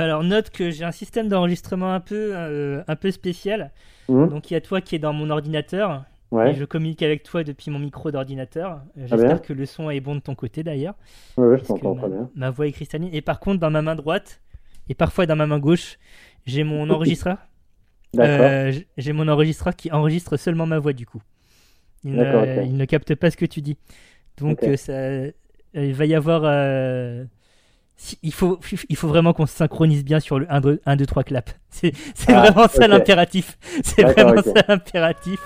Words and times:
Alors 0.00 0.22
note 0.22 0.50
que 0.50 0.70
j'ai 0.70 0.84
un 0.84 0.92
système 0.92 1.28
d'enregistrement 1.28 1.92
un 1.94 2.00
peu 2.00 2.32
euh, 2.34 2.82
un 2.86 2.96
peu 2.96 3.10
spécial. 3.10 3.72
Mhm. 4.08 4.28
Donc 4.28 4.50
il 4.50 4.54
y 4.54 4.56
a 4.56 4.60
toi 4.60 4.80
qui 4.80 4.94
est 4.94 4.98
dans 4.98 5.12
mon 5.12 5.30
ordinateur. 5.30 6.04
Ouais. 6.32 6.50
Et 6.50 6.54
je 6.54 6.64
communique 6.64 7.02
avec 7.02 7.22
toi 7.22 7.44
depuis 7.44 7.70
mon 7.70 7.78
micro 7.78 8.10
d'ordinateur. 8.10 8.80
Bien. 8.96 9.06
J'espère 9.06 9.40
que 9.42 9.52
le 9.52 9.64
son 9.64 9.90
est 9.90 10.00
bon 10.00 10.16
de 10.16 10.20
ton 10.20 10.34
côté 10.34 10.64
d'ailleurs. 10.64 10.94
Ouais, 11.36 11.56
je 11.58 11.64
t'entends 11.64 11.94
ma, 11.94 12.00
très 12.02 12.10
bien. 12.10 12.30
ma 12.34 12.50
voix 12.50 12.66
est 12.66 12.72
cristalline. 12.72 13.10
Et 13.12 13.22
par 13.22 13.38
contre, 13.38 13.60
dans 13.60 13.70
ma 13.70 13.80
main 13.80 13.94
droite 13.94 14.40
et 14.88 14.94
parfois 14.94 15.26
dans 15.26 15.36
ma 15.36 15.46
main 15.46 15.60
gauche, 15.60 15.98
j'ai 16.44 16.64
mon 16.64 16.90
enregistreur. 16.90 17.38
D'accord. 18.12 18.46
Euh, 18.46 18.72
j'ai 18.98 19.12
mon 19.12 19.28
enregistreur 19.28 19.76
qui 19.76 19.90
enregistre 19.92 20.36
seulement 20.36 20.66
ma 20.66 20.78
voix 20.80 20.92
du 20.92 21.06
coup. 21.06 21.22
Il, 22.04 22.12
ne, 22.14 22.64
il 22.64 22.86
capte 22.86 23.14
pas 23.14 23.30
ce 23.30 23.36
que 23.36 23.46
tu 23.46 23.62
dis. 23.62 23.76
Donc 24.36 24.62
euh, 24.64 24.76
ça, 24.76 24.92
euh, 24.92 25.30
il 25.74 25.94
va 25.94 26.06
y 26.06 26.14
avoir. 26.14 26.42
euh, 26.44 27.24
si- 27.96 28.18
il, 28.22 28.32
faut, 28.32 28.60
il 28.88 28.96
faut 28.96 29.08
vraiment 29.08 29.32
qu'on 29.32 29.46
se 29.46 29.54
synchronise 29.56 30.04
bien 30.04 30.20
sur 30.20 30.38
le 30.38 30.46
1, 30.50 30.60
2, 30.60 30.80
1, 30.86 30.96
2 30.96 31.06
3 31.06 31.24
clap. 31.24 31.50
C'est 31.70 31.92
c'est 32.14 32.32
Ah, 32.32 32.40
vraiment 32.50 32.68
ça 32.68 32.86
l'impératif. 32.88 33.58
C'est 33.84 34.02
vraiment 34.02 34.40
ok. 34.40 34.44
ça 34.56 34.62
l'impératif. 34.68 35.40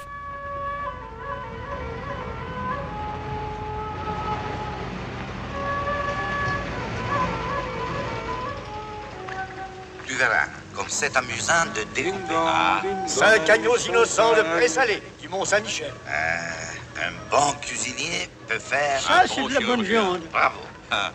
Tu 10.07 10.15
verras, 10.17 10.47
comme 10.75 10.87
c'est 10.89 11.17
amusant 11.17 11.67
de 11.75 11.83
découper. 11.95 12.35
Ah, 12.35 12.83
Cinq 13.07 13.49
agneaux 13.49 13.77
innocents 13.77 14.35
de 14.35 14.43
présalé 14.57 15.03
du 15.21 15.29
Mont-Saint-Michel. 15.29 15.93
euh, 16.09 17.03
un 17.03 17.13
bon 17.31 17.53
cuisinier 17.63 18.29
peut 18.49 18.59
faire 18.59 19.01
Ça, 19.01 19.21
un 19.23 19.27
c'est 19.27 19.41
bon 19.41 19.49
de 19.49 19.55
la 19.55 19.61
bonne 19.61 19.83
viande. 19.83 20.21
Bravo. 20.33 20.59
Ah. 20.91 21.13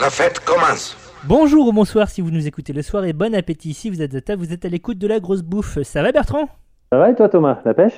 La 0.00 0.10
fête 0.10 0.40
commence. 0.40 0.96
Bonjour 1.24 1.68
ou 1.68 1.72
bonsoir 1.72 2.08
si 2.08 2.20
vous 2.20 2.30
nous 2.30 2.46
écoutez 2.46 2.72
le 2.72 2.82
soir 2.82 3.04
et 3.04 3.12
bon 3.12 3.34
appétit 3.34 3.74
si 3.74 3.90
vous 3.90 4.00
êtes 4.02 4.14
à 4.14 4.20
table, 4.20 4.42
vous 4.42 4.52
êtes 4.52 4.64
à 4.64 4.68
l'écoute 4.68 4.98
de 4.98 5.06
la 5.06 5.20
grosse 5.20 5.42
bouffe. 5.42 5.80
Ça 5.82 6.02
va 6.02 6.12
Bertrand? 6.12 6.48
Ça 6.90 6.98
va 6.98 7.10
et 7.10 7.14
toi, 7.14 7.28
Thomas? 7.28 7.58
La 7.64 7.74
pêche? 7.74 7.92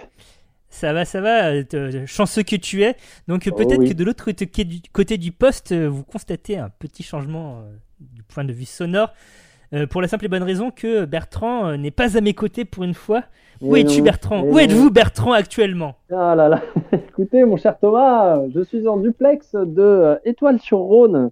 Ça 0.68 0.92
va, 0.92 1.04
ça 1.04 1.20
va, 1.20 1.50
euh, 1.50 1.62
te- 1.64 2.06
chanceux 2.06 2.42
que 2.42 2.56
tu 2.56 2.82
es. 2.82 2.96
Donc 3.28 3.46
euh, 3.46 3.50
Oh 3.52 3.56
peut-être 3.56 3.80
oui. 3.80 3.88
que 3.90 3.94
de 3.94 4.04
l'autre 4.04 4.24
côté 4.24 4.46
du, 4.64 4.80
côté 4.92 5.18
du 5.18 5.30
poste, 5.32 5.72
euh, 5.72 5.86
vous 5.88 6.02
constatez 6.02 6.56
un 6.58 6.70
petit 6.70 7.02
changement 7.02 7.58
euh, 7.58 7.70
du 8.00 8.22
point 8.22 8.44
de 8.44 8.52
vue 8.52 8.64
sonore. 8.64 9.10
euh, 9.74 9.86
pour 9.86 10.02
la 10.02 10.08
simple 10.08 10.24
et 10.24 10.28
bonne 10.28 10.42
raison 10.42 10.70
que 10.70 11.04
Bertrand 11.04 11.66
euh, 11.68 11.76
n'est 11.76 11.90
pas 11.90 12.16
à 12.16 12.20
mes 12.20 12.34
côtés 12.34 12.64
pour 12.64 12.84
une 12.84 12.94
fois. 12.94 13.22
Où 13.60 13.76
es-tu 13.76 14.02
Bertrand? 14.02 14.42
Où 14.42 14.58
êtes-vous 14.58 14.90
Bertrand 14.90 15.32
actuellement? 15.32 15.94
Ah 16.10 16.34
là 16.34 16.48
là 16.48 16.62
Écoutez, 16.92 17.44
mon 17.44 17.56
cher 17.56 17.78
Thomas, 17.78 18.40
je 18.52 18.62
suis 18.64 18.88
en 18.88 18.96
duplex 18.96 19.52
de 19.54 19.80
euh, 19.82 20.16
Étoile-sur-Rhône, 20.24 21.30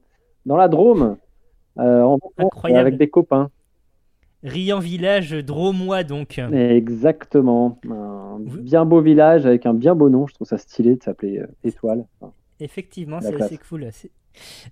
dans 0.51 0.57
la 0.57 0.67
Drôme, 0.67 1.17
euh, 1.79 2.03
en 2.03 2.15
vacances, 2.15 2.33
Incroyable. 2.39 2.81
avec 2.81 2.97
des 2.97 3.09
copains. 3.09 3.51
Riant 4.43 4.81
village 4.81 5.31
dromois 5.31 6.03
donc. 6.03 6.41
Exactement. 6.53 7.79
Un 7.89 8.39
bien 8.41 8.85
beau 8.85 9.01
village 9.01 9.47
avec 9.47 9.65
un 9.65 9.75
bien 9.75 9.95
beau 9.95 10.11
nom. 10.11 10.27
Je 10.27 10.35
trouve 10.35 10.49
ça 10.49 10.59
stylé 10.59 10.97
de 10.97 11.03
s'appeler 11.05 11.39
euh, 11.39 11.47
Étoile. 11.63 12.05
Enfin, 12.21 12.33
Effectivement, 12.59 13.21
c'est 13.21 13.41
assez 13.41 13.59
cool. 13.59 13.91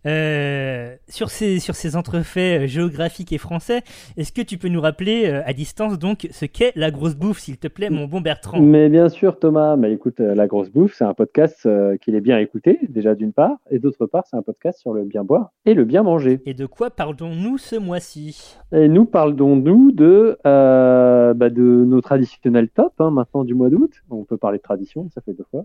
Euh, 0.07 0.97
sur, 1.09 1.31
ces, 1.31 1.59
sur 1.59 1.75
ces 1.75 1.97
entrefaits 1.97 2.63
euh, 2.63 2.67
géographiques 2.67 3.33
et 3.33 3.39
français, 3.39 3.83
est-ce 4.17 4.33
que 4.33 4.43
tu 4.43 4.59
peux 4.59 4.69
nous 4.69 4.81
rappeler 4.81 5.27
euh, 5.27 5.43
à 5.45 5.53
distance 5.53 5.99
donc 5.99 6.29
ce 6.31 6.45
qu'est 6.45 6.73
la 6.77 6.91
grosse 6.91 7.15
bouffe, 7.15 7.39
s'il 7.39 7.59
te 7.59 7.69
plaît, 7.69 7.91
mon 7.91 8.07
bon 8.07 8.21
Bertrand? 8.21 8.61
Mais 8.61 8.89
bien 8.89 9.09
sûr, 9.09 9.39
Thomas, 9.39 9.77
mais 9.77 9.93
écoute, 9.93 10.21
euh, 10.21 10.35
La 10.35 10.47
Grosse 10.47 10.71
Bouffe, 10.71 10.95
c'est 10.97 11.05
un 11.05 11.15
podcast 11.15 11.69
qu'il 12.01 12.15
est 12.15 12.21
bien 12.21 12.39
écouté, 12.39 12.79
déjà 12.89 13.15
d'une 13.15 13.33
part, 13.33 13.57
et 13.71 13.79
d'autre 13.79 14.07
part, 14.07 14.25
c'est 14.29 14.37
un 14.37 14.43
podcast 14.43 14.79
sur 14.81 14.93
le 14.93 15.05
bien 15.05 15.25
boire 15.25 15.53
et 15.67 15.75
le 15.75 15.85
bien 15.85 16.03
manger. 16.03 16.41
Et 16.47 16.55
de 16.55 16.67
quoi 16.67 16.91
parlons-nous 16.91 17.59
ce 17.59 17.77
mois-ci? 17.77 18.57
Et 18.73 18.89
nous 18.89 19.05
parlons-nous 19.05 19.93
de, 19.93 20.39
bah, 20.45 21.51
de 21.51 21.63
nos 21.63 22.01
traditionnels 22.01 22.69
tops, 22.69 22.95
hein, 22.99 23.11
maintenant 23.11 23.45
du 23.45 23.55
mois 23.55 23.71
d'août. 23.71 23.93
On 24.11 24.25
peut 24.25 24.37
parler 24.37 24.59
de 24.59 24.63
tradition, 24.63 25.09
ça 25.15 25.21
fait 25.21 25.33
deux 25.33 25.47
fois. 25.51 25.65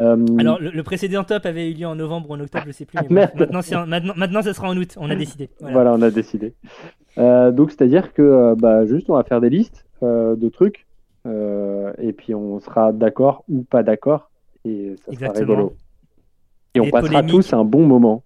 Euh, 0.00 0.26
Alors, 0.38 0.60
le, 0.60 0.70
le 0.70 0.82
précédent 0.82 1.24
top 1.24 1.46
avait 1.46 1.70
eu 1.70 1.74
lieu 1.74 1.86
en 1.86 1.94
novembre 1.94 2.28
ou 2.30 2.34
en 2.34 2.40
octobre, 2.40 2.64
je 2.66 2.72
sais 2.72 2.84
plus. 2.84 2.98
Ah, 2.98 3.04
Mais 3.08 3.28
maintenant, 3.34 3.60
en- 3.60 3.86
maintenant, 3.86 4.12
maintenant, 4.16 4.42
ça 4.42 4.52
sera 4.52 4.68
en 4.68 4.76
août. 4.76 4.94
On 4.98 5.08
a 5.10 5.14
décidé. 5.14 5.48
Voilà. 5.60 5.74
Voilà, 5.74 5.92
on 5.94 6.02
a 6.02 6.10
décidé. 6.10 6.54
Euh, 7.18 7.50
donc, 7.50 7.70
c'est-à-dire 7.70 8.12
que, 8.12 8.20
euh, 8.22 8.54
bah, 8.56 8.84
juste, 8.86 9.08
on 9.08 9.14
va 9.14 9.24
faire 9.24 9.40
des 9.40 9.48
listes 9.50 9.86
euh, 10.02 10.36
de 10.36 10.48
trucs, 10.48 10.86
et 11.26 12.12
puis 12.12 12.34
on 12.34 12.60
sera 12.60 12.92
d'accord 12.92 13.42
ou 13.48 13.62
pas 13.64 13.82
d'accord, 13.82 14.30
et 14.64 14.94
ça 14.96 15.04
sera 15.04 15.12
Exactement. 15.12 15.40
rigolo. 15.54 15.76
Et 16.74 16.80
on 16.80 16.84
Des 16.84 16.90
passera 16.90 17.08
polémiques. 17.22 17.30
tous 17.34 17.52
un 17.54 17.64
bon 17.64 17.86
moment. 17.86 18.22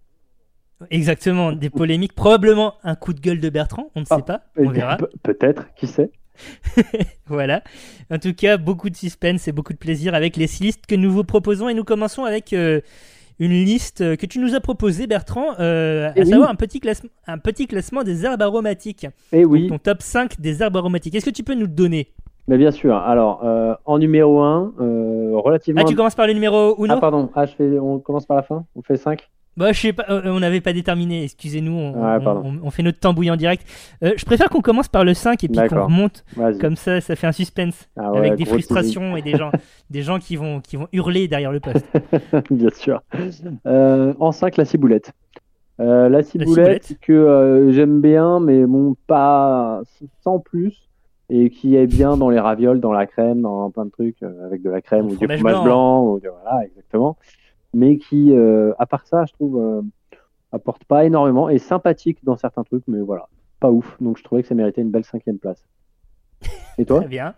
Exactement. 0.91 1.53
Des 1.53 1.70
polémiques. 1.70 2.14
Probablement 2.14 2.75
un 2.82 2.94
coup 2.97 3.12
de 3.12 3.20
gueule 3.20 3.38
de 3.41 3.48
Bertrand. 3.48 3.91
On 3.94 4.00
ne 4.00 4.04
sait 4.06 4.14
Ah, 4.14 4.22
pas. 4.22 4.41
On 4.56 4.70
verra. 4.70 4.97
pe- 4.97 5.10
Peut-être, 5.22 5.72
qui 5.75 5.86
sait. 5.86 6.10
Voilà. 7.26 7.62
En 8.10 8.18
tout 8.18 8.34
cas, 8.34 8.56
beaucoup 8.56 8.90
de 8.90 8.96
suspense 8.96 9.46
et 9.48 9.52
beaucoup 9.52 9.72
de 9.72 9.78
plaisir 9.78 10.14
avec 10.14 10.36
les 10.36 10.46
six 10.46 10.62
listes 10.64 10.86
que 10.86 10.94
nous 10.94 11.10
vous 11.10 11.24
proposons. 11.24 11.68
Et 11.68 11.74
nous 11.74 11.84
commençons 11.84 12.24
avec 12.24 12.52
euh, 12.52 12.80
une 13.38 13.52
liste 13.52 14.16
que 14.16 14.26
tu 14.26 14.38
nous 14.38 14.54
as 14.54 14.60
proposée, 14.60 15.06
Bertrand, 15.06 15.54
euh, 15.60 16.08
à 16.08 16.12
Eh 16.16 16.22
oui. 16.22 16.28
savoir 16.28 16.50
un 16.50 16.54
petit, 16.56 16.80
classement, 16.80 17.10
un 17.26 17.38
petit 17.38 17.66
classement 17.66 18.02
des 18.02 18.24
herbes 18.24 18.42
aromatiques. 18.42 19.06
Et 19.32 19.44
oui, 19.44 19.68
Ton 19.68 19.78
top 19.78 20.02
5 20.02 20.40
des 20.40 20.62
herbes 20.62 20.76
aromatiques. 20.76 21.14
Est-ce 21.14 21.26
que 21.26 21.30
tu 21.30 21.44
peux 21.44 21.54
nous 21.54 21.62
le 21.62 21.68
donner? 21.68 22.08
Mais 22.48 22.58
bien 22.58 22.70
sûr. 22.72 22.96
Alors, 22.96 23.44
euh, 23.44 23.74
en 23.84 23.98
numéro 23.98 24.40
1, 24.40 24.72
relativement. 25.34 25.82
Ah, 25.84 25.88
tu 25.88 25.94
commences 25.94 26.16
par 26.16 26.26
le 26.26 26.32
numéro 26.32 26.74
1 26.82 26.90
Ah, 26.90 26.96
pardon, 26.96 27.30
ah, 27.34 27.46
je 27.46 27.52
fais... 27.54 27.78
on 27.78 28.00
commence 28.00 28.26
par 28.26 28.36
la 28.36 28.42
fin? 28.42 28.64
On 28.74 28.82
fait 28.82 28.96
5 28.96 29.20
Bah, 29.56 29.72
je 29.72 29.80
sais 29.80 29.92
pas, 29.92 30.04
euh, 30.08 30.22
on 30.26 30.40
n'avait 30.40 30.60
pas 30.60 30.72
déterminé, 30.72 31.24
excusez-nous, 31.24 31.72
on, 31.72 31.92
Ouais, 31.92 32.16
on- 32.20 32.24
pardon. 32.24 32.42
on- 32.62 32.66
on 32.66 32.70
fait 32.70 32.82
notre 32.82 33.00
tambouille 33.00 33.30
en 33.30 33.36
direct. 33.36 33.66
Euh, 34.02 34.12
je 34.16 34.24
préfère 34.24 34.48
qu'on 34.48 34.60
commence 34.62 34.88
par 34.88 35.04
le 35.04 35.12
5 35.12 35.42
et 35.44 35.48
puis 35.48 35.56
qu'on 35.56 35.62
D'accord. 35.62 35.86
remonte, 35.86 36.24
Vas-y. 36.36 36.58
comme 36.58 36.76
ça, 36.76 37.00
ça 37.00 37.16
fait 37.16 37.26
un 37.26 37.32
suspense, 37.32 37.88
Ah 37.96 38.12
ouais, 38.12 38.18
avec 38.18 38.36
des 38.36 38.44
gros 38.44 38.52
frustrations 38.54 39.16
et 39.16 39.22
des 39.22 39.36
gens, 39.36 39.50
des 39.90 40.02
gens 40.02 40.18
qui, 40.18 40.36
vont, 40.36 40.60
qui 40.60 40.76
vont 40.76 40.86
hurler 40.92 41.26
derrière 41.28 41.52
le 41.52 41.60
poste. 41.60 41.84
teasing. 41.92 42.42
bien 42.50 42.70
sûr. 42.70 43.02
Euh, 43.66 44.14
en 44.20 44.32
5, 44.32 44.56
la 44.56 44.64
ciboulette. 44.64 45.12
Euh, 45.80 46.08
la 46.08 46.22
ciboulette, 46.22 46.84
ciboulette. 46.84 46.98
que 47.00 47.12
euh, 47.12 47.72
j'aime 47.72 48.00
bien, 48.00 48.38
mais 48.40 48.64
bon, 48.66 48.94
pas 49.06 49.80
sans 50.22 50.38
plus. 50.38 50.86
Et 51.32 51.48
qui 51.50 51.76
est 51.76 51.86
bien 51.86 52.16
dans 52.16 52.28
les 52.28 52.40
ravioles, 52.40 52.80
dans 52.80 52.92
la 52.92 53.06
crème, 53.06 53.42
dans 53.42 53.70
plein 53.70 53.84
de 53.84 53.90
trucs, 53.90 54.20
euh, 54.22 54.46
avec 54.46 54.62
de 54.62 54.70
la 54.70 54.80
crème 54.80 55.06
Le 55.06 55.06
ou 55.06 55.10
du 55.10 55.16
fromage 55.16 55.38
fromage 55.38 55.54
blanc. 55.54 55.64
blanc. 55.64 56.04
ou 56.14 56.20
du- 56.20 56.26
voilà, 56.42 56.64
exactement. 56.66 57.16
Mais 57.72 57.98
qui, 57.98 58.32
euh, 58.32 58.72
à 58.78 58.86
part 58.86 59.06
ça, 59.06 59.25
je 59.26 59.32
trouve, 59.32 59.58
euh, 59.60 59.82
apporte 60.53 60.84
pas 60.84 61.04
énormément. 61.04 61.48
Et 61.48 61.58
sympathique 61.58 62.19
dans 62.25 62.36
certains 62.36 62.64
trucs, 62.64 62.82
mais 62.88 63.00
voilà, 63.00 63.28
pas 63.60 63.70
ouf. 63.70 63.97
Donc 64.00 64.19
je 64.19 64.25
trouvais 64.25 64.42
que 64.42 64.48
ça 64.48 64.54
méritait 64.54 64.82
une 64.82 64.91
belle 64.91 65.04
cinquième 65.04 65.38
place. 65.38 65.64
Et 66.78 66.84
toi 66.84 66.98
Très 67.00 67.09
bien. 67.09 67.34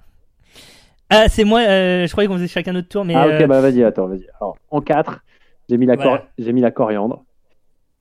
Ah, 1.10 1.28
c'est 1.28 1.44
moi, 1.44 1.60
euh, 1.60 2.06
je 2.06 2.12
croyais 2.12 2.26
qu'on 2.28 2.36
faisait 2.36 2.48
chacun 2.48 2.72
notre 2.72 2.88
tour, 2.88 3.04
mais. 3.04 3.14
Ah 3.14 3.26
ok, 3.28 3.42
euh, 3.42 3.46
bah 3.46 3.60
vas-y, 3.60 3.84
attends, 3.84 4.06
vas-y. 4.06 4.26
Alors, 4.40 4.56
en 4.70 4.80
4, 4.80 5.22
j'ai 5.68 5.76
mis, 5.76 5.84
la 5.84 5.96
Voilà. 5.96 6.18
cor- 6.18 6.26
j'ai 6.38 6.52
mis 6.54 6.62
la 6.62 6.70
coriandre. 6.70 7.24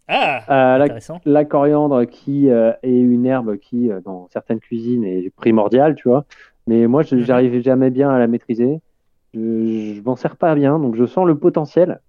Ah, 0.08 0.44
Euh, 0.50 0.88
la, 1.26 1.46
coriandre 1.46 2.06
qui 2.06 2.48
est 2.48 2.76
une 2.84 3.26
herbe 3.26 3.58
qui, 3.58 3.90
dans 4.04 4.28
certaines 4.30 4.60
cuisines, 4.60 5.04
est 5.04 5.30
primordiale, 5.36 5.96
tu 5.96 6.08
vois. 6.10 6.26
Mais 6.68 6.88
moi, 6.88 7.02
je 7.04 7.16
Mhm. 7.16 7.22
j'arrive 7.24 7.62
jamais 7.62 7.90
bien 7.90 8.10
à 8.10 8.20
la 8.20 8.28
maîtriser. 8.28 8.80
Je, 9.34 9.94
je 9.96 10.02
m'en 10.02 10.16
sers 10.16 10.36
pas 10.38 10.54
bien, 10.56 10.80
donc 10.80 10.96
je 10.96 11.06
sens 11.06 11.26
le 11.26 11.38
potentiel. 11.38 12.00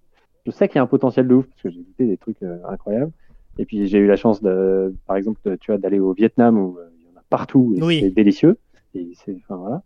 Je 0.45 0.51
sais 0.51 0.67
qu'il 0.67 0.75
y 0.75 0.79
a 0.79 0.83
un 0.83 0.87
potentiel 0.87 1.27
de 1.27 1.35
ouf, 1.35 1.45
parce 1.47 1.61
que 1.61 1.69
j'ai 1.69 1.79
goûté 1.79 2.05
des 2.05 2.17
trucs 2.17 2.41
euh, 2.43 2.57
incroyables. 2.67 3.11
Et 3.59 3.65
puis 3.65 3.87
j'ai 3.87 3.99
eu 3.99 4.07
la 4.07 4.15
chance, 4.15 4.41
de, 4.41 4.93
par 5.07 5.15
exemple, 5.15 5.39
de- 5.45 5.55
tu 5.55 5.71
vois, 5.71 5.77
d'aller 5.77 5.99
au 5.99 6.13
Vietnam 6.13 6.57
où 6.57 6.77
euh, 6.79 6.89
il 6.99 7.05
y 7.05 7.15
en 7.15 7.19
a 7.19 7.23
partout 7.29 7.73
et 7.77 7.83
Oui. 7.83 7.99
c'est 8.01 8.09
délicieux. 8.09 8.57
Et 8.95 9.11
c'est, 9.23 9.35
enfin 9.43 9.55
voilà. 9.55 9.81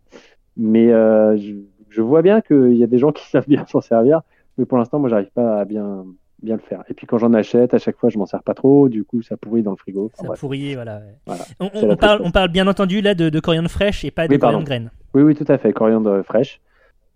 Mais 0.56 0.90
euh, 0.92 1.36
je, 1.36 1.54
je 1.90 2.02
vois 2.02 2.22
bien 2.22 2.40
qu'il 2.40 2.74
y 2.74 2.82
a 2.82 2.86
des 2.86 2.98
gens 2.98 3.12
qui 3.12 3.24
savent 3.30 3.48
bien 3.48 3.64
s'en 3.66 3.80
servir, 3.80 4.22
mais 4.56 4.64
pour 4.64 4.78
l'instant, 4.78 4.98
moi, 4.98 5.08
j'arrive 5.08 5.30
pas 5.32 5.60
à 5.60 5.64
bien, 5.64 6.04
bien 6.42 6.56
le 6.56 6.62
faire. 6.62 6.82
Et 6.88 6.94
puis 6.94 7.06
quand 7.06 7.18
j'en 7.18 7.32
achète, 7.34 7.74
à 7.74 7.78
chaque 7.78 7.96
fois, 7.96 8.08
je 8.10 8.18
m'en 8.18 8.26
sers 8.26 8.42
pas 8.42 8.54
trop. 8.54 8.88
Du 8.88 9.04
coup, 9.04 9.22
ça 9.22 9.36
pourrit 9.36 9.62
dans 9.62 9.70
le 9.72 9.76
frigo. 9.76 10.06
Enfin, 10.06 10.22
Ça 10.22 10.26
bref. 10.28 10.40
pourrit, 10.40 10.74
voilà. 10.74 10.96
ouais. 10.98 11.14
Voilà. 11.26 11.44
On, 11.60 11.68
parle, 11.68 11.96
tristesse. 11.98 12.20
on 12.26 12.30
parle 12.32 12.48
bien 12.48 12.66
entendu 12.66 13.00
là 13.00 13.14
de, 13.14 13.28
de 13.28 13.40
coriandre 13.40 13.70
fraîche 13.70 14.04
et 14.04 14.10
pas 14.10 14.26
de 14.26 14.32
Oui, 14.32 14.38
coriandre 14.40 14.64
graine. 14.66 14.90
Oui, 15.14 15.22
oui, 15.22 15.34
tout 15.36 15.44
à 15.46 15.56
fait. 15.58 15.72
Coriandre 15.72 16.22
fraîche. 16.24 16.60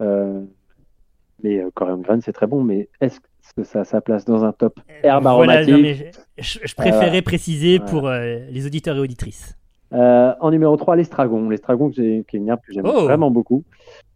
Euh, 0.00 0.42
mais 1.42 1.58
euh, 1.62 1.70
coriandre 1.74 2.02
graine, 2.02 2.20
c'est 2.20 2.32
très 2.32 2.46
bon. 2.46 2.62
Mais 2.62 2.88
est-ce 3.00 3.18
que 3.56 3.64
ça 3.64 3.80
a 3.80 3.84
sa 3.84 4.00
place 4.00 4.24
dans 4.24 4.44
un 4.44 4.52
top 4.52 4.80
herbe 5.02 5.22
Voilà, 5.24 5.54
aromatique 5.60 6.04
non, 6.04 6.12
je, 6.38 6.58
je- 6.64 6.74
préférais 6.74 7.18
Euh, 7.18 7.22
préciser 7.22 7.78
voilà. 7.78 7.90
pour 7.90 8.08
euh, 8.08 8.38
les 8.50 8.66
auditeurs 8.66 8.96
et 8.96 9.00
auditrices. 9.00 9.56
Euh, 9.92 10.32
en 10.40 10.50
numéro 10.50 10.74
3, 10.76 10.96
l'estragon. 10.96 11.50
L'estragon, 11.50 11.90
qui 11.90 12.00
est 12.02 12.32
une 12.32 12.48
herbe 12.48 12.60
que 12.66 12.72
j'aime 12.72 12.86
Oh. 12.86 13.02
vraiment 13.04 13.30
beaucoup. 13.30 13.62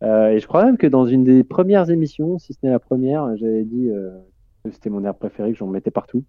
Euh, 0.03 0.29
et 0.29 0.39
je 0.41 0.47
crois 0.47 0.65
même 0.65 0.79
que 0.79 0.87
dans 0.87 1.07
une 1.07 1.23
des 1.25 1.45
premières 1.45 1.91
émissions, 1.91 2.39
si 2.39 2.55
ce 2.55 2.59
n'est 2.63 2.71
la 2.71 2.79
première, 2.79 3.37
j'avais 3.37 3.65
dit 3.65 3.91
euh, 3.91 4.11
que 4.65 4.71
c'était 4.71 4.89
mon 4.91 5.05
herbe 5.05 5.19
préférée, 5.19 5.53
que 5.53 5.59
j'en 5.59 5.67
mettais 5.67 5.91
partout. 5.91 6.25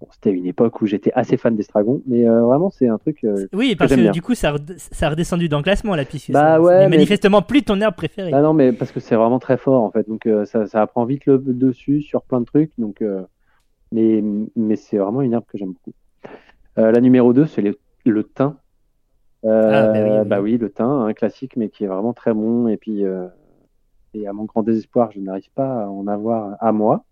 Bon, 0.00 0.08
c'était 0.12 0.30
une 0.30 0.44
époque 0.44 0.82
où 0.82 0.86
j'étais 0.86 1.10
assez 1.14 1.38
fan 1.38 1.56
d'estragon, 1.56 2.02
mais 2.06 2.28
euh, 2.28 2.42
vraiment, 2.42 2.68
c'est 2.68 2.86
un 2.86 2.98
truc. 2.98 3.24
euh, 3.24 3.46
Oui, 3.54 3.76
parce 3.76 3.94
que 3.96 4.12
du 4.12 4.20
coup, 4.20 4.34
ça, 4.34 4.54
ça 4.76 5.06
a 5.06 5.10
redescendu 5.10 5.48
dans 5.48 5.56
le 5.56 5.62
classement 5.62 5.94
là, 5.94 6.04
puisque 6.04 6.32
Bah 6.32 6.60
ouais, 6.60 6.80
mais- 6.80 6.88
manifestement 6.88 7.40
plus 7.40 7.62
ton 7.62 7.80
herbe 7.80 7.94
préférée. 7.94 8.30
Ah 8.34 8.42
non, 8.42 8.52
mais 8.52 8.72
parce 8.72 8.92
que 8.92 9.00
c'est 9.00 9.16
vraiment 9.16 9.38
très 9.38 9.56
fort 9.56 9.82
en 9.82 9.90
fait, 9.90 10.06
donc 10.06 10.26
euh, 10.26 10.44
ça, 10.44 10.66
ça 10.66 10.86
prend 10.86 11.06
vite 11.06 11.24
le 11.24 11.38
dessus 11.38 12.02
sur 12.02 12.22
plein 12.22 12.40
de 12.40 12.44
trucs, 12.44 12.72
donc 12.78 13.02
mais, 13.92 14.22
mais 14.54 14.76
c'est 14.76 14.98
vraiment 14.98 15.22
une 15.22 15.32
herbe 15.32 15.44
que 15.46 15.56
j'aime 15.56 15.72
beaucoup. 15.72 15.92
La 16.76 17.00
numéro 17.00 17.32
2, 17.32 17.46
c'est 17.46 17.62
le, 17.62 17.78
le 18.04 18.22
thym. 18.24 18.56
Ah, 19.44 19.86
bah 19.86 19.92
oui, 19.94 20.10
oui. 20.10 20.28
bah 20.28 20.40
oui, 20.42 20.58
le 20.58 20.70
thym, 20.70 20.84
un 20.84 21.14
classique, 21.14 21.56
mais 21.56 21.70
qui 21.70 21.84
est 21.84 21.86
vraiment 21.86 22.12
très 22.12 22.34
bon. 22.34 22.68
Et 22.68 22.76
puis, 22.76 23.02
et 24.12 24.26
à 24.26 24.32
mon 24.34 24.44
grand 24.44 24.62
désespoir, 24.62 25.10
je 25.12 25.20
n'arrive 25.20 25.50
pas 25.54 25.84
à 25.84 25.88
en 25.88 26.06
avoir 26.06 26.56
à 26.60 26.72
moi. 26.72 27.04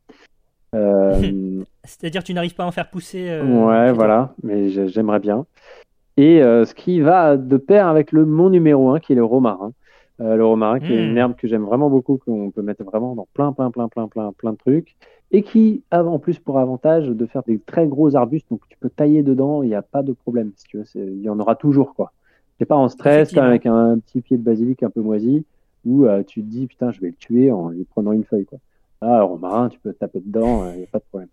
Euh, 0.74 1.62
C'est-à-dire 1.84 2.22
que 2.22 2.26
tu 2.26 2.34
n'arrives 2.34 2.54
pas 2.54 2.64
à 2.64 2.66
en 2.66 2.72
faire 2.72 2.88
pousser. 2.90 3.28
euh, 3.28 3.42
ouais, 3.66 3.92
voilà, 3.92 4.34
mais 4.42 4.68
j'ai- 4.70 4.88
j'aimerais 4.88 5.20
bien. 5.20 5.46
Et 6.16 6.42
euh, 6.42 6.64
ce 6.64 6.74
qui 6.74 7.00
va 7.00 7.36
de 7.36 7.56
pair 7.56 7.88
avec 7.88 8.12
le 8.12 8.24
mon 8.24 8.48
numéro 8.50 8.90
1, 8.90 9.00
qui 9.00 9.12
est 9.12 9.16
le 9.16 9.24
romarin. 9.24 9.72
Euh, 10.20 10.36
le 10.36 10.46
romarin, 10.46 10.78
qui 10.78 10.92
est 10.92 11.04
une 11.10 11.16
herbe 11.16 11.34
que 11.34 11.48
j'aime 11.48 11.64
vraiment 11.64 11.90
beaucoup, 11.90 12.18
qu'on 12.18 12.50
peut 12.52 12.62
mettre 12.62 12.84
vraiment 12.84 13.14
dans 13.16 13.26
plein, 13.34 13.52
plein, 13.52 13.70
plein, 13.72 13.88
plein, 13.88 14.06
plein, 14.06 14.32
plein 14.32 14.52
de 14.52 14.56
trucs. 14.58 14.94
Et 15.32 15.42
qui 15.42 15.82
a 15.90 16.04
en 16.04 16.20
plus 16.20 16.38
pour 16.38 16.58
avantage 16.60 17.08
de 17.08 17.26
faire 17.26 17.42
des 17.42 17.58
très 17.58 17.88
gros 17.88 18.14
arbustes, 18.14 18.48
donc 18.48 18.60
tu 18.68 18.76
peux 18.78 18.90
tailler 18.90 19.24
dedans, 19.24 19.64
il 19.64 19.68
n'y 19.70 19.74
a 19.74 19.82
pas 19.82 20.02
de 20.04 20.12
problème. 20.12 20.52
Si 20.56 20.66
tu 20.68 20.78
veux, 20.78 20.84
il 20.94 21.20
y 21.22 21.28
en 21.28 21.40
aura 21.40 21.56
toujours, 21.56 21.94
quoi. 21.94 22.12
T'es 22.58 22.64
pas 22.64 22.76
en 22.76 22.88
stress 22.88 23.28
avec 23.42 23.66
un 23.66 23.98
petit 23.98 24.20
pied 24.20 24.36
de 24.36 24.42
basilic 24.44 24.84
un 24.84 24.90
peu 24.90 25.00
moisi, 25.00 25.44
où 25.84 26.04
euh, 26.06 26.22
tu 26.22 26.42
te 26.42 26.46
dis, 26.46 26.68
putain, 26.68 26.92
je 26.92 27.00
vais 27.00 27.08
le 27.08 27.14
tuer 27.14 27.50
en 27.50 27.70
lui 27.70 27.82
prenant 27.84 28.12
une 28.12 28.22
feuille, 28.24 28.44
quoi. 28.46 28.60
Ah, 29.06 29.18
le 29.18 29.24
romarin, 29.24 29.68
tu 29.68 29.78
peux 29.78 29.92
taper 29.92 30.20
dedans, 30.20 30.70
il 30.72 30.78
n'y 30.78 30.84
a 30.84 30.86
pas 30.86 30.98
de 30.98 31.04
problème. 31.04 31.28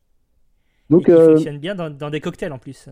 Et 0.90 0.94
Donc, 0.94 1.06
qui 1.06 1.12
euh, 1.12 1.30
fonctionne 1.36 1.58
bien 1.60 1.74
dans, 1.76 1.90
dans 1.90 2.10
des 2.10 2.20
cocktails 2.20 2.52
en 2.52 2.58
plus. 2.60 2.90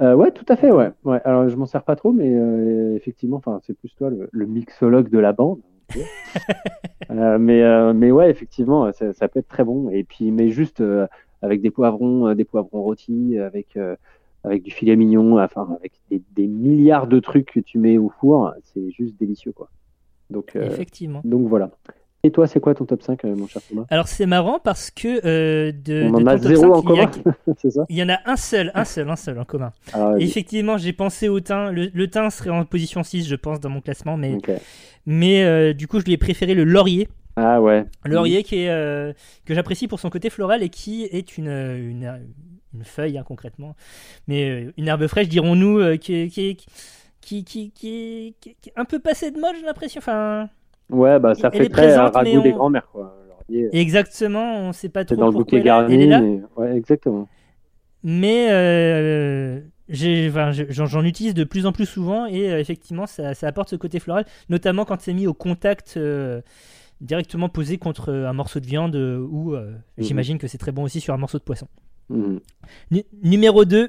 euh, 0.00 0.14
ouais, 0.14 0.30
tout 0.32 0.46
à 0.48 0.56
fait, 0.56 0.72
ouais. 0.72 0.90
ouais. 1.04 1.20
Alors, 1.24 1.48
je 1.48 1.56
m'en 1.56 1.66
sers 1.66 1.84
pas 1.84 1.94
trop, 1.96 2.12
mais 2.12 2.34
euh, 2.34 2.96
effectivement, 2.96 3.36
enfin, 3.36 3.60
c'est 3.66 3.74
plus 3.74 3.94
toi 3.94 4.08
le, 4.10 4.28
le 4.32 4.46
mixologue 4.46 5.08
de 5.10 5.18
la 5.18 5.32
bande. 5.32 5.60
Euh, 7.10 7.36
mais, 7.38 7.62
euh, 7.62 7.92
mais 7.92 8.10
ouais, 8.10 8.30
effectivement, 8.30 8.90
ça, 8.92 9.12
ça 9.12 9.28
peut 9.28 9.40
être 9.40 9.48
très 9.48 9.64
bon. 9.64 9.90
Et 9.90 10.02
puis, 10.02 10.30
mais 10.30 10.48
juste 10.48 10.80
euh, 10.80 11.06
avec 11.42 11.60
des 11.60 11.70
poivrons, 11.70 12.32
des 12.34 12.44
poivrons 12.44 12.80
rôtis, 12.82 13.36
avec 13.38 13.76
avec 14.44 14.62
du 14.62 14.70
filet 14.70 14.96
mignon, 14.96 15.38
enfin, 15.38 15.68
avec 15.78 15.92
des, 16.10 16.22
des 16.34 16.46
milliards 16.46 17.06
de 17.06 17.20
trucs 17.20 17.52
que 17.52 17.60
tu 17.60 17.76
mets 17.78 17.98
au 17.98 18.08
four, 18.08 18.54
c'est 18.62 18.90
juste 18.92 19.18
délicieux, 19.18 19.52
quoi. 19.52 19.68
Donc, 20.30 20.56
Effectivement. 20.56 21.20
donc 21.24 21.48
voilà. 21.48 21.70
Et 22.24 22.30
toi, 22.30 22.46
c'est 22.46 22.60
quoi 22.60 22.72
ton 22.74 22.84
top 22.84 23.02
5, 23.02 23.24
euh, 23.24 23.34
mon 23.34 23.48
cher 23.48 23.60
Thomas? 23.68 23.84
Alors 23.90 24.06
c'est 24.06 24.26
marrant 24.26 24.60
parce 24.60 24.92
que 24.92 25.26
euh, 25.26 25.72
de, 25.72 26.04
On 26.04 26.12
de 26.20 26.22
en 26.22 26.26
a 26.28 26.36
zéro 26.38 26.62
5, 26.62 26.72
en 26.72 26.80
il 26.82 26.96
y 26.96 27.00
a- 27.00 27.06
commun, 27.08 27.34
c'est 27.60 27.70
ça? 27.72 27.84
Il 27.88 27.96
y 27.96 28.02
en 28.02 28.08
a 28.10 28.18
un 28.26 28.36
seul, 28.36 28.70
un 28.74 28.84
seul, 28.84 29.10
un 29.10 29.16
seul 29.16 29.40
en 29.40 29.44
commun. 29.44 29.72
Ah, 29.92 30.12
effectivement, 30.18 30.78
j'ai 30.78 30.92
pensé 30.92 31.28
au 31.28 31.40
thym. 31.40 31.70
Le, 31.72 31.90
le 31.92 32.08
thym 32.08 32.30
serait 32.30 32.50
en 32.50 32.64
position 32.64 33.02
6, 33.02 33.26
je 33.26 33.34
pense, 33.34 33.58
dans 33.58 33.70
mon 33.70 33.80
classement. 33.80 34.16
Mais, 34.16 34.38
mais 35.04 35.42
euh, 35.42 35.72
du 35.72 35.88
coup, 35.88 35.98
je 35.98 36.04
lui 36.04 36.12
ai 36.12 36.16
préféré 36.16 36.54
le 36.54 36.62
laurier. 36.62 37.08
Ah 37.34 37.60
ouais. 37.60 37.86
Le 38.04 38.14
laurier 38.14 38.44
qui 38.44 38.56
est, 38.62 38.68
euh, 38.70 39.12
que 39.44 39.52
j'apprécie 39.54 39.88
pour 39.88 39.98
son 39.98 40.08
côté 40.10 40.30
floral 40.30 40.62
et 40.62 40.68
qui 40.68 41.02
est 41.04 41.36
une, 41.38 41.48
une, 41.48 42.20
une 42.72 42.84
feuille, 42.84 43.18
hein, 43.18 43.24
concrètement. 43.26 43.74
Mais 44.28 44.68
une 44.76 44.86
herbe 44.86 45.08
fraîche, 45.08 45.28
dirons-nous, 45.28 45.98
qui, 45.98 46.14
est- 46.14 46.28
qui, 46.28 46.56
qui, 47.20 47.72
qui, 47.72 48.34
est 48.40 48.72
un 48.76 48.84
peu 48.84 49.00
passé 49.00 49.32
de 49.32 49.40
mode, 49.40 49.56
j'ai 49.58 49.66
l'impression. 49.66 49.98
Enfin, 49.98 50.48
Ouais, 50.90 51.18
bah 51.18 51.34
ça 51.34 51.50
Elle 51.52 51.62
fait 51.62 51.68
très 51.68 51.82
euh, 51.82 51.86
présente, 52.08 52.14
ragoût 52.14 52.42
des 52.42 52.52
grands-mères, 52.52 52.88
quoi. 52.92 53.16
Laurier, 53.48 53.68
exactement, 53.72 54.58
on 54.60 54.72
sait 54.72 54.88
pas 54.88 55.04
trop 55.04 55.14
C'est 55.14 55.20
dans 55.20 55.26
le 55.28 55.32
bouquet 55.32 55.56
elle 55.58 55.62
garni. 55.64 55.94
est 56.02 56.06
là. 56.06 56.20
mais- 56.20 56.40
Ouais, 56.56 56.76
exactement. 56.76 57.28
Mais 58.04 58.48
euh, 58.50 59.60
j'en 59.88 61.04
utilise 61.04 61.34
de 61.34 61.44
plus 61.44 61.66
en 61.66 61.72
plus 61.72 61.86
souvent 61.86 62.26
et 62.26 62.50
euh, 62.50 62.58
effectivement 62.58 63.06
ça, 63.06 63.34
ça 63.34 63.46
apporte 63.46 63.68
ce 63.70 63.76
côté 63.76 64.00
floral, 64.00 64.24
notamment 64.48 64.84
quand 64.84 65.00
c'est 65.00 65.12
mis 65.14 65.26
au 65.28 65.34
contact 65.34 65.94
euh, 65.96 66.40
directement 67.00 67.48
posé 67.48 67.78
contre 67.78 68.10
euh, 68.10 68.28
un 68.28 68.32
morceau 68.32 68.58
de 68.60 68.66
viande 68.66 68.96
euh, 68.96 69.18
ou 69.30 69.54
euh, 69.54 69.70
Mhm. 69.98 70.04
j'imagine 70.04 70.38
que 70.38 70.46
c'est 70.48 70.58
très 70.58 70.72
bon 70.72 70.82
aussi 70.84 71.00
sur 71.00 71.14
un 71.14 71.16
morceau 71.18 71.38
de 71.38 71.44
poisson. 71.44 71.68
Mhm. 72.10 72.40
Nu- 72.90 73.04
numéro 73.22 73.64
2, 73.64 73.88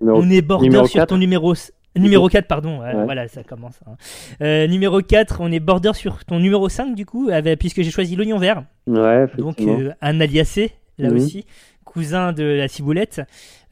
Numéro- 0.00 0.20
on 0.22 0.30
est 0.30 0.42
border 0.42 0.68
numéro 0.68 0.86
sur 0.86 1.04
ton 1.06 1.16
numéro... 1.18 1.54
Numéro 1.96 2.28
4, 2.28 2.46
pardon, 2.46 2.80
ouais, 2.80 3.04
voilà, 3.04 3.26
ça 3.28 3.42
commence. 3.42 3.80
hein. 3.86 3.96
Euh, 4.42 4.66
numéro 4.68 5.00
4, 5.02 5.38
on 5.40 5.50
est 5.50 5.58
border 5.60 5.92
sur 5.94 6.24
ton 6.24 6.38
numéro 6.38 6.68
5, 6.68 6.94
du 6.94 7.04
coup, 7.04 7.28
avec, 7.32 7.58
puisque 7.58 7.82
j'ai 7.82 7.90
choisi 7.90 8.14
l'oignon 8.16 8.38
vert. 8.38 8.64
Ouais, 8.86 9.26
Donc 9.38 9.60
euh, 9.60 9.92
un 10.00 10.20
aliacé, 10.20 10.70
là 10.98 11.10
Mhm. 11.10 11.16
aussi, 11.16 11.46
cousin 11.84 12.32
de 12.32 12.44
la 12.44 12.68
ciboulette, 12.68 13.20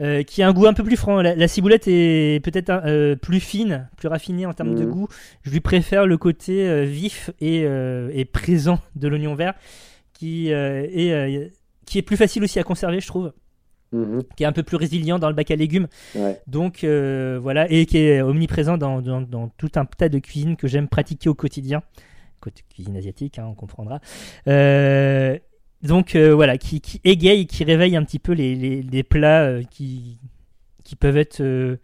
euh, 0.01 0.25
qui 0.25 0.43
a 0.43 0.49
un 0.49 0.53
goût 0.53 0.67
un 0.67 0.73
peu 0.75 0.83
plus 0.83 0.97
franc. 0.97 1.23
La, 1.23 1.37
la 1.37 1.47
ciboulette 1.47 1.85
est 1.87 2.43
peut-être 2.43 3.15
plus 3.23 3.39
fine, 3.39 3.89
plus 3.97 4.09
raffinée 4.09 4.47
en 4.47 4.53
termes 4.53 4.75
de 4.75 4.85
Mhm. 4.85 4.91
goût. 4.91 5.09
Je 5.45 5.51
lui 5.53 5.61
préfère 5.61 6.05
le 6.05 6.19
côté 6.19 6.85
vif 6.87 7.31
et, 7.41 7.61
et 8.13 8.25
présent 8.25 8.81
de 8.97 9.07
l'oignon 9.07 9.37
vert, 9.37 9.55
qui, 10.13 10.49
est, 10.51 11.53
qui 11.87 11.99
est 11.99 12.03
plus 12.03 12.17
facile 12.17 12.43
aussi 12.43 12.59
à 12.59 12.65
conserver, 12.65 12.99
je 13.01 13.07
trouve, 13.07 13.33
Mhm. 13.93 14.23
qui 14.37 14.43
est 14.43 14.47
un 14.47 14.53
peu 14.53 14.63
plus 14.63 14.77
résilient 14.77 15.19
dans 15.19 15.29
le 15.29 15.35
bac 15.35 15.51
à 15.51 15.57
légumes. 15.57 15.87
Ouais. 16.15 16.41
Donc 16.47 16.85
euh, 16.85 17.39
voilà, 17.41 17.71
et 17.71 17.87
qui 17.87 17.99
est 17.99 18.21
omniprésent 18.23 18.77
dans, 18.79 19.01
dans- 19.01 19.21
dans 19.23 19.49
tout 19.57 19.71
un 19.77 19.85
tas 19.87 20.09
de 20.09 20.19
cuisines 20.19 20.57
que 20.57 20.69
j'aime 20.69 20.89
pratiquer 20.89 21.29
au 21.29 21.35
quotidien. 21.35 21.83
Côté 22.41 22.63
cuisine 22.73 22.97
asiatique, 22.97 23.39
hein, 23.39 23.47
on 23.49 23.55
comprendra. 23.55 24.01
Euh, 24.47 25.37
donc 25.83 26.15
euh, 26.17 26.35
voilà, 26.35 26.59
qui, 26.59 26.81
qui 26.81 27.01
égaye, 27.05 27.47
qui 27.47 27.65
réveille 27.65 27.97
un 27.97 28.05
petit 28.05 28.19
peu 28.19 28.33
les, 28.33 28.55
les- 28.55 28.83
les 28.83 29.03
plats 29.03 29.63
qui, 29.71 30.19
qui 30.85 30.97
peuvent 30.97 31.17
être 31.17 31.41
euh, 31.41 31.77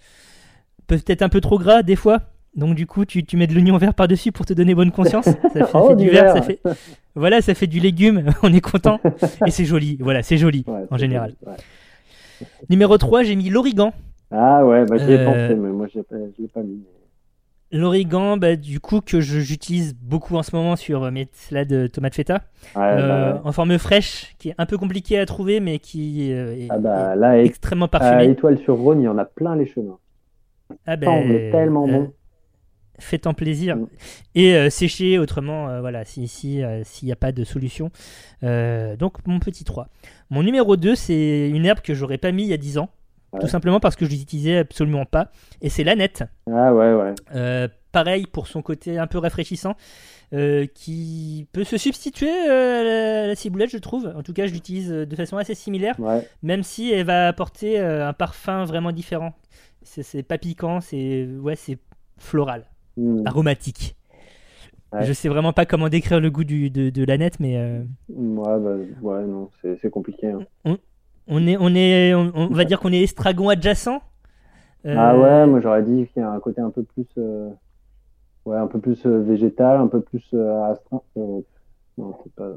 peuvent 0.86 1.04
être 1.06 1.22
un 1.22 1.28
peu 1.28 1.40
trop 1.40 1.58
gras 1.58 1.82
des 1.82 1.96
fois. 1.96 2.20
Donc 2.56 2.76
du 2.76 2.86
coup, 2.86 3.04
tu, 3.04 3.24
tu 3.24 3.36
mets 3.36 3.46
de 3.48 3.54
l'oignon 3.54 3.76
vert 3.78 3.94
par-dessus 3.94 4.30
pour 4.30 4.46
te 4.46 4.52
donner 4.52 4.74
bonne 4.76 4.92
conscience. 4.92 5.24
Ça 5.24 5.34
fait, 5.52 5.58
ça 5.64 5.70
Oh, 5.74 5.88
fait 5.90 5.96
du 5.96 6.08
vert, 6.10 6.24
vert. 6.24 6.34
ça 6.36 6.42
fait 6.42 6.60
voilà, 7.16 7.40
ça 7.42 7.54
fait 7.54 7.66
du 7.66 7.80
légume. 7.80 8.26
On 8.42 8.52
est 8.52 8.60
content 8.60 9.00
et 9.46 9.50
c'est 9.50 9.64
joli. 9.64 9.96
Voilà, 10.00 10.22
c'est 10.22 10.36
joli 10.38 10.64
Ouais, 10.66 10.84
en 10.90 10.98
général. 10.98 11.34
ouais. 11.46 11.54
Numéro 12.68 12.98
3, 12.98 13.22
j'ai 13.22 13.36
mis 13.36 13.50
l'origan. 13.50 13.92
Ah 14.30 14.64
ouais, 14.66 14.84
bah, 14.86 14.96
j'y 14.98 15.12
ai 15.12 15.18
Euh, 15.18 15.24
pensé, 15.24 15.54
mais 15.54 15.70
moi, 15.70 15.86
je 15.92 15.98
ne 15.98 16.32
l'ai 16.38 16.48
pas 16.48 16.62
mis. 16.62 16.82
L'origan, 17.72 18.36
bah, 18.36 18.54
du 18.56 18.78
coup, 18.78 19.00
que 19.00 19.20
j'utilise 19.20 19.94
beaucoup 19.94 20.36
en 20.36 20.42
ce 20.44 20.54
moment 20.54 20.76
sur 20.76 21.02
euh, 21.04 21.10
mes 21.10 21.28
salades 21.32 21.68
de 21.68 21.86
tomates 21.88 22.14
feta, 22.14 22.42
Ouais, 22.76 22.82
euh, 22.82 23.08
bah, 23.08 23.34
ouais. 23.34 23.40
en 23.48 23.52
forme 23.52 23.78
fraîche, 23.78 24.34
qui 24.38 24.50
est 24.50 24.54
un 24.58 24.66
peu 24.66 24.78
compliqué 24.78 25.18
à 25.18 25.26
trouver, 25.26 25.58
mais 25.60 25.78
qui 25.80 26.32
euh, 26.32 26.54
est, 26.56 26.68
Ah 26.70 26.78
bah 26.78 27.12
est 27.14 27.16
là, 27.16 27.38
et- 27.38 27.44
extrêmement 27.44 27.86
à 27.86 27.88
parfumé. 27.88 28.30
Étoile 28.30 28.58
sur 28.58 28.76
Rhône, 28.76 29.00
il 29.00 29.04
y 29.04 29.08
en 29.08 29.18
a 29.18 29.24
plein 29.24 29.56
les 29.56 29.66
chemins. 29.66 29.98
Ah 30.86 30.96
est 31.30 31.50
tellement 31.50 31.88
euh, 31.88 31.92
bon. 31.92 32.12
Faites-en 32.98 33.34
plaisir. 33.34 33.76
Mm. 33.76 33.86
Et 34.34 34.54
euh, 34.54 34.70
sécher 34.70 35.18
autrement, 35.18 35.68
euh, 35.68 35.80
voilà, 35.80 36.04
si 36.04 36.28
si, 36.28 36.62
euh, 36.62 36.82
s'il 36.84 37.06
n'y 37.06 37.12
a 37.12 37.16
pas 37.16 37.32
de 37.32 37.44
solution. 37.44 37.90
Euh, 38.42 38.96
donc, 38.96 39.26
mon 39.26 39.40
petit 39.40 39.64
3. 39.64 39.88
Mon 40.30 40.42
numéro 40.42 40.76
2, 40.76 40.94
c'est 40.94 41.48
une 41.50 41.66
herbe 41.66 41.80
que 41.80 41.94
j'aurais 41.94 42.18
pas 42.18 42.32
mis 42.32 42.44
il 42.44 42.48
y 42.48 42.54
a 42.54 42.58
10 42.58 42.78
ans. 42.78 42.90
Ouais. 43.32 43.40
Tout 43.40 43.48
simplement 43.48 43.80
parce 43.80 43.96
que 43.96 44.04
je 44.04 44.10
l'utilisais 44.10 44.58
absolument 44.58 45.06
pas. 45.06 45.30
Et 45.60 45.68
c'est 45.68 45.84
l'aneth. 45.84 46.22
Ah 46.50 46.72
ouais, 46.72 46.94
ouais. 46.94 47.68
Pareil 47.94 48.26
pour 48.26 48.48
son 48.48 48.60
côté 48.60 48.98
un 48.98 49.06
peu 49.06 49.18
rafraîchissant, 49.18 49.76
euh, 50.32 50.66
qui 50.66 51.46
peut 51.52 51.62
se 51.62 51.76
substituer 51.76 52.48
euh, 52.50 53.22
à 53.22 53.26
la, 53.28 53.36
ciboulette, 53.36 53.70
je 53.70 53.78
trouve. 53.78 54.12
En 54.16 54.24
tout 54.24 54.32
cas, 54.32 54.48
je 54.48 54.52
l'utilise 54.52 54.90
de 54.90 55.16
façon 55.16 55.36
assez 55.36 55.54
similaire, 55.54 55.94
Ouais, 56.00 56.28
même 56.42 56.64
si 56.64 56.90
elle 56.90 57.06
va 57.06 57.28
apporter 57.28 57.78
euh, 57.78 58.08
un 58.08 58.12
parfum 58.12 58.64
vraiment 58.64 58.90
différent. 58.90 59.32
C'est 59.82 60.02
c'est 60.02 60.24
pas 60.24 60.38
piquant, 60.38 60.80
c'est 60.80 61.28
ouais, 61.40 61.54
c'est 61.54 61.78
floral, 62.18 62.64
Mm. 62.96 63.26
aromatique. 63.26 63.96
Ouais. 64.92 65.04
Je 65.04 65.12
sais 65.12 65.28
vraiment 65.28 65.52
pas 65.52 65.66
comment 65.66 65.88
décrire 65.88 66.20
le 66.20 66.30
goût 66.30 66.44
du, 66.44 66.70
de, 66.70 66.90
de 66.90 67.04
la 67.04 67.18
nette, 67.18 67.40
mais 67.40 67.56
euh, 67.56 67.82
Ouais, 68.08 68.58
bah, 68.60 68.76
ouais, 69.02 69.24
non, 69.24 69.50
c'est 69.62 69.90
compliqué. 69.90 70.28
hein. 70.64 70.76
on 71.26 71.46
est, 71.46 71.56
on 71.58 71.74
est, 71.74 72.14
on, 72.14 72.30
on 72.34 72.46
va 72.48 72.64
dire 72.64 72.78
qu'on 72.78 72.92
est 72.92 73.02
estragon 73.02 73.48
adjacent. 73.48 74.00
Euh, 74.86 74.94
Ah 74.96 75.18
ouais, 75.18 75.46
moi 75.46 75.60
j'aurais 75.60 75.82
dit 75.82 76.06
qu'il 76.12 76.22
y 76.22 76.24
a 76.24 76.30
un 76.30 76.38
côté 76.40 76.60
un 76.60 76.70
peu 76.70 76.84
plus, 76.84 77.06
euh, 77.18 77.48
ouais, 78.44 78.56
un 78.58 78.66
peu 78.68 78.78
plus 78.78 79.04
végétal, 79.06 79.78
un 79.78 79.88
peu 79.88 80.00
plus 80.00 80.22
astreint. 80.70 81.02
non, 81.16 82.14
pas, 82.36 82.52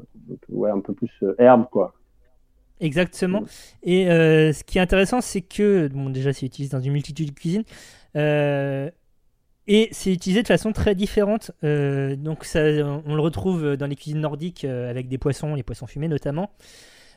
ouais, 0.50 0.70
un 0.70 0.80
peu 0.80 0.92
plus 0.92 1.10
herbe 1.38 1.64
quoi. 1.70 1.94
Exactement. 2.80 3.42
Et 3.82 4.08
euh, 4.08 4.52
ce 4.52 4.62
qui 4.62 4.78
est 4.78 4.80
intéressant, 4.80 5.20
c'est 5.20 5.40
que, 5.40 5.88
bon, 5.88 6.10
déjà, 6.10 6.32
c'est 6.32 6.46
utilisé 6.46 6.76
dans 6.76 6.80
une 6.82 6.92
multitude 6.92 7.28
de 7.30 7.34
cuisines. 7.34 7.64
euh, 8.16 8.88
et 9.68 9.88
c'est 9.92 10.12
utilisé 10.12 10.42
de 10.42 10.48
façon 10.48 10.72
très 10.72 10.96
différente. 10.96 11.52
Euh, 11.62 12.16
donc, 12.16 12.44
ça, 12.44 12.60
on 12.60 13.14
le 13.14 13.20
retrouve 13.20 13.76
dans 13.76 13.86
les 13.86 13.94
cuisines 13.94 14.20
nordiques 14.20 14.64
euh, 14.64 14.90
avec 14.90 15.08
des 15.08 15.18
poissons, 15.18 15.54
les 15.54 15.62
poissons 15.62 15.86
fumés 15.86 16.08
notamment. 16.08 16.50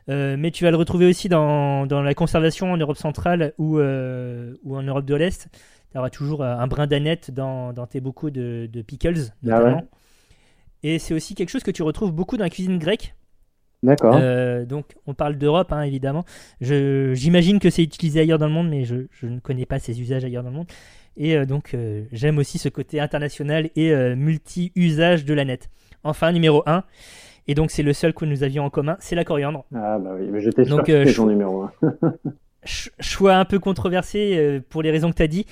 Euh, 0.09 0.35
mais 0.37 0.51
tu 0.51 0.63
vas 0.65 0.71
le 0.71 0.77
retrouver 0.77 1.05
aussi 1.07 1.29
dans, 1.29 1.85
dans 1.87 2.01
la 2.01 2.13
conservation 2.13 2.71
en 2.71 2.77
Europe 2.77 2.97
centrale 2.97 3.53
ou, 3.57 3.79
ou 3.79 4.75
en 4.75 4.83
Europe 4.83 5.05
de 5.05 5.15
l'Est. 5.15 5.47
Tu 5.91 5.97
auras 5.97 6.09
toujours 6.09 6.43
un 6.43 6.67
brin 6.67 6.87
d'aneth 6.87 7.31
dans, 7.31 7.73
dans 7.73 7.87
tes 7.87 8.01
bocaux 8.01 8.29
de, 8.29 8.69
de 8.71 8.81
pickles, 8.81 9.31
notamment. 9.43 9.77
ouais. 9.77 9.83
Et 10.83 10.99
c'est 10.99 11.13
aussi 11.13 11.35
quelque 11.35 11.49
chose 11.49 11.63
que 11.63 11.71
tu 11.71 11.83
retrouves 11.83 12.11
beaucoup 12.11 12.37
dans 12.37 12.43
la 12.43 12.49
cuisine 12.49 12.77
grecque. 12.77 13.15
D'accord. 13.83 14.19
Donc, 14.65 14.95
on 15.07 15.13
parle 15.13 15.37
d'Europe, 15.37 15.71
hein, 15.71 15.81
évidemment. 15.81 16.23
J'imagine 16.59 17.59
que 17.59 17.69
c'est 17.69 17.83
utilisé 17.83 18.19
ailleurs 18.19 18.39
dans 18.39 18.47
le 18.47 18.53
monde, 18.53 18.69
mais 18.69 18.85
je, 18.85 19.07
je 19.11 19.27
ne 19.27 19.39
connais 19.39 19.65
pas 19.65 19.79
ses 19.79 19.99
usages 20.01 20.23
ailleurs 20.23 20.43
dans 20.43 20.49
le 20.49 20.55
monde. 20.55 20.67
Et 21.17 21.35
euh, 21.35 21.45
donc, 21.45 21.73
euh, 21.73 22.03
j'aime 22.11 22.37
aussi 22.37 22.57
ce 22.57 22.69
côté 22.69 22.99
international 22.99 23.69
et 23.75 23.91
euh, 23.91 24.15
multi-usage 24.15 25.25
de 25.25 25.33
la 25.33 25.45
net. 25.45 25.69
Enfin, 26.03 26.31
numéro 26.31 26.63
1, 26.65 26.83
et 27.47 27.53
donc 27.55 27.69
c'est 27.71 27.83
le 27.83 27.93
seul 27.93 28.13
que 28.13 28.25
nous 28.25 28.43
avions 28.43 28.63
en 28.65 28.69
commun, 28.69 28.97
c'est 28.99 29.15
la 29.15 29.23
coriandre. 29.23 29.65
Ah 29.75 29.99
bah 29.99 30.11
oui, 30.19 30.27
mais 30.31 30.41
j'étais 30.41 30.65
sûr 30.65 30.83
que 30.83 31.05
c'était 31.05 31.21
numéro 31.25 31.63
1. 31.63 31.71
ch- 32.65 32.89
choix 32.99 33.35
un 33.35 33.45
peu 33.45 33.59
controversé 33.59 34.61
pour 34.69 34.81
les 34.83 34.91
raisons 34.91 35.11
que 35.11 35.17
tu 35.17 35.23
as 35.23 35.27
dit, 35.27 35.45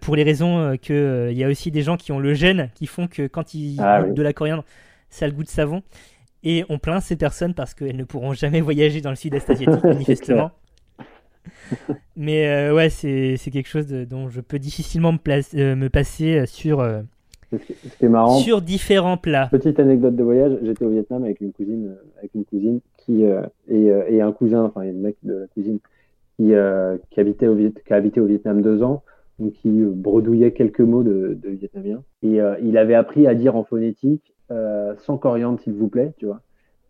pour 0.00 0.14
les 0.14 0.22
raisons 0.22 0.76
que 0.80 1.28
il 1.32 1.36
y 1.38 1.42
a 1.44 1.48
aussi 1.48 1.70
des 1.70 1.82
gens 1.82 1.96
qui 1.96 2.12
ont 2.12 2.18
le 2.20 2.34
gène, 2.34 2.70
qui 2.74 2.86
font 2.86 3.08
que 3.08 3.26
quand 3.26 3.54
ils 3.54 3.76
Ah 3.80 4.00
goûtent 4.00 4.10
oui. 4.10 4.14
de 4.14 4.22
la 4.22 4.32
coriandre, 4.32 4.64
ça 5.10 5.24
a 5.24 5.28
le 5.28 5.34
goût 5.34 5.42
de 5.42 5.48
savon. 5.48 5.82
Et 6.44 6.64
on 6.68 6.78
plaint 6.78 7.00
ces 7.00 7.16
personnes 7.16 7.54
parce 7.54 7.72
qu'elles 7.74 7.96
ne 7.96 8.04
pourront 8.04 8.32
jamais 8.34 8.60
voyager 8.60 9.00
dans 9.00 9.10
le 9.10 9.16
sud-est 9.16 9.48
asiatique, 9.50 9.82
manifestement. 9.84 10.50
Mais 12.16 12.46
euh, 12.48 12.74
ouais, 12.74 12.90
c'est 12.90 13.36
quelque 13.52 13.68
chose 13.68 13.86
de- 13.86 14.04
dont 14.04 14.28
je 14.28 14.40
peux 14.40 14.58
difficilement 14.58 15.12
me, 15.12 15.18
place- 15.18 15.54
euh, 15.54 15.74
me 15.76 15.88
passer 15.88 16.44
sur, 16.46 16.80
euh, 16.80 17.00
marrant, 18.02 18.38
sur 18.38 18.62
différents 18.62 19.16
plats. 19.16 19.48
Petite 19.50 19.78
anecdote 19.80 20.16
de 20.16 20.22
voyage, 20.22 20.58
j'étais 20.62 20.84
au 20.84 20.90
Vietnam 20.90 21.24
avec 21.24 21.40
une 21.40 21.52
cousine, 21.52 21.94
avec 22.18 22.30
une 22.34 22.44
cousine 22.44 22.80
qui 22.98 23.24
et, 23.68 23.86
et 24.08 24.20
un 24.22 24.32
cousin, 24.32 24.64
enfin 24.64 24.84
le 24.84 24.92
mec 24.92 25.16
de 25.22 25.34
la 25.34 25.46
cousine 25.48 25.78
qui, 26.36 26.52
qui 27.10 27.20
habitait 27.20 27.48
au 27.48 27.56
qui 27.56 27.92
a 27.92 27.96
habité 27.96 28.20
au 28.20 28.26
Vietnam 28.26 28.62
deux 28.62 28.82
ans, 28.82 29.02
donc 29.38 29.52
qui 29.54 29.68
bredouillait 29.82 30.52
quelques 30.52 30.80
mots 30.80 31.02
de, 31.02 31.36
de 31.42 31.48
vietnamien. 31.50 32.02
Et 32.22 32.38
il 32.62 32.76
avait 32.78 32.94
appris 32.94 33.26
à 33.26 33.34
dire 33.34 33.56
en 33.56 33.64
phonétique 33.64 34.32
sans 34.98 35.18
coriandre 35.18 35.58
s'il 35.60 35.72
vous 35.74 35.88
plaît, 35.88 36.12
tu 36.18 36.26
vois, 36.26 36.40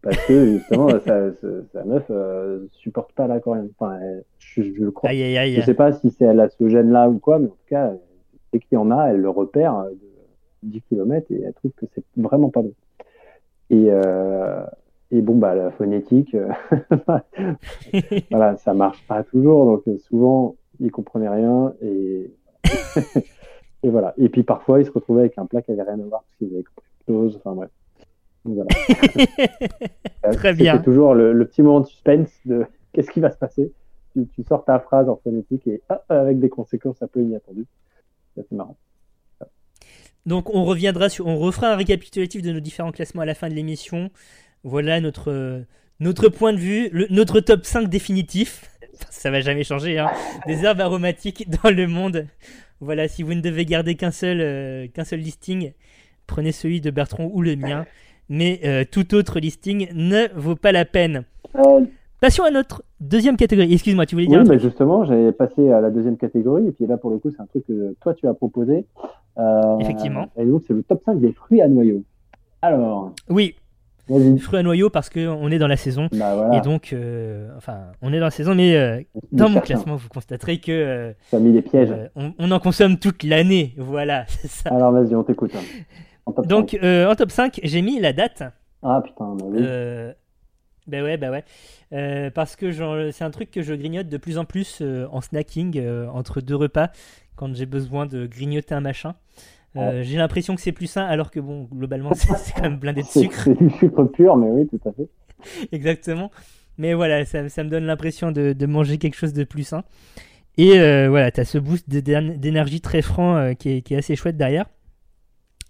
parce 0.03 0.17
que 0.27 0.47
justement 0.59 0.89
sa, 1.07 1.85
meuf 1.85 2.05
euh, 2.11 2.67
supporte 2.73 3.13
pas 3.13 3.27
la 3.27 3.41
coriandre. 3.41 3.71
Enfin, 3.79 3.99
elle- 4.01 4.25
je, 4.39 4.63
je 4.63 4.83
le 4.83 4.91
crois. 4.91 5.11
Aïe 5.11 5.23
aïe 5.23 5.39
aïe. 5.39 5.55
Je 5.55 5.61
sais 5.63 5.75
pas 5.75 5.93
si 5.93 6.11
c'est 6.11 6.25
elle 6.25 6.41
a 6.41 6.49
ce 6.49 6.69
gène-là 6.69 7.09
ou 7.09 7.19
quoi, 7.19 7.39
mais 7.39 7.47
en 7.47 7.51
tout 7.51 7.57
cas, 7.69 7.93
dès 8.53 8.59
qu'il 8.61 8.75
y 8.75 8.79
en 8.79 8.91
a, 8.91 9.07
elle 9.07 9.21
le 9.21 9.31
repère 9.31 9.77
euh, 9.79 9.91
de 9.91 10.69
10 10.71 10.83
km 10.83 11.27
et 11.31 11.43
elle 11.43 11.55
trouve 11.55 11.73
que 11.73 11.87
c'est 11.95 12.05
vraiment 12.17 12.51
pas 12.51 12.63
bon. 12.63 12.73
Et, 13.71 13.87
euh, 13.89 14.63
et 15.11 15.23
bon, 15.23 15.37
bah, 15.37 15.55
la 15.55 15.71
phonétique, 15.71 16.35
euh, 16.35 16.49
voilà, 18.31 18.57
ça 18.59 18.75
marche 18.75 19.03
pas 19.07 19.23
toujours, 19.23 19.65
donc 19.65 19.99
souvent, 20.01 20.57
il 20.81 20.91
comprenait 20.91 21.29
rien 21.29 21.73
et, 21.83 22.31
et 23.83 23.89
voilà. 23.89 24.15
Et 24.19 24.29
puis 24.29 24.43
parfois, 24.43 24.81
il 24.81 24.87
se 24.87 24.91
retrouvait 24.91 25.21
avec 25.23 25.39
un 25.39 25.47
plat 25.47 25.63
qui 25.63 25.73
avait 25.73 25.83
rien 25.83 25.95
à 26.01 26.05
voir 26.05 26.23
parce 26.23 26.37
qu'il 26.39 26.53
avait 26.55 26.65
compris 26.65 26.89
chose, 27.09 27.37
enfin 27.37 27.55
bref. 27.55 27.71
Voilà. 28.45 28.69
Euh, 30.25 30.33
Très 30.35 30.53
bien. 30.53 30.79
toujours 30.79 31.15
le, 31.15 31.33
le 31.33 31.47
petit 31.49 31.63
moment 31.63 31.81
de 31.81 31.87
suspense 31.87 32.31
de 32.45 32.65
qu'est-ce 32.93 33.11
qui 33.11 33.19
va 33.19 33.31
se 33.33 33.37
passer. 33.37 33.73
Tu, 34.13 34.25
tu 34.37 34.45
sors 34.45 34.65
ta 34.65 34.79
phrase 34.79 35.09
en 35.09 35.17
phonétique 35.17 35.67
et 35.67 35.81
ah, 35.89 36.03
avec 36.11 36.39
des 36.39 36.49
conséquences 36.49 37.03
un 37.03 37.09
peu 37.09 37.21
inattendues. 37.21 37.67
C'est 38.37 38.53
marrant. 38.53 38.77
Donc 40.27 40.55
on 40.55 40.65
reviendra 40.65 41.09
sur, 41.09 41.27
on 41.27 41.39
refera 41.39 41.73
un 41.73 41.77
récapitulatif 41.77 42.41
de 42.43 42.53
nos 42.53 42.61
différents 42.61 42.93
classements 42.93 43.23
à 43.23 43.27
la 43.27 43.35
fin 43.35 43.49
de 43.49 43.55
l'émission. 43.55 44.11
Voilà 44.63 45.01
notre 45.01 45.65
notre 45.99 46.29
point 46.29 46.53
de 46.53 46.59
vue, 46.59 46.89
le- 46.93 47.09
notre 47.11 47.41
top 47.41 47.65
5 47.65 47.89
définitif. 47.89 48.71
Ça 49.11 49.31
va 49.33 49.41
jamais 49.41 49.65
changer. 49.65 49.99
Hein, 49.99 50.11
des 50.47 50.65
herbes 50.65 50.81
aromatiques 50.81 51.49
dans 51.63 51.71
le 51.71 51.89
monde. 51.89 52.27
Voilà, 52.81 53.09
si 53.09 53.23
vous 53.25 53.35
ne 53.35 53.41
devez 53.41 53.65
garder 53.65 53.97
qu'un 53.97 54.11
seul 54.13 54.41
euh, 54.41 54.87
qu'un 54.87 55.05
seul 55.05 55.19
listing, 55.21 55.73
prenez 56.29 56.53
celui 56.53 56.81
de 56.81 56.91
Bertrand 56.93 57.29
ou 57.33 57.43
le 57.43 57.57
mien. 57.57 57.87
Mais 58.35 58.61
euh, 58.65 58.85
tout 58.91 59.15
autre 59.15 59.39
listing 59.41 59.89
ne 59.95 60.27
vaut 60.35 60.57
pas 60.57 60.73
la 60.73 60.87
peine. 60.87 61.25
Passons 62.19 62.45
à 62.45 62.51
notre 62.51 62.83
deuxième 62.99 63.37
catégorie. 63.37 63.71
Excuse-moi, 63.75 64.07
tu 64.07 64.15
voulais 64.15 64.27
dire 64.27 64.41
Oui, 64.41 64.47
mais 64.49 64.59
justement, 64.59 65.05
j'avais 65.05 65.33
passé 65.33 65.71
à 65.71 65.83
la 65.83 65.91
deuxième 65.91 66.17
catégorie, 66.17 66.67
et 66.69 66.73
puis 66.73 66.87
là, 66.87 66.97
pour 66.97 67.11
le 67.11 67.19
coup, 67.19 67.31
c'est 67.31 67.43
un 67.43 67.47
truc 67.47 67.67
que 67.67 67.95
toi, 68.01 68.15
tu 68.15 68.27
as 68.27 68.33
proposé. 68.33 68.87
Euh, 69.39 69.79
Effectivement. 69.81 70.29
Et 70.39 70.47
donc, 70.47 70.63
c'est 70.67 70.73
le 70.73 70.83
top 70.83 71.03
5 71.05 71.21
des 71.21 71.33
fruits 71.33 71.61
à 71.61 71.69
noyaux. 71.69 72.05
Alors, 72.63 73.13
Oui, 73.29 73.55
vas-y. 74.09 74.39
fruits 74.39 74.61
à 74.61 74.63
noyaux 74.63 74.89
parce 74.89 75.11
qu'on 75.11 75.51
est 75.51 75.59
dans 75.59 75.67
la 75.69 75.77
saison. 75.77 76.09
Bah 76.13 76.35
voilà. 76.35 76.57
Et 76.57 76.61
donc, 76.63 76.95
euh, 76.95 77.49
enfin, 77.59 77.81
on 78.01 78.13
est 78.15 78.19
dans 78.19 78.27
la 78.27 78.31
saison, 78.31 78.55
mais 78.55 78.77
euh, 78.77 79.01
dans 79.33 79.49
mon 79.49 79.55
certain, 79.57 79.67
classement, 79.67 79.97
vous 79.97 80.09
constaterez 80.09 80.59
que 80.59 80.71
euh, 80.73 81.13
Tu 81.29 81.37
as 81.37 81.39
mis 81.41 81.53
des 81.53 81.61
pièges. 81.63 81.91
euh, 81.91 82.07
on, 82.17 82.33
on 82.39 82.51
en 82.51 82.61
consomme 82.61 82.97
toute 82.99 83.25
l'année. 83.25 83.75
Voilà, 83.77 84.25
c'est 84.29 84.49
ça. 84.49 84.71
Alors, 84.71 84.93
vas-y, 84.93 85.15
on 85.15 85.23
t'écoute. 85.25 85.51
hein. 85.55 85.61
Donc, 86.45 86.71
5. 86.71 86.83
euh, 86.83 87.11
en 87.11 87.15
top 87.15 87.31
5, 87.31 87.61
j'ai 87.63 87.83
mis 87.83 88.01
la 88.01 88.13
date. 88.13 88.43
Ah 88.83 89.01
putain, 89.05 89.35
bah 89.35 89.45
oui. 89.49 89.59
Euh, 89.61 90.13
bah 90.87 91.03
ouais, 91.03 91.17
bah 91.17 91.31
ouais. 91.31 91.45
Euh, 91.93 92.31
parce 92.31 92.57
que 92.57 92.73
c'est 93.13 93.25
un 93.25 93.31
truc 93.31 93.51
que 93.51 93.63
je 93.63 93.75
grignote 93.75 94.09
de 94.09 94.17
plus 94.17 94.39
en 94.39 94.45
plus 94.45 94.79
euh, 94.83 95.07
en 95.11 95.21
snacking 95.21 95.79
euh, 95.79 96.09
entre 96.09 96.41
deux 96.41 96.57
repas 96.57 96.89
quand 97.37 97.55
j'ai 97.55 97.67
besoin 97.67 98.07
de 98.07 98.27
grignoter 98.27 98.75
un 98.75 98.81
machin. 98.81 99.15
Euh, 99.77 100.03
J'ai 100.03 100.19
l'impression 100.19 100.55
que 100.55 100.61
c'est 100.61 100.73
plus 100.73 100.87
sain, 100.87 101.05
alors 101.07 101.31
que 101.31 101.41
bon, 101.41 101.65
globalement, 101.73 102.13
c'est 102.15 102.53
quand 102.55 102.63
même 102.63 102.79
blindé 102.79 103.03
de 103.03 103.07
sucre. 103.07 103.41
c'est 103.45 103.55
du 103.57 103.71
sucre 103.71 104.05
pur, 104.05 104.37
mais 104.37 104.49
oui, 104.51 104.69
tout 104.69 104.81
à 104.89 104.93
fait. 104.93 105.09
Exactement. 105.73 106.31
Mais 106.79 106.95
voilà, 106.95 107.25
ça, 107.25 107.49
ça 107.49 107.65
me 107.65 107.71
donne 107.71 107.85
l'impression 107.85 108.33
de, 108.33 108.53
de 108.53 108.67
manger 108.67 108.99
quelque 108.99 109.15
chose 109.17 109.33
de 109.33 109.45
plus 109.45 109.65
sain. 109.65 109.85
Et 110.59 110.79
euh, 110.79 111.09
voilà, 111.09 111.31
tu 111.31 111.41
as 111.41 111.45
ce 111.45 111.59
boost 111.59 111.89
d'énergie 111.89 112.81
très 112.83 113.01
franc 113.03 113.37
euh, 113.37 113.55
qui, 113.55 113.71
est, 113.71 113.83
qui 113.83 113.95
est 113.95 113.99
assez 113.99 114.17
chouette 114.17 114.37
derrière. 114.37 114.67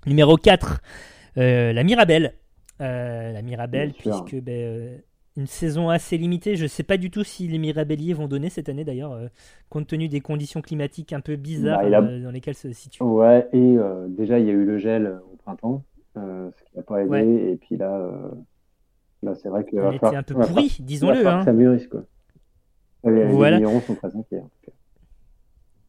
Numéro 0.06 0.37
4, 0.37 0.80
euh, 1.38 1.73
la 1.73 1.85
Mirabelle. 1.85 2.35
Euh, 2.80 3.32
la 3.32 3.42
Mirabelle, 3.42 3.92
puisque 3.92 4.35
ben, 4.42 4.52
euh, 4.54 4.97
une 5.37 5.47
saison 5.47 5.88
assez 5.88 6.18
limitée. 6.18 6.56
Je 6.56 6.66
sais 6.66 6.82
pas 6.82 6.97
du 6.97 7.11
tout 7.11 7.23
si 7.23 7.47
les 7.47 7.59
Mirabelliers 7.59 8.12
vont 8.12 8.26
donner 8.26 8.50
cette 8.50 8.68
année 8.68 8.85
d'ailleurs, 8.85 9.12
euh, 9.12 9.28
compte 9.68 9.87
tenu 9.87 10.09
des 10.09 10.21
conditions 10.21 10.61
climatiques 10.61 11.12
un 11.12 11.21
peu 11.21 11.37
bizarres 11.37 11.80
Bah, 11.82 11.88
il 11.88 11.94
a- 11.94 12.02
euh, 12.02 12.23
dans 12.25 12.30
lesquelles 12.32 12.56
se 12.56 12.73
situe. 12.73 13.02
Ouais, 13.02 13.47
et 13.52 13.76
euh, 13.78 14.06
déjà, 14.09 14.38
il 14.40 14.47
y 14.47 14.50
a 14.50 14.52
eu 14.52 14.64
le 14.64 14.78
gel 14.78 15.18
au 15.32 15.37
printemps, 15.37 15.85
ce 16.16 16.64
qui 16.64 16.76
n'a 16.76 16.82
pas 16.82 17.00
aidé. 17.02 17.09
Ouais. 17.11 17.25
Et 17.52 17.56
puis 17.56 17.76
là, 17.76 18.11
là 19.23 19.35
c'est 19.37 19.49
vrai 19.49 19.64
que. 19.64 19.76
Va 19.76 19.90
était 19.90 19.99
falloir- 19.99 20.18
un 20.21 20.23
peu 20.25 20.35
pourri, 20.35 20.75
il 20.80 20.85
disons-le. 20.85 21.25
hein. 21.26 21.44
ça 21.44 21.52
mûrisse, 21.52 21.87
quoi. 21.87 22.02
Les, 23.04 23.25
Voilà. 23.26 23.59
les 23.59 23.80
sont 23.80 23.94
très 23.94 24.09
inquiets. 24.16 24.38
en 24.38 24.42
tout 24.49 24.66
cas. 24.66 24.73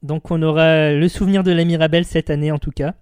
Donc 0.03 0.29
on 0.31 0.41
aura 0.41 0.91
le 0.91 1.07
souvenir 1.07 1.43
de 1.43 1.51
la 1.51 1.63
Mirabelle 1.65 2.05
cette 2.05 2.29
année 2.29 2.51
en 2.51 2.59
tout 2.59 2.71
cas. 2.71 2.95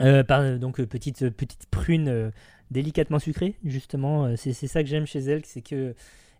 Euh, 0.00 0.24
par, 0.24 0.58
donc 0.58 0.80
euh, 0.80 0.86
petite 0.86 1.28
petite 1.30 1.66
prune 1.70 2.08
euh, 2.08 2.30
délicatement 2.70 3.18
sucrée 3.18 3.54
justement. 3.64 4.24
Euh, 4.26 4.34
c'est 4.36 4.52
ça 4.52 4.82
que 4.82 4.88
j'aime 4.88 5.06
chez 5.06 5.20
elle, 5.20 5.44
c'est 5.44 5.60
que 5.62 5.94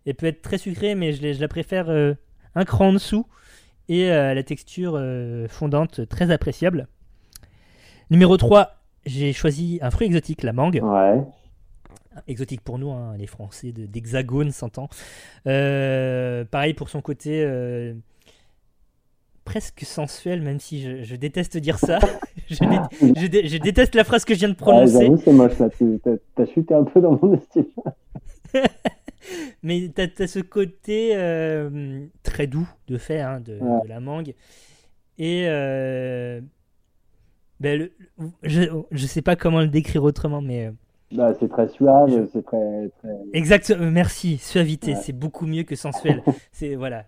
elle 0.05 0.15
peut 0.15 0.25
être 0.27 0.41
très 0.41 0.57
sucrée, 0.57 0.95
mais 0.95 1.13
je, 1.13 1.39
la 1.39 1.47
préfère 1.47 1.89
euh, 1.89 2.13
un 2.55 2.65
cran 2.65 2.87
en 2.89 2.93
dessous 2.93 3.25
et 3.89 4.11
euh, 4.11 4.33
la 4.33 4.43
texture 4.43 4.93
euh, 4.95 5.47
fondante 5.47 6.07
très 6.07 6.31
appréciable. 6.31 6.87
Numéro 8.09 8.37
3, 8.37 8.75
j'ai 9.05 9.33
choisi 9.33 9.79
un 9.81 9.91
fruit 9.91 10.07
exotique, 10.07 10.43
la 10.43 10.53
mangue 10.53 10.79
Ouais. 10.83 11.21
exotique 12.27 12.61
pour 12.61 12.79
nous, 12.79 12.91
hein, 12.91 13.15
les 13.17 13.27
Français 13.27 13.71
de- 13.71 13.85
d'Hexagone 13.85 14.51
s'entend. 14.51 14.89
Euh, 15.47 16.45
pareil 16.45 16.73
pour 16.73 16.89
son 16.89 17.01
côté 17.01 17.43
euh, 17.43 17.93
presque 19.45 19.81
sensuel, 19.85 20.41
même 20.41 20.59
si 20.59 20.81
je, 20.81 21.03
je 21.03 21.15
déteste 21.15 21.55
dire 21.57 21.77
ça. 21.79 21.99
je, 22.49 22.55
dé- 22.59 23.13
je 23.21 23.27
dé- 23.27 23.47
je 23.47 23.57
déteste 23.57 23.95
la 23.95 24.03
phrase 24.03 24.25
que 24.25 24.33
je 24.33 24.39
viens 24.39 24.49
de 24.49 24.53
Ouais, 24.53 24.59
prononcer, 24.59 25.05
J'avoue, 25.05 25.17
c'est 25.23 25.31
moche 25.31 25.57
là. 25.59 25.69
T'as 26.35 26.45
chuté 26.47 26.73
un 26.73 26.83
peu 26.83 26.99
dans 26.99 27.17
mon 27.21 27.35
estime. 27.35 27.65
mais 29.63 29.89
t'as 29.93 30.07
as 30.19 30.27
ce 30.27 30.39
côté 30.39 31.11
euh, 31.15 32.05
très 32.23 32.47
doux 32.47 32.67
de 32.87 32.97
fait 32.97 33.21
hein, 33.21 33.39
de, 33.39 33.53
Ouais. 33.59 33.83
de 33.83 33.89
la 33.89 33.99
mangue. 33.99 34.33
Et 35.17 35.43
euh, 35.47 36.41
ben, 37.59 37.79
le- 37.79 37.91
je, 38.43 38.61
je 38.91 39.05
sais 39.05 39.21
pas 39.21 39.35
comment 39.35 39.61
le 39.61 39.67
décrire 39.67 40.03
autrement, 40.03 40.41
mais 40.41 40.67
euh, 40.67 40.71
Bah, 41.13 41.33
c'est 41.39 41.47
très 41.49 41.67
suave, 41.69 42.27
c'est 42.33 42.43
très, 42.45 42.89
très. 42.99 43.09
Exact, 43.33 43.73
merci. 43.79 44.37
Suavité, 44.37 44.93
Ouais. 44.93 44.99
c'est 45.01 45.13
beaucoup 45.13 45.45
mieux 45.47 45.63
que 45.63 45.75
sensuel. 45.75 46.21
c'est 46.51 46.75
voilà. 46.75 47.05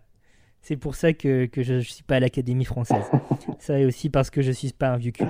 C'est 0.61 0.75
pour 0.75 0.95
ça 0.95 1.13
que, 1.13 1.45
que 1.45 1.63
je 1.63 1.75
ne 1.75 1.79
suis 1.79 2.03
pas 2.03 2.17
à 2.17 2.19
l'Académie 2.19 2.65
française. 2.65 3.05
ça 3.59 3.79
et 3.79 3.85
aussi 3.85 4.09
parce 4.09 4.29
que 4.29 4.41
je 4.41 4.51
suis 4.51 4.73
pas 4.73 4.89
un 4.89 4.97
vieux 4.97 5.11
cul. 5.11 5.25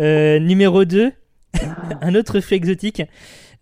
Euh, 0.00 0.38
numéro 0.38 0.84
2, 0.84 1.12
un 2.00 2.14
autre 2.14 2.40
fruit 2.40 2.56
exotique. 2.56 3.02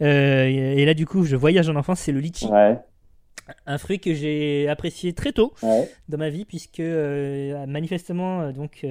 Euh, 0.03 0.45
et 0.47 0.85
là, 0.85 0.95
du 0.95 1.07
coup, 1.07 1.25
je 1.25 1.37
voyage 1.37 1.69
en 1.69 1.77
enfance, 1.77 2.01
c'est 2.01 2.13
le 2.13 2.21
litchi. 2.21 2.47
Ouais, 2.47 2.79
Un 3.67 3.79
fruit 3.79 4.01
que 4.01 4.15
j'ai 4.15 4.69
apprécié 4.69 5.13
très 5.13 5.33
tôt 5.33 5.53
ouais. 5.63 5.89
dans 6.09 6.19
ma 6.19 6.31
vie, 6.31 6.45
puisque 6.45 6.81
euh, 6.81 7.67
manifestement, 7.67 8.51
donc, 8.51 8.85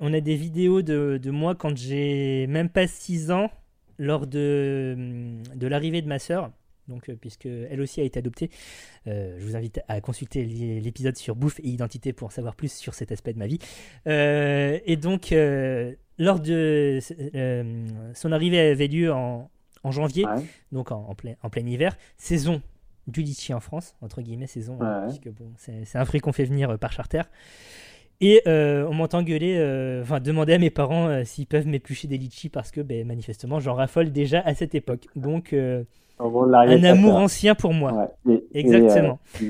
on 0.00 0.12
a 0.12 0.20
des 0.20 0.36
vidéos 0.36 0.82
de, 0.82 1.18
de 1.20 1.30
moi 1.30 1.54
quand 1.54 1.76
j'ai 1.76 2.46
même 2.46 2.68
pas 2.68 2.86
6 2.86 3.30
ans, 3.30 3.50
lors 3.98 4.26
de, 4.26 4.96
de 5.54 5.66
l'arrivée 5.66 6.02
de 6.02 6.08
ma 6.08 6.18
sœur. 6.18 6.50
Donc, 6.88 7.08
euh, 7.08 7.16
puisque 7.16 7.46
elle 7.46 7.80
aussi 7.80 8.00
a 8.00 8.04
été 8.04 8.18
adoptée, 8.18 8.50
Euh, 9.06 9.36
je 9.38 9.44
vous 9.44 9.54
invite 9.56 9.80
à 9.88 10.00
consulter 10.00 10.44
l'é- 10.44 10.80
l'épisode 10.80 11.16
sur 11.16 11.36
bouffe 11.36 11.60
et 11.60 11.68
identité 11.68 12.12
pour 12.14 12.28
en 12.28 12.30
savoir 12.30 12.54
plus 12.56 12.72
sur 12.72 12.94
cet 12.94 13.12
aspect 13.12 13.32
de 13.34 13.38
ma 13.38 13.46
vie. 13.46 13.58
Euh, 14.06 14.78
et 14.86 14.96
donc, 14.96 15.32
euh, 15.32 15.94
lors 16.18 16.40
de 16.40 16.98
son 18.14 18.32
arrivée 18.32 18.60
avait 18.60 18.86
lieu 18.88 19.12
en, 19.12 19.50
en 19.82 19.90
janvier, 19.90 20.24
Ouais. 20.24 20.42
donc 20.72 20.90
en, 20.92 21.04
en 21.08 21.14
plein, 21.14 21.34
en 21.42 21.50
plein 21.50 21.66
hiver, 21.66 21.96
saison 22.16 22.62
du 23.06 23.20
litchi 23.22 23.52
en 23.52 23.60
France, 23.60 23.94
entre 24.00 24.22
guillemets 24.22 24.46
saison, 24.46 24.78
hein, 24.80 25.02
puisque 25.08 25.28
bon, 25.28 25.52
c'est 25.58 25.84
un 25.98 26.04
fruit 26.06 26.20
qu'on 26.20 26.32
fait 26.32 26.46
venir 26.46 26.78
par 26.78 26.92
charter. 26.92 27.22
Et 28.20 28.40
euh, 28.46 28.86
on 28.88 28.94
m'entend 28.94 29.22
gueuler, 29.22 29.56
euh, 29.58 30.00
enfin 30.02 30.20
demander 30.20 30.54
à 30.54 30.58
mes 30.58 30.70
parents 30.70 31.08
euh, 31.08 31.24
s'ils 31.24 31.46
peuvent 31.46 31.66
m'éplucher 31.66 32.08
des 32.08 32.16
litchis 32.16 32.48
parce 32.48 32.70
que 32.70 32.80
ben, 32.80 33.06
manifestement 33.06 33.58
j'en 33.60 33.74
raffole 33.74 34.12
déjà 34.12 34.40
à 34.40 34.54
cette 34.54 34.74
époque. 34.74 35.08
Donc 35.16 35.52
En 36.18 36.28
gros, 36.30 36.46
l'arrivée 36.46 36.86
un 36.86 36.92
amour 36.92 37.16
ancien 37.16 37.54
pour 37.54 37.72
moi. 37.72 37.92
Ouais. 38.26 38.34
Et- 38.34 38.44
et, 38.52 38.60
Exactement. 38.60 39.18
euh, 39.42 39.46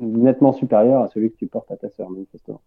nettement 0.00 0.52
supérieur 0.52 1.02
à 1.02 1.08
celui 1.08 1.30
que 1.30 1.36
tu 1.36 1.46
portes 1.46 1.70
à 1.70 1.76
ta 1.76 1.88
sœur, 1.90 2.10
manifestement. 2.10 2.60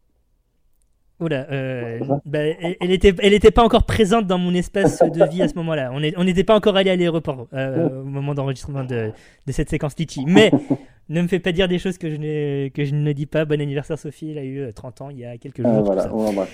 Oula, 1.20 1.46
euh, 1.52 2.00
bah, 2.26 2.40
elle, 2.40 2.78
elle 2.82 2.90
était, 2.92 3.14
elle 3.22 3.34
était 3.34 3.52
pas 3.52 3.64
encore 3.64 3.84
présente 3.84 4.26
dans 4.26 4.40
mon 4.40 4.56
espace 4.56 5.04
de 5.04 5.30
vie 5.30 5.44
à 5.44 5.48
ce 5.48 5.54
moment-là. 5.56 5.92
On 6.18 6.24
n'était 6.24 6.44
pas 6.44 6.56
encore 6.56 6.76
allé 6.78 6.90
à 6.90 6.96
l'aéroport 6.96 7.48
euh, 7.54 8.02
au 8.02 8.06
moment 8.06 8.34
d'enregistrement 8.34 8.84
de, 8.84 9.12
de 9.46 9.52
cette 9.52 9.70
séquence 9.70 9.96
Litchi. 10.00 10.26
Mais 10.26 10.50
ne 11.10 11.22
me 11.22 11.28
fais 11.28 11.38
pas 11.40 11.52
dire 11.52 11.68
des 11.68 11.78
choses 11.78 12.00
que 12.00 12.10
je, 12.10 12.16
ne, 12.16 12.70
que 12.70 12.86
je 12.86 12.96
ne 12.96 13.12
dis 13.12 13.28
pas. 13.28 13.46
Bon 13.46 13.62
anniversaire 13.62 14.00
Sophie, 14.00 14.32
elle 14.32 14.40
a 14.40 14.44
eu 14.44 14.60
euh, 14.62 14.72
30 14.72 15.02
ans 15.02 15.10
il 15.12 15.20
y 15.20 15.26
a 15.26 15.38
quelques 15.38 15.62
jours. 15.62 15.70
Euh, 15.72 15.80
tout 15.80 15.86
voilà, 15.86 16.48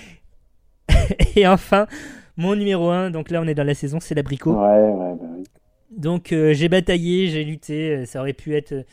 ça. 0.89 1.15
Et 1.37 1.47
enfin, 1.47 1.87
mon 2.35 2.53
numéro 2.55 2.89
1, 2.89 3.11
donc 3.11 3.29
là 3.31 3.39
on 3.41 3.47
est 3.47 3.55
dans 3.55 3.63
la 3.63 3.73
saison, 3.73 3.99
c'est 4.01 4.15
l'abricot. 4.15 4.51
Ouais, 4.51 4.67
ouais, 4.91 5.15
bah 5.15 5.27
oui. 5.37 5.43
Donc 5.91 6.31
euh, 6.31 6.53
j'ai 6.53 6.69
bataillé, 6.69 7.27
j'ai 7.27 7.43
lutté, 7.43 7.91
euh, 7.91 8.05
ça 8.05 8.19
aurait 8.19 8.33
pu 8.33 8.55
être 8.55 8.71
euh, 8.73 8.83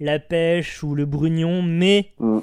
la 0.00 0.18
pêche 0.18 0.82
ou 0.82 0.94
le 0.94 1.06
brugnon, 1.06 1.62
mais 1.62 2.10
Mm. 2.18 2.38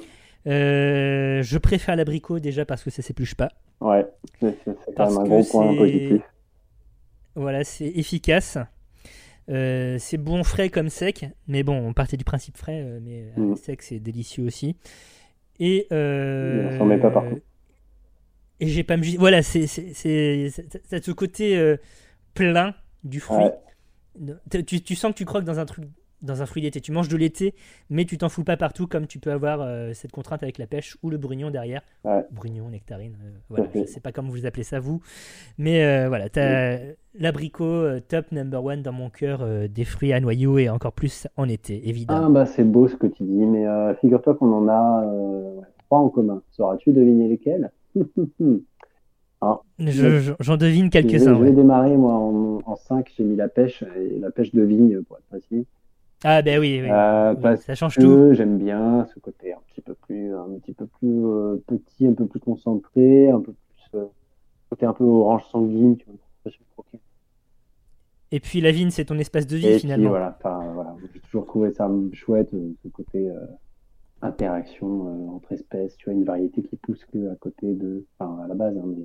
euh, 0.48 1.42
je 1.42 1.58
préfère 1.58 1.94
l'abricot 1.96 2.40
déjà 2.40 2.64
parce 2.64 2.82
que 2.82 2.90
ça 2.90 3.02
s'épluche 3.02 3.34
pas. 3.34 3.50
Ouais, 3.80 4.06
c'est 4.40 4.56
quand 4.96 5.08
même 5.08 5.18
un 5.18 5.24
gros 5.24 5.44
point 5.44 5.74
positif. 5.74 6.22
Voilà, 7.34 7.64
c'est 7.64 7.86
efficace. 7.88 8.58
Euh, 9.48 9.96
c'est 9.98 10.18
bon 10.18 10.44
frais 10.44 10.68
comme 10.68 10.88
sec, 10.88 11.26
mais 11.48 11.62
bon, 11.62 11.76
on 11.76 11.92
partait 11.92 12.16
du 12.16 12.24
principe 12.24 12.56
frais, 12.56 12.84
mais 13.02 13.24
Mm. 13.36 13.56
sec 13.56 13.82
c'est 13.82 13.98
délicieux 13.98 14.44
aussi. 14.44 14.76
Et 15.60 15.86
euh, 15.92 16.70
on 16.74 16.78
s'en 16.78 16.86
met 16.86 16.98
pas 16.98 17.10
partout. 17.10 17.40
Et 18.60 18.68
j'ai 18.68 18.84
pas 18.84 18.96
me 18.96 19.18
voilà, 19.18 19.42
c'est 19.42 19.66
ce 19.66 21.10
côté 21.10 21.76
plein 22.34 22.74
du 23.04 23.20
fruit. 23.20 23.44
Ouais. 23.44 23.52
Tu, 24.66 24.94
sens 24.94 25.12
que 25.12 25.16
tu 25.16 25.24
croques 25.24 25.44
dans 25.44 25.58
un 25.58 25.64
truc 25.64 25.86
dans 26.22 26.40
un 26.40 26.46
fruit 26.46 26.62
d'été. 26.62 26.80
Tu 26.80 26.92
manges 26.92 27.08
de 27.08 27.16
l'été, 27.16 27.54
mais 27.90 28.04
tu 28.04 28.16
t'en 28.16 28.28
fous 28.28 28.44
pas 28.44 28.56
partout 28.56 28.86
comme 28.86 29.06
tu 29.06 29.18
peux 29.18 29.32
avoir 29.32 29.60
euh, 29.60 29.92
cette 29.92 30.12
contrainte 30.12 30.42
avec 30.42 30.58
la 30.58 30.66
pêche 30.66 30.96
ou 31.02 31.10
le 31.10 31.18
brugnon 31.18 31.50
derrière. 31.50 31.82
Ouais. 32.04 32.24
Brugnon, 32.30 32.68
nectarine, 32.70 33.16
euh, 33.24 33.30
voilà, 33.48 33.66
je 33.74 33.84
sais 33.84 34.00
pas 34.00 34.12
comment 34.12 34.30
vous 34.30 34.46
appelez 34.46 34.62
ça 34.62 34.80
vous, 34.80 35.00
mais 35.58 35.84
euh, 35.84 36.08
voilà, 36.08 36.28
t'as 36.28 36.78
l'abricot 37.14 37.64
euh, 37.64 38.00
top 38.00 38.32
number 38.32 38.64
one 38.64 38.82
dans 38.82 38.92
mon 38.92 39.10
cœur 39.10 39.46
des 39.68 39.84
fruits 39.84 40.12
à 40.12 40.20
noyaux 40.20 40.58
et 40.58 40.68
encore 40.68 40.92
plus 40.92 41.26
en 41.36 41.48
été, 41.48 41.82
Ah 41.84 41.88
évidemment. 41.88 42.30
bah 42.30 42.46
c'est 42.46 42.64
beau 42.64 42.88
ce 42.88 42.96
que 42.96 43.06
tu 43.06 43.24
dis, 43.24 43.44
mais 43.44 43.66
figure-toi 44.00 44.34
qu'on 44.34 44.52
en 44.52 44.68
a 44.68 45.04
trois 45.86 45.98
en 45.98 46.08
commun. 46.08 46.42
Sauras-tu 46.52 46.92
deviner 46.92 47.28
lesquels? 47.28 47.70
Je- 49.78 50.32
J'en 50.40 50.56
devine 50.56 50.90
quelques-uns. 50.90 51.34
je 51.34 51.40
vais 51.40 51.50
ouais. 51.50 51.52
démarrer 51.52 51.96
moi 51.96 52.12
en, 52.14 52.60
en 52.64 52.76
5, 52.76 53.12
j'ai 53.16 53.24
mis 53.24 53.36
la 53.36 53.48
pêche, 53.48 53.82
et 53.96 54.18
la 54.18 54.30
pêche 54.30 54.52
de 54.52 54.62
vigne 54.62 55.02
pour 55.02 55.18
être 55.18 55.24
précis. 55.26 55.66
Ah 56.24 56.40
ben 56.42 56.60
oui, 56.60 56.80
oui, 56.82 56.88
Euh, 56.90 57.34
oui, 57.34 57.56
ça 57.58 57.74
change 57.74 57.96
tout. 57.96 58.32
j'aime 58.34 58.58
bien 58.58 59.06
ce 59.12 59.18
côté 59.18 59.52
un 59.52 59.58
petit 59.68 59.80
peu 59.80 59.94
plus, 59.94 60.32
un 60.34 60.46
petit 60.60 60.72
peu 60.72 60.86
plus 60.86 61.24
euh, 61.26 61.56
petit, 61.66 62.06
un 62.06 62.12
peu 62.12 62.26
plus 62.26 62.38
concentré, 62.38 63.28
un 63.30 63.40
peu 63.40 63.52
plus 63.52 63.98
euh, 63.98 64.04
côté 64.70 64.86
un 64.86 64.92
peu 64.92 65.02
orange 65.04 65.44
sanguine, 65.50 65.96
tu 65.96 66.06
vois. 66.06 66.16
Et 68.30 68.40
puis 68.40 68.60
la 68.62 68.70
vigne, 68.72 68.90
c'est 68.90 69.04
ton 69.04 69.18
espace 69.18 69.46
de 69.46 69.56
vie 69.56 69.66
Et 69.66 69.70
puis 69.72 69.80
finalement. 69.80 70.08
voilà, 70.10 70.34
enfin, 70.38 70.72
voilà, 70.72 70.96
j'ai 71.12 71.20
toujours 71.20 71.44
trouvé 71.46 71.72
ça 71.72 71.90
chouette, 72.12 72.54
euh, 72.54 72.72
ce 72.82 72.88
côté 72.88 73.28
euh, 73.28 73.34
interaction 74.22 75.06
euh, 75.08 75.36
entre 75.36 75.52
espèces, 75.52 75.96
tu 75.96 76.06
vois, 76.06 76.14
une 76.14 76.24
variété 76.24 76.62
qui 76.62 76.76
pousse 76.76 77.04
que 77.12 77.30
à 77.30 77.36
côté 77.36 77.74
de, 77.74 78.06
enfin 78.18 78.42
à 78.44 78.48
la 78.48 78.54
base, 78.54 78.76
hein, 78.78 78.84
mais 78.86 79.04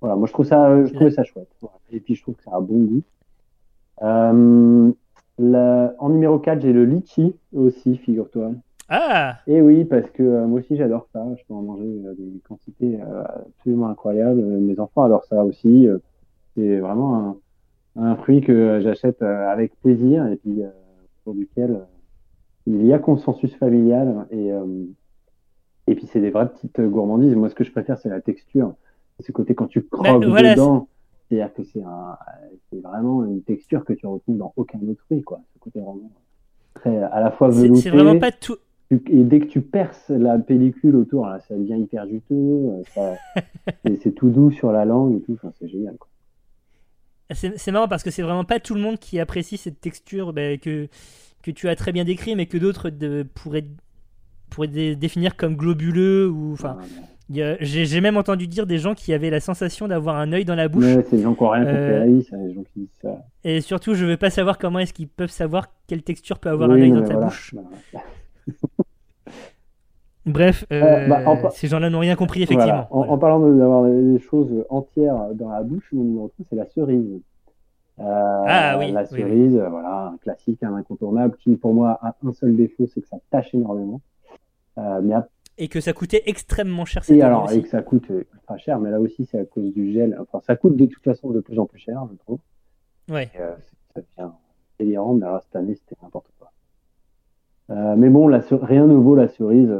voilà, 0.00 0.16
moi 0.16 0.26
je 0.26 0.32
trouve 0.32 0.46
ça, 0.46 0.68
euh, 0.70 0.86
je 0.86 0.94
trouvais 0.94 1.10
ça 1.10 1.24
chouette. 1.24 1.48
Voilà. 1.60 1.76
Et 1.90 2.00
puis 2.00 2.14
je 2.14 2.22
trouve 2.22 2.34
que 2.36 2.42
ça 2.44 2.52
a 2.54 2.60
bon 2.60 2.84
goût. 2.84 3.02
Euh, 4.02 4.92
la- 5.38 5.94
en 5.98 6.08
numéro 6.10 6.38
4, 6.38 6.60
j'ai 6.62 6.72
le 6.72 6.84
litchi 6.84 7.34
aussi, 7.52 7.96
figure-toi. 7.98 8.52
Ah 8.88 9.36
Et 9.46 9.60
oui, 9.60 9.84
parce 9.84 10.08
que 10.10 10.22
euh, 10.22 10.46
moi 10.46 10.60
aussi 10.60 10.76
j'adore 10.76 11.06
ça. 11.12 11.24
Je 11.36 11.42
peux 11.46 11.54
en 11.54 11.62
manger 11.62 11.84
euh, 12.06 12.14
des 12.18 12.40
quantités 12.48 12.98
absolument 13.00 13.88
incroyables. 13.88 14.40
Mes 14.40 14.78
enfants 14.80 15.02
adorent 15.02 15.24
ça 15.24 15.44
aussi. 15.44 15.86
C'est 16.56 16.78
vraiment 16.78 17.36
un, 17.96 18.02
un 18.10 18.16
fruit 18.16 18.40
que 18.40 18.80
j'achète 18.80 19.22
avec 19.22 19.78
plaisir 19.80 20.26
et 20.28 20.36
puis 20.36 20.62
pour 21.24 21.34
duquel 21.34 21.80
il 22.66 22.84
y 22.86 22.92
a 22.92 22.98
consensus 22.98 23.54
familial 23.56 24.26
et 24.30 24.50
et 25.86 25.94
puis 25.94 26.06
c'est 26.06 26.20
des 26.20 26.30
vraies 26.30 26.48
petites 26.48 26.80
gourmandises. 26.80 27.34
Moi, 27.34 27.48
ce 27.48 27.54
que 27.54 27.64
je 27.64 27.72
préfère, 27.72 27.98
c'est 27.98 28.08
la 28.10 28.20
texture. 28.20 28.74
Ce 29.20 29.32
côté 29.32 29.54
quand 29.54 29.66
tu 29.66 29.82
croques 29.82 30.24
voilà, 30.24 30.54
dedans. 30.54 30.88
C'est-à-dire 31.28 31.52
que 31.52 31.62
c'est 31.64 31.82
un, 31.82 32.16
c'est 32.70 32.80
vraiment 32.80 33.24
une 33.24 33.42
texture 33.42 33.84
que 33.84 33.92
tu 33.92 34.06
retrouves 34.06 34.38
dans 34.38 34.52
aucun 34.56 34.78
autre 34.88 35.02
fruit, 35.06 35.22
quoi. 35.22 35.40
Ce 35.54 35.58
côté 35.58 35.80
vraiment 35.80 36.10
très 36.74 36.96
à 37.02 37.20
la 37.20 37.30
fois 37.30 37.48
velouté. 37.48 37.80
c'est 37.82 37.90
vraiment 37.90 38.18
pas 38.18 38.32
tout. 38.32 38.56
Tu- 38.90 39.02
Et 39.10 39.24
dès 39.24 39.40
que 39.40 39.46
tu 39.46 39.60
perces 39.60 40.08
la 40.08 40.38
pellicule 40.38 40.96
autour, 40.96 41.26
là, 41.26 41.40
ça 41.40 41.54
devient 41.56 41.78
hyper 41.78 42.06
juteux. 42.08 42.70
euh, 42.96 43.14
c'est 44.02 44.14
tout 44.14 44.30
doux 44.30 44.50
sur 44.50 44.72
la 44.72 44.84
langue 44.86 45.16
et 45.16 45.20
tout. 45.20 45.34
Enfin, 45.34 45.52
c'est 45.58 45.68
génial. 45.68 45.96
Quoi. 45.98 46.08
C'est 47.34 47.70
marrant 47.72 47.88
parce 47.88 48.02
que 48.02 48.10
c'est 48.10 48.22
vraiment 48.22 48.44
pas 48.44 48.58
tout 48.58 48.74
le 48.74 48.80
monde 48.80 48.98
qui 48.98 49.20
apprécie 49.20 49.58
cette 49.58 49.80
texture 49.82 50.32
bah, 50.32 50.56
que, 50.56 50.88
que 51.42 51.50
tu 51.50 51.68
as 51.68 51.76
très 51.76 51.92
bien 51.92 52.04
décrit, 52.04 52.34
mais 52.36 52.46
que 52.46 52.56
d'autres 52.56 52.88
pourraient, 53.34 53.66
pourraient 54.48 54.68
dé- 54.68 54.96
définir 54.96 55.36
comme 55.36 55.54
globuleux. 55.56 56.26
ou 56.30 56.54
enfin, 56.54 56.76
Ouais, 56.78 56.84
il 56.90 56.96
y 56.96 56.98
a- 57.00 57.02
J'ai 57.30 58.00
même 58.00 58.16
entendu 58.16 58.46
dire 58.46 58.66
des 58.66 58.78
gens 58.78 58.94
qui 58.94 59.12
avaient 59.12 59.28
la 59.30 59.40
sensation 59.40 59.86
d'avoir 59.86 60.16
un 60.16 60.32
œil 60.32 60.44
dans 60.46 60.54
la 60.54 60.68
bouche. 60.68 60.84
c'est 60.84 61.16
des 61.16 61.22
gens 61.22 61.34
qui 61.34 61.42
n'ont 61.44 61.50
rien 61.50 61.66
Euh, 61.66 62.04
les 62.04 62.12
riz, 62.14 62.26
c'est 62.30 62.36
des 62.42 62.54
gens 62.54 62.62
qui 62.62 62.80
disent 62.80 62.88
ça. 63.02 63.22
Et 63.44 63.60
surtout, 63.60 63.94
je 63.94 64.06
veux 64.06 64.16
pas 64.16 64.30
savoir 64.30 64.56
comment 64.58 64.78
est-ce 64.78 64.94
qu'ils 64.94 65.08
peuvent 65.08 65.30
savoir 65.30 65.66
quelle 65.86 66.02
texture 66.02 66.38
peut 66.38 66.48
avoir 66.48 66.70
Oui, 66.70 66.80
un 66.80 66.84
œil 66.84 66.92
dans 66.92 67.02
ta 67.02 67.12
voilà. 67.12 67.26
bouche. 67.26 67.54
Bref, 70.26 70.64
Euh, 70.72 70.82
euh, 70.82 71.08
bah, 71.08 71.22
en 71.26 71.36
pa- 71.36 71.50
ces 71.50 71.68
gens-là 71.68 71.90
n'ont 71.90 72.00
rien 72.00 72.16
compris, 72.16 72.42
effectivement. 72.42 72.64
voilà. 72.66 72.88
En, 72.90 72.96
Voilà. 72.98 73.12
en 73.12 73.18
parlant 73.18 73.40
d'avoir 73.50 73.84
des 73.84 74.18
choses 74.20 74.64
entières 74.68 75.28
dans 75.34 75.50
la 75.50 75.62
bouche, 75.62 75.88
mon 75.92 76.04
numéro 76.04 76.28
3, 76.28 76.46
c'est 76.50 76.56
la 76.56 76.66
cerise. 76.66 77.20
Euh, 78.00 78.04
Ah 78.46 78.76
oui, 78.78 78.92
La 78.92 79.02
oui, 79.02 79.08
oui. 79.12 79.20
cerise, 79.20 79.56
euh, 79.56 79.68
voilà, 79.68 80.12
un 80.14 80.16
classique, 80.18 80.62
un 80.62 80.74
incontournable, 80.74 81.36
qui 81.38 81.56
pour 81.56 81.74
moi 81.74 81.98
a 82.02 82.14
un 82.26 82.32
seul 82.32 82.54
défaut, 82.56 82.86
c'est 82.92 83.00
que 83.00 83.08
ça 83.08 83.18
tâche 83.30 83.52
énormément. 83.54 84.00
Euh, 84.78 85.00
mais 85.02 85.14
ap- 85.14 85.28
Et 85.60 85.66
que 85.68 85.80
ça 85.80 85.92
coûtait 85.92 86.22
extrêmement 86.26 86.84
cher 86.84 87.02
cette 87.04 87.16
et 87.16 87.20
année 87.20 87.30
alors, 87.30 87.44
aussi. 87.46 87.56
et 87.58 87.62
que 87.62 87.68
ça 87.68 87.82
coûte 87.82 88.08
euh, 88.12 88.24
ultra 88.32 88.56
cher, 88.58 88.78
mais 88.78 88.90
là 88.90 89.00
aussi, 89.00 89.26
c'est 89.26 89.40
à 89.40 89.44
cause 89.44 89.72
du 89.72 89.92
gel. 89.92 90.16
Enfin, 90.20 90.40
ça 90.46 90.54
coûte 90.54 90.76
de 90.76 90.86
toute 90.86 91.02
façon 91.02 91.30
de 91.30 91.40
plus 91.40 91.58
en 91.58 91.66
plus 91.66 91.80
cher, 91.80 92.06
je 92.10 92.16
trouve. 92.16 92.38
Ouais. 93.10 93.28
Et, 93.34 93.40
euh, 93.40 93.54
ça 93.92 94.00
devient 94.00 94.30
délirant, 94.78 95.14
mais 95.14 95.26
alors 95.26 95.42
cette 95.42 95.56
année, 95.56 95.74
c'était 95.74 95.96
n'importe 96.00 96.30
quoi. 96.38 96.52
Euh, 97.70 97.96
mais 97.96 98.08
bon, 98.08 98.28
la 98.28 98.40
rien 98.62 98.86
ne 98.86 98.94
vaut 98.94 99.16
la 99.16 99.26
cerise. 99.26 99.74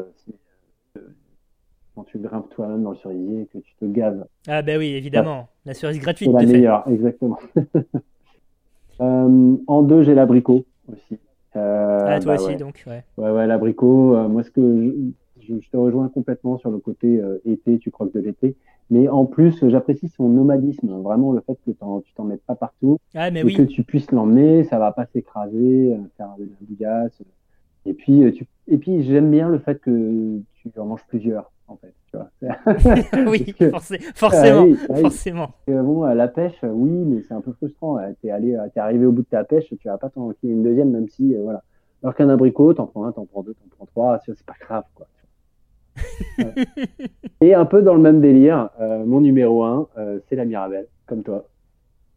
quand 1.95 2.05
tu 2.05 2.19
grimpes 2.19 2.51
toi-même 2.51 2.83
dans 2.83 2.91
le 2.91 2.97
cerisier 2.97 3.43
et 3.43 3.47
que 3.47 3.59
tu 3.59 3.75
te 3.77 3.85
gaves. 3.85 4.27
Ah 4.49 4.63
bah 4.63 4.79
oui, 4.79 4.95
évidemment. 4.95 5.49
La 5.65 5.75
cerise 5.75 6.01
gratuite, 6.01 6.31
C'est 6.31 6.41
la 6.41 6.47
fait. 6.47 6.53
meilleure, 6.53 6.89
exactement. 6.89 7.39
Euh, 9.01 9.57
en 9.69 9.83
deux, 9.83 10.03
j'ai 10.03 10.13
l'abricot 10.13 10.65
aussi. 10.91 11.21
Ah, 11.55 12.19
toi 12.21 12.35
bah 12.35 12.35
aussi, 12.35 12.47
ouais. 12.51 12.57
donc, 12.57 12.83
ouais. 12.89 13.05
Ouais, 13.17 13.31
ouais, 13.31 13.47
l'abricot. 13.47 14.29
moi, 14.29 14.43
ce 14.43 14.51
que 14.51 14.61
je, 14.61 14.91
je- 15.49 15.61
je 15.61 15.71
te 15.71 15.77
rejoins 15.77 16.09
complètement 16.09 16.59
sur 16.59 16.71
le 16.71 16.79
côté 16.79 17.21
euh, 17.21 17.39
été, 17.45 17.79
tu 17.79 17.91
croques 17.91 18.13
de 18.13 18.21
l'été. 18.21 18.55
Mais 18.91 19.09
en 19.09 19.27
plus, 19.27 19.67
j'apprécie 19.69 20.09
son 20.09 20.29
nomadisme. 20.29 20.89
Vraiment, 21.03 21.33
le 21.33 21.41
fait 21.41 21.59
que 21.67 21.73
t'en- 21.73 22.01
tu 22.01 22.13
t'en 22.15 22.25
mettes 22.25 22.43
pas 22.47 22.55
partout 22.55 22.99
Ah, 23.15 23.31
mais 23.31 23.41
et 23.41 23.45
oui. 23.45 23.55
que 23.55 23.63
tu 23.63 23.85
puisses 23.85 24.11
l'emmener, 24.13 24.65
ça 24.65 24.79
va 24.79 24.93
pas 24.93 25.07
s'écraser, 25.07 25.93
euh, 25.95 25.99
faire 26.17 26.35
de 26.39 26.45
la 26.45 26.51
bouillasse. 26.61 27.23
Et 27.87 27.95
puis, 27.95 28.25
euh, 28.25 28.33
tu, 28.33 28.47
et 28.67 28.79
puis, 28.79 29.03
j'aime 29.03 29.31
bien 29.31 29.49
le 29.49 29.59
fait 29.59 29.79
que 29.81 30.39
tu 30.55 30.71
en 30.79 30.87
manges 30.87 31.05
plusieurs, 31.07 31.51
en 31.69 31.77
fait. 31.77 31.95
Tu 32.11 32.17
vois. 32.17 32.31
oui, 33.31 33.45
Parce 33.45 33.53
que- 33.59 33.71
forcé- 33.71 34.01
forcément. 34.15 34.61
Ah 34.61 34.65
oui, 34.65 34.79
ah 34.89 34.93
oui. 34.95 35.01
Forcément. 35.03 35.51
Bon, 35.67 36.05
la 36.05 36.29
pêche, 36.29 36.59
oui, 36.63 36.91
mais 36.91 37.23
c'est 37.23 37.35
un 37.35 37.41
peu 37.43 37.53
frustrant. 37.53 37.99
Euh, 37.99 38.11
T'es 38.23 38.31
allé, 38.31 38.57
t'es 38.73 38.81
arrivé 38.81 39.05
au 39.07 39.13
bout 39.13 39.23
de 39.23 39.27
ta 39.29 39.45
pêche, 39.45 39.67
tu 39.79 39.89
vas 39.89 39.99
pas 39.99 40.09
t'en 40.09 40.33
une 40.43 40.63
deuxième, 40.63 40.91
même 40.91 41.09
si, 41.09 41.35
voilà. 41.35 41.63
Alors 42.03 42.15
qu'un 42.15 42.29
abricot, 42.31 42.73
t'en 42.75 42.87
prends 42.87 43.05
un, 43.05 43.13
t'en 43.13 43.27
prends 43.27 43.43
deux, 43.43 43.55
t'en 43.55 43.69
prends 43.77 43.87
trois, 43.87 44.19
c'est 44.25 44.43
pas 44.47 44.55
grave, 44.61 44.85
quoi. 44.95 45.07
Ouais. 46.43 46.57
Et 47.41 47.55
un 47.55 47.65
peu 47.67 47.83
dans 47.83 47.95
le 47.95 48.01
même 48.01 48.21
délire, 48.21 48.71
euh, 48.81 49.05
mon 49.05 49.21
numéro 49.21 49.65
un, 49.65 49.89
euh, 49.99 50.19
c'est 50.29 50.37
la 50.37 50.45
Mirabelle, 50.45 50.89
comme 51.07 51.23
toi. 51.23 51.45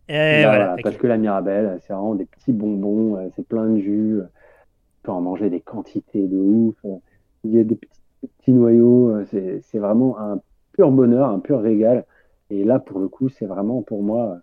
Et 0.10 0.14
Là, 0.14 0.40
Eh, 0.42 0.44
voilà, 0.46 0.76
parce 0.84 0.98
que 0.98 1.08
la 1.08 1.18
Mirabelle, 1.18 1.80
c'est 1.82 1.94
vraiment 1.94 2.16
des 2.16 2.26
petits 2.26 2.54
bonbons, 2.54 3.18
euh, 3.18 3.30
c'est 3.36 3.48
plein 3.48 3.68
de 3.68 3.80
jus, 3.80 4.20
tu 4.96 5.02
peux 5.04 5.12
en 5.12 5.22
manger 5.22 5.50
des 5.50 5.62
quantités 5.62 6.28
de 6.28 6.38
ouf. 6.38 6.76
Il 7.44 7.52
y 7.56 7.60
a 7.60 7.64
des 7.64 7.76
petits, 7.76 8.02
petits 8.40 8.52
noyaux, 8.54 9.24
c'est 9.26 9.80
vraiment 9.80 10.20
un 10.20 10.42
pur 10.74 10.92
bonheur, 10.92 11.30
un 11.30 11.40
pur 11.40 11.62
régal. 11.62 12.06
Et 12.50 12.64
là, 12.64 12.80
pour 12.80 13.00
le 13.00 13.08
coup, 13.08 13.30
c'est 13.30 13.46
vraiment 13.46 13.82
pour 13.82 14.04
moi, 14.04 14.40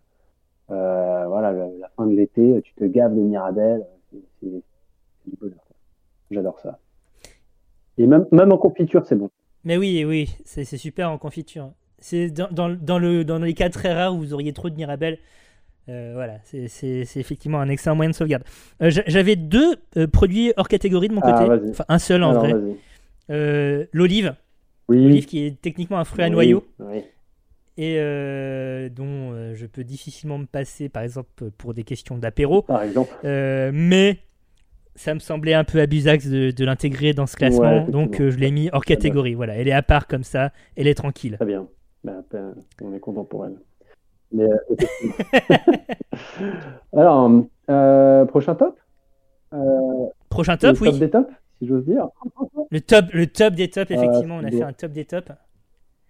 voilà, 0.69 1.53
la, 1.53 1.69
la 1.69 1.89
fin 1.97 2.07
de 2.07 2.15
l'été, 2.15 2.61
tu 2.63 2.75
te 2.75 2.85
gaves 2.85 3.15
de 3.15 3.21
Mirabelle, 3.21 3.87
c'est 4.41 4.49
du 5.27 5.37
bonheur. 5.41 5.59
J'adore 6.31 6.61
ça. 6.61 6.79
Et 7.99 8.07
même, 8.07 8.27
même 8.33 8.53
en 8.53 8.59
confiture, 8.59 9.05
c'est 9.07 9.17
bon. 9.17 9.31
Mais 9.65 9.77
oui, 9.77 10.05
oui, 10.05 10.31
c'est 10.45 10.65
super 10.65 11.11
en 11.11 11.19
confiture. 11.19 11.73
C'est 11.99 12.31
dans, 12.31 12.49
dans, 12.51 12.69
dans 12.71 12.99
le, 12.99 13.25
dans 13.25 13.39
les 13.39 13.55
cas 13.55 13.69
très 13.71 13.93
rares 13.93 14.15
où 14.15 14.19
vous 14.19 14.33
auriez 14.35 14.53
trop 14.53 14.71
de 14.71 14.77
Mirabelle, 14.77 15.19
Euh, 15.91 16.13
voilà, 16.15 16.39
c'est- 16.45 17.17
effectivement 17.19 17.61
un 17.61 17.69
excellent 17.71 17.97
moyen 17.97 18.11
de 18.11 18.15
sauvegarde. 18.15 18.45
Euh, 18.83 18.91
j'a- 18.91 19.05
J'avais 19.07 19.37
deux 19.37 19.77
euh, 19.97 20.07
produits 20.07 20.53
hors 20.59 20.69
catégorie 20.69 21.09
de 21.09 21.15
mon 21.15 21.23
Ah, 21.25 21.33
côté. 21.49 21.71
Enfin, 21.71 21.85
un 21.89 21.99
seul 21.99 22.23
en 22.25 22.31
Alors, 22.31 22.45
vrai. 22.45 23.89
L'olive. 23.93 24.35
Oui. 24.89 25.03
L'olive 25.03 25.25
qui 25.27 25.45
est 25.47 25.61
techniquement 25.61 25.99
un 25.99 26.05
fruit 26.05 26.23
à 26.25 26.27
Oui, 26.27 26.33
noyau. 26.33 26.65
oui. 26.79 27.03
Et 27.79 27.95
dont 28.91 29.55
je 29.55 29.67
peux 29.67 29.83
difficilement 29.85 30.37
me 30.39 30.47
passer, 30.47 30.89
par 30.91 31.03
exemple, 31.05 31.51
pour 31.57 31.73
des 31.75 31.85
questions 31.85 32.19
d'apéro. 32.19 32.63
Par 32.63 32.83
exemple. 32.83 33.15
Mais 33.25 34.19
ça 34.99 35.15
me 35.15 35.21
semblait 35.21 35.55
un 35.55 35.65
peu 35.65 35.81
abusax 35.81 36.27
de, 36.27 36.51
de 36.51 36.65
l'intégrer 36.65 37.13
dans 37.13 37.27
ce 37.27 37.37
classement, 37.37 37.85
Ouais, 37.85 37.91
donc 37.91 38.21
euh, 38.21 38.31
je 38.31 38.39
l'ai 38.39 38.51
mis 38.51 38.69
hors 38.73 38.85
catégorie. 38.85 39.35
Voilà, 39.35 39.55
elle 39.55 39.69
est 39.69 39.73
à 39.73 39.83
part 39.83 40.07
comme 40.09 40.25
ça, 40.25 40.51
elle 40.77 40.89
est 40.89 40.95
tranquille. 40.95 41.37
Très 41.37 41.47
bien. 41.47 41.69
Bah, 42.03 42.25
ben, 42.31 42.55
on 42.83 42.93
est 42.93 43.01
content 43.01 43.25
pour 43.25 43.47
elle. 43.47 43.55
Mais, 44.33 44.45
euh. 44.45 44.57
Alors, 46.97 47.31
euh, 47.71 48.25
prochain 48.27 48.55
top 48.55 48.79
Prochain 50.29 50.55
le 50.55 50.59
top, 50.59 50.81
oui. 50.81 50.91
Top 50.91 50.99
des 50.99 51.11
tops, 51.11 51.33
si 51.59 51.67
j'ose 51.69 51.85
dire. 51.85 52.09
Le 52.71 52.81
top, 52.81 53.07
le 53.13 53.27
top 53.29 53.55
des 53.55 53.71
tops, 53.71 53.91
effectivement, 53.91 54.37
on 54.37 54.45
a 54.45 54.51
fait 54.51 54.63
un 54.63 54.73
top 54.73 54.93
des 54.93 55.05
tops. 55.05 55.31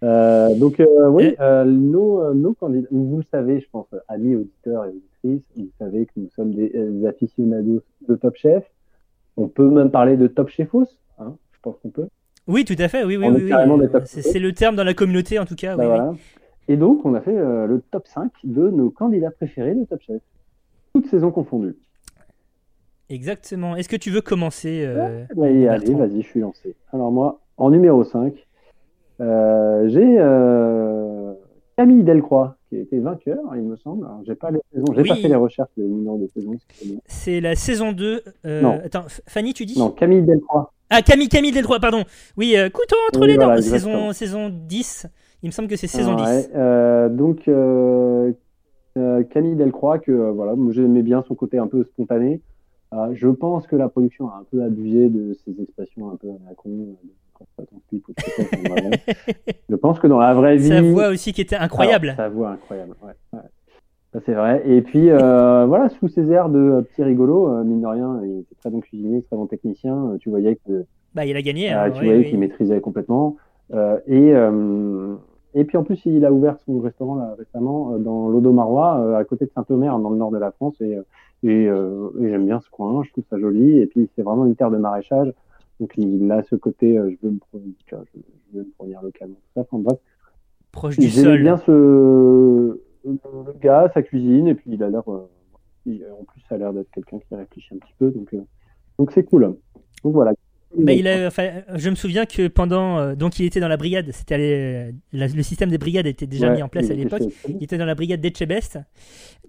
Donc, 0.02 0.82
oui, 1.10 1.36
nos, 1.38 2.32
nos 2.34 2.54
candidats, 2.54 2.88
vous 2.90 3.18
le 3.18 3.24
savez, 3.30 3.60
je 3.60 3.66
pense, 3.70 3.86
amis 4.08 4.34
auditeurs 4.34 4.86
et 4.86 4.88
auditrices, 4.88 5.46
vous 5.56 5.70
savez 5.78 6.06
que 6.06 6.12
nous 6.16 6.30
sommes 6.30 6.54
des, 6.54 6.70
des 6.70 7.06
aficionados 7.06 7.82
de 8.08 8.14
Top 8.14 8.34
Chef. 8.36 8.64
On 9.38 9.48
peut 9.48 9.70
même 9.70 9.90
parler 9.90 10.16
de 10.16 10.26
Top 10.26 10.48
Chefos, 10.48 10.86
hein, 11.18 11.36
je 11.52 11.58
pense 11.62 11.76
qu'on 11.78 11.90
peut. 11.90 12.08
Oui, 12.48 12.64
tout 12.64 12.74
à 12.78 12.88
fait, 12.88 13.04
oui, 13.04 13.16
oui, 13.16 13.26
On 13.26 13.34
oui. 13.34 13.52
C'est 14.04 14.38
le 14.38 14.52
terme 14.52 14.74
dans 14.74 14.84
la 14.84 14.94
communauté, 14.94 15.38
en 15.38 15.44
tout 15.44 15.54
cas. 15.54 15.76
Bah, 15.76 15.84
oui, 15.84 15.90
oui. 15.90 15.96
voilà. 15.96 16.14
Et 16.66 16.76
donc, 16.76 17.04
on 17.04 17.14
a 17.14 17.20
fait 17.20 17.36
euh, 17.36 17.66
le 17.66 17.80
top 17.80 18.06
5 18.06 18.30
de 18.44 18.68
nos 18.68 18.90
candidats 18.90 19.30
préférés 19.30 19.74
de 19.74 19.84
Top 19.84 20.00
Chef. 20.02 20.20
Toutes 20.92 21.06
saisons 21.06 21.30
confondues. 21.30 21.76
Exactement. 23.10 23.76
Est-ce 23.76 23.88
que 23.88 23.96
tu 23.96 24.10
veux 24.10 24.20
commencer 24.20 24.84
euh, 24.84 25.24
Allez, 25.40 25.66
allez, 25.66 25.94
vas-y, 25.94 26.22
je 26.22 26.26
suis 26.26 26.40
lancé. 26.40 26.74
Alors 26.92 27.10
moi, 27.10 27.40
en 27.56 27.70
numéro 27.70 28.04
5, 28.04 28.34
euh, 29.20 29.88
j'ai 29.88 30.16
euh, 30.18 31.32
Camille 31.76 32.04
Delcroix, 32.04 32.57
qui 32.68 32.76
a 32.76 32.80
été 32.80 32.98
vainqueur, 32.98 33.38
il 33.56 33.62
me 33.62 33.76
semble. 33.76 34.04
Alors, 34.06 34.20
j'ai 34.26 34.34
pas 34.34 34.50
les 34.50 34.60
saisons, 34.72 34.86
j'ai 34.94 35.02
Oui. 35.02 35.08
pas 35.08 35.14
fait 35.16 35.28
les 35.28 35.34
recherches 35.34 35.70
des 35.76 35.84
numéros 35.84 36.18
de 36.18 36.26
saison. 36.28 36.52
C'est 37.06 37.40
la 37.40 37.54
saison 37.54 37.92
2. 37.92 38.22
euh, 38.46 38.60
Non. 38.62 38.80
Attends, 38.84 39.04
Fanny, 39.26 39.54
tu 39.54 39.64
dis? 39.66 39.78
Non, 39.78 39.90
Camille 39.90 40.22
Delcroix. 40.22 40.72
Ah, 40.90 41.02
Camille, 41.02 41.28
Camille 41.28 41.52
Delcroix, 41.52 41.80
pardon. 41.80 42.04
Oui, 42.36 42.54
euh, 42.56 42.70
couteau 42.70 42.96
entre 43.08 43.20
Oui, 43.20 43.28
les 43.28 43.36
dents. 43.36 43.44
voilà, 43.46 43.62
saison, 43.62 44.12
saison 44.12 44.48
10. 44.50 45.06
Il 45.42 45.46
me 45.46 45.52
semble 45.52 45.68
que 45.68 45.76
c'est 45.76 45.86
saison 45.86 46.16
Ah, 46.18 46.24
ouais, 46.30 46.42
10. 46.42 46.48
euh, 46.56 47.08
donc 47.08 47.48
Camille 49.30 49.54
Delcroix, 49.56 49.98
que 49.98 50.12
voilà, 50.30 50.54
j'aimais 50.70 51.02
bien 51.02 51.22
son 51.28 51.34
côté 51.34 51.58
un 51.58 51.66
peu 51.68 51.84
spontané. 51.84 52.40
Je 53.12 53.28
pense 53.28 53.66
que 53.66 53.76
la 53.76 53.88
production 53.88 54.28
a 54.28 54.38
un 54.40 54.44
peu 54.50 54.62
abusé 54.62 55.08
de 55.08 55.34
ses 55.44 55.60
expressions 55.62 56.10
un 56.10 56.16
peu 56.16 56.28
à 56.28 56.48
la 56.48 56.54
con. 56.54 56.96
Je 59.68 59.76
pense 59.76 59.98
que 59.98 60.06
dans 60.06 60.18
la 60.18 60.34
vraie 60.34 60.56
vie, 60.58 60.68
Sa 60.68 60.82
voix 60.82 61.08
aussi 61.08 61.32
qui 61.32 61.40
était 61.40 61.56
incroyable. 61.56 62.14
Sa 62.16 62.28
voix 62.28 62.50
incroyable, 62.50 62.94
ouais. 63.02 63.12
ouais. 63.32 63.40
Ça 64.12 64.20
c'est 64.24 64.32
vrai. 64.34 64.62
Et 64.66 64.80
puis 64.82 65.10
euh, 65.10 65.66
voilà, 65.66 65.88
sous 65.90 66.08
ses 66.08 66.30
airs 66.30 66.48
de 66.48 66.58
euh, 66.58 66.82
petit 66.82 67.02
rigolo, 67.02 67.48
euh, 67.48 67.64
mine 67.64 67.80
de 67.82 67.86
rien, 67.86 68.20
il 68.24 68.40
était 68.40 68.54
très 68.60 68.70
bon 68.70 68.80
cuisinier, 68.80 69.22
très 69.22 69.36
bon 69.36 69.46
technicien. 69.46 69.94
euh, 70.12 70.16
tu 70.18 70.30
voyais 70.30 70.56
que 70.66 70.84
Bah, 71.14 71.24
il 71.26 71.36
a 71.36 71.42
gagné. 71.42 71.70
hein, 71.70 71.90
tu 71.90 72.04
voyais 72.04 72.18
oui. 72.20 72.30
qu'il 72.30 72.38
maîtrisait 72.38 72.80
complètement. 72.80 73.36
Et, 74.06 74.32
et 75.54 75.64
puis 75.64 75.76
en 75.76 75.82
plus, 75.84 76.00
il 76.06 76.24
a 76.24 76.32
ouvert 76.32 76.56
son 76.64 76.78
restaurant 76.80 77.16
là, 77.16 77.34
récemment 77.38 77.98
dans 77.98 78.28
l'Odomarois, 78.28 78.98
euh, 79.00 79.16
à 79.16 79.24
côté 79.24 79.44
de 79.46 79.50
Saint-Omer, 79.54 79.98
dans 79.98 80.10
le 80.10 80.16
nord 80.16 80.30
de 80.30 80.38
la 80.38 80.52
France. 80.52 80.80
Et, 80.80 80.96
et, 81.42 81.64
et 81.64 82.28
j'aime 82.30 82.46
bien 82.46 82.60
ce 82.60 82.70
coin, 82.70 83.02
je 83.04 83.10
trouve 83.12 83.24
ça 83.28 83.38
joli. 83.38 83.78
Et 83.78 83.86
puis 83.86 84.08
c'est 84.16 84.22
vraiment 84.22 84.46
une 84.46 84.56
terre 84.56 84.70
de 84.70 84.78
maraîchage. 84.78 85.32
Donc 85.80 85.92
il 85.96 86.30
a 86.30 86.42
ce 86.42 86.56
côté, 86.56 86.98
euh, 86.98 87.10
je 87.10 87.26
veux 87.26 87.32
me 87.32 87.38
produire, 87.38 87.74
je, 87.90 88.58
veux 88.58 88.64
me 88.64 88.70
produire 88.70 89.02
localement, 89.02 89.34
tout 89.36 89.50
ça. 89.54 89.60
Enfin 89.60 89.78
bref, 89.78 89.98
Proche 90.72 90.98
du 90.98 91.08
sol. 91.08 91.40
bien 91.40 91.56
ce 91.56 92.80
le 93.04 93.58
gars, 93.60 93.90
sa 93.94 94.02
cuisine, 94.02 94.48
et 94.48 94.54
puis 94.54 94.72
il 94.72 94.82
a 94.82 94.90
l'air, 94.90 95.02
euh, 95.08 95.28
en 95.86 96.24
plus, 96.24 96.40
ça 96.48 96.56
a 96.56 96.58
l'air 96.58 96.72
d'être 96.72 96.90
quelqu'un 96.90 97.18
qui 97.18 97.34
réfléchit 97.34 97.74
un 97.74 97.78
petit 97.78 97.94
peu, 97.98 98.10
donc 98.10 98.32
euh, 98.34 98.42
donc 98.98 99.12
c'est 99.12 99.24
cool. 99.24 99.56
Donc 100.04 100.12
voilà. 100.12 100.32
Bah, 100.76 100.92
il 100.92 101.08
a, 101.08 101.26
enfin, 101.26 101.48
je 101.76 101.88
me 101.88 101.94
souviens 101.94 102.26
que 102.26 102.46
pendant. 102.46 102.98
euh, 102.98 103.14
donc, 103.14 103.38
il 103.38 103.46
était 103.46 103.58
dans 103.60 103.68
la 103.68 103.78
brigade. 103.78 104.10
C'était 104.12 104.92
la- 105.12 105.26
le 105.26 105.42
système 105.42 105.70
des 105.70 105.78
brigades 105.78 106.06
était 106.06 106.26
déjà 106.26 106.50
Ouais, 106.50 106.56
mis 106.56 106.62
en 106.62 106.68
place 106.68 106.90
à 106.90 106.94
l'époque. 106.94 107.22
Il 107.48 107.62
était 107.64 107.78
dans 107.78 107.86
la 107.86 107.94
brigade 107.94 108.20
d'Etchebest. 108.20 108.78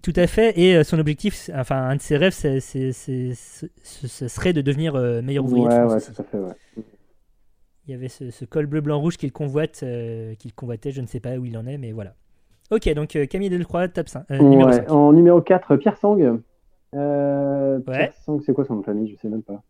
Tout 0.01 0.13
à 0.15 0.27
fait. 0.27 0.57
Et 0.57 0.75
euh, 0.77 0.83
son 0.85 0.97
objectif, 0.97 1.49
enfin, 1.53 1.75
un 1.89 1.97
de 1.97 2.01
ses 2.01 2.15
rêves, 2.15 2.31
c'est- 2.33 2.59
ce 2.61 4.27
serait 4.29 4.53
de 4.53 4.61
devenir 4.61 4.95
euh, 4.95 5.21
meilleur 5.21 5.43
ouvrier 5.43 5.65
de 5.65 5.69
Ouais, 5.69 5.75
France. 5.75 5.93
ouais, 6.07 6.13
tout 6.13 6.21
à 6.21 6.25
fait, 6.25 6.37
ouais. 6.37 6.83
Il 7.87 7.91
y 7.91 7.93
avait 7.95 8.07
ce, 8.07 8.29
ce 8.31 8.45
col 8.45 8.67
bleu-blanc-rouge 8.67 9.17
qu'il 9.17 9.31
convoite, 9.33 9.81
euh, 9.83 10.35
qu'il 10.35 10.53
convoitait. 10.53 10.91
Je 10.91 11.01
ne 11.01 11.07
sais 11.07 11.19
pas 11.19 11.35
où 11.37 11.45
il 11.45 11.57
en 11.57 11.65
est, 11.65 11.77
mais 11.77 11.91
voilà. 11.91 12.13
Ok, 12.71 12.87
donc 12.93 13.15
euh, 13.15 13.25
Camille 13.25 13.49
Delcroix, 13.49 13.87
top 13.89 14.07
5. 14.07 14.23
euh, 14.31 14.37
numéro 14.37 14.69
Ouais, 14.69 14.75
5. 14.75 14.91
En 14.91 15.11
numéro 15.11 15.41
4, 15.41 15.75
Pierre 15.75 15.97
Sang. 15.97 16.17
Euh. 16.95 17.79
Pierre 17.79 18.13
Sang, 18.13 18.39
c'est 18.45 18.53
quoi 18.53 18.63
son 18.63 18.75
nom 18.75 18.79
de 18.81 18.85
famille? 18.85 19.09
Je 19.11 19.15
sais 19.19 19.27
même 19.27 19.41
pas. 19.43 19.61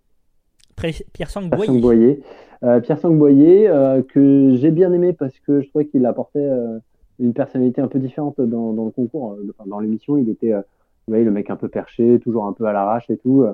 Pierre 1.14 1.30
Sang 1.30 1.50
Pierre 1.50 1.64
Sang 1.66 1.74
Boyer. 1.74 1.82
Boyer. 1.82 2.24
Euh, 2.64 2.80
Pierre 2.82 3.00
euh, 3.06 4.02
que 4.04 4.56
j'ai 4.56 4.72
bien 4.72 4.92
aimé 4.92 5.14
parce 5.14 5.38
que 5.40 5.62
je 5.62 5.70
trouvais 5.70 5.86
qu'il 5.86 6.06
apportait 6.06 6.40
euh, 6.40 6.78
une 7.20 7.34
personnalité 7.34 7.82
un 7.82 7.88
peu 7.88 8.00
différente 8.00 8.40
dans, 8.42 8.74
dans 8.74 8.86
le 8.86 8.92
concours, 8.92 9.38
enfin, 9.58 9.70
dans 9.70 9.80
l'émission. 9.80 10.18
Il 10.18 10.30
était, 10.30 10.52
vous 10.54 10.62
voyez, 11.08 11.24
le 11.24 11.32
mec 11.32 11.50
un 11.50 11.56
peu 11.56 11.70
perché, 11.70 12.20
toujours 12.20 12.46
un 12.46 12.54
peu 12.54 12.66
à 12.66 12.74
l'arrache 12.74 13.10
et 13.10 13.18
tout, 13.18 13.46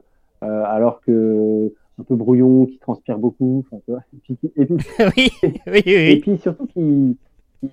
alors 0.41 1.01
que 1.01 1.71
un 1.99 2.03
peu 2.03 2.15
brouillon, 2.15 2.65
qui 2.65 2.77
transpire 2.77 3.17
beaucoup. 3.17 3.63
enfin, 3.65 3.81
tu 3.85 3.91
vois. 3.91 4.01
Et 4.13 4.35
puis, 4.35 4.51
et 4.55 4.65
puis, 4.65 4.75
oui, 5.17 5.29
oui, 5.43 5.53
oui. 5.67 5.81
et 5.85 6.13
oui. 6.13 6.19
puis 6.19 6.37
surtout 6.37 6.65
qu'il 6.67 7.15
qu'il 7.61 7.69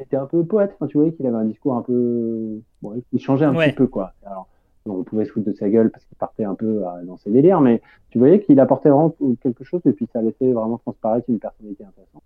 était 0.00 0.16
un 0.16 0.26
peu 0.26 0.44
poète. 0.44 0.72
Enfin, 0.74 0.86
tu 0.86 0.96
voyais 0.98 1.12
qu'il 1.12 1.26
avait 1.26 1.36
un 1.36 1.44
discours 1.44 1.74
un 1.74 1.82
peu, 1.82 2.60
bon, 2.80 2.94
il 3.12 3.20
changeait 3.20 3.44
un 3.44 3.54
Ouais. 3.54 3.68
petit 3.68 3.76
peu 3.76 3.86
quoi. 3.86 4.12
Alors, 4.24 4.48
on 4.86 5.02
pouvait 5.04 5.24
se 5.24 5.32
foutre 5.32 5.46
de 5.46 5.52
sa 5.52 5.68
gueule 5.70 5.90
parce 5.90 6.04
qu'il 6.04 6.16
partait 6.16 6.44
un 6.44 6.54
peu 6.54 6.84
euh, 6.86 7.04
dans 7.04 7.16
ses 7.16 7.30
délires, 7.30 7.60
mais 7.60 7.80
tu 8.10 8.18
voyais 8.18 8.40
qu'il 8.40 8.58
apportait 8.60 8.88
vraiment 8.90 9.14
quelque 9.40 9.64
chose 9.64 9.80
et 9.86 9.92
puis 9.92 10.06
ça 10.12 10.20
laissait 10.22 10.52
vraiment 10.52 10.78
transparaître 10.78 11.28
une 11.28 11.38
personnalité 11.38 11.84
intéressante. 11.84 12.22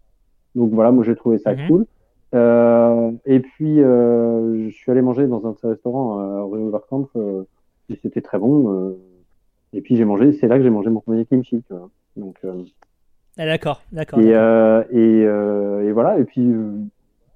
Donc 0.55 0.71
voilà, 0.73 0.91
moi 0.93 1.05
j'ai 1.05 1.15
trouvé 1.17 1.39
ça 1.39 1.53
Mhm. 1.55 1.67
cool. 1.69 1.87
Euh, 2.35 3.13
et 3.25 3.41
puis 3.41 3.81
euh, 3.83 4.69
je 4.69 4.75
suis 4.75 4.91
allé 4.91 5.01
manger 5.03 5.27
dans 5.27 5.47
un 5.47 5.53
de 5.53 5.59
ces 5.59 5.69
restaurants 5.69 6.19
euh, 6.21 6.43
rue 6.45 6.61
Overkamp 6.63 7.09
euh, 7.17 7.45
et 7.89 7.97
c'était 8.03 8.21
très 8.21 8.39
bon. 8.39 8.73
euh, 8.73 8.97
et 9.73 9.81
puis 9.81 9.97
j'ai 9.97 10.05
mangé, 10.05 10.33
c'est 10.33 10.49
là 10.49 10.57
que 10.57 10.63
j'ai 10.65 10.71
mangé 10.71 10.91
mon 10.91 11.01
premier 11.01 11.25
kimchi. 11.27 11.63
Tu 11.67 11.73
vois. 11.75 11.89
Donc 12.17 12.37
euh, 12.45 12.63
Ah, 13.39 13.45
d'accord, 13.47 13.83
d'accord. 13.93 14.19
et, 14.19 14.35
euh, 14.35 14.83
et, 14.91 15.25
euh, 15.27 15.83
et 15.89 15.93
voilà, 15.93 16.19
et 16.19 16.25
puis 16.25 16.51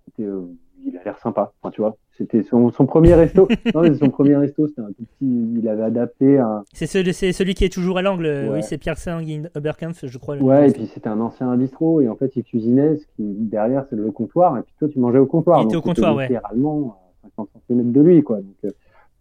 c'était, 0.06 0.24
euh, 0.28 0.40
il 0.84 0.96
a 0.96 1.04
l'air 1.04 1.18
sympa, 1.18 1.52
enfin, 1.60 1.70
tu 1.70 1.80
vois. 1.80 1.96
C'était 2.16 2.42
son, 2.42 2.70
son 2.70 2.86
premier 2.86 3.14
resto. 3.14 3.48
non, 3.74 3.82
mais 3.82 3.94
son 3.94 4.10
premier 4.10 4.36
resto, 4.36 4.68
c'était 4.68 4.82
un 4.82 4.92
tout 4.92 5.04
petit. 5.04 5.54
Il 5.58 5.68
avait 5.68 5.84
adapté 5.84 6.38
un. 6.38 6.64
C'est 6.72 6.86
celui, 6.86 7.54
qui 7.54 7.64
est 7.64 7.72
toujours 7.72 7.98
à 7.98 8.02
l'angle. 8.02 8.26
Ouais. 8.26 8.48
Oui, 8.52 8.62
c'est 8.62 8.78
Pierre 8.78 8.98
Sang 8.98 9.20
Oberkampf, 9.54 10.04
je 10.06 10.18
crois. 10.18 10.36
Ouais, 10.36 10.68
et 10.68 10.72
puis 10.72 10.86
c'était 10.86 11.08
un 11.08 11.20
ancien 11.20 11.56
bistrot, 11.56 12.00
et 12.00 12.08
en 12.08 12.16
fait, 12.16 12.36
il 12.36 12.44
cuisinait, 12.44 12.96
ce 12.96 13.06
qui, 13.16 13.22
derrière, 13.22 13.86
c'est 13.88 13.96
le 13.96 14.10
comptoir, 14.10 14.58
et 14.58 14.62
puis 14.62 14.74
toi, 14.78 14.88
tu 14.88 14.98
mangeais 14.98 15.18
au 15.18 15.26
comptoir. 15.26 15.62
Il 15.62 15.66
était 15.66 15.76
au 15.76 15.82
comptoir, 15.82 16.14
ouais. 16.14 16.28
littéralement 16.28 16.96
à 17.24 17.28
50 17.36 17.48
cm 17.68 17.92
de 17.92 18.00
lui, 18.00 18.22
quoi. 18.22 18.36
Donc, 18.36 18.56
euh, 18.64 18.70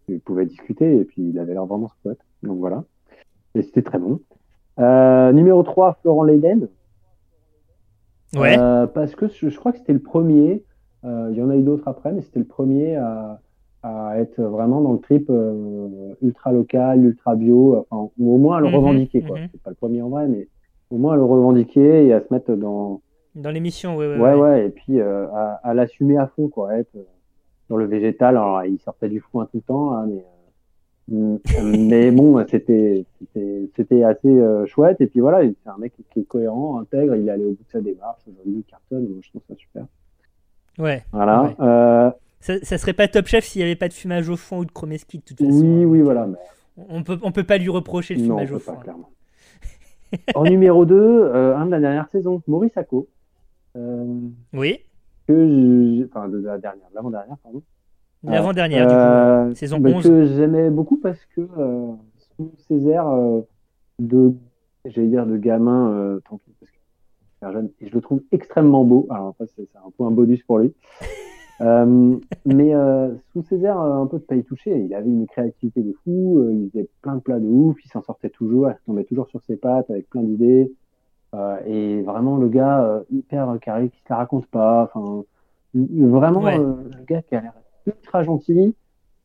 tu 0.06 0.18
pouvais 0.18 0.46
discuter, 0.46 0.98
et 0.98 1.04
puis 1.04 1.30
il 1.30 1.38
avait 1.38 1.54
l'air 1.54 1.66
vraiment 1.66 1.88
squat. 1.88 2.18
Donc 2.42 2.58
voilà. 2.58 2.84
Et 3.54 3.62
c'était 3.62 3.82
très 3.82 3.98
bon. 3.98 4.20
Euh, 4.78 5.32
numéro 5.32 5.62
3, 5.62 5.98
Florent 6.02 6.24
Leiden. 6.24 6.68
Ouais. 8.36 8.56
Euh, 8.58 8.86
parce 8.86 9.14
que 9.14 9.28
je, 9.28 9.48
je 9.48 9.58
crois 9.58 9.72
que 9.72 9.78
c'était 9.78 9.92
le 9.92 10.00
premier, 10.00 10.62
il 11.04 11.34
y 11.36 11.42
en 11.42 11.50
a 11.50 11.56
eu 11.56 11.62
d'autres 11.62 11.88
après, 11.88 12.12
mais 12.12 12.22
c'était 12.22 12.38
le 12.40 12.44
premier 12.46 12.96
à, 12.96 13.40
à 13.82 14.18
être 14.18 14.40
vraiment 14.42 14.80
dans 14.82 14.92
le 14.92 14.98
trip 14.98 15.28
euh, 15.30 16.14
ultra 16.22 16.52
local, 16.52 17.04
ultra 17.04 17.34
bio, 17.36 17.86
enfin, 17.90 18.10
ou 18.18 18.34
au 18.34 18.38
moins 18.38 18.58
à 18.58 18.60
le 18.60 18.66
Mhm, 18.66 18.74
revendiquer. 18.74 19.20
mhm. 19.22 19.48
C'est 19.52 19.62
pas 19.62 19.70
le 19.70 19.76
premier 19.76 20.02
en 20.02 20.08
vrai, 20.10 20.28
mais 20.28 20.48
au 20.90 20.98
moins 20.98 21.14
à 21.14 21.16
le 21.16 21.24
revendiquer 21.24 22.06
et 22.06 22.12
à 22.12 22.20
se 22.20 22.26
mettre 22.32 22.54
dans. 22.54 23.00
Dans 23.34 23.50
l'émission, 23.50 23.96
ouais, 23.96 24.06
ouais. 24.08 24.18
Ouais, 24.18 24.34
ouais, 24.34 24.40
ouais. 24.40 24.66
et 24.66 24.70
puis 24.70 25.00
euh, 25.00 25.28
à, 25.28 25.60
à 25.62 25.72
l'assumer 25.74 26.18
à 26.18 26.26
fond, 26.26 26.48
quoi. 26.48 26.76
Être 26.76 26.94
euh, 26.96 27.04
dans 27.68 27.76
le 27.76 27.86
végétal, 27.86 28.36
alors 28.36 28.64
il 28.64 28.78
sortait 28.80 29.08
du 29.08 29.20
foin 29.20 29.46
tout 29.46 29.58
le 29.58 29.62
temps, 29.62 29.92
hein, 29.94 30.06
mais. 30.08 30.24
euh, 31.12 31.38
mais 31.62 32.10
bon, 32.10 32.44
c'était 32.46 33.06
assez 34.04 34.28
euh, 34.28 34.66
chouette 34.66 35.00
et 35.00 35.06
puis 35.06 35.20
voilà, 35.20 35.40
c'est 35.42 35.68
un 35.70 35.78
mec 35.78 35.92
qui 36.12 36.20
est 36.20 36.24
cohérent, 36.24 36.78
intègre, 36.80 37.16
il 37.16 37.26
est 37.28 37.30
allé 37.30 37.44
au 37.44 37.50
bout 37.50 37.64
de 37.64 37.70
sa 37.70 37.80
démarche, 37.80 38.20
aujourd'hui 38.28 38.58
il 38.58 38.64
cartonne, 38.64 39.08
moi, 39.08 39.18
je 39.22 39.28
trouve 39.30 39.42
ça 39.48 39.54
super. 39.56 39.86
Ouais. 40.78 41.04
Voilà. 41.12 41.42
Ouais. 41.42 41.54
Euh, 41.60 42.10
Ça, 42.40 42.54
ça 42.62 42.78
serait 42.78 42.92
pas 42.94 43.08
Top 43.08 43.26
Chef 43.26 43.44
s'il 43.44 43.60
n'y 43.60 43.64
avait 43.64 43.76
pas 43.76 43.88
de 43.88 43.92
fumage 43.92 44.28
au 44.28 44.36
fond 44.36 44.58
ou 44.60 44.64
de 44.64 44.70
chromeski, 44.72 45.18
de 45.18 45.22
toute 45.24 45.38
façon. 45.38 45.50
oui, 45.50 45.82
hein. 45.82 45.86
oui, 45.86 46.00
voilà. 46.00 46.26
Mais 46.26 46.38
On 46.88 47.02
peut, 47.02 47.18
on 47.22 47.32
peut 47.32 47.44
pas 47.44 47.58
lui 47.58 47.68
reprocher 47.68 48.14
le 48.14 48.22
non, 48.22 48.34
on 48.34 48.38
fumage 48.38 48.48
peut 48.50 48.54
au 48.56 48.58
pas, 48.58 48.64
fond. 48.72 48.78
hein. 48.78 48.82
clairement. 48.82 49.10
en 50.34 50.44
numéro 50.44 50.84
2, 50.86 50.94
euh, 50.98 51.56
un 51.56 51.66
de 51.66 51.70
la 51.72 51.80
dernière 51.80 52.08
saison, 52.08 52.42
Maurice 52.48 52.76
Acco. 52.76 53.08
Euh, 53.76 54.04
Oui. 54.54 54.78
que 55.28 56.04
enfin 56.06 56.28
de 56.28 56.38
la 56.38 56.58
dernière, 56.58 56.88
de 56.90 56.94
l'avant-dernière, 56.94 57.36
pardon. 57.42 57.62
L'avant-dernière, 58.24 58.86
du 58.86 58.92
Euh, 58.94 59.48
coup, 59.50 59.54
saison 59.54 59.78
bah, 59.78 59.90
11. 59.94 60.02
que 60.04 60.24
j'aimais 60.26 60.68
beaucoup 60.70 60.96
parce 60.98 61.24
que 61.36 61.46
sous 62.36 62.52
ces 62.68 62.88
airs 62.88 63.10
de, 63.98 64.34
j'allais 64.84 65.08
dire 65.08 65.26
de 65.26 65.36
gamin, 65.36 66.18
tranquille, 66.24 66.52
jeune, 67.42 67.70
et 67.80 67.88
je 67.88 67.94
le 67.94 68.00
trouve 68.00 68.20
extrêmement 68.32 68.84
beau. 68.84 69.06
Alors 69.10 69.28
après, 69.28 69.46
c'est 69.46 69.66
c'est 69.72 69.78
un 69.78 69.90
peu 69.96 70.04
un 70.04 70.10
bonus 70.10 70.42
pour 70.42 70.58
lui. 70.58 70.74
Euh, 71.62 72.16
mais 72.46 72.74
euh, 72.74 73.14
sous 73.32 73.42
ces 73.42 73.62
airs 73.64 73.78
euh, 73.80 74.02
un 74.02 74.06
peu 74.06 74.18
de 74.18 74.22
pas 74.22 74.34
y 74.34 74.42
toucher, 74.42 74.78
il 74.78 74.94
avait 74.94 75.10
une 75.10 75.26
créativité 75.26 75.82
de 75.82 75.92
fou, 76.02 76.42
il 76.50 76.70
faisait 76.70 76.88
plein 77.02 77.16
de 77.16 77.20
plats 77.20 77.38
de 77.38 77.46
ouf, 77.46 77.76
il 77.84 77.88
s'en 77.88 78.00
sortait 78.00 78.30
toujours, 78.30 78.70
il 78.70 78.76
tombait 78.86 79.04
toujours 79.04 79.28
sur 79.28 79.42
ses 79.42 79.56
pattes 79.56 79.90
avec 79.90 80.08
plein 80.08 80.22
d'idées. 80.22 80.72
Et 81.66 82.00
vraiment 82.00 82.38
le 82.38 82.48
gars 82.48 83.02
hyper 83.10 83.58
carré, 83.60 83.90
qui 83.90 83.98
se 83.98 84.06
la 84.08 84.16
raconte 84.16 84.46
pas. 84.46 84.84
Enfin, 84.84 85.22
vraiment 85.74 86.40
Ouais. 86.40 86.56
le 86.56 87.04
gars 87.06 87.20
qui 87.20 87.36
a 87.36 87.42
l'air 87.42 87.52
ultra 87.86 88.22
gentil, 88.22 88.74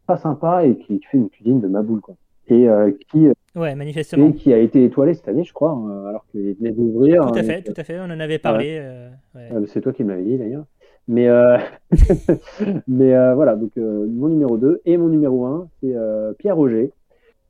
pas 0.06 0.18
sympa 0.18 0.66
et 0.66 0.78
qui 0.78 1.02
fait 1.04 1.18
une 1.18 1.30
cuisine 1.30 1.62
de 1.62 1.68
ma 1.68 1.82
boule 1.84 2.02
quoi. 2.02 2.16
Et 2.50 2.68
qui 3.10 3.28
Ouais, 3.56 3.74
manifestement. 3.76 4.28
et 4.30 4.34
qui 4.34 4.54
a 4.54 4.58
été 4.58 4.84
étoilé 4.84 5.14
cette 5.14 5.28
année, 5.30 5.44
je 5.44 5.54
crois, 5.54 5.78
euh, 5.78 6.08
alors 6.08 6.26
qu'il 6.28 6.54
venait 6.56 6.72
d'ouvrir. 6.72 7.22
Tout 7.28 7.36
à 7.36 7.40
hein, 7.40 7.44
fait, 7.44 7.62
tout 7.62 7.74
à 7.78 7.84
fait. 7.84 8.00
On 8.00 8.04
en 8.06 8.20
avait 8.20 8.40
parlé. 8.40 8.78
euh, 8.82 9.10
ouais. 9.34 9.50
euh, 9.52 9.66
c'est 9.68 9.82
toi 9.82 9.94
qui 9.94 10.04
me 10.04 10.10
l'avais 10.10 10.24
dit 10.24 10.38
d'ailleurs. 10.38 10.66
Mais, 11.08 11.28
euh, 11.30 11.58
mais 12.88 13.16
euh, 13.16 13.36
voilà, 13.36 13.56
donc 13.56 13.72
mon 13.78 14.28
numéro 14.28 14.58
2 14.58 14.82
et 14.86 14.98
mon 14.98 15.08
numéro 15.08 15.46
1, 15.46 15.70
c'est 15.82 15.94
Pierre 16.40 16.58
Roger. 16.58 16.92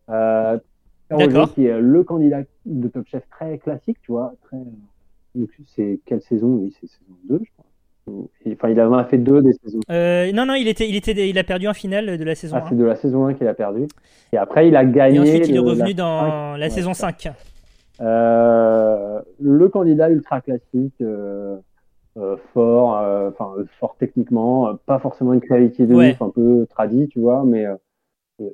Pierre 0.08 0.60
Roger 1.10 1.46
qui 1.54 1.65
est 1.65 1.80
le 1.80 2.04
candidat 2.04 2.44
de 2.65 2.88
Top 2.89 3.08
Chef 3.08 3.28
très 3.30 3.58
classique, 3.58 3.98
tu 4.02 4.12
vois. 4.12 4.34
Très... 4.44 4.58
donc, 5.36 5.50
C'est 5.68 6.00
quelle 6.06 6.22
saison? 6.22 6.48
Oui, 6.48 6.76
c'est 6.80 6.88
saison 6.88 7.15
2, 7.30 7.39
je 7.44 7.52
Enfin, 8.08 8.70
il 8.70 8.80
en 8.82 8.94
a 8.94 9.04
fait 9.06 9.18
deux 9.18 9.41
des 9.41 9.54
saisons. 9.54 9.80
Euh, 9.89 10.32
non, 10.32 10.46
non, 10.46 10.54
il, 10.54 10.68
était, 10.68 10.88
il, 10.88 10.96
était, 10.96 11.28
il 11.28 11.38
a 11.39 11.44
perdu 11.44 11.68
en 11.68 11.74
finale 11.74 12.18
de 12.18 12.24
la 12.24 12.36
saison 12.36 12.58
Ah, 12.60 12.63
1. 12.65 12.70
c'est 12.70 12.76
de 12.78 12.84
la 12.84 12.96
saison 12.96 13.26
1 13.26 13.34
qu'il 13.34 13.48
a 13.48 13.54
perdu. 13.56 13.88
Et 14.32 14.38
après, 14.38 14.68
il 14.68 14.76
a 14.76 14.86
gagné. 14.86 15.15
Et 15.18 15.20
ensuite, 15.22 15.48
il 15.48 15.56
est 15.56 15.62
le- 15.62 15.62
revenu 15.62 15.89
la 15.89 15.94
dans 15.94 16.58
la 16.58 16.70
saison 16.70 16.94
ça. 16.94 17.08
5. 17.10 17.34
Euh, 18.02 19.22
le 19.41 19.70
candidat 19.70 20.10
ultra 20.10 20.41
classique, 20.41 20.94
euh, 21.02 21.58
fort, 22.54 22.89
enfin 23.30 23.54
fort 23.80 23.96
techniquement, 24.00 24.76
pas 24.86 25.00
forcément 25.00 25.34
une 25.34 25.41
créativité 25.41 25.86
de 25.88 25.96
Ouais. 25.96 26.18
un 26.22 26.30
peu 26.30 26.65
tradit, 26.70 27.08
tu 27.10 27.20
vois, 27.20 27.44
mais 27.46 27.65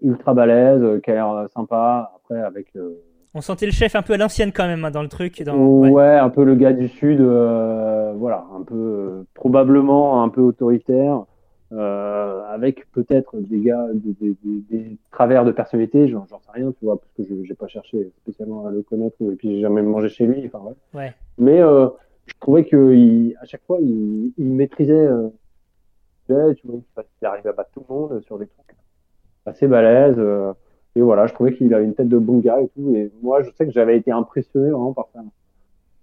ultra 0.01 0.33
balèze, 0.33 1.01
qui 1.03 1.11
a 1.11 1.13
l'air 1.15 1.45
sympa. 1.53 2.11
Après, 2.15 2.39
avec 2.41 2.67
On 3.33 3.39
sentait 3.41 3.65
le 3.65 3.71
chef 3.71 3.95
un 3.95 4.01
peu 4.01 4.13
à 4.13 4.17
l'ancienne 4.17 4.51
quand 4.51 4.67
même 4.67 4.83
hein, 4.83 4.91
dans 4.91 5.01
le 5.01 5.07
truc. 5.07 5.41
Dans... 5.43 5.55
ouais. 5.55 5.89
ouais. 5.89 6.17
un 6.17 6.29
peu 6.29 6.43
le 6.43 6.55
gars 6.55 6.73
du 6.73 6.89
sud, 6.89 7.21
euh, 7.21 8.13
voilà, 8.17 8.45
un 8.53 8.61
peu 8.63 8.75
euh, 8.75 9.23
probablement 9.33 10.21
un 10.21 10.27
peu 10.29 10.41
autoritaire, 10.41 11.23
euh, 11.71 12.41
avec 12.49 12.91
peut-être 12.91 13.37
des 13.39 13.59
gars, 13.61 13.87
des, 13.93 14.13
des, 14.19 14.35
des- 14.69 14.97
travers 15.11 15.45
de 15.45 15.51
personnalité, 15.51 16.09
j'en 16.09 16.25
j'en 16.29 16.39
sais 16.39 16.51
rien, 16.53 16.71
tu 16.77 16.83
vois, 16.83 16.99
parce 16.99 17.11
que 17.13 17.23
je 17.23 17.45
j'ai 17.45 17.53
pas 17.53 17.67
cherché 17.67 18.11
spécialement 18.23 18.67
à 18.67 18.71
le 18.71 18.81
connaître, 18.81 19.15
et 19.21 19.35
puis 19.37 19.55
j'ai 19.55 19.61
jamais 19.61 19.81
mangé 19.81 20.09
chez 20.09 20.25
lui, 20.25 20.43
enfin 20.53 20.59
ouais. 20.65 20.99
Ouais. 20.99 21.13
Mais 21.37 21.61
euh, 21.61 21.87
je 22.25 22.33
trouvais 22.41 22.65
que 22.65 22.93
il, 22.93 23.35
à 23.41 23.45
chaque 23.45 23.63
fois, 23.65 23.77
il, 23.81 24.33
il 24.37 24.45
maîtrisait. 24.45 24.91
Euh, 24.93 25.29
tu 26.27 26.67
vois, 26.67 26.83
il 27.21 27.25
arrivait 27.25 27.49
à 27.49 27.53
battre 27.53 27.71
tout 27.73 27.83
le 27.87 27.93
monde 27.93 28.21
sur 28.21 28.37
des 28.37 28.47
trucs 28.47 28.75
assez 29.45 29.67
balèzes. 29.67 30.19
Et 30.95 31.01
voilà, 31.01 31.27
je 31.27 31.33
trouvais 31.33 31.53
qu'il 31.53 31.73
avait 31.73 31.85
une 31.85 31.93
tête 31.95 32.09
de 32.09 32.17
bon 32.17 32.39
gars 32.39 32.59
et 32.61 32.67
tout. 32.69 32.93
Et 32.95 33.11
moi, 33.21 33.41
je 33.43 33.49
sais 33.57 33.65
que 33.65 33.71
j'avais 33.71 33.97
été 33.97 34.11
impressionné 34.11 34.69
vraiment 34.71 34.93
par 34.93 35.07
sa, 35.13 35.21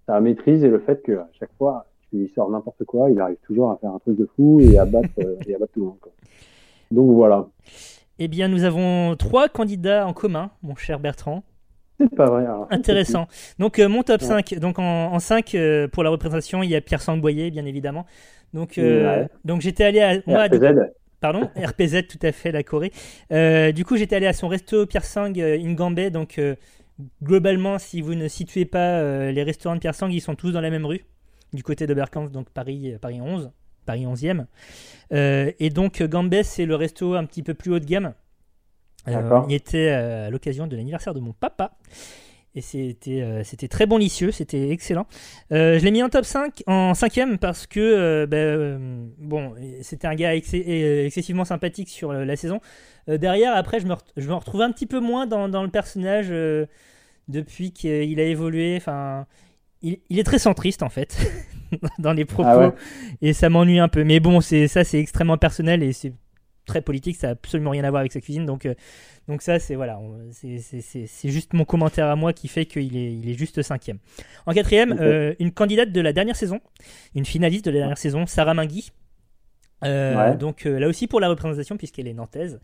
sa 0.06 0.20
maîtrise 0.20 0.64
et 0.64 0.68
le 0.68 0.78
fait 0.78 1.02
que 1.02 1.12
à 1.12 1.28
chaque 1.38 1.52
fois, 1.58 1.86
lui 2.12 2.30
sors 2.34 2.48
n'importe 2.50 2.84
quoi, 2.84 3.10
il 3.10 3.20
arrive 3.20 3.36
toujours 3.46 3.70
à 3.70 3.76
faire 3.76 3.90
un 3.92 3.98
truc 3.98 4.16
de 4.16 4.26
fou 4.36 4.60
et 4.60 4.78
à 4.78 4.86
battre, 4.86 5.08
euh, 5.18 5.36
et 5.46 5.54
à 5.54 5.58
battre 5.58 5.72
tout 5.74 5.80
le 5.80 5.86
monde. 5.86 5.98
Quoi. 6.00 6.12
Donc 6.90 7.10
voilà. 7.12 7.46
Eh 8.18 8.28
bien, 8.28 8.48
nous 8.48 8.64
avons 8.64 9.14
trois 9.16 9.48
candidats 9.48 10.06
en 10.06 10.12
commun, 10.14 10.50
mon 10.62 10.74
cher 10.74 10.98
Bertrand. 11.00 11.42
C'est 12.00 12.14
pas 12.14 12.26
vrai. 12.30 12.44
alors. 12.44 12.66
Intéressant. 12.70 13.26
Donc, 13.58 13.78
euh, 13.78 13.88
mon 13.88 14.02
top 14.02 14.20
Ouais. 14.22 14.26
5. 14.26 14.54
Donc, 14.60 14.78
en, 14.78 15.12
en 15.12 15.18
5, 15.18 15.54
euh, 15.54 15.86
pour 15.88 16.02
la 16.02 16.10
représentation, 16.10 16.62
il 16.62 16.70
y 16.70 16.76
a 16.76 16.80
Pierre 16.80 17.02
Sangboyer, 17.02 17.50
bien 17.50 17.64
évidemment. 17.66 18.06
Donc, 18.54 18.78
euh, 18.78 19.22
Ouais. 19.22 19.28
donc 19.44 19.60
j'étais 19.60 19.84
allé 19.84 20.00
à. 20.00 20.14
Moi. 20.26 20.48
Pardon, 21.20 21.50
RPZ, 21.56 22.06
tout 22.08 22.18
à 22.22 22.32
fait, 22.32 22.52
la 22.52 22.62
Corée. 22.62 22.92
Euh, 23.32 23.72
du 23.72 23.84
coup, 23.84 23.96
j'étais 23.96 24.16
allé 24.16 24.26
à 24.26 24.32
son 24.32 24.48
resto 24.48 24.86
Pierre 24.86 25.04
Sang 25.04 25.32
euh, 25.36 25.58
in 25.58 25.72
Gambé. 25.72 26.10
Donc, 26.10 26.38
euh, 26.38 26.54
globalement, 27.22 27.78
si 27.78 28.00
vous 28.00 28.14
ne 28.14 28.28
situez 28.28 28.64
pas 28.64 29.00
euh, 29.00 29.32
les 29.32 29.42
restaurants 29.42 29.74
de 29.74 29.80
Pierre 29.80 29.94
Sang, 29.94 30.08
ils 30.08 30.20
sont 30.20 30.34
tous 30.34 30.52
dans 30.52 30.60
la 30.60 30.70
même 30.70 30.86
rue, 30.86 31.04
du 31.52 31.62
côté 31.62 31.86
de 31.86 31.94
Berkamp, 31.94 32.28
donc 32.28 32.50
Paris, 32.50 32.94
Paris 33.00 33.20
11, 33.20 33.50
Paris 33.84 34.04
11e. 34.04 34.46
Euh, 35.12 35.50
et 35.58 35.70
donc, 35.70 36.02
Gambé, 36.02 36.42
c'est 36.42 36.66
le 36.66 36.76
resto 36.76 37.14
un 37.14 37.24
petit 37.24 37.42
peu 37.42 37.54
plus 37.54 37.72
haut 37.72 37.78
de 37.80 37.86
gamme. 37.86 38.14
Y 39.06 39.54
était 39.54 39.88
à 39.88 40.28
l'occasion 40.28 40.66
de 40.66 40.76
l'anniversaire 40.76 41.14
de 41.14 41.20
mon 41.20 41.32
papa. 41.32 41.78
Et 42.54 42.60
c'était 42.60 43.20
euh, 43.22 43.44
c'était 43.44 43.68
très 43.68 43.86
bon 43.86 43.98
licieux, 43.98 44.30
c'était 44.32 44.70
excellent. 44.70 45.06
Euh, 45.52 45.78
je 45.78 45.84
l'ai 45.84 45.90
mis 45.90 46.02
en 46.02 46.08
top 46.08 46.24
5, 46.24 46.62
en 46.66 46.94
cinquième 46.94 47.38
parce 47.38 47.66
que 47.66 47.78
euh, 47.78 48.26
ben, 48.26 49.10
bon, 49.18 49.54
c'était 49.82 50.08
un 50.08 50.14
gars 50.14 50.34
ex- 50.34 50.54
excessivement 50.54 51.44
sympathique 51.44 51.88
sur 51.88 52.12
la 52.12 52.36
saison. 52.36 52.60
Derrière, 53.06 53.54
après, 53.56 53.80
je 53.80 53.86
me, 53.86 53.94
je 54.16 54.28
me 54.28 54.34
retrouve 54.34 54.60
un 54.62 54.70
petit 54.72 54.86
peu 54.86 55.00
moins 55.00 55.26
dans, 55.26 55.48
dans 55.48 55.62
le 55.62 55.70
personnage 55.70 56.28
depuis 57.28 57.72
qu'il 57.72 58.20
a 58.20 58.24
évolué. 58.24 58.74
Enfin, 58.76 59.26
il, 59.82 59.98
il 60.10 60.18
est 60.18 60.24
très 60.24 60.38
centriste 60.38 60.82
en 60.82 60.88
fait 60.88 61.16
dans 61.98 62.12
les 62.12 62.24
propos 62.24 62.48
Ah 62.50 62.58
ouais. 62.58 62.72
et 63.22 63.32
ça 63.32 63.48
m'ennuie 63.48 63.78
un 63.78 63.88
peu. 63.88 64.04
Mais 64.04 64.20
bon, 64.20 64.40
c'est 64.40 64.68
ça, 64.68 64.84
c'est 64.84 64.98
extrêmement 64.98 65.38
personnel 65.38 65.82
et 65.82 65.92
c'est 65.92 66.12
très 66.68 66.80
politique. 66.82 67.16
Ça 67.16 67.28
a 67.28 67.30
absolument 67.32 67.70
rien 67.72 67.82
à 67.82 67.90
voir 67.90 68.00
avec 68.00 68.12
sa 68.12 68.20
cuisine, 68.20 68.46
donc. 68.46 68.64
euh, 68.66 68.74
donc 69.26 69.42
ça, 69.42 69.58
c'est 69.58 69.74
voilà, 69.74 69.98
c'est- 70.32 71.28
juste 71.28 71.52
mon 71.52 71.64
commentaire 71.64 72.06
à 72.06 72.16
moi 72.16 72.32
qui 72.32 72.48
fait 72.48 72.64
qu'il 72.64 72.96
est, 72.96 73.12
il 73.12 73.28
est 73.28 73.34
juste 73.34 73.60
cinquième. 73.60 73.98
En 74.46 74.54
quatrième, 74.54 74.96
euh, 75.00 75.34
une 75.38 75.52
candidate 75.52 75.92
de 75.92 76.00
la 76.00 76.12
dernière 76.14 76.36
saison, 76.36 76.60
une 77.14 77.26
finaliste 77.26 77.64
de 77.66 77.70
la 77.72 77.78
dernière 77.80 77.98
saison, 77.98 78.24
Sarah 78.26 78.54
Mingui. 78.54 78.90
Euh, 79.84 80.30
Ouais. 80.30 80.36
Donc 80.36 80.64
là 80.64 80.88
aussi 80.88 81.06
pour 81.08 81.20
la 81.20 81.28
représentation 81.28 81.76
puisqu'elle 81.76 82.08
est 82.08 82.14
nantaise. 82.14 82.58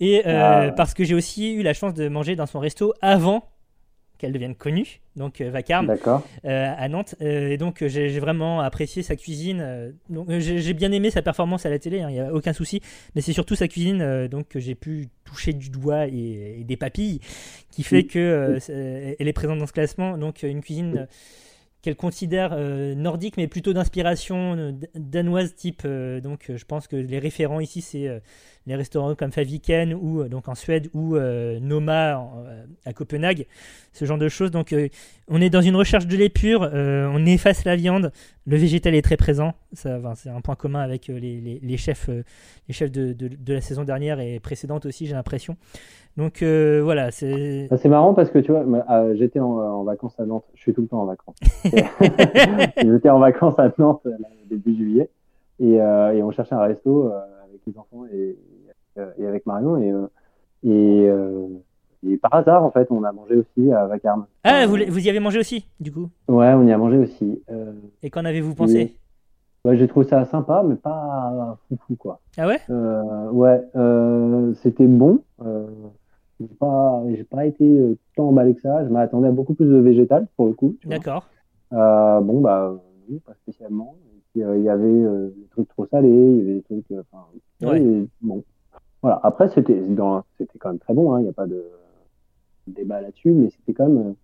Et 0.00 0.24
Ah 0.24 0.72
parce 0.76 0.94
que 0.94 1.04
j'ai 1.04 1.14
aussi 1.14 1.52
eu 1.54 1.62
la 1.62 1.74
chance 1.74 1.94
de 1.94 2.08
manger 2.08 2.34
dans 2.34 2.46
son 2.46 2.58
resto 2.58 2.92
avant 3.00 3.44
qu'elle 4.24 4.32
devienne 4.32 4.54
connue, 4.54 5.00
donc 5.16 5.40
euh, 5.40 5.50
Vacarme 5.50 5.90
euh, 5.90 6.74
à 6.76 6.88
Nantes. 6.88 7.14
Euh, 7.20 7.50
et 7.50 7.56
donc, 7.58 7.86
j'ai 7.86 8.18
vraiment 8.18 8.60
apprécié 8.60 9.02
sa 9.02 9.16
cuisine. 9.16 9.92
donc, 10.08 10.30
j'ai 10.38 10.72
bien 10.72 10.92
aimé 10.92 11.10
sa 11.10 11.22
performance 11.22 11.66
à 11.66 11.70
la 11.70 11.78
télé, 11.78 11.98
il 11.98 12.06
n'y 12.06 12.20
a 12.20 12.32
aucun 12.32 12.52
souci. 12.52 12.80
Mais 13.14 13.20
c'est 13.20 13.32
surtout 13.32 13.54
sa 13.54 13.68
cuisine 13.68 14.26
donc, 14.28 14.48
que 14.48 14.60
j'ai 14.60 14.74
pu 14.74 15.08
toucher 15.24 15.52
du 15.52 15.68
doigt 15.68 16.06
et, 16.06 16.60
et 16.60 16.64
des 16.64 16.76
papilles 16.76 17.20
qui 17.70 17.82
fait 17.82 17.96
Oui. 17.96 18.06
que 18.06 18.58
elle 19.18 19.28
est 19.28 19.32
présente 19.32 19.58
dans 19.58 19.66
ce 19.66 19.72
classement. 19.72 20.16
Donc, 20.16 20.42
une 20.42 20.62
cuisine 20.62 21.06
qu'elle 21.84 21.96
considère 21.96 22.54
euh, 22.54 22.94
nordique, 22.94 23.36
mais 23.36 23.46
plutôt 23.46 23.74
d'inspiration 23.74 24.74
danoise 24.94 25.54
type. 25.54 25.82
euh, 25.84 26.18
donc, 26.22 26.48
euh, 26.48 26.56
je 26.56 26.64
pense 26.64 26.88
que 26.88 26.96
les 26.96 27.18
référents 27.18 27.60
ici, 27.60 27.82
c'est 27.82 28.22
les 28.66 28.76
restaurants 28.76 29.14
comme 29.14 29.30
Faviken 29.32 29.92
ou 29.94 30.20
euh, 30.22 30.28
donc 30.28 30.48
en 30.48 30.54
Suède 30.54 30.88
ou 30.94 31.16
euh, 31.16 31.58
Noma 31.60 32.18
en- 32.18 32.44
euh, 32.46 32.64
à 32.86 32.92
Copenhague, 32.92 33.46
ce 33.92 34.04
genre 34.04 34.18
de 34.18 34.28
choses. 34.28 34.50
Donc, 34.50 34.74
on 35.28 35.40
est 35.40 35.50
dans 35.50 35.60
une 35.62 35.76
recherche 35.76 36.06
de 36.06 36.16
l'épure, 36.16 36.68
on 36.72 37.26
efface 37.26 37.64
la 37.64 37.76
viande, 37.76 38.10
le 38.46 38.56
végétal 38.56 38.94
est 38.94 39.02
très 39.02 39.16
présent, 39.16 39.52
ça, 39.72 39.96
enfin, 39.98 40.14
c'est 40.14 40.28
un 40.30 40.40
point 40.40 40.54
commun 40.54 40.80
avec 40.80 41.08
les, 41.08 41.20
les- 41.40 41.60
les 41.62 41.76
chefs, 41.76 42.08
les 42.08 42.74
chefs 42.74 42.90
de, 42.90 43.12
de- 43.12 43.28
de 43.28 43.52
la 43.54 43.60
saison 43.60 43.84
dernière 43.84 44.20
et 44.20 44.40
précédente 44.40 44.86
aussi, 44.86 45.06
j'ai 45.06 45.14
l'impression. 45.14 45.56
Donc 46.16 46.42
euh, 46.42 46.80
voilà, 46.82 47.10
c'est 47.10 47.66
Ça, 47.68 47.76
C'est 47.76 47.88
marrant 47.88 48.14
parce 48.14 48.30
que 48.30 48.38
tu 48.38 48.52
vois, 48.52 48.64
euh, 48.90 49.14
j'étais 49.16 49.40
en, 49.40 49.50
en 49.58 49.82
vacances 49.82 50.18
à 50.20 50.24
Nantes. 50.24 50.44
Je 50.54 50.60
suis 50.60 50.72
tout 50.72 50.82
le 50.82 50.86
temps 50.86 51.02
en 51.02 51.06
vacances. 51.06 51.34
j'étais 52.76 53.10
en 53.10 53.18
vacances 53.18 53.58
à 53.58 53.72
Nantes 53.78 54.02
là, 54.04 54.28
début 54.48 54.76
juillet 54.76 55.08
et, 55.60 55.80
euh, 55.80 56.12
et 56.12 56.22
on 56.22 56.30
cherchait 56.30 56.54
un 56.54 56.60
resto 56.62 57.06
avec 57.48 57.60
les 57.66 57.76
enfants 57.78 58.04
et, 58.12 58.36
et 59.18 59.26
avec 59.26 59.46
Marion 59.46 59.76
et, 59.78 59.90
euh, 59.90 60.06
et, 60.64 61.06
euh, 61.08 61.46
et 62.08 62.16
par 62.16 62.34
hasard 62.34 62.64
en 62.64 62.70
fait 62.70 62.86
on 62.90 63.02
a 63.04 63.12
mangé 63.12 63.36
aussi 63.36 63.70
à 63.72 63.86
Vacarme. 63.86 64.26
ah 64.44 64.62
Euh, 64.62 64.66
vous, 64.66 64.76
vous 64.88 65.06
y 65.06 65.10
avez 65.10 65.20
mangé 65.20 65.38
aussi 65.38 65.66
du 65.80 65.92
coup? 65.92 66.08
Ouais, 66.28 66.52
on 66.54 66.66
y 66.66 66.72
a 66.72 66.78
mangé 66.78 66.98
aussi. 66.98 67.42
Euh, 67.50 67.72
et 68.02 68.10
qu'en 68.10 68.24
avez-vous 68.24 68.54
pensé? 68.54 68.96
ouais, 69.64 69.76
j'ai 69.76 69.88
trouvé 69.88 70.06
ça 70.06 70.24
sympa 70.26 70.62
mais 70.66 70.76
pas 70.76 71.58
foufou 71.68 71.96
quoi. 71.96 72.20
Ah 72.36 72.46
ouais? 72.46 72.60
Euh, 72.70 73.30
ouais, 73.30 73.62
euh, 73.76 74.52
c'était 74.62 74.86
bon. 74.86 75.22
Euh, 75.44 75.66
j'ai 76.40 76.46
pas, 76.48 77.02
j'ai 77.10 77.24
pas 77.24 77.46
été 77.46 77.64
euh, 77.64 77.96
tant 78.16 78.28
emballé 78.28 78.54
que 78.54 78.60
ça. 78.60 78.84
Je 78.84 78.90
m'attendais 78.90 79.28
à 79.28 79.32
beaucoup 79.32 79.54
plus 79.54 79.66
de 79.66 79.76
végétal 79.76 80.26
pour 80.36 80.46
le 80.46 80.52
coup. 80.52 80.76
D'accord. 80.84 81.28
Euh, 81.72 82.20
bon 82.20 82.40
bah 82.40 82.74
non, 83.08 83.18
pas 83.20 83.34
spécialement. 83.42 83.96
Et 84.36 84.42
euh, 84.44 84.58
il 84.58 84.64
y 84.64 84.68
avait 84.68 84.84
euh, 84.88 85.28
des 85.36 85.46
trucs 85.50 85.68
trop 85.68 85.86
salés, 85.86 86.08
il 86.08 86.38
y 86.38 86.40
avait 86.42 86.54
des 86.54 86.62
trucs. 86.62 86.90
euh, 86.90 87.02
Enfin, 87.12 87.24
Ouais. 87.62 87.80
et 87.80 88.08
bon. 88.20 88.42
Voilà. 89.04 89.20
Après 89.22 89.48
c'était, 89.50 89.78
c'était 90.38 90.58
quand 90.58 90.70
même 90.70 90.78
très 90.78 90.94
bon. 90.94 91.12
hein, 91.12 91.20
Il 91.20 91.24
n'y 91.24 91.28
a 91.28 91.32
pas 91.34 91.46
de 91.46 91.62
débat 92.66 93.02
là-dessus, 93.02 93.32
mais 93.32 93.50
c'était 93.50 93.74
quand 93.74 93.86
même. 93.88 94.14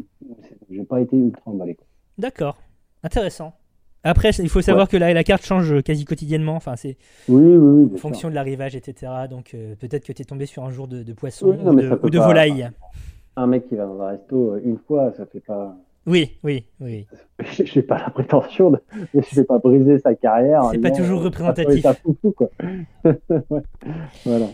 euh, 0.00 0.34
j'ai 0.70 0.84
pas 0.84 1.02
été 1.02 1.16
ultra 1.18 1.50
emballé. 1.50 1.76
D'accord. 2.16 2.56
Intéressant. 3.02 3.52
Après, 4.04 4.30
il 4.30 4.48
faut 4.48 4.62
savoir 4.62 4.88
que 4.88 4.96
la, 4.96 5.12
la 5.12 5.22
carte 5.22 5.44
change 5.44 5.82
quasi 5.82 6.06
quotidiennement. 6.06 6.54
Enfin, 6.54 6.76
c'est 6.76 6.96
Oui, 7.28 7.42
oui, 7.42 7.56
oui. 7.56 7.90
en 7.92 7.96
fonction 7.98 8.30
de 8.30 8.34
l'arrivage, 8.34 8.74
etc. 8.74 9.12
Donc 9.28 9.52
euh, 9.52 9.74
peut-être 9.74 10.06
que 10.06 10.12
tu 10.14 10.22
es 10.22 10.24
tombé 10.24 10.46
sur 10.46 10.64
un 10.64 10.70
jour 10.70 10.88
de, 10.88 11.02
de 11.02 11.12
poisson 11.12 11.48
non, 11.54 11.72
ou 11.72 12.08
de, 12.08 12.18
ou 12.18 12.22
volaille. 12.22 12.70
Un 13.36 13.46
mec 13.48 13.68
qui 13.68 13.76
va 13.76 13.84
dans 13.84 14.00
un 14.00 14.08
resto 14.08 14.52
euh, 14.54 14.60
une 14.64 14.78
fois, 14.78 15.12
ça 15.12 15.26
fait 15.26 15.40
pas. 15.40 15.76
Oui, 16.06 16.38
oui, 16.44 16.64
oui. 16.80 17.06
Je 17.40 17.78
n'ai 17.78 17.82
pas 17.82 17.98
la 17.98 18.10
prétention 18.10 18.70
de. 18.70 18.78
Je 19.14 19.34
vais 19.36 19.44
pas 19.44 19.58
briser 19.58 19.98
sa 19.98 20.14
carrière. 20.14 20.62
C'est 20.70 20.78
pas 20.78 20.90
toujours 20.92 21.20
euh, 21.20 21.24
représentatif. 21.24 21.82
Ça 21.82 21.94
foufou, 21.94 22.32
quoi. 22.32 22.48
Ouais. 23.04 23.62
Voilà. 24.24 24.46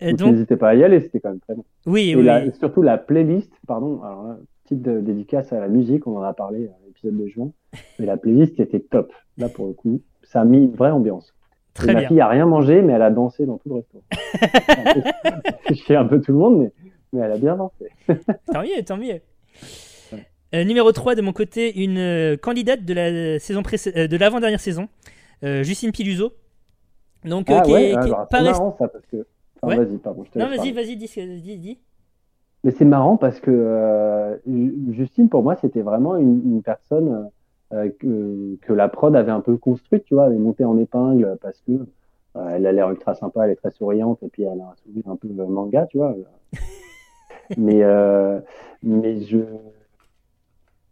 Et 0.00 0.10
Donc, 0.10 0.18
donc, 0.20 0.32
n'hésitez 0.34 0.56
pas 0.56 0.68
à 0.70 0.74
y 0.76 0.84
aller, 0.84 1.00
c'était 1.00 1.18
quand 1.18 1.30
même 1.30 1.40
très 1.40 1.54
bon. 1.56 1.64
oui, 1.86 2.10
Et 2.10 2.16
oui. 2.16 2.22
la- 2.22 2.52
surtout 2.52 2.82
la 2.82 2.98
playlist, 2.98 3.52
pardon, 3.66 4.00
alors 4.04 4.22
là, 4.28 4.38
petite 4.62 4.86
euh, 4.86 5.00
dédicace 5.00 5.52
à 5.52 5.58
la 5.58 5.66
musique, 5.66 6.06
on 6.06 6.16
en 6.16 6.22
a 6.22 6.32
parlé 6.32 6.66
à 6.68 6.86
l'épisode 6.86 7.16
de 7.16 7.26
juin, 7.26 7.50
mais 7.98 8.06
la 8.06 8.16
playlist 8.16 8.60
était 8.60 8.78
top. 8.78 9.12
Là, 9.38 9.48
pour 9.48 9.66
le 9.66 9.72
coup, 9.72 10.00
ça 10.22 10.42
a 10.42 10.44
mis 10.44 10.58
une 10.58 10.70
vraie 10.74 10.92
ambiance. 10.92 11.34
Très 11.74 11.92
ma 11.92 11.98
bien. 12.00 12.08
fille 12.08 12.20
a 12.20 12.28
rien 12.28 12.46
mangé, 12.46 12.80
mais 12.82 12.92
elle 12.92 13.02
a 13.02 13.10
dansé 13.10 13.44
dans 13.46 13.58
tout 13.58 13.74
le. 13.74 13.82
Je 15.70 15.82
fais 15.84 15.96
un 15.96 16.04
peu 16.04 16.20
tout 16.20 16.30
le 16.32 16.38
monde, 16.38 16.58
mais, 16.60 16.72
mais 17.12 17.20
elle 17.22 17.32
a 17.32 17.38
bien 17.38 17.56
dansé. 17.56 17.88
Tant 18.52 18.62
mieux, 18.62 18.84
tant 18.86 18.96
mieux. 18.98 19.20
Euh, 20.54 20.64
numéro 20.64 20.90
3 20.92 21.14
de 21.14 21.20
mon 21.22 21.32
côté, 21.32 21.82
une 21.82 21.98
euh, 21.98 22.36
candidate 22.36 22.84
de 22.84 22.94
la 22.94 23.38
saison 23.38 23.62
euh, 23.96 24.08
de 24.08 24.16
l'avant-dernière 24.16 24.60
saison, 24.60 24.88
Justine 25.42 25.92
Piluso. 25.92 26.32
Donc, 27.24 27.46
Ah 27.50 27.62
qui 27.62 27.72
ouais, 27.72 27.82
est- 27.82 27.90
qui 27.90 27.94
est 27.94 27.96
alors, 27.96 28.28
pas 28.28 28.38
rest- 28.38 28.52
marrant 28.52 28.76
ça, 28.78 28.88
parce 28.88 29.04
que. 29.06 29.26
Enfin, 29.60 29.76
Ouais. 29.76 29.84
Vas-y, 29.84 29.98
pardon, 29.98 30.24
je 30.24 30.30
te 30.30 30.38
Non, 30.38 30.48
vas-y, 30.48 30.72
vas-y, 30.72 30.96
dis, 30.96 31.10
dis, 31.40 31.58
dis. 31.58 31.78
Mais 32.64 32.70
c'est 32.70 32.84
marrant 32.84 33.16
parce 33.16 33.40
que 33.40 34.38
Ju- 34.46 34.74
Justine, 34.92 35.28
pour 35.28 35.42
moi, 35.42 35.56
c'était 35.56 35.82
vraiment 35.82 36.16
une, 36.16 36.40
une 36.44 36.62
personne 36.62 37.28
que, 37.70 38.56
que 38.62 38.72
la 38.72 38.88
prod 38.88 39.14
avait 39.14 39.30
un 39.32 39.40
peu 39.40 39.56
construite, 39.56 40.04
tu 40.04 40.14
vois, 40.14 40.28
elle 40.28 40.34
est 40.34 40.38
montée 40.38 40.64
en 40.64 40.78
épingle 40.78 41.36
parce 41.42 41.60
que 41.66 41.72
elle 42.34 42.66
a 42.66 42.72
l'air 42.72 42.88
ultra 42.90 43.14
sympa, 43.14 43.44
elle 43.44 43.50
est 43.52 43.56
très 43.56 43.72
souriante 43.72 44.22
et 44.22 44.28
puis 44.28 44.44
elle 44.44 44.60
a 44.60 44.64
un 44.64 44.74
sourire 44.84 45.08
un 45.08 45.16
peu 45.16 45.28
manga, 45.28 45.86
tu 45.86 45.98
vois. 45.98 46.14
mais 47.56 47.82
euh, 47.82 48.40
mais 48.82 49.20
je, 49.22 49.38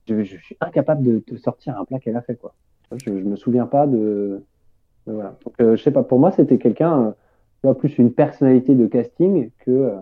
je 0.09 0.23
je 0.23 0.37
suis 0.45 0.57
incapable 0.61 1.03
de 1.03 1.19
te 1.21 1.37
sortir 1.37 1.79
un 1.79 1.85
plat 1.85 1.99
qu'elle 1.99 2.16
a 2.16 2.23
fait, 2.23 2.37
quoi. 2.37 2.55
Je, 2.92 3.05
je 3.07 3.25
me 3.25 3.37
souviens 3.37 3.66
pas 3.66 3.87
de, 3.87 4.42
de- 5.07 5.12
voilà. 5.12 5.37
Donc 5.45 5.55
euh, 5.61 5.77
je 5.77 5.83
sais 5.83 5.90
pas, 5.90 6.03
pour 6.03 6.19
moi, 6.19 6.33
c'était 6.33 6.59
quelqu'un, 6.59 7.14
euh, 7.64 7.75
plus 7.75 7.99
une 7.99 8.12
personnalité 8.12 8.75
de 8.75 8.87
casting 8.87 9.51
que 9.64 9.71
euh, 9.71 9.97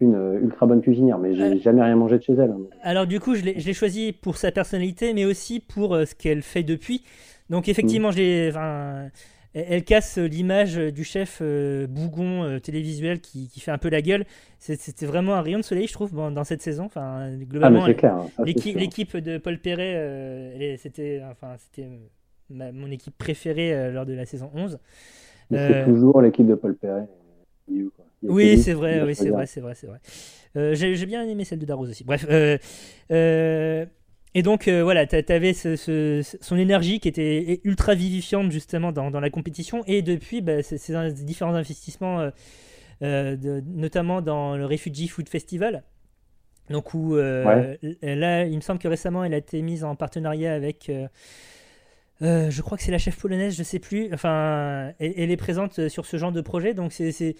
une 0.00 0.14
euh, 0.14 0.40
ultra 0.42 0.66
bonne 0.66 0.82
cuisinière, 0.82 1.18
mais 1.18 1.34
j'ai 1.34 1.58
jamais 1.58 1.82
rien 1.82 1.96
mangé 1.96 2.18
de 2.18 2.22
chez 2.22 2.34
elle. 2.34 2.50
hein. 2.50 2.58
Alors 2.82 3.06
du 3.06 3.18
coup, 3.18 3.34
je 3.34 3.42
l'ai 3.42 3.72
choisi 3.72 4.12
pour 4.12 4.36
sa 4.36 4.52
personnalité, 4.52 5.14
mais 5.14 5.24
aussi 5.24 5.58
pour 5.60 5.96
ce 5.96 6.14
qu'elle 6.14 6.42
fait 6.42 6.62
depuis. 6.62 7.02
Donc 7.48 7.68
effectivement, 7.68 8.10
l'ai- 8.18 8.50
enfin, 8.50 9.08
elle, 9.56 9.84
casse 9.84 10.18
l'image 10.18 10.76
du 10.76 11.04
chef 11.04 11.38
euh, 11.40 11.86
bougon 11.86 12.44
euh, 12.44 12.58
télévisuel 12.58 13.20
qui, 13.20 13.48
qui 13.48 13.60
fait 13.60 13.70
un 13.70 13.78
peu 13.78 13.88
la 13.88 14.02
gueule. 14.02 14.24
C'était 14.58 15.06
vraiment 15.06 15.34
un 15.34 15.42
rayon 15.42 15.58
de 15.58 15.64
soleil, 15.64 15.86
je 15.86 15.92
trouve, 15.92 16.14
dans, 16.14 16.30
dans 16.30 16.44
cette 16.44 16.62
saison. 16.62 16.84
Enfin, 16.84 17.30
Ah, 17.30 17.36
globalement, 17.44 17.86
c'est 17.86 18.74
l'équipe 18.74 19.16
de 19.16 19.38
Paul 19.38 19.58
Perret, 19.58 19.94
euh, 19.96 20.76
c'était 20.76 21.22
enfin, 21.30 21.56
mon 22.50 22.90
équipe 22.90 23.16
préférée 23.16 23.74
euh, 23.74 23.92
lors 23.92 24.06
de 24.06 24.12
la 24.12 24.26
saison 24.26 24.50
11. 24.54 24.78
Mais 25.50 25.58
Euh, 25.58 25.84
c'est 25.84 25.90
toujours 25.90 26.20
l'équipe 26.20 26.46
de 26.46 26.54
Paul 26.54 26.74
Perret. 26.76 27.06
quoi. 27.68 28.04
Oui, 28.22 28.58
c'est 28.58 28.72
vrai, 28.72 29.02
oui, 29.02 29.14
c'est 29.14 29.30
vrai, 29.30 29.46
c'est 29.46 29.60
vrai, 29.60 29.74
c'est 29.74 29.86
vrai. 29.86 30.00
Euh, 30.56 30.74
J'ai 30.74 31.06
bien 31.06 31.22
aimé 31.24 31.44
celle 31.44 31.58
de 31.58 31.66
Darroze 31.66 31.90
aussi. 31.90 32.04
Bref, 32.04 32.26
euh, 32.28 32.58
euh, 33.10 33.86
et 34.38 34.42
donc 34.42 34.68
euh, 34.68 34.82
voilà, 34.84 35.06
ce, 35.06 35.76
ce- 35.76 36.22
son 36.40 36.56
énergie 36.58 37.00
qui 37.00 37.08
était 37.08 37.60
ultra 37.64 37.94
vivifiante 37.94 38.52
justement 38.52 38.92
dans, 38.92 39.10
dans 39.10 39.20
la 39.20 39.30
compétition, 39.30 39.82
et 39.86 40.02
depuis, 40.02 40.40
bah, 40.42 40.62
ces 40.62 40.78
différents 41.24 41.54
investissements, 41.54 42.20
euh, 42.20 42.30
euh, 43.02 43.36
de- 43.36 43.62
notamment 43.66 44.22
dans 44.22 44.56
le 44.56 44.66
Refugee 44.66 45.08
Food 45.08 45.28
Festival. 45.28 45.84
Donc 46.70 46.94
où 46.94 47.16
là, 48.02 48.44
il 48.46 48.56
me 48.56 48.60
semble 48.60 48.80
que 48.80 48.88
récemment, 48.88 49.24
elle 49.24 49.34
a 49.34 49.38
été 49.38 49.62
mise 49.62 49.84
en 49.84 49.94
partenariat 49.96 50.54
avec. 50.54 50.90
euh, 52.22 52.50
je 52.50 52.62
crois 52.62 52.78
que 52.78 52.82
c'est 52.84 52.92
la 52.92 52.98
chef 52.98 53.18
polonaise, 53.18 53.54
je 53.56 53.62
sais 53.62 53.78
plus. 53.78 54.12
Enfin, 54.14 54.92
elle, 54.98 55.12
elle 55.16 55.30
est 55.30 55.36
présente 55.36 55.88
sur 55.88 56.06
ce 56.06 56.16
genre 56.16 56.32
de 56.32 56.40
projet, 56.40 56.72
donc 56.74 56.92
c'est 56.92 57.36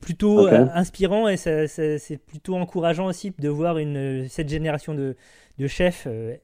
plutôt 0.00 0.46
inspirant 0.74 1.28
et 1.28 1.36
c'est 1.36 2.18
plutôt 2.26 2.56
encourageant 2.56 3.06
aussi 3.06 3.32
de 3.38 3.48
voir 3.48 3.78
une, 3.78 4.26
cette 4.28 4.48
génération 4.48 4.94
de, 4.94 5.16
de 5.58 5.66
chefs 5.66 6.04
euh, 6.06 6.36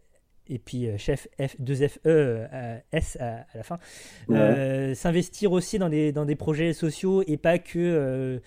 et 0.51 0.59
puis 0.59 0.87
euh, 0.89 0.97
chef 0.97 1.29
F, 1.41 1.57
2FE 1.61 1.99
euh, 2.07 2.79
S 2.93 3.17
à, 3.21 3.47
à 3.53 3.57
la 3.57 3.63
fin 3.63 3.79
euh, 4.31 4.95
s'investir 4.95 5.53
aussi 5.53 5.79
dans 5.79 5.89
des, 5.89 6.13
dans 6.13 6.25
des 6.25 6.37
projets 6.37 6.73
sociaux 6.73 7.23
et 7.27 7.37
pas 7.37 7.59
que 7.59 8.41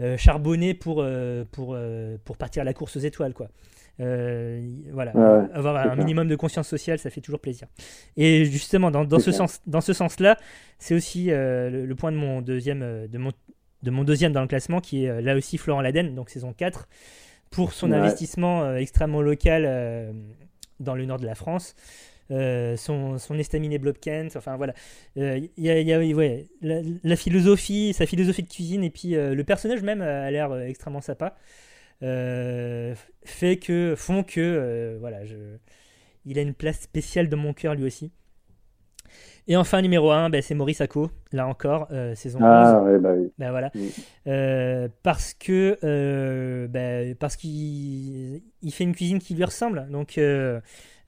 euh, 0.00 0.16
charbonner 0.16 0.74
pour, 0.74 1.04
pour, 1.52 1.76
pour 2.24 2.36
partir 2.36 2.62
à 2.62 2.64
la 2.64 2.74
course 2.74 2.96
aux 2.96 3.00
étoiles. 3.00 3.32
Quoi. 3.32 3.48
Voilà, 3.98 5.12
Ouais, 5.14 5.48
avoir 5.52 5.76
un 5.76 5.82
clair. 5.82 5.96
minimum 5.96 6.26
de 6.26 6.34
conscience 6.34 6.66
sociale, 6.66 6.98
ça 6.98 7.10
fait 7.10 7.20
toujours 7.20 7.38
plaisir. 7.38 7.68
Et 8.16 8.44
justement, 8.44 8.90
dans, 8.90 9.04
dans 9.04 9.20
ce, 9.20 9.30
clair. 9.30 9.36
sens, 9.36 9.60
dans 9.68 9.80
ce 9.80 9.92
sens-là, 9.92 10.36
c'est 10.80 10.96
aussi 10.96 11.26
le, 11.26 11.86
le 11.86 11.94
point 11.94 12.10
de 12.10 12.16
mon 12.16 12.42
deuxième, 12.42 13.06
de 13.06 13.18
mon, 13.18 13.30
de 13.84 13.90
mon 13.92 14.02
deuxième 14.02 14.32
dans 14.32 14.40
le 14.42 14.48
classement, 14.48 14.80
qui 14.80 15.04
est 15.04 15.22
là 15.22 15.36
aussi 15.36 15.58
Florent 15.58 15.80
Laden, 15.80 16.14
donc 16.16 16.28
saison 16.28 16.52
4, 16.52 16.88
pour 17.54 17.72
son 17.72 17.90
Ouais. 17.90 17.98
investissement 17.98 18.62
euh, 18.64 18.76
extrêmement 18.76 19.22
local 19.22 19.64
euh, 19.66 20.12
dans 20.80 20.94
le 20.94 21.04
nord 21.06 21.18
de 21.18 21.26
la 21.26 21.34
France. 21.34 21.74
euh, 22.30 22.76
son, 22.78 23.18
son 23.18 23.38
estaminet 23.38 23.78
Blobkent, 23.78 24.34
enfin 24.36 24.56
voilà. 24.56 24.72
Euh, 25.18 25.38
Il 25.58 25.64
y 25.64 25.70
a, 25.70 25.78
il 25.80 25.86
y 25.86 25.92
a- 25.92 25.98
ouais, 26.16 26.46
la, 26.62 26.80
la 27.02 27.16
philosophie, 27.16 27.92
sa 27.92 28.06
philosophie 28.06 28.42
de 28.42 28.48
cuisine, 28.48 28.82
et 28.82 28.90
puis 28.90 29.14
euh, 29.14 29.34
le 29.34 29.44
personnage 29.44 29.82
même 29.82 30.00
a 30.00 30.30
l'air 30.30 30.58
extrêmement 30.62 31.02
sympa. 31.02 31.36
fait 33.24 33.56
que, 33.58 33.94
font 33.96 34.22
que, 34.22 34.96
voilà, 35.00 35.24
je, 35.24 35.36
il 36.24 36.38
a 36.38 36.42
une 36.42 36.54
place 36.54 36.80
spéciale 36.80 37.28
dans 37.28 37.36
mon 37.36 37.52
cœur 37.52 37.74
lui 37.74 37.84
aussi. 37.84 38.10
Et 39.46 39.56
enfin, 39.56 39.82
numéro 39.82 40.10
1, 40.10 40.30
c'est 40.40 40.54
Maurice 40.54 40.80
Acco, 40.80 41.10
là 41.32 41.46
encore, 41.46 41.88
euh, 41.90 42.14
saison 42.14 42.38
11. 42.38 42.44
Ah, 42.46 42.82
ouais, 42.82 42.98
bah 42.98 43.12
oui. 43.14 43.30
Ben 43.38 43.50
voilà. 43.50 43.70
Euh, 44.26 44.88
parce 45.02 45.34
que 45.34 45.76
euh, 45.84 46.66
ben, 46.66 47.14
parce 47.14 47.36
qu'il 47.36 48.42
il 48.62 48.72
fait 48.72 48.84
une 48.84 48.94
cuisine 48.94 49.18
qui 49.18 49.34
lui 49.34 49.44
ressemble. 49.44 49.86
Donc 49.90 50.16
euh, 50.16 50.60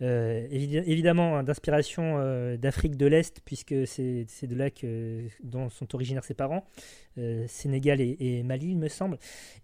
évi- 0.03 0.83
évidemment 0.87 1.38
hein, 1.38 1.42
d'inspiration 1.42 2.19
d'Afrique 2.59 2.99
de 2.99 3.07
l'Est 3.07 3.40
puisque 3.42 3.75
c'est 3.87 4.27
de 4.47 4.55
là 4.55 4.69
que 4.69 5.23
dont 5.42 5.71
sont 5.71 5.95
originaires 5.95 6.25
ses 6.25 6.35
parents, 6.35 6.64
Sénégal 7.47 8.03
et, 8.03 8.16
et 8.21 8.42
Mali 8.42 8.73
il 8.73 8.79
me 8.79 8.88
semble, 8.88 9.16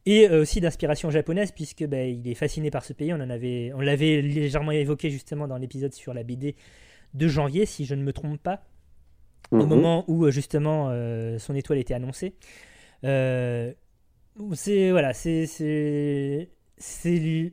et 0.07 0.31
aussi 0.31 0.62
d'inspiration 0.62 1.11
japonaise 1.11 1.52
puisque 1.52 1.85
ben, 1.85 2.09
il 2.09 2.26
est 2.31 2.35
fasciné 2.35 2.70
par 2.70 2.87
ce 2.87 2.94
pays. 2.94 3.12
On 3.12 3.18
l'avait 3.18 4.22
légèrement 4.22 4.72
évoqué 4.72 5.11
justement 5.11 5.46
dans 5.46 5.59
l'épisode 5.59 5.92
sur 5.92 6.14
la 6.14 6.22
BD 6.22 6.57
de 7.14 7.29
janvier 7.29 7.66
si 7.66 7.85
je 7.85 7.94
ne 7.94 8.03
me 8.03 8.12
trompe 8.12 8.42
pas 8.42 8.62
au 9.59 9.66
Mhm. 9.66 9.66
moment 9.66 10.05
où 10.09 10.25
euh, 10.27 10.31
justement 10.31 10.88
euh, 10.90 11.38
son 11.38 11.55
étoile 11.55 11.79
était 11.79 11.94
annoncée. 11.94 12.35
Euh, 13.05 13.72
c'est 14.55 14.90
voilà, 14.92 15.14
c'est 15.14 15.46
c'est 15.46 16.51
c'est 16.79 17.46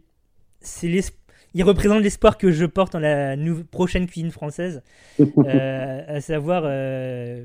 il 1.53 1.63
représente 1.63 2.03
l'espoir 2.03 2.37
que 2.37 2.51
je 2.51 2.65
porte 2.65 2.93
dans 2.93 2.99
la 2.99 3.35
prochaine 3.71 4.05
cuisine 4.07 4.31
française, 4.31 4.83
euh, 5.43 6.03
à 6.07 6.21
savoir, 6.21 6.63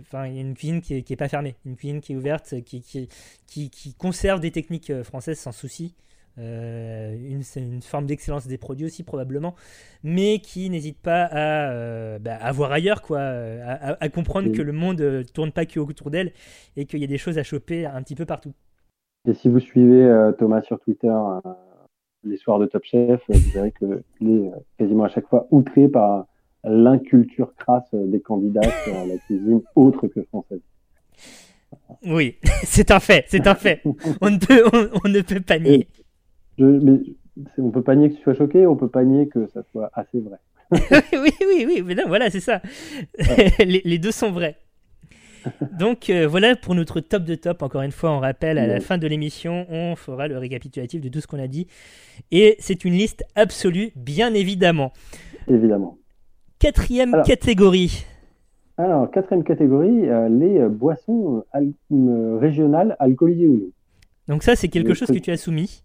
enfin, 0.00 0.26
il 0.26 0.34
y 0.34 0.38
a 0.38 0.42
une 0.42 0.54
cuisine 0.54 0.80
qui 0.82 0.94
est, 0.96 1.02
qui 1.02 1.12
est 1.14 1.16
pas 1.16 1.28
fermée, 1.28 1.56
une 1.66 1.76
cuisine 1.76 2.00
qui 2.00 2.12
est 2.14 2.16
ouverte, 2.16 2.62
qui, 2.64 2.82
qui, 2.82 3.08
qui, 3.46 3.70
qui 3.70 3.94
conserve 3.94 4.40
des 4.40 4.50
techniques 4.52 5.02
françaises 5.04 5.38
sans 5.40 5.52
souci. 5.52 5.94
Euh, 6.38 7.14
une, 7.56 7.80
forme 7.80 8.06
d'excellence 8.06 8.48
des 8.48 8.58
produits 8.58 8.86
aussi 8.86 9.04
probablement, 9.04 9.54
mais 10.02 10.40
qui 10.40 10.68
n'hésite 10.68 10.98
pas 10.98 11.24
à, 11.26 11.70
euh, 11.70 12.18
bah, 12.18 12.34
à 12.40 12.50
voir 12.50 12.72
ailleurs, 12.72 13.02
quoi, 13.02 13.18
euh, 13.18 13.62
à, 13.64 13.92
à- 13.92 14.04
à 14.04 14.08
comprendre 14.08 14.48
Oui. 14.48 14.56
que 14.56 14.62
le 14.62 14.72
monde 14.72 15.00
euh, 15.00 15.22
tourne 15.32 15.52
pas 15.52 15.64
que 15.64 15.78
autour 15.78 16.10
d'elle 16.10 16.32
et 16.76 16.86
qu'il 16.86 16.98
y 16.98 17.04
a 17.04 17.06
des 17.06 17.18
choses 17.18 17.38
à 17.38 17.44
choper 17.44 17.86
un 17.86 18.02
petit 18.02 18.16
peu 18.16 18.24
partout. 18.24 18.52
Et 19.28 19.34
si 19.34 19.48
vous 19.48 19.60
suivez 19.60 20.02
euh, 20.04 20.32
Thomas 20.32 20.62
sur 20.62 20.80
Twitter 20.80 21.12
les 22.24 22.36
soirs 22.36 22.58
de 22.58 22.66
Top 22.66 22.82
Chef, 22.84 23.20
vous 23.28 23.50
verrez 23.52 23.72
qu'il 23.72 24.28
est 24.30 24.50
quasiment 24.78 25.04
à 25.04 25.08
chaque 25.08 25.28
fois 25.28 25.46
outré 25.50 25.88
par 25.88 26.26
l'inculture 26.64 27.54
crasse 27.54 27.88
des 27.92 28.20
candidats 28.20 28.60
à 28.62 29.06
la 29.06 29.18
cuisine 29.18 29.60
autre 29.76 30.08
que 30.08 30.22
française. 30.24 30.60
Oui, 32.06 32.36
c'est 32.64 32.90
un 32.90 33.00
fait, 33.00 33.24
c'est 33.28 33.46
un 33.46 33.54
fait. 33.54 33.82
On 34.20 34.30
ne 34.30 34.38
peut, 34.38 34.64
on, 34.72 34.88
on 35.04 35.08
ne 35.08 35.20
peut 35.20 35.40
pas 35.40 35.58
nier. 35.58 35.86
Je, 36.58 36.64
mais 36.64 37.00
on 37.58 37.70
peut 37.70 37.82
pas 37.82 37.96
nier 37.96 38.10
que 38.10 38.16
tu 38.16 38.22
sois 38.22 38.34
choqué, 38.34 38.66
on 38.66 38.76
peut 38.76 38.88
pas 38.88 39.04
nier 39.04 39.28
que 39.28 39.48
ça 39.48 39.62
soit 39.72 39.90
assez 39.94 40.20
vrai. 40.20 40.38
oui, 40.72 41.30
oui, 41.40 41.64
oui, 41.66 41.82
mais 41.84 41.94
non, 41.94 42.04
voilà, 42.06 42.30
c'est 42.30 42.40
ça. 42.40 42.62
les, 43.58 43.82
les 43.84 43.98
deux 43.98 44.12
sont 44.12 44.30
vrais. 44.32 44.56
Donc 45.78 46.08
euh, 46.08 46.26
voilà 46.26 46.56
pour 46.56 46.74
notre 46.74 47.00
top 47.00 47.24
de 47.24 47.34
top. 47.34 47.62
Encore 47.62 47.82
une 47.82 47.90
fois, 47.90 48.10
on 48.12 48.18
rappelle 48.18 48.56
à 48.56 48.66
la 48.66 48.80
fin 48.80 48.96
de 48.96 49.06
l'émission, 49.06 49.66
on 49.68 49.94
fera 49.94 50.26
le 50.26 50.38
récapitulatif 50.38 51.02
de 51.02 51.08
tout 51.10 51.20
ce 51.20 51.26
qu'on 51.26 51.38
a 51.38 51.48
dit. 51.48 51.66
Et 52.30 52.56
c'est 52.60 52.84
une 52.84 52.94
liste 52.94 53.24
absolue, 53.34 53.90
bien 53.94 54.32
évidemment. 54.32 54.92
Évidemment. 55.46 55.98
Quatrième 56.58 57.12
Alors. 57.12 57.26
catégorie. 57.26 58.06
Alors, 58.78 59.10
quatrième 59.10 59.44
catégorie, 59.44 60.08
euh, 60.08 60.28
les 60.30 60.66
boissons 60.68 61.44
al- 61.52 61.72
euh, 61.92 62.38
régionales 62.38 62.96
alcoolisées 62.98 63.46
ou 63.46 63.56
non. 63.56 63.70
Donc 64.28 64.42
ça, 64.42 64.56
c'est 64.56 64.68
quelque 64.68 64.94
chose 64.94 65.08
que 65.08 65.18
tu 65.18 65.30
as 65.30 65.36
soumis. 65.36 65.83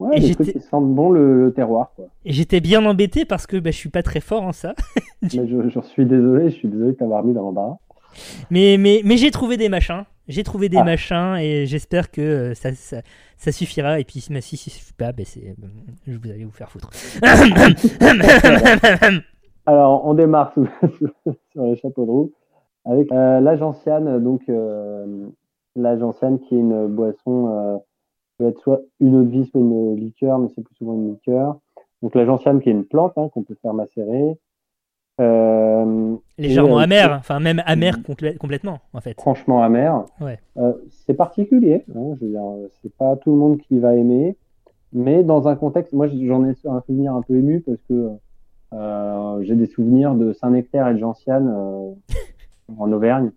Ouais, 0.00 0.16
Et 0.16 0.20
des 0.20 0.34
trucs 0.34 0.52
qui 0.52 0.60
sentent 0.60 0.92
bon 0.94 1.10
le, 1.10 1.44
le 1.44 1.52
terroir, 1.52 1.92
quoi. 1.94 2.06
Et 2.24 2.32
j'étais 2.32 2.60
bien 2.60 2.84
embêté 2.86 3.24
parce 3.24 3.46
que 3.46 3.58
bah, 3.58 3.70
je 3.70 3.76
suis 3.76 3.90
pas 3.90 4.02
très 4.02 4.20
fort 4.20 4.42
en 4.42 4.52
ça. 4.52 4.74
Mais 5.22 5.28
je, 5.46 5.68
j'en 5.68 5.82
suis 5.82 6.06
désolé, 6.06 6.48
je 6.50 6.54
suis 6.56 6.68
désolé 6.68 6.92
de 6.92 6.96
t'avoir 6.96 7.22
mis 7.22 7.34
dans 7.34 7.42
l'embarras. 7.42 7.76
Mais, 8.50 8.76
mais, 8.78 9.02
mais 9.04 9.16
j'ai 9.18 9.30
trouvé 9.30 9.56
des 9.56 9.68
machins. 9.68 10.04
J'ai 10.26 10.42
trouvé 10.42 10.68
des 10.68 10.78
Ah. 10.78 10.84
machins 10.84 11.36
et 11.40 11.66
j'espère 11.66 12.10
que 12.10 12.20
euh, 12.20 12.54
ça, 12.54 12.72
ça, 12.74 13.02
ça 13.36 13.52
suffira. 13.52 14.00
Et 14.00 14.04
puis, 14.04 14.20
si 14.20 14.32
ça 14.32 14.40
suffit 14.70 14.92
pas, 14.94 15.12
ben 15.12 15.24
c'est, 15.26 15.54
je 16.06 16.16
vous 16.16 16.30
allez 16.30 16.44
vous 16.44 16.50
faire 16.50 16.70
foutre. 16.70 16.90
Alors, 19.66 20.06
on 20.06 20.14
démarre 20.14 20.52
sous- 20.54 20.66
sur 21.52 21.62
les 21.64 21.76
chapeaux 21.76 22.04
de 22.06 22.10
roue 22.10 22.32
avec 22.84 23.12
euh, 23.12 23.40
la 23.40 23.56
gentiane, 23.56 24.22
donc 24.22 24.40
euh, 24.48 25.28
la 25.76 25.98
gentiane 25.98 26.38
qui 26.40 26.54
est 26.56 26.58
une 26.60 26.86
boisson, 26.88 27.48
euh, 27.48 27.76
peut 28.40 28.48
être 28.48 28.60
soit 28.60 28.80
une 29.00 29.16
eau 29.16 29.22
de 29.22 29.30
vie, 29.30 29.46
soit 29.46 29.60
une 29.60 29.96
liqueur, 29.96 30.38
mais 30.38 30.48
c'est 30.54 30.62
plus 30.62 30.74
souvent 30.76 30.94
une 30.94 31.10
liqueur. 31.10 31.58
Donc 32.02 32.14
la 32.14 32.24
gentiane 32.24 32.60
qui 32.60 32.70
est 32.70 32.72
une 32.72 32.86
plante 32.86 33.12
hein, 33.16 33.28
qu'on 33.32 33.42
peut 33.42 33.56
faire 33.60 33.74
macérer. 33.74 34.38
Euh, 35.20 36.16
Légèrement 36.38 36.78
euh, 36.78 36.84
amer, 36.84 37.14
enfin 37.18 37.40
même 37.40 37.62
amer 37.66 37.98
complè- 37.98 38.38
complètement 38.38 38.78
en 38.94 39.02
fait. 39.02 39.20
franchement 39.20 39.62
amer. 39.62 40.06
Ouais. 40.18 40.38
Euh, 40.56 40.72
c'est 40.88 41.12
particulier, 41.12 41.84
hein, 41.94 42.14
je 42.18 42.24
veux 42.24 42.30
dire, 42.30 42.42
c'est 42.80 42.94
pas 42.94 43.16
tout 43.16 43.30
le 43.30 43.36
monde 43.36 43.58
qui 43.58 43.78
va 43.78 43.94
aimer, 43.94 44.38
mais 44.94 45.22
dans 45.22 45.46
un 45.46 45.56
contexte, 45.56 45.92
moi 45.92 46.08
j'en 46.08 46.46
ai 46.46 46.54
un 46.64 46.80
souvenir 46.80 47.14
un 47.14 47.20
peu 47.20 47.34
ému 47.36 47.60
parce 47.60 47.82
que 47.82 48.12
j'ai 49.44 49.56
des 49.56 49.66
souvenirs 49.66 50.14
de 50.14 50.32
Saint-Nectaire 50.32 50.88
et 50.88 50.94
de 50.94 50.98
Gentiane 50.98 51.48
en 52.78 52.92
Auvergne 52.92 53.32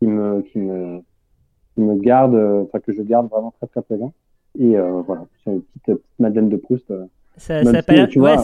qui 0.00 0.08
me, 0.08 0.40
qui 0.42 0.58
me, 0.58 1.00
qui 1.74 1.80
me 1.82 1.94
gardent, 1.96 2.64
enfin 2.66 2.80
que 2.80 2.92
je 2.92 3.02
garde 3.02 3.28
vraiment 3.28 3.52
très 3.52 3.68
très 3.68 3.82
présent. 3.82 4.12
Et 4.58 4.76
euh, 4.76 5.00
voilà, 5.06 5.22
c'est 5.44 5.50
une 5.52 5.62
petite, 5.62 5.82
petite 5.84 6.02
Madeleine 6.18 6.48
de 6.48 6.56
Proust. 6.56 6.90
euh. 6.90 7.06
Ça, 7.36 7.62
Même 7.62 7.72
ça 7.72 7.78
a 7.78 7.82
pas 7.82 7.92
l'air, 7.94 8.08
ouais, 8.16 8.36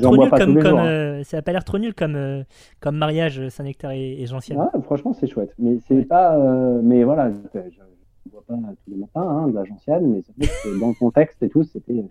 trop 0.00 0.16
nul 0.16 0.30
comme, 0.30 0.38
tous 0.40 0.46
les 0.54 0.62
comme 0.62 0.70
jours, 0.70 0.80
euh, 0.82 1.22
ça 1.24 1.36
a 1.38 1.42
pas 1.42 1.52
l'air 1.52 1.64
trop 1.64 1.78
nul 1.78 1.92
comme, 1.94 2.14
euh, 2.16 2.42
comme 2.80 2.96
mariage 2.96 3.38
euh, 3.40 3.50
Saint-Nectaire 3.50 3.90
et, 3.90 4.22
et 4.22 4.26
Gentiane. 4.26 4.58
Ah, 4.72 4.80
franchement, 4.82 5.12
c'est 5.12 5.26
chouette. 5.26 5.52
Mais 5.58 5.78
c'est 5.86 5.94
Ouais. 5.94 6.04
pas, 6.04 6.36
euh, 6.38 6.80
mais 6.82 7.04
voilà, 7.04 7.30
je, 7.30 7.36
je 7.68 8.30
bois 8.30 8.42
pas 8.46 8.54
tous 8.54 8.90
les 8.92 8.96
matins 8.96 9.20
hein, 9.28 9.48
de 9.48 9.54
la 9.54 9.64
Gentiane, 9.64 10.06
mais 10.06 10.22
que 10.22 10.80
dans 10.80 10.88
le 10.88 10.94
contexte 10.98 11.42
et 11.42 11.50
tout, 11.50 11.64
c'était 11.64 12.02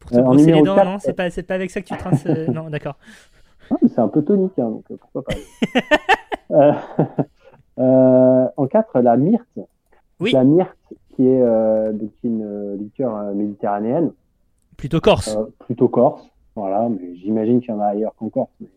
Pour 0.00 0.18
Euh, 0.18 0.20
en 0.20 0.24
brosser 0.24 0.52
les 0.52 0.62
dents, 0.62 0.84
non 0.84 0.98
C'est 0.98 1.14
pas, 1.14 1.30
c'est 1.30 1.42
pas 1.44 1.54
avec 1.54 1.70
ça 1.70 1.80
que 1.80 1.86
tu 1.86 1.96
trinces. 1.96 2.26
euh, 2.26 2.46
non, 2.52 2.68
d'accord. 2.68 2.96
C'est 3.86 4.00
un 4.00 4.08
peu 4.08 4.22
tonique, 4.22 4.58
hein, 4.58 4.68
donc 4.68 4.84
euh, 4.90 4.96
pourquoi 5.00 5.22
pas. 5.24 5.34
Euh, 6.50 6.72
euh, 7.78 8.48
en 8.56 8.66
4, 8.66 9.00
la 9.00 9.16
myrte. 9.16 9.46
Oui. 10.18 10.32
La 10.32 10.44
myrte, 10.44 10.76
qui 11.20 11.26
est 11.28 11.42
euh, 11.42 11.92
une 12.24 12.42
euh, 12.42 12.76
liqueur 12.76 13.14
euh, 13.14 13.34
méditerranéenne, 13.34 14.12
Plutôt 14.78 15.00
corse. 15.00 15.36
euh, 15.36 15.44
plutôt 15.58 15.88
corse. 15.88 16.26
Voilà, 16.56 16.88
mais 16.88 17.14
j'imagine 17.16 17.60
qu'il 17.60 17.68
y 17.70 17.72
en 17.74 17.80
a 17.80 17.88
ailleurs 17.88 18.14
qu'en 18.16 18.30
Corse. 18.30 18.50
Mais... 18.58 18.68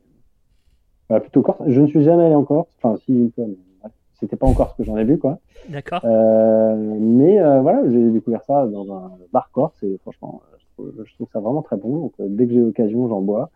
Voilà, 1.08 1.22
plutôt 1.22 1.42
corse. 1.42 1.62
Je 1.68 1.80
ne 1.80 1.88
suis 1.88 2.04
jamais 2.04 2.26
allé 2.26 2.36
en 2.36 2.44
Corse. 2.44 2.68
Enfin, 2.82 2.98
si, 3.06 3.14
une 3.14 3.32
fois, 3.32 3.46
mais 3.48 3.90
c'était 4.20 4.36
pas 4.36 4.46
en 4.46 4.54
Corse 4.54 4.76
que 4.76 4.84
j'en 4.84 4.98
ai 4.98 5.06
vu, 5.06 5.18
quoi. 5.18 5.40
D'accord. 5.70 6.02
Euh, 6.04 6.76
mais 7.00 7.40
euh, 7.40 7.62
voilà, 7.62 7.90
j'ai 7.90 8.10
découvert 8.12 8.44
ça 8.44 8.68
dans 8.68 8.94
un 8.94 9.12
bar 9.32 9.50
corse 9.54 9.82
et 9.84 9.98
franchement, 10.02 10.42
je 10.60 10.66
trouve, 10.74 11.06
je 11.06 11.14
trouve 11.16 11.28
ça 11.32 11.40
vraiment 11.40 11.62
très 11.62 11.78
bon. 11.78 11.98
Donc, 11.98 12.14
euh, 12.20 12.26
dès 12.28 12.46
que 12.46 12.54
j'ai 12.54 12.60
l'occasion, 12.60 13.08
j'en 13.08 13.22
bois 13.22 13.50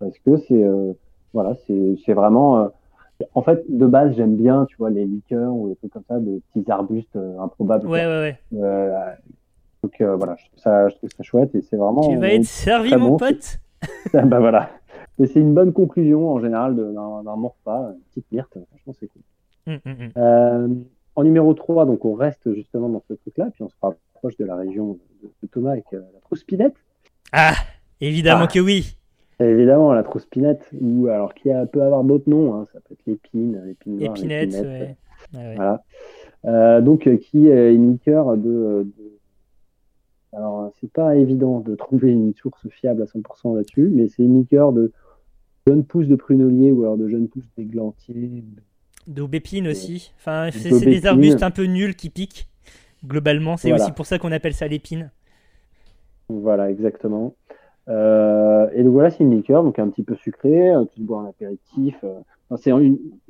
parce 0.00 0.18
que 0.18 0.36
c'est 0.48 0.64
voilà, 1.32 1.54
c'est 1.68 2.12
vraiment. 2.12 2.68
En 3.34 3.42
fait, 3.42 3.64
de 3.68 3.86
base, 3.86 4.14
j'aime 4.16 4.36
bien, 4.36 4.64
tu 4.66 4.76
vois, 4.76 4.90
les 4.90 5.04
liqueurs 5.04 5.52
ou 5.54 5.68
les 5.68 5.76
trucs 5.76 5.92
comme 5.92 6.04
ça, 6.08 6.18
de 6.18 6.40
petits 6.54 6.70
arbustes 6.70 7.16
euh, 7.16 7.38
improbables. 7.40 7.86
Ouais, 7.86 8.06
ouais, 8.06 8.20
ouais. 8.20 8.38
Euh, 8.58 9.12
donc 9.82 10.00
euh, 10.00 10.16
voilà, 10.16 10.36
je 10.38 10.46
trouve 10.46 10.58
ça, 10.58 10.88
je 10.88 10.94
trouve 10.96 11.10
ça 11.16 11.22
chouette 11.22 11.54
et 11.54 11.62
c'est 11.62 11.76
vraiment. 11.76 12.08
tu 12.08 12.16
vas 12.16 12.28
être 12.32 12.44
servi, 12.44 12.94
mon 12.96 13.10
bon, 13.10 13.16
pote. 13.16 13.58
bah 14.12 14.38
voilà. 14.40 14.70
Et 15.18 15.26
c'est 15.26 15.40
une 15.40 15.54
bonne 15.54 15.72
conclusion 15.72 16.30
en 16.30 16.40
général 16.40 16.76
d'un 16.76 17.00
repas, 17.32 17.92
une 17.94 18.00
petite 18.10 18.30
myrte. 18.32 18.56
Franchement, 18.70 18.94
c'est 18.98 19.08
cool. 19.08 19.22
Hum, 19.66 19.78
hum, 19.84 19.92
hum. 20.00 20.10
Euh, 20.16 20.68
en 21.14 21.24
numéro 21.24 21.52
3, 21.52 21.84
donc 21.86 22.04
on 22.04 22.14
reste 22.14 22.52
justement 22.54 22.88
dans 22.88 23.02
ce 23.08 23.14
truc-là, 23.14 23.48
puis 23.52 23.62
on 23.62 23.68
se 23.68 23.74
rapproche 23.82 24.36
de 24.38 24.44
la 24.44 24.56
région 24.56 24.92
de, 25.22 25.28
de 25.42 25.46
Thomas 25.48 25.72
avec 25.72 25.84
euh, 25.92 26.00
la 26.14 26.20
trouspinette. 26.20 26.74
Ah, 27.32 27.52
évidemment 28.00 28.44
Ah. 28.44 28.52
que 28.52 28.60
oui. 28.60 28.96
Évidemment, 29.40 29.92
la 29.92 30.02
trouspinette, 30.02 30.68
ou 30.80 31.08
alors 31.08 31.34
qui 31.34 31.50
a, 31.50 31.66
peut 31.66 31.82
avoir 31.82 32.04
d'autres 32.04 32.28
noms, 32.30 32.54
hein, 32.54 32.66
ça 32.72 32.78
peut 32.80 32.92
être 32.94 33.06
l'épine, 33.06 33.60
l'épine 33.66 33.98
noire, 33.98 34.16
Épinette, 34.16 34.52
l'épinette, 34.52 34.64
ouais. 34.66 34.96
Voilà. 35.32 35.82
Euh, 36.44 36.80
donc, 36.80 37.06
euh, 37.06 37.16
qui 37.16 37.48
est 37.48 37.72
liqueur 37.72 38.36
de, 38.36 38.86
de- 38.86 39.18
Alors, 40.32 40.70
c'est 40.80 40.90
pas 40.92 41.16
évident 41.16 41.60
de 41.60 41.74
trouver 41.74 42.10
une 42.12 42.34
source 42.34 42.68
fiable 42.68 43.02
à 43.02 43.06
100% 43.06 43.54
là-dessus, 43.56 43.90
mais 43.92 44.08
c'est 44.08 44.22
liqueur 44.22 44.72
de 44.72 44.92
jeunes 45.66 45.84
pousses 45.84 46.08
de 46.08 46.16
prunelier 46.16 46.70
ou 46.72 46.82
alors 46.82 46.96
de 46.96 47.08
jeunes 47.08 47.28
pousses 47.28 47.48
d'églantier. 47.56 48.44
D'aubépine 49.06 49.66
aussi. 49.68 50.12
Enfin, 50.18 50.50
c'est 50.52 50.78
des 50.84 51.06
arbustes 51.06 51.42
un 51.42 51.50
peu 51.50 51.64
nuls 51.64 51.96
qui 51.96 52.10
piquent. 52.10 52.48
Globalement, 53.04 53.56
c'est 53.56 53.68
Voilà. 53.70 53.84
aussi 53.84 53.92
pour 53.92 54.06
ça 54.06 54.18
qu'on 54.18 54.30
appelle 54.30 54.54
ça 54.54 54.68
l'épine. 54.68 55.10
Voilà, 56.28 56.70
exactement. 56.70 57.34
Euh, 57.88 58.68
et 58.74 58.82
donc 58.84 58.92
voilà, 58.92 59.10
c'est 59.10 59.24
une 59.24 59.34
liqueur, 59.36 59.62
donc 59.64 59.78
un 59.78 59.88
petit 59.88 60.02
peu 60.02 60.14
sucrée, 60.14 60.70
euh, 60.74 60.84
tu 60.94 61.00
bois 61.02 61.18
en 61.18 61.26
apéritif. 61.26 61.96
euh, 62.04 62.20
c'est 62.56 62.70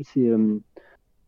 c'est 0.05 0.29
euh, 0.29 0.59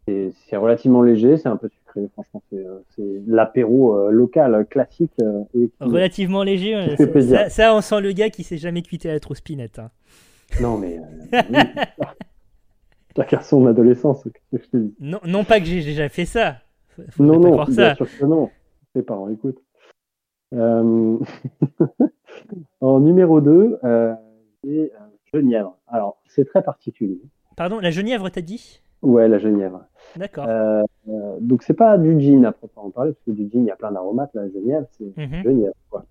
c'est- 0.06 0.32
c'est 0.46 0.56
relativement 0.56 1.00
léger, 1.02 1.36
c'est 1.38 1.48
un 1.48 1.56
peu 1.56 1.68
sucré, 1.68 2.06
franchement, 2.12 2.42
c'est 2.50 2.58
euh, 2.58 2.80
c'est 2.94 3.22
l'apéro 3.26 4.10
local 4.10 4.66
classique. 4.68 5.12
et 5.54 5.70
Relativement 5.80 6.42
léger. 6.42 6.74
fait 6.96 7.22
ça-. 7.22 7.36
Ça, 7.44 7.48
ça, 7.48 7.74
on 7.74 7.80
sent 7.80 8.00
le 8.00 8.12
gars 8.12 8.30
qui 8.30 8.42
s'est 8.44 8.58
jamais 8.58 8.82
quitté 8.82 9.08
la 9.08 9.20
trop 9.20 9.34
spinette. 9.34 9.78
hein. 9.78 9.90
Non, 10.60 10.76
mais. 10.76 10.98
Euh, 10.98 11.40
oui. 11.50 11.58
Chacun 13.16 13.40
son 13.40 13.66
adolescence, 13.66 14.24
je 14.52 14.58
te 14.58 14.76
dis. 14.76 14.94
Non, 15.00 15.20
non 15.24 15.44
pas 15.44 15.60
que 15.60 15.66
j'ai 15.66 15.82
déjà 15.82 16.08
fait 16.08 16.24
ça. 16.26 16.56
Faut- 17.10 17.22
Non, 17.22 17.38
non, 17.40 17.64
bien 17.64 17.74
ça. 17.74 17.94
sûr 17.94 18.08
que 18.18 18.24
non. 18.24 18.50
Tes 18.92 19.02
parents 19.02 19.28
écoute. 19.30 19.58
Euh, 20.52 21.18
en 22.80 23.00
numéro 23.00 23.40
2, 23.40 23.78
euh, 23.84 24.14
c'est 24.62 24.92
euh, 24.94 24.98
Genièvre. 25.32 25.76
Alors, 25.88 26.18
c'est 26.26 26.44
très 26.44 26.62
particulier. 26.62 27.20
Pardon, 27.56 27.78
la 27.80 27.90
genièvre, 27.90 28.28
t'as 28.30 28.40
dit? 28.40 28.80
Ouais, 29.02 29.28
la 29.28 29.38
Genièvre. 29.38 29.84
D'accord. 30.16 30.46
Euh, 30.48 30.82
euh, 31.08 31.36
donc 31.40 31.62
c'est 31.62 31.74
pas 31.74 31.98
du 31.98 32.18
gin 32.20 32.44
à 32.46 32.52
proprement 32.52 32.90
parler, 32.90 33.12
parce 33.12 33.22
que 33.24 33.30
du 33.32 33.50
gin 33.50 33.62
il 33.62 33.66
y 33.66 33.70
a 33.70 33.76
plein 33.76 33.92
d'aromates, 33.92 34.30
la 34.34 34.48
Genièvre 34.48 34.86
c'est 34.92 35.16
Mhm. 35.16 35.42
Genièvre 35.42 35.74
quoi. 35.90 36.04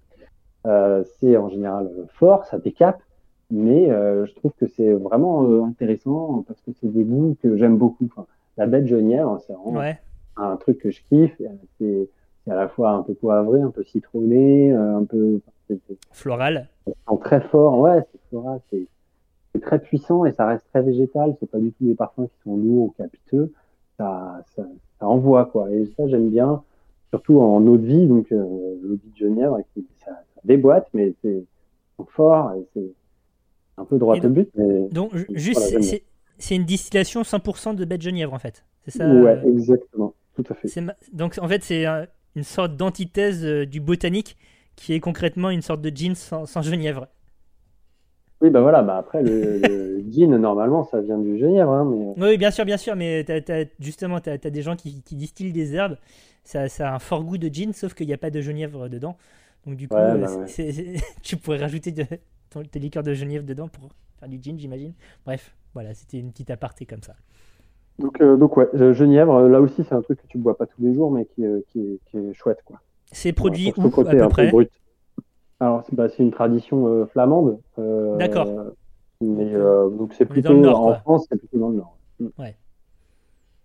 Euh, 0.68 1.04
c'est 1.20 1.36
en 1.36 1.50
général 1.50 1.88
euh, 1.98 2.06
fort, 2.14 2.46
ça 2.46 2.60
décape, 2.60 3.02
mais 3.50 3.88
je 3.90 4.34
trouve 4.36 4.52
que 4.60 4.68
c'est 4.68 4.94
vraiment 4.94 5.66
intéressant 5.66 6.44
parce 6.48 6.62
que 6.62 6.72
c'est 6.80 6.92
des 6.92 7.04
goûts 7.04 7.36
que 7.42 7.58
j'aime 7.58 7.78
beaucoup. 7.78 8.06
Enfin, 8.06 8.26
la 8.58 8.68
bête 8.68 8.86
Genièvre, 8.88 9.40
c'est 9.46 9.54
vraiment 9.54 9.80
Ouais. 9.80 10.00
un 10.38 10.56
truc 10.58 10.78
que 10.80 10.92
je 10.92 11.02
kiffe. 11.10 11.40
C'est 11.80 12.10
à 12.50 12.56
la 12.56 12.68
fois 12.68 12.92
un 12.92 13.02
peu 13.04 13.14
poivré, 13.16 13.62
un 13.62 13.70
peu 13.72 13.84
citronné, 13.84 14.72
un 14.72 15.04
peu 15.04 15.40
Floral. 16.12 16.68
c'est 16.86 17.20
très 17.22 17.42
fort. 17.42 17.80
Ouais, 17.80 18.00
c'est 18.12 18.20
floral, 18.30 18.60
c'est 18.72 19.62
très 19.62 19.80
puissant 19.80 20.26
et 20.26 20.32
ça 20.32 20.48
reste 20.48 20.66
très 20.72 20.82
végétal. 20.82 21.36
C'est 21.40 21.50
pas 21.50 21.60
du 21.60 21.72
tout 21.72 21.86
des 21.86 21.96
parfums 21.96 22.28
qui 22.28 22.42
sont 22.44 22.58
lourds 22.58 22.86
ou 22.86 22.96
capiteux. 22.98 23.54
Ça, 23.98 24.44
ça, 24.56 24.64
ça 25.00 25.08
envoie 25.08 25.46
quoi. 25.46 25.70
Et 25.72 25.86
ça 25.98 26.08
j'aime 26.08 26.30
bien, 26.30 26.64
surtout 27.12 27.40
en 27.40 27.66
eau 27.68 27.78
de 27.78 27.86
vie. 27.86 28.08
Donc 28.08 28.32
euh, 28.32 28.38
l'eau 28.82 28.96
de 28.96 29.02
vie 29.04 29.12
de 29.12 29.18
Genièvre, 29.18 29.60
qui- 29.74 29.86
ça, 30.04 30.12
ça 30.12 30.42
déboîte, 30.44 30.88
mais 30.94 31.14
c'est 31.22 31.44
fort 32.10 32.54
et 32.54 32.66
c'est 32.74 32.92
un 33.78 33.86
peu 33.86 33.98
droit 33.98 34.16
au 34.18 34.30
but. 34.30 34.50
Mais 34.56 34.88
Donc, 34.92 35.16
ju- 35.16 35.26
Voilà, 35.30 35.40
juste, 35.40 35.70
j'aime 35.72 35.82
c'est- 36.38 36.56
une 36.56 36.66
distillation 36.66 37.22
100% 37.24 37.74
de 37.76 37.86
bête 37.86 38.02
genièvre, 38.02 38.34
en 38.34 38.40
fait. 38.40 38.66
C'est 38.86 38.92
ça 38.92 39.08
ouais, 39.08 39.38
euh, 39.46 39.52
exactement, 39.54 40.14
tout 40.36 40.44
à 40.50 40.54
fait. 40.54 40.82
ma- 40.82 40.96
Donc, 41.14 41.40
en 41.42 41.48
fait, 41.48 41.64
c'est 41.64 41.86
un- 41.86 42.06
une 42.36 42.44
sorte 42.44 42.76
d'antithèse 42.76 43.46
euh, 43.46 43.66
du 43.66 43.80
botanique 43.80 44.36
qui 44.76 44.94
est 44.94 45.00
concrètement 45.00 45.50
une 45.50 45.62
sorte 45.62 45.82
de 45.82 45.90
gin 45.96 46.16
sans, 46.16 46.46
sans 46.46 46.62
genièvre. 46.62 47.08
Oui, 48.42 48.50
bah 48.52 48.62
voilà. 48.62 48.84
Bah 48.84 48.98
après 48.98 49.24
le, 49.24 49.58
le 49.58 50.04
gin 50.12 50.38
normalement 50.38 50.84
ça 50.84 51.02
vient 51.02 51.18
du 51.18 51.38
Genièvre, 51.38 51.72
hein, 51.72 51.86
mais 51.86 52.16
Oui, 52.16 52.38
bien 52.38 52.52
sûr, 52.52 52.64
bien 52.66 52.78
sûr, 52.78 52.96
mais 52.96 53.24
t'as- 53.24 53.66
justement, 53.80 54.20
tu 54.22 54.30
as, 54.30 54.38
des 54.38 54.62
gens 54.62 54.76
qui, 54.76 55.02
qui 55.02 55.16
distillent 55.16 55.52
des 55.52 55.74
herbes. 55.76 55.98
Ça, 56.44 56.70
ça 56.70 56.92
a 56.92 56.96
un 56.96 57.00
fort 57.00 57.24
goût 57.24 57.38
de 57.40 57.48
gin, 57.52 57.74
sauf 57.74 57.94
qu'il 57.96 58.06
n'y 58.08 58.14
a 58.14 58.18
pas 58.18 58.30
de 58.30 58.40
genièvre 58.42 58.88
dedans. 58.90 59.18
Donc, 59.66 59.78
du 59.78 59.88
coup, 59.90 60.02
Ouais, 60.02 60.18
euh, 60.18 60.28
bah 60.28 60.54
tu 61.24 61.38
pourrais 61.38 61.58
rajouter 61.58 61.92
de, 61.92 62.06
ton- 62.52 62.64
tes 62.64 62.80
liqueurs 62.80 63.04
de 63.04 63.14
genièvre 63.14 63.46
dedans 63.46 63.68
pour 63.68 63.90
faire 64.20 64.30
du 64.30 64.40
gin, 64.42 64.60
j'imagine. 64.60 64.94
Bref, 65.26 65.56
voilà, 65.74 65.94
c'était 65.96 66.20
une 66.20 66.32
petite 66.32 66.52
aparté 66.52 66.86
comme 66.86 67.02
ça. 67.02 67.16
Donc, 67.98 68.22
euh, 68.22 68.38
donc 68.38 68.56
ouais, 68.58 68.70
euh, 68.76 68.94
Genièvre, 68.94 69.34
euh, 69.36 69.50
là 69.50 69.60
aussi 69.62 69.84
c'est 69.84 69.94
un 69.96 70.02
truc 70.04 70.22
que 70.22 70.28
tu 70.28 70.38
bois 70.38 70.56
pas 70.58 70.66
tous 70.68 70.82
les 70.82 70.94
jours, 70.94 71.12
mais 71.12 71.26
qui, 71.26 71.44
euh, 71.46 71.62
qui, 71.70 71.80
est, 71.80 72.00
qui 72.06 72.18
est 72.18 72.34
chouette 72.34 72.62
quoi. 72.66 72.80
C'est 73.14 73.32
produit 73.34 73.72
ce 73.76 73.82
où, 73.82 73.90
côté 73.90 74.20
à 74.20 74.24
peu 74.24 74.30
près 74.30 74.50
brut. 74.52 74.70
Alors 75.60 75.84
c'est 75.86 75.96
bah, 75.96 76.08
une 76.20 76.32
tradition 76.32 76.88
euh, 76.88 77.06
flamande. 77.06 77.60
euh, 77.80 78.18
D'accord. 78.18 78.48
Mais 79.22 79.54
euh, 79.54 79.90
donc 79.90 80.14
c'est 80.14 80.26
plutôt 80.26 80.54
Nord, 80.54 80.80
en 80.82 80.86
quoi. 80.88 80.96
France, 80.98 81.28
c'est 81.30 81.38
plutôt 81.38 81.58
dans 81.60 81.70
le 81.70 81.76
Nord. 81.78 81.98
Mm. 82.20 82.28
Ouais. 82.38 82.56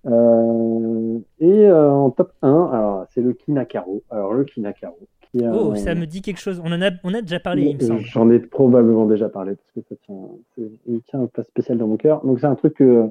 Euh, 0.07 1.19
et 1.41 1.67
euh, 1.67 1.91
en 1.91 2.11
top 2.11 2.33
1, 2.43 2.71
alors 2.73 3.07
c'est 3.13 3.21
le 3.21 3.33
Kinakaro. 3.33 4.03
Alors 4.11 4.33
le 4.35 4.45
Kinakaro. 4.45 4.97
Qui 5.33 5.45
a 5.45 5.53
Oh, 5.53 5.75
ça 5.75 5.95
me 5.95 6.07
dit 6.07 6.23
quelque 6.23 6.39
chose. 6.41 6.61
On 6.65 6.73
en 6.73 6.81
a, 6.81 6.91
on 7.05 7.13
a 7.15 7.21
déjà 7.21 7.41
parlé, 7.41 7.65
il 7.71 7.77
me 7.77 7.81
semble. 7.83 8.01
J'en 8.01 8.31
ai 8.31 8.39
probablement 8.39 9.07
déjà 9.07 9.29
parlé 9.29 9.57
parce 9.57 9.71
que 9.73 9.81
ça 9.89 9.97
tient, 10.07 10.67
il 10.87 11.03
tient 11.03 11.21
une 11.21 11.29
place 11.29 11.47
spéciale 11.49 11.79
dans 11.79 11.89
mon 11.89 11.97
cœur. 11.97 12.25
Donc 12.25 12.41
c'est 12.41 12.47
un 12.47 12.55
truc 12.55 12.75
que, 12.75 13.07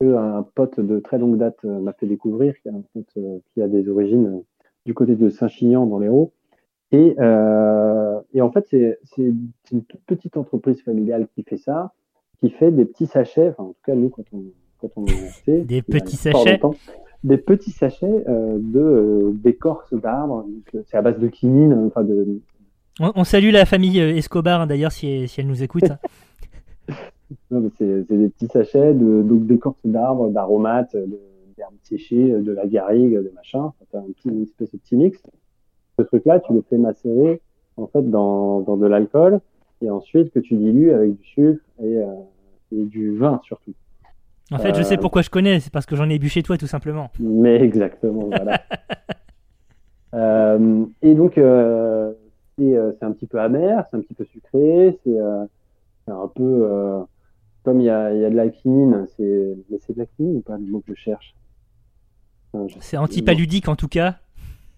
que 0.00 0.14
un 0.16 0.42
pote 0.54 0.80
de 0.80 0.98
très 0.98 1.18
longue 1.18 1.38
date 1.38 1.62
m'a 1.64 1.92
fait 1.92 2.06
découvrir, 2.06 2.54
qui 2.60 2.68
a 2.68 2.72
un 2.72 2.82
pote 2.92 3.24
qui 3.54 3.62
a 3.62 3.68
des 3.68 3.88
origines 3.88 4.42
du 4.86 4.94
côté 4.94 5.14
de 5.16 5.28
Saint-Chinian 5.30 5.86
dans 5.86 5.98
l'Hérault. 5.98 6.32
Et, 6.90 7.14
euh, 7.20 8.20
et 8.34 8.42
en 8.42 8.50
fait, 8.52 8.66
c'est 8.68 8.98
une 9.18 9.48
toute 9.64 9.96
petite 10.06 10.36
entreprise 10.36 10.82
familiale 10.82 11.26
qui 11.34 11.42
fait 11.42 11.56
ça, 11.56 11.92
qui 12.40 12.50
fait 12.50 12.70
des 12.70 12.84
petits 12.84 13.06
sachets. 13.06 13.48
Enfin, 13.50 13.62
en 13.64 13.68
tout 13.68 13.76
cas, 13.84 13.94
nous, 13.94 14.10
quand 14.10 14.24
on, 14.32 14.42
quand 14.80 14.90
on 14.96 15.04
acheté, 15.06 15.62
Des 15.62 15.80
petits 15.82 16.16
sachets 16.16 16.52
longtemps, 16.52 16.74
des 17.24 17.38
petits 17.38 17.70
sachets 17.70 18.24
euh, 18.28 18.58
de 18.60 18.80
euh, 18.80 19.30
d'écorce 19.32 19.94
d'arbres. 19.94 20.44
Euh, 20.74 20.82
C'est 20.86 20.96
à 20.96 21.02
base 21.02 21.18
de 21.18 21.28
quinine, 21.28 21.72
enfin 21.86 22.02
de, 22.04 22.40
On, 23.00 23.12
on 23.14 23.24
salue 23.24 23.52
la 23.52 23.64
famille 23.64 23.98
Escobar, 23.98 24.60
hein, 24.62 24.66
d'ailleurs, 24.66 24.92
si, 24.92 25.28
si 25.28 25.40
elle 25.40 25.46
nous 25.46 25.62
écoute. 25.62 25.84
C'est 27.78 28.06
des 28.08 28.28
petits 28.28 28.48
sachets 28.48 28.92
de 28.92 29.22
d'écorce 29.22 29.80
d'arbres, 29.84 30.28
d'aromates, 30.28 30.94
de- 30.94 31.18
d'herbes 31.56 31.74
séchées, 31.82 32.30
de 32.30 32.52
la 32.52 32.66
garrigue, 32.66 33.14
de 33.14 33.32
machin. 33.34 33.72
T'as 33.90 33.98
un 33.98 34.02
petit, 34.02 34.28
une 34.28 34.42
espèce 34.42 34.70
de 34.72 34.78
petit 34.78 34.96
mix. 34.96 35.22
Ce 35.98 36.02
truc-là, 36.04 36.40
tu 36.40 36.52
le 36.52 36.62
fais 36.68 36.78
macérer 36.78 37.40
en 37.76 37.86
fait 37.86 38.02
dans, 38.10 38.60
dans 38.60 38.76
de 38.76 38.86
l'alcool 38.86 39.40
et 39.80 39.90
ensuite 39.90 40.30
que 40.32 40.38
tu 40.40 40.54
dilues 40.56 40.92
avec 40.92 41.18
du 41.18 41.24
sucre 41.24 41.62
et, 41.82 41.96
euh, 41.98 42.06
et 42.72 42.84
du 42.84 43.16
vin 43.16 43.40
surtout. 43.44 43.72
En 44.50 44.58
fait, 44.58 44.74
je 44.74 44.80
Euh, 44.80 44.84
sais 44.84 44.96
pourquoi 44.98 45.22
je 45.22 45.30
connais, 45.30 45.60
c'est 45.60 45.72
parce 45.72 45.86
que 45.86 45.96
j'en 45.96 46.08
ai 46.10 46.18
bu 46.18 46.28
chez 46.28 46.42
toi, 46.42 46.58
tout 46.58 46.66
simplement. 46.66 47.10
Mais 47.18 47.56
exactement, 47.60 48.26
voilà. 48.26 48.60
Euh, 50.14 50.84
et 51.00 51.14
donc, 51.14 51.38
euh, 51.38 52.12
c'est 52.58 52.76
euh, 52.76 52.92
c'est 52.98 53.04
un 53.06 53.12
petit 53.12 53.26
peu 53.26 53.40
amer, 53.40 53.82
c'est 53.90 53.96
un 53.96 54.00
petit 54.00 54.12
peu 54.12 54.24
sucré, 54.26 54.98
c'est 55.02 55.18
euh, 55.18 55.46
c'est 56.04 56.12
un 56.12 56.28
peu 56.28 56.42
euh, 56.42 57.00
comme 57.64 57.80
il 57.80 57.84
y 57.84 57.88
a, 57.90 58.12
y 58.12 58.24
a 58.24 58.28
de 58.28 58.36
la 58.36 58.48
quinine, 58.50 59.06
c'est 59.16 59.56
mais 59.70 59.78
c'est 59.80 59.94
de 59.94 60.00
la 60.00 60.04
quinine 60.06 60.36
ou 60.36 60.40
pas 60.40 60.58
le 60.58 60.66
mot 60.66 60.80
que 60.80 60.94
je 60.94 61.00
cherche? 61.00 61.34
C'est 62.80 62.96
antipaludique 62.96 63.68
en 63.68 63.76
tout 63.76 63.88
cas. 63.88 64.16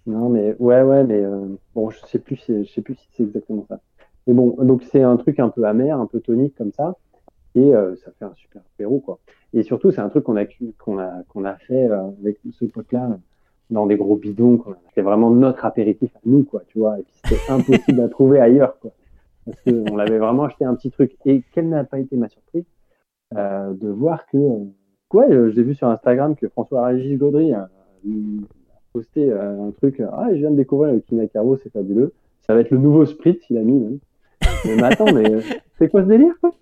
Non, 0.07 0.29
mais 0.29 0.55
ouais, 0.59 0.83
ouais, 0.83 1.03
mais 1.05 1.22
euh, 1.25 1.47
bon, 1.75 1.91
je 1.91 1.99
sais 2.07 2.18
plus, 2.18 2.37
si- 2.37 2.64
je 2.64 2.70
sais 2.70 2.83
plus 2.83 2.95
si 2.95 3.09
c'est 3.16 3.22
exactement 3.22 3.64
ça. 3.68 3.81
Mais 4.27 4.35
bon, 4.35 4.55
donc 4.62 4.83
c'est 4.91 5.03
un 5.03 5.16
truc 5.16 5.39
un 5.41 5.49
peu 5.49 5.64
amer, 5.64 5.99
un 5.99 6.07
peu 6.07 6.20
tonique 6.20 6.55
comme 6.57 6.72
ça, 6.72 6.95
et 7.55 7.75
euh, 7.75 7.95
ça 7.97 8.11
fait 8.18 8.25
un 8.25 8.35
super 8.35 8.62
apéro 8.75 8.99
quoi. 9.01 9.18
Et 9.55 9.62
surtout, 9.62 9.91
c'est 9.93 10.01
un 10.01 10.09
truc 10.09 10.25
qu'on 10.25 10.37
a 10.37 10.45
qu'on 10.79 10.99
a 10.99 11.22
qu'on 11.29 11.45
a 11.45 11.55
fait 11.57 11.87
euh, 11.91 12.09
avec 12.20 12.39
ce 12.53 12.64
pote-là 12.66 13.18
dans 13.70 13.87
des 13.87 13.97
gros 13.97 14.16
bidons. 14.16 14.59
qu'on 14.59 14.72
a 14.72 14.77
fait 14.95 15.03
vraiment 15.03 15.31
notre 15.31 15.64
apéritif 15.64 16.14
à 16.16 16.20
nous 16.27 16.45
quoi, 16.45 16.62
tu 16.68 16.79
vois. 16.79 16.99
Et 16.99 17.03
puis 17.03 17.14
c'était 17.25 17.51
impossible 17.53 18.01
à 18.01 18.09
trouver 18.09 18.41
ailleurs 18.41 18.79
quoi, 18.81 18.91
parce 19.47 19.59
que 19.62 19.91
on 19.91 19.97
l'avait 19.97 20.18
vraiment 20.18 20.45
acheté 20.45 20.64
un 20.66 20.75
petit 20.75 20.91
truc. 20.91 21.16
Et 21.25 21.43
quelle 21.53 21.68
n'a 21.70 21.85
pas 21.85 21.99
été 21.99 22.16
ma 22.16 22.29
surprise 22.29 22.64
de 23.33 23.89
voir 23.89 24.27
que, 24.27 24.39
euh, 25.13 25.17
ouais, 25.19 25.31
euh, 25.31 25.51
j'ai 25.55 25.63
vu 25.63 25.75
sur 25.75 25.89
Instagram 25.89 26.37
que 26.37 26.49
François-Régis 26.49 27.19
Gaudry 27.19 27.53
a, 27.53 27.63
a 27.63 27.69
posté 28.93 29.31
euh, 29.31 29.69
un 29.69 29.71
truc. 29.73 30.01
euh, 30.01 30.07
Ah, 30.13 30.29
je 30.33 30.37
viens 30.39 30.51
de 30.51 30.57
découvrir 30.57 30.93
le 30.95 31.01
Kinakaro, 31.01 31.59
c'est 31.63 31.73
fabuleux. 31.73 32.13
Ça 32.47 32.55
va 32.55 32.61
être 32.61 32.71
le 32.71 32.79
nouveau 32.79 33.07
Spritz, 33.07 33.43
il 33.51 33.57
a 33.59 33.63
mis 33.63 33.73
même. 33.81 33.99
Mais, 34.65 34.77
mais 34.77 34.83
attends, 34.85 35.13
mais 35.13 35.31
euh, 35.31 35.41
c'est 35.79 35.89
quoi 35.89 36.03
ce 36.03 36.09
délire 36.09 36.35
quoi? 36.41 36.53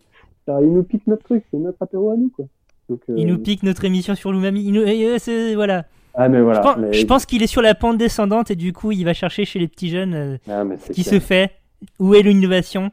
Alors, 0.49 0.61
Il 0.63 0.73
nous 0.73 0.83
pique 0.83 1.07
notre 1.07 1.23
truc, 1.25 1.45
c'est 1.51 1.57
notre 1.57 1.83
apéro 1.83 2.11
à 2.11 2.17
nous 2.17 2.31
quoi. 2.31 2.47
Donc, 2.89 3.01
euh, 3.09 3.15
Il 3.17 3.27
nous 3.27 3.39
pique 3.39 3.63
notre 3.63 3.85
émission 3.85 4.15
sur 4.15 4.33
l'umami. 4.33 4.65
Il 4.65 4.73
nous... 4.73 4.83
euh, 4.83 5.17
c'est- 5.19 5.55
voilà. 5.55 5.85
Ah 6.15 6.29
mais 6.29 6.43
voilà. 6.43 6.61
je 6.61 6.63
pense, 6.63 6.77
mais- 6.79 6.93
je 6.93 7.07
pense 7.07 7.27
qu'il 7.27 7.43
est 7.43 7.47
sur 7.47 7.63
la 7.63 7.75
pente 7.75 7.97
descendante 7.97 8.51
et 8.51 8.57
du 8.57 8.73
coup, 8.73 8.93
il 8.93 9.05
va 9.05 9.15
chercher 9.15 9.45
chez 9.45 9.59
les 9.59 9.69
petits 9.69 9.89
jeunes 9.89 10.15
euh, 10.15 10.37
Ah, 10.49 10.63
ce 10.87 10.93
qui 10.93 11.05
se 11.05 11.19
fait, 11.21 11.53
où 11.99 12.15
est 12.15 12.23
l'innovation? 12.23 12.91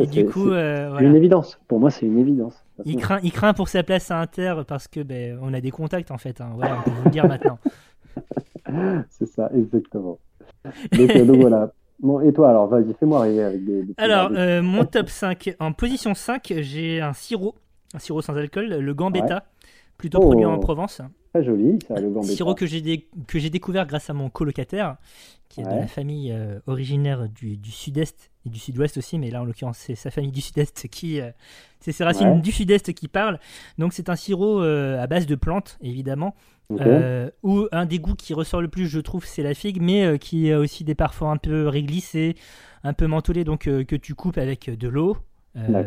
Et 0.00 0.06
du 0.06 0.26
coup, 0.26 0.50
euh, 0.50 0.88
voilà. 0.90 1.06
une 1.08 1.16
évidence. 1.16 1.58
Pour 1.66 1.80
moi, 1.80 1.90
c'est 1.90 2.06
une 2.06 2.18
évidence. 2.18 2.62
Il 2.84 2.96
craint, 2.96 3.20
il 3.22 3.32
craint 3.32 3.54
pour 3.54 3.68
sa 3.68 3.82
place 3.82 4.10
à 4.10 4.20
Inter 4.20 4.62
parce 4.68 4.86
que 4.88 5.00
ben, 5.00 5.38
on 5.42 5.54
a 5.54 5.60
des 5.60 5.70
contacts 5.70 6.10
en 6.10 6.18
fait. 6.18 6.40
hein. 6.40 6.50
Voilà, 6.54 6.78
on 6.80 6.82
peut 6.82 6.90
vous 6.90 7.04
le 7.04 7.10
dire 7.10 7.26
maintenant. 7.26 7.58
C'est 9.10 9.26
ça, 9.26 9.50
exactement. 9.54 10.18
Donc, 10.92 11.10
euh, 11.10 11.24
donc 11.24 11.36
voilà. 11.40 11.72
Bon, 12.00 12.20
et 12.20 12.32
toi, 12.32 12.50
alors, 12.50 12.66
vas-y, 12.68 12.92
fais-moi 12.94 13.20
rêver 13.22 13.42
avec 13.42 13.64
des. 13.64 13.84
Alors, 13.96 14.30
euh, 14.32 14.60
mon 14.62 14.84
top 14.84 15.08
5. 15.08 15.54
En 15.60 15.72
position 15.72 16.14
5, 16.14 16.52
j'ai 16.58 17.00
un 17.00 17.12
sirop, 17.12 17.54
un 17.94 17.98
sirop 17.98 18.20
sans 18.20 18.36
alcool, 18.36 18.66
le 18.68 18.94
Gambetta, 18.94 19.44
plutôt 19.96 20.18
Oh. 20.18 20.26
produit 20.26 20.44
en 20.44 20.58
Provence. 20.58 21.00
Très 21.32 21.44
joli, 21.44 21.78
ça, 21.86 21.94
le 22.00 22.10
gambetta. 22.10 22.34
Sirop 22.34 22.54
que 22.54 22.66
j'ai 22.66 22.80
dé- 22.82 23.08
que 23.26 23.38
j'ai 23.38 23.50
découvert 23.50 23.86
grâce 23.86 24.10
à 24.10 24.14
mon 24.14 24.28
colocataire, 24.28 24.96
qui 25.48 25.60
est 25.60 25.64
de 25.64 25.68
la 25.70 25.86
famille 25.86 26.32
euh, 26.32 26.58
originaire 26.66 27.28
du, 27.28 27.56
du 27.56 27.70
sud-est 27.70 28.30
et 28.46 28.48
du 28.48 28.58
sud-ouest 28.58 28.96
aussi, 28.96 29.18
mais 29.18 29.30
là 29.30 29.42
en 29.42 29.44
l'occurrence 29.44 29.78
c'est 29.78 29.94
sa 29.96 30.10
famille 30.10 30.30
du 30.32 30.40
sud-est 30.40 30.88
qui, 30.90 31.20
euh, 31.20 31.30
c'est 31.80 31.92
ses 31.92 32.04
racines 32.04 32.28
Ouais. 32.30 32.40
du 32.40 32.52
sud-est 32.52 32.92
qui 32.94 33.08
parlent. 33.08 33.38
Donc 33.78 33.92
c'est 33.92 34.08
un 34.08 34.16
sirop 34.16 34.62
euh, 34.62 35.02
à 35.02 35.06
base 35.06 35.26
de 35.26 35.34
plantes 35.34 35.76
évidemment, 35.82 36.34
Ok. 36.70 36.80
euh, 36.80 37.30
où 37.42 37.66
un 37.72 37.84
des 37.86 37.98
goûts 37.98 38.14
qui 38.14 38.32
ressort 38.34 38.62
le 38.62 38.68
plus 38.68 38.86
je 38.88 39.00
trouve 39.00 39.24
c'est 39.26 39.42
la 39.42 39.54
figue, 39.54 39.80
mais 39.82 40.04
euh, 40.04 40.16
qui 40.16 40.50
a 40.52 40.58
aussi 40.58 40.84
des 40.84 40.94
parfums 40.94 41.24
un 41.24 41.36
peu 41.36 41.68
réglissés, 41.68 42.36
un 42.84 42.92
peu 42.92 43.06
mentholés, 43.06 43.44
donc 43.44 43.62
que 43.64 43.96
tu 43.96 44.14
coupes 44.14 44.38
avec 44.38 44.70
de 44.70 44.88
l'eau 44.88 45.16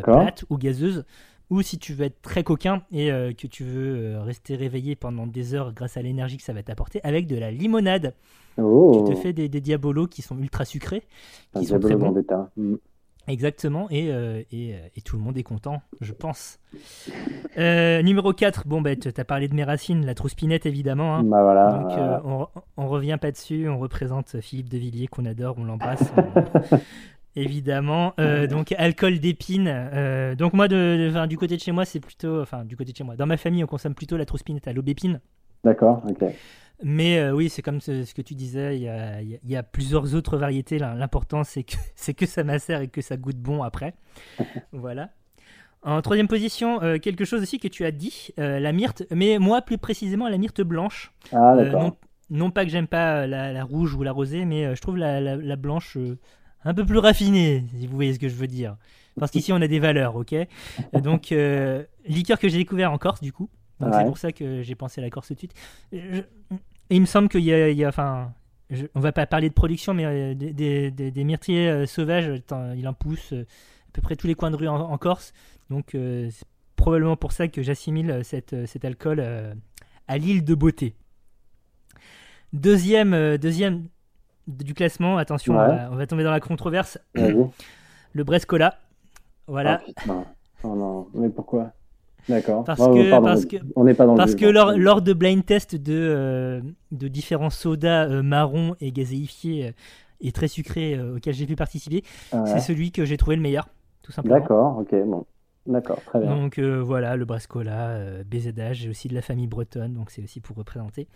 plate 0.02 0.44
ou 0.50 0.58
gazeuse. 0.58 1.04
Ou 1.50 1.62
si 1.62 1.78
tu 1.78 1.94
veux 1.94 2.04
être 2.04 2.22
très 2.22 2.44
coquin 2.44 2.82
et 2.92 3.08
que 3.08 3.48
tu 3.48 3.64
veux 3.64 4.18
rester 4.20 4.54
réveillé 4.54 4.94
pendant 4.94 5.26
des 5.26 5.52
heures 5.54 5.72
grâce 5.72 5.96
à 5.96 6.02
l'énergie 6.02 6.36
que 6.36 6.44
ça 6.44 6.52
va 6.52 6.62
t'apporter, 6.62 7.00
avec 7.02 7.26
de 7.26 7.36
la 7.36 7.50
limonade. 7.50 8.14
Oh, 8.62 9.04
Tu 9.06 9.14
te 9.14 9.18
fais 9.20 9.32
des, 9.32 9.48
des 9.48 9.60
diabolos 9.60 10.06
qui 10.08 10.22
sont 10.22 10.38
ultra 10.38 10.64
sucrés, 10.64 11.02
un 11.54 11.60
qui 11.60 11.66
sont 11.66 11.78
très 11.80 11.96
bons. 11.96 12.14
Mm. 12.56 12.74
Exactement, 13.28 13.86
et, 13.90 14.10
euh, 14.10 14.42
et, 14.50 14.74
euh, 14.74 14.78
et 14.96 15.02
tout 15.02 15.16
le 15.16 15.22
monde 15.22 15.36
est 15.38 15.44
content, 15.44 15.82
je 16.00 16.12
pense. 16.12 16.58
Euh, 17.58 18.02
numéro 18.02 18.32
4, 18.32 18.66
bon, 18.66 18.80
bah, 18.80 18.96
tu 18.96 19.08
as 19.16 19.24
parlé 19.24 19.46
de 19.46 19.54
mes 19.54 19.62
racines, 19.62 20.04
la 20.04 20.14
trouspinette 20.14 20.66
évidemment. 20.66 21.14
hein. 21.16 21.22
Bah 21.22 21.42
voilà. 21.42 21.70
Donc 21.70 21.92
voilà. 21.92 22.16
euh, 22.16 22.20
on, 22.24 22.48
on 22.76 22.88
revient 22.88 23.18
pas 23.20 23.30
dessus, 23.30 23.68
on 23.68 23.78
représente 23.78 24.40
Philippe 24.40 24.68
de 24.68 24.78
Villiers 24.78 25.06
qu'on 25.06 25.26
adore, 25.26 25.56
on 25.58 25.64
l'embrasse. 25.64 26.02
Évidemment, 27.36 28.12
Euh, 28.18 28.48
donc 28.48 28.72
alcool 28.76 29.20
d'épine. 29.20 29.68
euh, 29.68 30.34
donc 30.34 30.52
moi, 30.52 30.66
de, 30.66 30.74
de- 30.74 31.10
enfin, 31.10 31.28
du 31.28 31.38
côté 31.38 31.56
de 31.56 31.60
chez 31.60 31.70
moi, 31.70 31.84
c'est 31.84 32.00
plutôt, 32.00 32.40
enfin 32.40 32.64
du 32.64 32.76
côté 32.76 32.90
de 32.90 32.96
chez 32.96 33.04
moi, 33.04 33.14
dans 33.14 33.26
ma 33.26 33.36
famille, 33.36 33.62
on 33.62 33.68
consomme 33.68 33.94
plutôt 33.94 34.16
la 34.16 34.26
trouspinette 34.26 34.66
à 34.66 34.72
l'aubépine. 34.72 35.20
D'accord, 35.64 36.02
ok. 36.08 36.24
Mais 36.82 37.18
euh, 37.18 37.32
oui, 37.32 37.50
c'est 37.50 37.62
comme 37.62 37.80
ce, 37.80 38.04
ce 38.04 38.14
que 38.14 38.22
tu 38.22 38.34
disais, 38.34 38.76
il 38.76 38.82
y 38.82 38.88
a, 38.88 39.20
il 39.20 39.38
y 39.44 39.60
plusieurs 39.70 40.14
autres 40.14 40.38
variétés. 40.38 40.78
L'important, 40.78 41.44
c'est 41.44 41.62
que, 41.62 41.74
c'est 41.94 42.14
que 42.14 42.26
ça 42.26 42.44
macère 42.44 42.80
et 42.80 42.88
que 42.88 43.02
ça 43.02 43.16
goûte 43.16 43.36
bon 43.36 43.62
après. 43.62 43.94
voilà. 44.72 45.10
En 45.82 46.02
troisième 46.02 46.28
position, 46.28 46.82
euh, 46.82 46.98
quelque 46.98 47.24
chose 47.24 47.42
aussi 47.42 47.58
que 47.58 47.68
tu 47.68 47.84
as 47.84 47.90
dit, 47.90 48.30
euh, 48.38 48.60
la 48.60 48.72
myrte, 48.72 49.04
mais 49.10 49.38
moi 49.38 49.62
plus 49.62 49.78
précisément 49.78 50.28
la 50.28 50.36
myrte 50.36 50.60
blanche. 50.60 51.12
Ah, 51.32 51.56
d'accord. 51.56 51.80
non, 51.80 51.96
non 52.28 52.50
pas 52.50 52.64
que 52.64 52.70
j'aime 52.70 52.86
pas 52.86 53.26
la, 53.26 53.52
la 53.52 53.64
rouge 53.64 53.94
ou 53.94 54.02
la 54.02 54.12
rosée, 54.12 54.44
mais 54.44 54.74
je 54.76 54.80
trouve 54.80 54.98
la, 54.98 55.20
la- 55.20 55.36
la 55.36 55.56
blanche 55.56 55.96
un 56.64 56.74
peu 56.74 56.84
plus 56.84 56.98
raffinée, 56.98 57.64
si 57.78 57.86
vous 57.86 57.94
voyez 57.94 58.12
ce 58.12 58.18
que 58.18 58.28
je 58.28 58.34
veux 58.34 58.46
dire. 58.46 58.76
Parce 59.18 59.30
qu'ici 59.30 59.52
on 59.54 59.60
a 59.62 59.68
des 59.68 59.78
valeurs, 59.80 60.16
ok? 60.16 60.34
Donc, 61.02 61.34
liqueur 62.06 62.38
que 62.38 62.48
j'ai 62.50 62.58
découvert 62.58 62.92
en 62.92 62.98
Corse, 62.98 63.22
du 63.22 63.32
coup. 63.32 63.48
Donc 63.80 63.94
c'est 63.94 64.04
pour 64.04 64.18
ça 64.18 64.32
que 64.32 64.62
j'ai 64.62 64.74
pensé 64.74 65.00
à 65.00 65.04
la 65.04 65.10
Corse 65.10 65.28
tout 65.28 65.34
de 65.34 65.38
suite. 65.38 65.54
Je- 65.92 66.20
et 66.92 66.96
il 66.96 67.00
me 67.00 67.06
semble 67.06 67.28
qu'il 67.28 67.40
y 67.44 67.52
a, 67.52 67.68
il 67.70 67.76
y 67.76 67.84
a- 67.84 67.88
enfin, 67.88 68.32
je- 68.68 68.86
on 68.94 69.00
va 69.00 69.12
pas 69.12 69.26
parler 69.26 69.48
de 69.48 69.54
production, 69.54 69.94
mais 69.94 70.04
euh, 70.04 70.34
des, 70.34 70.52
des, 70.52 70.90
des- 70.90 71.10
des 71.10 71.24
myrtilles 71.24 71.68
euh, 71.68 71.86
sauvages, 71.86 72.30
il 72.76 72.86
en 72.88 72.92
pousse 72.94 73.32
euh, 73.32 73.42
à 73.42 73.92
peu 73.92 74.02
près 74.02 74.16
tous 74.16 74.26
les 74.26 74.34
coins 74.34 74.50
de 74.50 74.56
rue 74.56 74.68
en, 74.68 74.76
en 74.80 74.98
Corse. 74.98 75.32
Donc 75.70 75.94
euh, 75.94 76.28
c'est 76.30 76.46
probablement 76.76 77.16
pour 77.16 77.32
ça 77.32 77.48
que 77.48 77.62
j'assimile 77.62 78.20
cette, 78.24 78.66
cet 78.66 78.84
alcool 78.84 79.20
à 80.08 80.18
l'île 80.18 80.44
de 80.44 80.54
beauté. 80.54 80.94
Deuxième, 82.52 83.36
deuxième 83.38 83.86
du 84.48 84.74
classement, 84.74 85.16
attention, 85.18 85.54
Ouais. 85.56 85.60
on, 85.64 85.68
va, 85.76 85.88
on 85.92 85.96
va 85.96 86.06
tomber 86.06 86.24
dans 86.24 86.30
la 86.32 86.40
controverse, 86.40 86.98
le 87.14 88.24
Brescola. 88.24 88.78
Voilà. 89.46 89.80
Ah. 90.08 90.24
Oh 90.64 90.74
non, 90.74 91.08
mais 91.14 91.28
pourquoi? 91.28 91.72
D'accord. 92.28 92.64
Parce 92.64 92.80
Oh, 92.82 92.94
que- 92.94 93.10
pardon, 93.10 93.26
parce 93.26 93.46
que- 93.46 93.56
on 93.76 93.84
n'est 93.84 93.94
pas 93.94 94.06
dans 94.06 94.12
le 94.12 94.16
Parce 94.18 94.34
que 94.34 94.46
lors, 94.46 94.72
lors 94.76 95.02
de 95.02 95.12
blind 95.12 95.44
test 95.44 95.74
de, 95.76 95.92
euh, 95.94 96.60
de 96.92 97.08
différents 97.08 97.50
sodas 97.50 98.08
euh, 98.08 98.22
marrons 98.22 98.74
et 98.80 98.92
gazéifiés 98.92 99.68
euh, 99.68 99.72
et 100.20 100.32
très 100.32 100.48
sucrés 100.48 100.94
euh, 100.94 101.16
auxquels 101.16 101.34
j'ai 101.34 101.46
pu 101.46 101.56
participer, 101.56 102.02
Ah 102.32 102.42
ouais. 102.42 102.48
c'est 102.50 102.60
celui 102.60 102.92
que 102.92 103.04
j'ai 103.04 103.16
trouvé 103.16 103.36
le 103.36 103.42
meilleur, 103.42 103.68
tout 104.02 104.12
simplement. 104.12 104.34
D'accord, 104.36 104.78
ok, 104.78 104.94
bon. 105.06 105.24
D'accord, 105.66 105.98
très 106.06 106.20
bien. 106.20 106.34
Donc 106.34 106.58
voilà, 106.58 107.16
le 107.16 107.24
Brascola, 107.24 107.98
BZH, 108.24 108.72
j'ai 108.72 108.88
aussi 108.88 109.08
de 109.08 109.14
la 109.14 109.22
famille 109.22 109.46
bretonne, 109.46 109.92
donc 109.94 110.10
c'est 110.10 110.22
aussi 110.22 110.40
pour 110.40 110.56
représenter. 110.56 111.06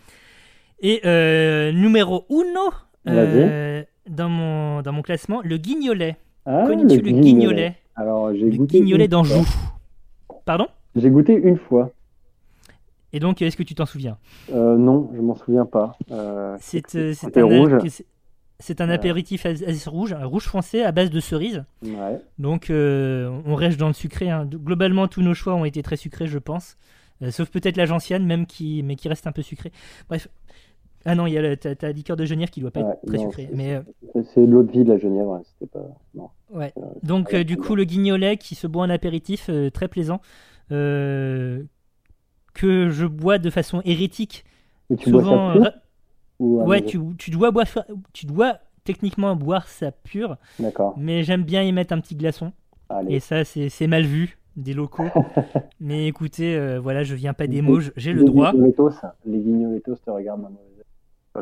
Et 0.81 1.01
numéro 1.73 2.27
uno 2.31 2.71
dans, 4.07 4.29
mon, 4.29 4.83
dans 4.83 4.93
mon 4.93 5.03
classement, 5.03 5.41
le 5.43 5.57
guignolet. 5.57 6.17
Ah, 6.47 6.65
Connais-tu 6.67 7.01
le 7.01 7.13
guignolet 7.13 7.75
Alors, 7.97 8.35
j'ai 8.35 8.51
Le 8.51 8.65
guignolet 8.67 9.09
d'Anjou. 9.09 9.47
Pardon? 10.45 10.67
J'ai 10.97 11.11
goûté 11.11 11.35
une 11.35 11.57
fois. 11.57 11.91
Et 13.13 13.21
donc, 13.21 13.43
est-ce 13.43 13.57
que 13.57 13.63
tu 13.63 13.75
t'en 13.75 13.87
souviens? 13.87 14.19
Euh, 14.53 14.77
non, 14.77 15.11
je 15.15 15.21
m'en 15.21 15.37
souviens 15.37 15.67
pas. 15.67 15.97
Euh, 16.11 16.57
C'est 16.61 16.97
euh, 16.97 17.13
un, 17.23 18.81
un 18.81 18.89
apéritif 18.91 19.47
rouge, 19.87 20.13
un 20.13 20.25
rouge 20.25 20.45
français 20.47 20.83
à 20.83 20.91
base 20.93 21.11
de 21.11 21.21
cerises. 21.21 21.65
Ouais. 21.85 22.21
Donc, 22.39 22.71
euh, 22.71 23.31
on 23.47 23.55
reste 23.55 23.79
dans 23.79 23.89
le 23.89 23.93
sucré. 23.95 24.31
hein. 24.31 24.47
Globalement, 24.47 25.07
tous 25.09 25.23
nos 25.23 25.35
choix 25.35 25.55
ont 25.55 25.65
été 25.65 25.83
très 25.83 25.97
sucrés, 25.97 26.27
je 26.27 26.39
pense. 26.39 26.77
Euh, 27.23 27.31
sauf 27.31 27.51
peut-être 27.51 27.77
la 27.77 27.87
gentiane, 27.87 28.27
même 28.27 28.47
qui, 28.47 28.83
mais 28.83 28.97
qui 28.97 29.09
reste 29.09 29.27
un 29.27 29.33
peu 29.33 29.43
sucré. 29.43 29.71
Bref. 30.09 30.29
Ah 31.05 31.15
non, 31.15 31.27
il 31.27 31.35
y 31.35 31.39
a 31.39 31.55
ta 31.57 31.93
liqueur 31.93 32.17
de 32.17 32.25
Genièvre 32.25 32.51
qui 32.51 32.63
doit 32.63 32.71
pas 32.71 32.81
Ouais, 32.81 32.93
être 32.95 33.07
très 33.07 33.19
non, 33.19 33.25
sucrée. 33.25 33.49
c'est- 33.51 33.55
Mais 33.57 33.83
C'est- 34.33 34.47
de 34.47 34.51
l'eau 34.51 34.63
de 34.63 34.73
vie 34.73 34.85
de 34.85 34.93
la 34.93 34.99
Genièvre, 34.99 35.33
ouais, 35.33 35.41
c'était 35.45 35.71
pas. 35.71 35.87
Non. 36.15 36.31
ouais. 36.51 36.73
Euh, 36.79 36.81
Donc, 37.03 37.35
euh, 37.35 37.45
du 37.45 37.59
coup, 37.59 37.75
le 37.77 37.85
guignolet 37.85 38.39
qui 38.39 38.55
se 38.55 38.67
boit 38.67 38.83
en 38.85 38.91
apéritif, 38.91 39.51
très 39.75 39.87
plaisant. 39.87 40.21
Euh, 40.73 41.63
que 42.55 42.91
je 42.91 43.07
bois 43.07 43.39
de 43.39 43.51
façon 43.51 43.83
hérétique. 43.85 44.45
Et 44.91 44.97
tu 44.97 45.11
bois 45.11 45.23
Souvent, 45.23 45.55
ça 45.55 45.69
euh, 45.69 45.71
ou 46.39 46.63
ouais, 46.63 46.83
tu, 46.85 46.99
tu 47.19 47.31
dois 47.31 47.51
boire, 47.51 47.67
tu 48.13 48.27
dois 48.27 48.59
techniquement 48.85 49.35
boire 49.37 49.67
ça 49.69 49.93
pur, 49.93 50.37
D'accord. 50.59 50.95
mais 50.99 51.23
j'aime 51.23 51.43
bien 51.43 51.63
y 51.63 51.73
mettre 51.73 51.93
un 51.95 52.01
petit 52.01 52.17
glaçon. 52.17 52.53
Allez. 52.89 53.15
Et 53.15 53.21
ça, 53.21 53.45
c'est 53.45 53.87
mal 53.87 54.05
vu 54.05 54.37
des 54.57 54.73
locaux. 54.75 55.05
mais 55.81 56.07
écoutez, 56.07 56.55
euh, 56.57 56.79
voilà, 56.81 57.03
je 57.03 57.15
viens 57.15 57.33
pas 57.35 57.47
des 57.47 57.63
je- 57.81 57.91
j'ai 57.97 58.13
le 58.13 58.25
droit. 58.25 58.53
les 58.53 59.39
guignoletos 59.39 59.97
te 59.97 60.11
regardent. 60.11 60.49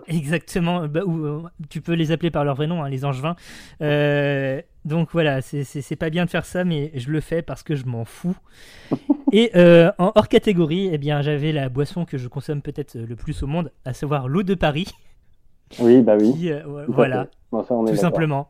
Exactement. 0.09 0.87
Bah, 0.89 1.05
ou, 1.05 1.25
euh, 1.25 1.43
tu 1.69 1.81
peux 1.81 1.93
les 1.93 2.13
appeler 2.13 2.31
par 2.31 2.45
leur 2.45 2.55
vrai 2.55 2.67
nom, 2.67 2.83
hein, 2.83 2.89
les 2.89 3.05
angevins. 3.05 3.37
Euh, 3.83 4.63
donc 4.85 5.09
voilà, 5.13 5.41
c'est- 5.43 5.97
pas 5.97 6.11
bien 6.11 6.25
de 6.25 6.31
faire 6.31 6.45
ça, 6.45 6.65
mais 6.65 6.91
je 6.95 7.11
le 7.11 7.21
fais 7.21 7.43
parce 7.43 7.63
que 7.63 7.75
je 7.75 7.87
m'en 7.87 8.05
fous. 8.05 8.37
Et 9.33 9.51
euh, 9.57 9.91
en 9.99 10.13
hors 10.15 10.29
catégorie, 10.29 10.91
eh 10.93 10.99
bien, 10.99 11.23
j'avais 11.23 11.53
la 11.53 11.69
boisson 11.69 12.05
que 12.05 12.19
je 12.19 12.29
consomme 12.29 12.61
peut-être 12.61 12.97
le 12.99 13.17
plus 13.17 13.43
au 13.43 13.47
monde, 13.47 13.71
à 13.85 13.95
savoir 13.95 14.29
l'eau 14.29 14.43
de 14.43 14.55
Paris. 14.55 14.89
Oui, 15.79 16.03
bah 16.03 16.17
oui. 16.21 16.33
Qui, 16.35 16.53
euh, 16.53 16.85
tout 16.85 16.93
voilà, 16.93 17.25
fait. 17.25 17.31
Bon, 17.51 17.65
ça, 17.65 17.75
on 17.75 17.87
est 17.87 17.91
tout 17.91 17.97
simplement. 17.97 18.49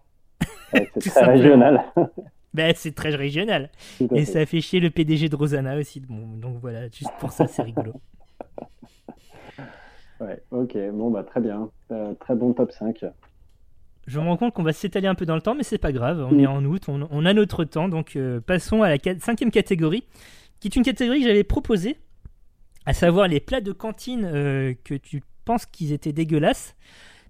Ouais, 0.73 0.91
c'est 0.95 1.01
très 1.01 1.11
simplement. 1.11 1.33
régional. 1.37 1.85
Ben, 2.55 2.75
c'est 2.77 2.95
très 2.95 3.09
régional. 3.15 3.71
Tout 3.97 4.09
Et 4.15 4.27
fait. 4.27 4.33
ça 4.33 4.45
fait 4.45 4.61
chier 4.61 4.79
le 4.79 4.91
PDG 4.91 5.31
de 5.31 5.37
Rosanna 5.37 5.79
aussi. 5.79 6.01
Bon, 6.01 6.37
donc 6.37 6.59
voilà, 6.61 6.87
juste 6.89 7.13
pour 7.19 7.33
ça, 7.33 7.47
c'est 7.49 7.63
rigolo. 7.63 7.95
Ouais, 10.21 10.43
ok, 10.51 10.77
bon, 10.93 11.11
bah 11.11 11.23
très 11.25 11.41
bien. 11.41 11.71
Euh, 11.91 12.13
très 12.21 12.35
bon 12.35 12.53
top 12.53 12.71
5. 12.73 13.05
Je 14.07 14.19
me 14.19 14.25
rends 14.25 14.37
compte 14.37 14.53
qu'on 14.55 14.63
va 14.63 14.73
s'étaler 14.73 15.07
un 15.07 15.15
peu 15.15 15.27
dans 15.27 15.37
le 15.37 15.43
temps, 15.43 15.55
mais 15.55 15.63
c'est 15.63 15.79
pas 15.79 15.93
grave. 15.93 16.27
On 16.29 16.35
Mm. 16.35 16.41
est 16.41 16.47
en 16.47 16.65
août, 16.65 16.83
on, 16.89 17.09
on 17.11 17.25
a 17.27 17.33
notre 17.35 17.65
temps. 17.65 17.89
Donc 17.89 18.17
euh, 18.17 18.41
passons 18.41 18.83
à 18.83 18.89
la 18.91 18.97
cinquième 19.21 19.51
catégorie, 19.51 20.05
qui 20.61 20.69
est 20.69 20.77
une 20.77 20.83
catégorie 20.83 21.21
que 21.21 21.27
j'avais 21.29 21.45
proposée, 21.45 21.97
à 22.87 22.95
savoir 22.95 23.29
les 23.29 23.41
plats 23.41 23.61
de 23.61 23.73
cantine 23.73 24.25
euh, 24.25 24.75
que 24.85 24.95
tu 24.95 25.23
penses 25.45 25.67
qu'ils 25.67 25.93
étaient 25.93 26.13
dégueulasses. 26.13 26.75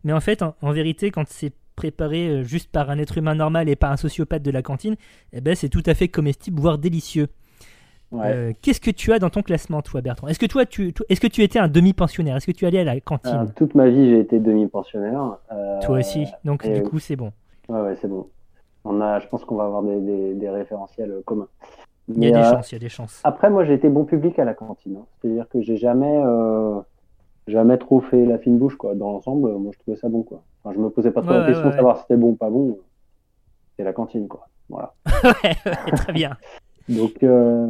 Mais 0.04 0.12
en 0.12 0.20
fait, 0.20 0.42
en, 0.42 0.54
en 0.62 0.72
vérité, 0.72 1.10
quand 1.10 1.28
c'est 1.28 1.52
préparé 1.76 2.28
euh, 2.28 2.42
juste 2.42 2.70
par 2.70 2.90
un 2.90 2.98
être 2.98 3.16
humain 3.18 3.34
normal 3.34 3.68
et 3.68 3.76
pas 3.76 3.90
un 3.90 3.96
sociopathe 3.96 4.42
de 4.42 4.50
la 4.50 4.62
cantine, 4.62 4.96
eh 5.32 5.40
ben, 5.40 5.54
c'est 5.54 5.68
tout 5.68 5.82
à 5.86 5.94
fait 5.94 6.08
comestible, 6.08 6.60
voire 6.60 6.78
délicieux. 6.78 7.28
Ouais. 8.12 8.26
Euh, 8.32 8.52
Qu'est-ce 8.60 8.80
que 8.80 8.90
tu 8.90 9.12
as 9.12 9.18
dans 9.18 9.30
ton 9.30 9.42
classement, 9.42 9.80
toi, 9.82 10.00
Bertrand? 10.02 10.28
Est-ce 10.28 10.38
que 10.38 10.46
toi, 10.46 10.66
tu, 10.66 10.92
est-ce 11.08 11.20
que 11.20 11.26
tu 11.26 11.42
étais 11.42 11.58
un 11.58 11.68
demi-pensionnaire? 11.68 12.36
Est-ce 12.36 12.46
que 12.46 12.52
tu 12.52 12.66
allais 12.66 12.80
à 12.80 12.84
la 12.84 13.00
cantine? 13.00 13.30
Alors, 13.32 13.54
toute 13.54 13.74
ma 13.74 13.88
vie, 13.88 14.10
j'ai 14.10 14.20
été 14.20 14.38
demi-pensionnaire. 14.38 15.38
Euh, 15.50 15.80
Toi 15.80 15.98
aussi. 15.98 16.26
Donc, 16.44 16.68
du 16.70 16.82
coup, 16.82 16.98
c'est 16.98 17.16
bon. 17.16 17.32
Ouais, 17.68 17.80
ouais, 17.80 17.96
c'est 18.00 18.08
bon. 18.08 18.28
On 18.84 19.00
a, 19.00 19.18
je 19.20 19.26
pense 19.28 19.44
qu'on 19.44 19.56
va 19.56 19.64
avoir 19.64 19.82
des, 19.82 20.00
des, 20.00 20.34
des 20.34 20.50
référentiels 20.50 21.10
euh, 21.10 21.22
communs. 21.24 21.48
Il 22.08 22.22
y 22.22 22.26
a 22.26 22.30
des 22.32 22.36
euh, 22.46 22.50
chances, 22.50 22.72
il 22.72 22.74
y 22.74 22.76
a 22.76 22.80
des 22.80 22.88
chances. 22.88 23.20
Après, 23.24 23.48
moi, 23.48 23.64
j'ai 23.64 23.74
été 23.74 23.88
bon 23.88 24.04
public 24.04 24.38
à 24.38 24.44
la 24.44 24.54
cantine. 24.54 24.96
hein. 25.00 25.06
C'est-à-dire 25.22 25.48
que 25.48 25.62
j'ai 25.62 25.76
jamais, 25.76 26.20
euh, 26.26 26.80
jamais 27.46 27.78
trop 27.78 28.00
fait 28.00 28.26
la 28.26 28.38
fine 28.38 28.58
bouche, 28.58 28.76
quoi. 28.76 28.94
Dans 28.94 29.12
l'ensemble, 29.12 29.48
euh, 29.50 29.56
moi, 29.58 29.70
je 29.72 29.78
trouvais 29.78 29.96
ça 29.96 30.08
bon, 30.08 30.22
quoi. 30.22 30.42
Enfin, 30.64 30.74
je 30.74 30.80
me 30.82 30.90
posais 30.90 31.12
pas 31.12 31.22
trop 31.22 31.32
la 31.32 31.46
question 31.46 31.68
de 31.70 31.74
savoir 31.74 31.96
si 31.96 32.02
c'était 32.02 32.16
bon 32.16 32.30
ou 32.30 32.34
pas 32.34 32.50
bon. 32.50 32.76
C'est 33.78 33.84
la 33.84 33.92
cantine, 33.92 34.26
quoi. 34.28 34.48
Voilà. 34.68 34.92
ouais, 35.24 35.54
ouais, 35.64 35.92
très 35.96 36.12
bien. 36.12 36.36
Donc, 36.88 37.22
euh, 37.22 37.68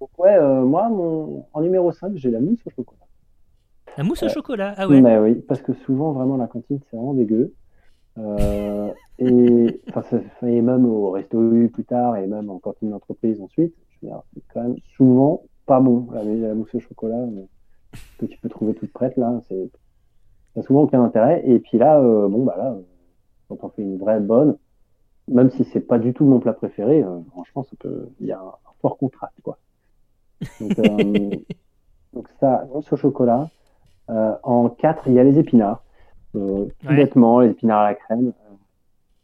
donc, 0.00 0.10
ouais, 0.18 0.36
euh, 0.36 0.62
moi, 0.62 0.88
mon, 0.88 1.46
en 1.52 1.60
numéro 1.60 1.92
5, 1.92 2.12
j'ai 2.16 2.30
la 2.30 2.40
mousse 2.40 2.60
au 2.66 2.70
chocolat. 2.70 3.06
La 3.96 4.04
mousse 4.04 4.22
au 4.22 4.28
chocolat, 4.28 4.74
ah 4.76 4.88
ouais. 4.88 5.00
Mais 5.00 5.18
oui, 5.18 5.34
parce 5.46 5.60
que 5.60 5.72
souvent, 5.72 6.12
vraiment, 6.12 6.36
la 6.36 6.46
cantine, 6.46 6.80
c'est 6.90 6.96
vraiment 6.96 7.14
dégueu. 7.14 7.52
Euh, 8.18 8.90
et, 9.18 9.80
enfin, 9.94 10.20
et 10.46 10.62
même 10.62 10.86
au 10.86 11.10
resto 11.10 11.40
U 11.52 11.68
plus 11.68 11.84
tard, 11.84 12.16
et 12.16 12.26
même 12.26 12.50
en 12.50 12.58
cantine 12.58 12.90
d'entreprise 12.90 13.40
ensuite, 13.40 13.74
c'est 14.00 14.08
quand 14.52 14.62
même 14.62 14.76
souvent 14.96 15.42
pas 15.66 15.80
bon. 15.80 16.08
La, 16.12 16.24
la 16.24 16.54
mousse 16.54 16.74
au 16.74 16.80
chocolat 16.80 17.24
que 18.18 18.26
tu 18.26 18.38
peux 18.38 18.48
trouver 18.48 18.74
toute 18.74 18.92
prête, 18.92 19.16
là, 19.16 19.40
c'est 19.48 19.70
ça 20.54 20.60
n'a 20.60 20.66
souvent 20.66 20.82
aucun 20.82 21.02
intérêt. 21.02 21.42
Et 21.46 21.58
puis 21.58 21.78
là, 21.78 21.98
euh, 21.98 22.28
bon, 22.28 22.44
bah 22.44 22.54
là, 22.58 22.76
quand 23.48 23.58
on 23.62 23.68
fait 23.70 23.82
une 23.82 23.98
vraie 23.98 24.20
bonne, 24.20 24.56
même 25.28 25.50
si 25.50 25.64
c'est 25.64 25.80
pas 25.80 25.98
du 25.98 26.12
tout 26.14 26.24
mon 26.24 26.40
plat 26.40 26.52
préféré, 26.52 27.02
euh, 27.02 27.20
franchement, 27.30 27.62
ça 27.64 27.76
peut, 27.78 28.08
il 28.20 28.26
y 28.26 28.32
a 28.32 28.38
un, 28.40 28.46
un 28.46 28.72
fort 28.80 28.98
contraste, 28.98 29.40
quoi. 29.42 29.58
Donc, 30.60 30.78
euh, 30.78 31.30
donc 32.14 32.28
ça, 32.40 32.66
mousse 32.72 32.92
au 32.92 32.96
chocolat. 32.96 33.48
Euh, 34.10 34.34
en 34.42 34.68
4, 34.68 35.04
il 35.06 35.14
y 35.14 35.18
a 35.20 35.24
les 35.24 35.38
épinards. 35.38 35.82
Tout 36.32 36.68
Ouais. 36.88 36.96
bêtement, 36.96 37.40
les 37.40 37.50
épinards 37.50 37.80
à 37.80 37.84
la 37.90 37.94
crème. 37.94 38.32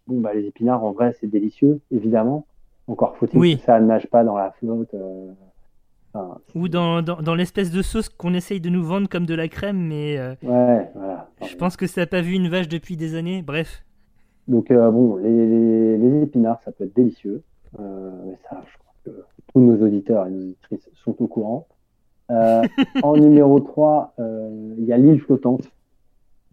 Bon, 0.07 0.21
bah, 0.21 0.33
les 0.35 0.47
épinards, 0.47 0.85
en 0.85 0.93
vrai, 0.93 1.15
c'est 1.21 1.27
délicieux, 1.27 1.81
évidemment. 1.91 2.47
Encore 2.87 3.17
faut-il 3.17 3.39
Oui. 3.39 3.59
que 3.59 3.65
ça 3.65 3.81
ne 3.81 3.87
nage 3.87 4.07
pas 4.07 4.25
dans 4.25 4.37
la 4.37 4.53
flotte. 4.53 4.95
enfin, 6.15 6.39
Ou 6.55 6.69
dans, 6.69 7.03
dans, 7.03 7.21
dans 7.21 7.35
l'espèce 7.35 7.71
de 7.71 7.83
sauce 7.83 8.09
qu'on 8.09 8.33
essaye 8.35 8.61
de 8.61 8.71
nous 8.71 8.83
vendre 8.85 9.09
comme 9.09 9.27
de 9.27 9.35
la 9.35 9.49
crème, 9.49 9.79
mais 9.79 10.17
euh, 10.19 10.35
ouais, 10.43 10.91
voilà. 10.95 11.29
je 11.47 11.55
pense 11.57 11.77
que 11.77 11.87
ça 11.87 12.03
n'a 12.03 12.07
pas 12.07 12.21
vu 12.23 12.33
une 12.35 12.49
vache 12.49 12.69
depuis 12.69 12.97
des 12.97 13.15
années. 13.15 13.43
Bref. 13.43 13.85
Donc, 14.49 14.71
euh, 14.71 14.91
bon, 14.91 15.17
les, 15.17 15.31
les, 15.47 15.99
les 15.99 16.23
épinards, 16.23 16.61
ça 16.65 16.73
peut 16.73 16.85
être 16.85 16.95
délicieux. 16.97 17.43
Euh, 17.79 18.11
mais 18.27 18.37
ça, 18.49 18.63
je 18.67 18.79
crois 18.79 18.95
que 19.05 19.11
tous 19.53 19.61
nos 19.61 19.85
auditeurs 19.87 20.27
et 20.27 20.31
nos 20.31 20.41
auditrices 20.43 20.89
sont 21.05 21.15
au 21.23 21.27
courant. 21.27 21.67
Euh, 22.31 22.63
en 23.03 23.17
numéro 23.19 23.61
3, 23.61 24.15
euh, 24.19 24.75
il 24.79 24.85
y 24.85 24.93
a 24.93 24.97
l'île 24.99 25.21
flottante. 25.21 25.71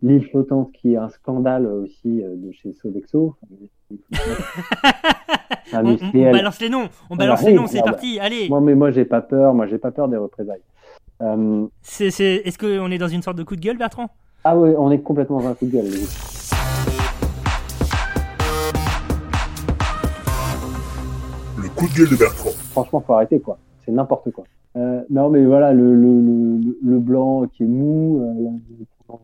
L'île 0.01 0.25
flottante 0.29 0.71
qui 0.73 0.93
est 0.93 0.97
un 0.97 1.09
scandale 1.09 1.65
aussi 1.67 2.21
euh, 2.21 2.35
de 2.35 2.51
chez 2.51 2.73
Sodexo. 2.73 3.35
On, 3.91 3.95
on- 3.95 3.97
on 5.73 5.77
Industriel. 5.77 6.31
balance 6.31 6.59
les 6.61 6.69
noms, 6.69 6.89
on 7.09 7.15
balance 7.15 7.43
les 7.43 7.53
noms, 7.53 7.67
c'est 7.67 7.77
alors, 7.79 7.91
parti, 7.91 8.19
allez 8.19 8.47
Moi, 8.49 8.61
mais 8.61 8.75
moi, 8.75 8.91
j'ai 8.91 9.03
pas 9.05 9.21
peur. 9.21 9.53
Moi, 9.53 9.67
j'ai 9.67 9.77
pas 9.77 9.91
peur 9.91 10.07
des 10.07 10.17
représailles. 10.17 10.61
Euh, 11.21 11.65
Est-ce 11.99 12.57
qu'on 12.57 12.91
est 12.91 12.97
dans 12.97 13.07
une 13.07 13.21
sorte 13.21 13.37
de 13.37 13.43
coup 13.43 13.55
de 13.55 13.61
gueule, 13.61 13.77
Bertrand? 13.77 14.09
Ah 14.43 14.57
oui, 14.57 14.71
on 14.77 14.91
est 14.91 14.99
complètement 15.01 15.39
dans 15.41 15.47
un 15.49 15.53
coup 15.53 15.65
de 15.65 15.71
gueule. 15.71 15.85
Coup 21.75 21.87
de 21.87 21.93
gueule 21.93 22.09
de 22.09 22.15
Bertrand. 22.17 22.49
Franchement, 22.71 23.01
faut 23.01 23.13
arrêter, 23.13 23.39
quoi. 23.39 23.57
C'est 23.85 23.91
n'importe 23.91 24.31
quoi. 24.31 24.43
Euh, 24.77 25.03
non, 25.09 25.29
mais 25.29 25.45
voilà, 25.45 25.71
le, 25.73 25.93
le, 25.95 26.19
le, 26.21 26.77
le 26.83 26.99
blanc 26.99 27.45
qui 27.47 27.63
est 27.63 27.67
mou, 27.67 28.21
euh, 28.21 29.15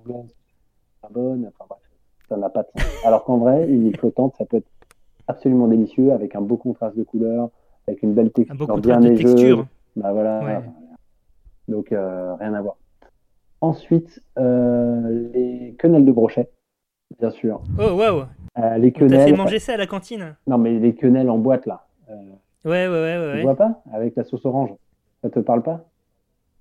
pas 1.01 1.09
bonne, 1.13 1.47
enfin 1.47 1.65
bref, 1.69 1.81
ça 2.29 2.37
n'a 2.37 2.49
pas 2.49 2.61
de 2.63 2.67
sens. 2.79 2.89
Alors 3.05 3.23
qu'en 3.25 3.37
vrai, 3.37 3.67
une 3.69 3.85
île 3.87 3.97
flottante, 3.97 4.35
ça 4.37 4.45
peut 4.45 4.57
être 4.57 4.67
absolument 5.27 5.67
délicieux, 5.67 6.13
avec 6.13 6.35
un 6.35 6.41
beau 6.41 6.57
contraste 6.57 6.95
de 6.97 7.03
couleurs, 7.03 7.49
avec 7.87 8.01
une 8.03 8.13
belle 8.13 8.27
Un 8.27 8.29
texture 8.29 8.67
beau 8.67 8.77
bien 8.77 8.99
de 8.99 9.09
neigeuse. 9.09 9.33
texture. 9.35 9.65
Bah 9.97 10.13
voilà. 10.13 10.39
Ouais. 10.43 10.61
Donc, 11.67 11.91
euh, 11.91 12.33
rien 12.35 12.53
à 12.53 12.61
voir. 12.61 12.75
Ensuite, 13.59 14.21
euh, 14.39 15.29
les 15.33 15.75
quenelles 15.79 16.05
de 16.05 16.11
brochet, 16.11 16.49
bien 17.19 17.29
sûr. 17.31 17.61
Oh, 17.77 17.91
waouh 17.93 18.23
Euh, 18.57 18.77
les 18.77 18.87
On 18.89 18.91
t'a 18.91 18.99
fait 18.99 19.07
quenelles. 19.07 19.35
manger 19.37 19.59
ça 19.59 19.73
à 19.73 19.77
la 19.77 19.87
cantine? 19.87 20.35
Non, 20.47 20.57
mais 20.57 20.79
les 20.79 20.95
quenelles 20.95 21.29
en 21.29 21.37
boîte, 21.37 21.65
là. 21.65 21.87
Ouais, 22.63 22.87
ouais, 22.87 22.87
ouais, 22.87 22.89
ouais. 22.89 23.17
Tu 23.31 23.37
ouais. 23.37 23.41
vois 23.43 23.55
pas 23.55 23.81
Avec 23.93 24.15
la 24.15 24.23
sauce 24.23 24.45
orange? 24.45 24.71
Ça 25.21 25.29
te 25.29 25.39
parle 25.39 25.63
pas? 25.63 25.85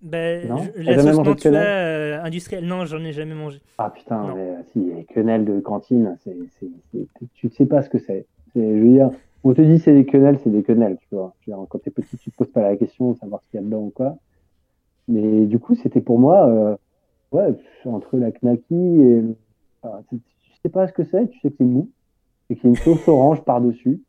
Ben, 0.02 0.48
Non? 0.48 0.56
je- 0.78 0.82
la 0.82 0.98
sauce 0.98 1.16
mangé 1.26 1.48
euh, 1.48 2.22
industrielle, 2.22 2.64
non, 2.64 2.86
j'en 2.86 3.04
ai 3.04 3.12
jamais 3.12 3.34
mangé. 3.34 3.60
Ah 3.78 3.90
putain, 3.90 4.28
Non. 4.28 4.34
mais, 4.34 4.50
euh, 4.50 4.62
si, 4.72 4.80
les 4.80 5.04
quenelles 5.04 5.44
de 5.44 5.60
cantine, 5.60 6.16
c'est, 6.24 6.36
tu 7.34 7.46
ne 7.46 7.50
sais 7.50 7.66
pas 7.66 7.82
ce 7.82 7.90
que 7.90 7.98
c'est. 7.98 8.26
Je 8.54 8.60
veux 8.60 8.88
dire, 8.88 9.10
on 9.44 9.54
te 9.54 9.60
dit 9.60 9.78
c'est 9.78 9.92
des 9.94 10.06
quenelles, 10.06 10.38
c'est 10.42 10.50
des 10.50 10.62
quenelles, 10.62 10.96
tu 11.00 11.14
vois. 11.14 11.34
Je 11.40 11.50
veux 11.50 11.56
dire, 11.56 11.66
quand 11.68 11.78
t'es 11.78 11.90
petit, 11.90 12.16
tu 12.18 12.30
te 12.30 12.36
poses 12.36 12.50
pas 12.50 12.62
la 12.62 12.76
question 12.76 13.12
de 13.12 13.18
savoir 13.18 13.42
ce 13.42 13.50
qu'il 13.50 13.60
y 13.60 13.62
a 13.62 13.64
dedans 13.64 13.80
ou 13.82 13.90
quoi. 13.90 14.16
Mais 15.08 15.46
du 15.46 15.58
coup, 15.58 15.74
c'était 15.74 16.00
pour 16.00 16.18
moi, 16.18 16.46
euh, 16.48 16.76
ouais, 17.32 17.54
entre 17.86 18.16
la 18.18 18.30
knaki 18.32 18.74
et. 18.74 19.22
enfin, 19.82 20.02
tu 20.10 20.18
tu 20.20 20.52
sais 20.62 20.70
pas 20.70 20.86
ce 20.88 20.92
que 20.92 21.04
c'est, 21.04 21.28
tu 21.28 21.38
sais 21.40 21.50
que 21.50 21.56
c'est 21.58 21.64
mou, 21.64 21.90
et 22.50 22.56
qu'il 22.56 22.64
y 22.64 22.66
a 22.68 22.70
une 22.70 22.76
sauce 22.76 23.08
orange 23.08 23.42
par-dessus, 23.44 24.02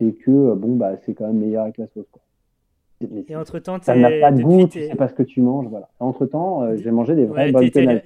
et 0.00 0.12
que, 0.14 0.30
euh, 0.30 0.54
bon, 0.54 0.76
bah, 0.76 0.92
c'est 1.04 1.14
quand 1.14 1.26
même 1.26 1.38
meilleur 1.38 1.64
avec 1.64 1.78
la 1.78 1.86
sauce, 1.88 2.06
quoi. 2.12 2.22
Mais 3.00 3.24
Et 3.28 3.36
entre-temps, 3.36 3.78
ça 3.80 3.94
n'a 3.94 4.10
pas 4.20 4.32
de 4.32 4.42
goût, 4.42 4.66
tu 4.66 4.80
sais 4.84 4.94
pas 4.96 5.08
ce 5.08 5.14
que 5.14 5.22
tu 5.22 5.40
manges, 5.40 5.66
voilà. 5.68 5.88
Entre 6.00 6.26
temps, 6.26 6.76
j'ai 6.76 6.90
mangé 6.90 7.14
des 7.14 7.26
vraies 7.26 7.46
Ouais, 7.46 7.52
bonnes 7.52 7.70
t'es- 7.70 8.02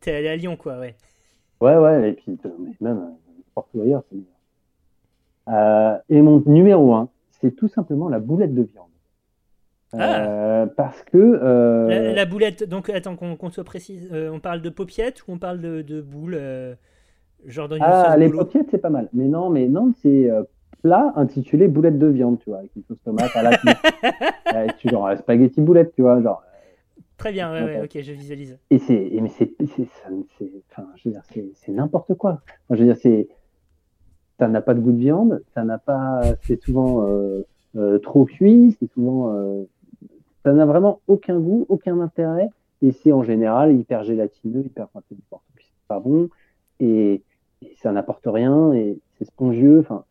t'es 0.00 0.12
allé- 0.12 0.28
à 0.28 0.36
Lyon, 0.36 0.56
quoi, 0.56 0.78
ouais. 0.80 0.96
Ouais, 1.60 1.76
ouais, 1.76 2.10
et 2.10 2.12
puis 2.14 2.36
euh, 2.44 2.48
mais 2.58 2.72
même 2.80 2.98
euh, 3.56 3.60
où 3.74 3.82
ailleurs, 3.82 4.02
c'est 4.08 4.16
meilleur. 4.16 4.28
Euh, 5.48 5.98
et 6.08 6.20
mon 6.22 6.42
numéro 6.46 6.92
un, 6.94 7.08
c'est 7.40 7.54
tout 7.54 7.68
simplement 7.68 8.08
la 8.08 8.18
boulette 8.18 8.52
de 8.54 8.62
viande. 8.62 8.86
Ah. 9.92 10.24
Euh, 10.26 10.66
parce 10.66 11.02
que 11.02 11.18
euh, 11.18 11.88
La, 11.88 12.12
la 12.14 12.24
boulette, 12.24 12.64
donc 12.68 12.88
attends 12.90 13.14
qu'on 13.14 13.36
qu'on 13.36 13.50
soit 13.50 13.62
précise, 13.62 14.08
euh, 14.12 14.30
on 14.32 14.40
parle 14.40 14.62
de 14.62 14.70
paupiette 14.70 15.22
ou 15.28 15.32
on 15.32 15.38
parle 15.38 15.60
de, 15.60 15.82
de 15.82 16.00
boule 16.00 16.34
euh, 16.34 16.74
Genre 17.46 17.68
dans 17.68 17.76
une 17.76 17.82
ah, 17.84 18.16
les 18.16 18.30
paupiètes 18.30 18.68
c'est 18.70 18.78
pas 18.78 18.88
mal. 18.90 19.08
Mais 19.12 19.26
non, 19.28 19.50
mais 19.50 19.66
non, 19.68 19.92
c'est 20.00 20.30
euh, 20.30 20.42
plat 20.82 21.12
intitulé 21.16 21.68
boulette 21.68 21.98
de 21.98 22.06
viande, 22.08 22.38
tu 22.40 22.50
vois, 22.50 22.58
avec 22.58 22.74
une 22.76 22.82
sauce 22.84 23.00
tomate 23.04 23.34
à 23.34 23.42
la 23.42 23.50
ouais, 24.52 24.66
tu 24.78 24.88
genre 24.88 25.06
euh, 25.06 25.16
spaghetti 25.16 25.60
boulette, 25.60 25.92
tu 25.94 26.02
vois, 26.02 26.20
genre. 26.20 26.42
Très 27.16 27.32
bien, 27.32 27.52
ouais, 27.52 27.62
ouais, 27.62 27.82
Ok. 27.84 28.02
je 28.02 28.12
visualise. 28.12 28.58
Et 28.70 28.78
c'est, 28.78 29.10
mais 29.20 29.28
c'est, 29.28 29.52
enfin, 29.60 30.86
je 30.96 31.08
veux 31.08 31.12
dire, 31.12 31.22
c'est, 31.32 31.46
c'est 31.54 31.72
n'importe 31.72 32.14
quoi. 32.14 32.40
Enfin, 32.68 32.74
je 32.74 32.80
veux 32.80 32.86
dire, 32.86 32.96
c'est, 32.96 33.28
ça 34.38 34.48
n'a 34.48 34.60
pas 34.60 34.74
de 34.74 34.80
goût 34.80 34.92
de 34.92 34.98
viande, 34.98 35.42
ça 35.54 35.62
n'a 35.62 35.78
pas, 35.78 36.22
c'est 36.42 36.60
souvent 36.60 37.06
euh, 37.06 37.46
euh, 37.76 37.98
trop 37.98 38.24
cuit, 38.24 38.76
c'est 38.80 38.90
souvent, 38.90 39.32
euh, 39.34 39.62
ça 40.44 40.52
n'a 40.52 40.66
vraiment 40.66 41.00
aucun 41.06 41.38
goût, 41.38 41.64
aucun 41.68 42.00
intérêt, 42.00 42.48
et 42.80 42.90
c'est 42.90 43.12
en 43.12 43.22
général 43.22 43.72
hyper 43.72 44.02
gélatineux, 44.02 44.64
hyper, 44.66 44.88
enfin, 44.92 45.04
c'est 45.08 45.16
pas 45.86 46.00
bon, 46.00 46.28
et, 46.80 47.22
et 47.62 47.76
ça 47.76 47.92
n'apporte 47.92 48.24
rien, 48.26 48.72
et 48.72 48.98
c'est 49.18 49.26
spongieux, 49.26 49.78
enfin, 49.78 50.04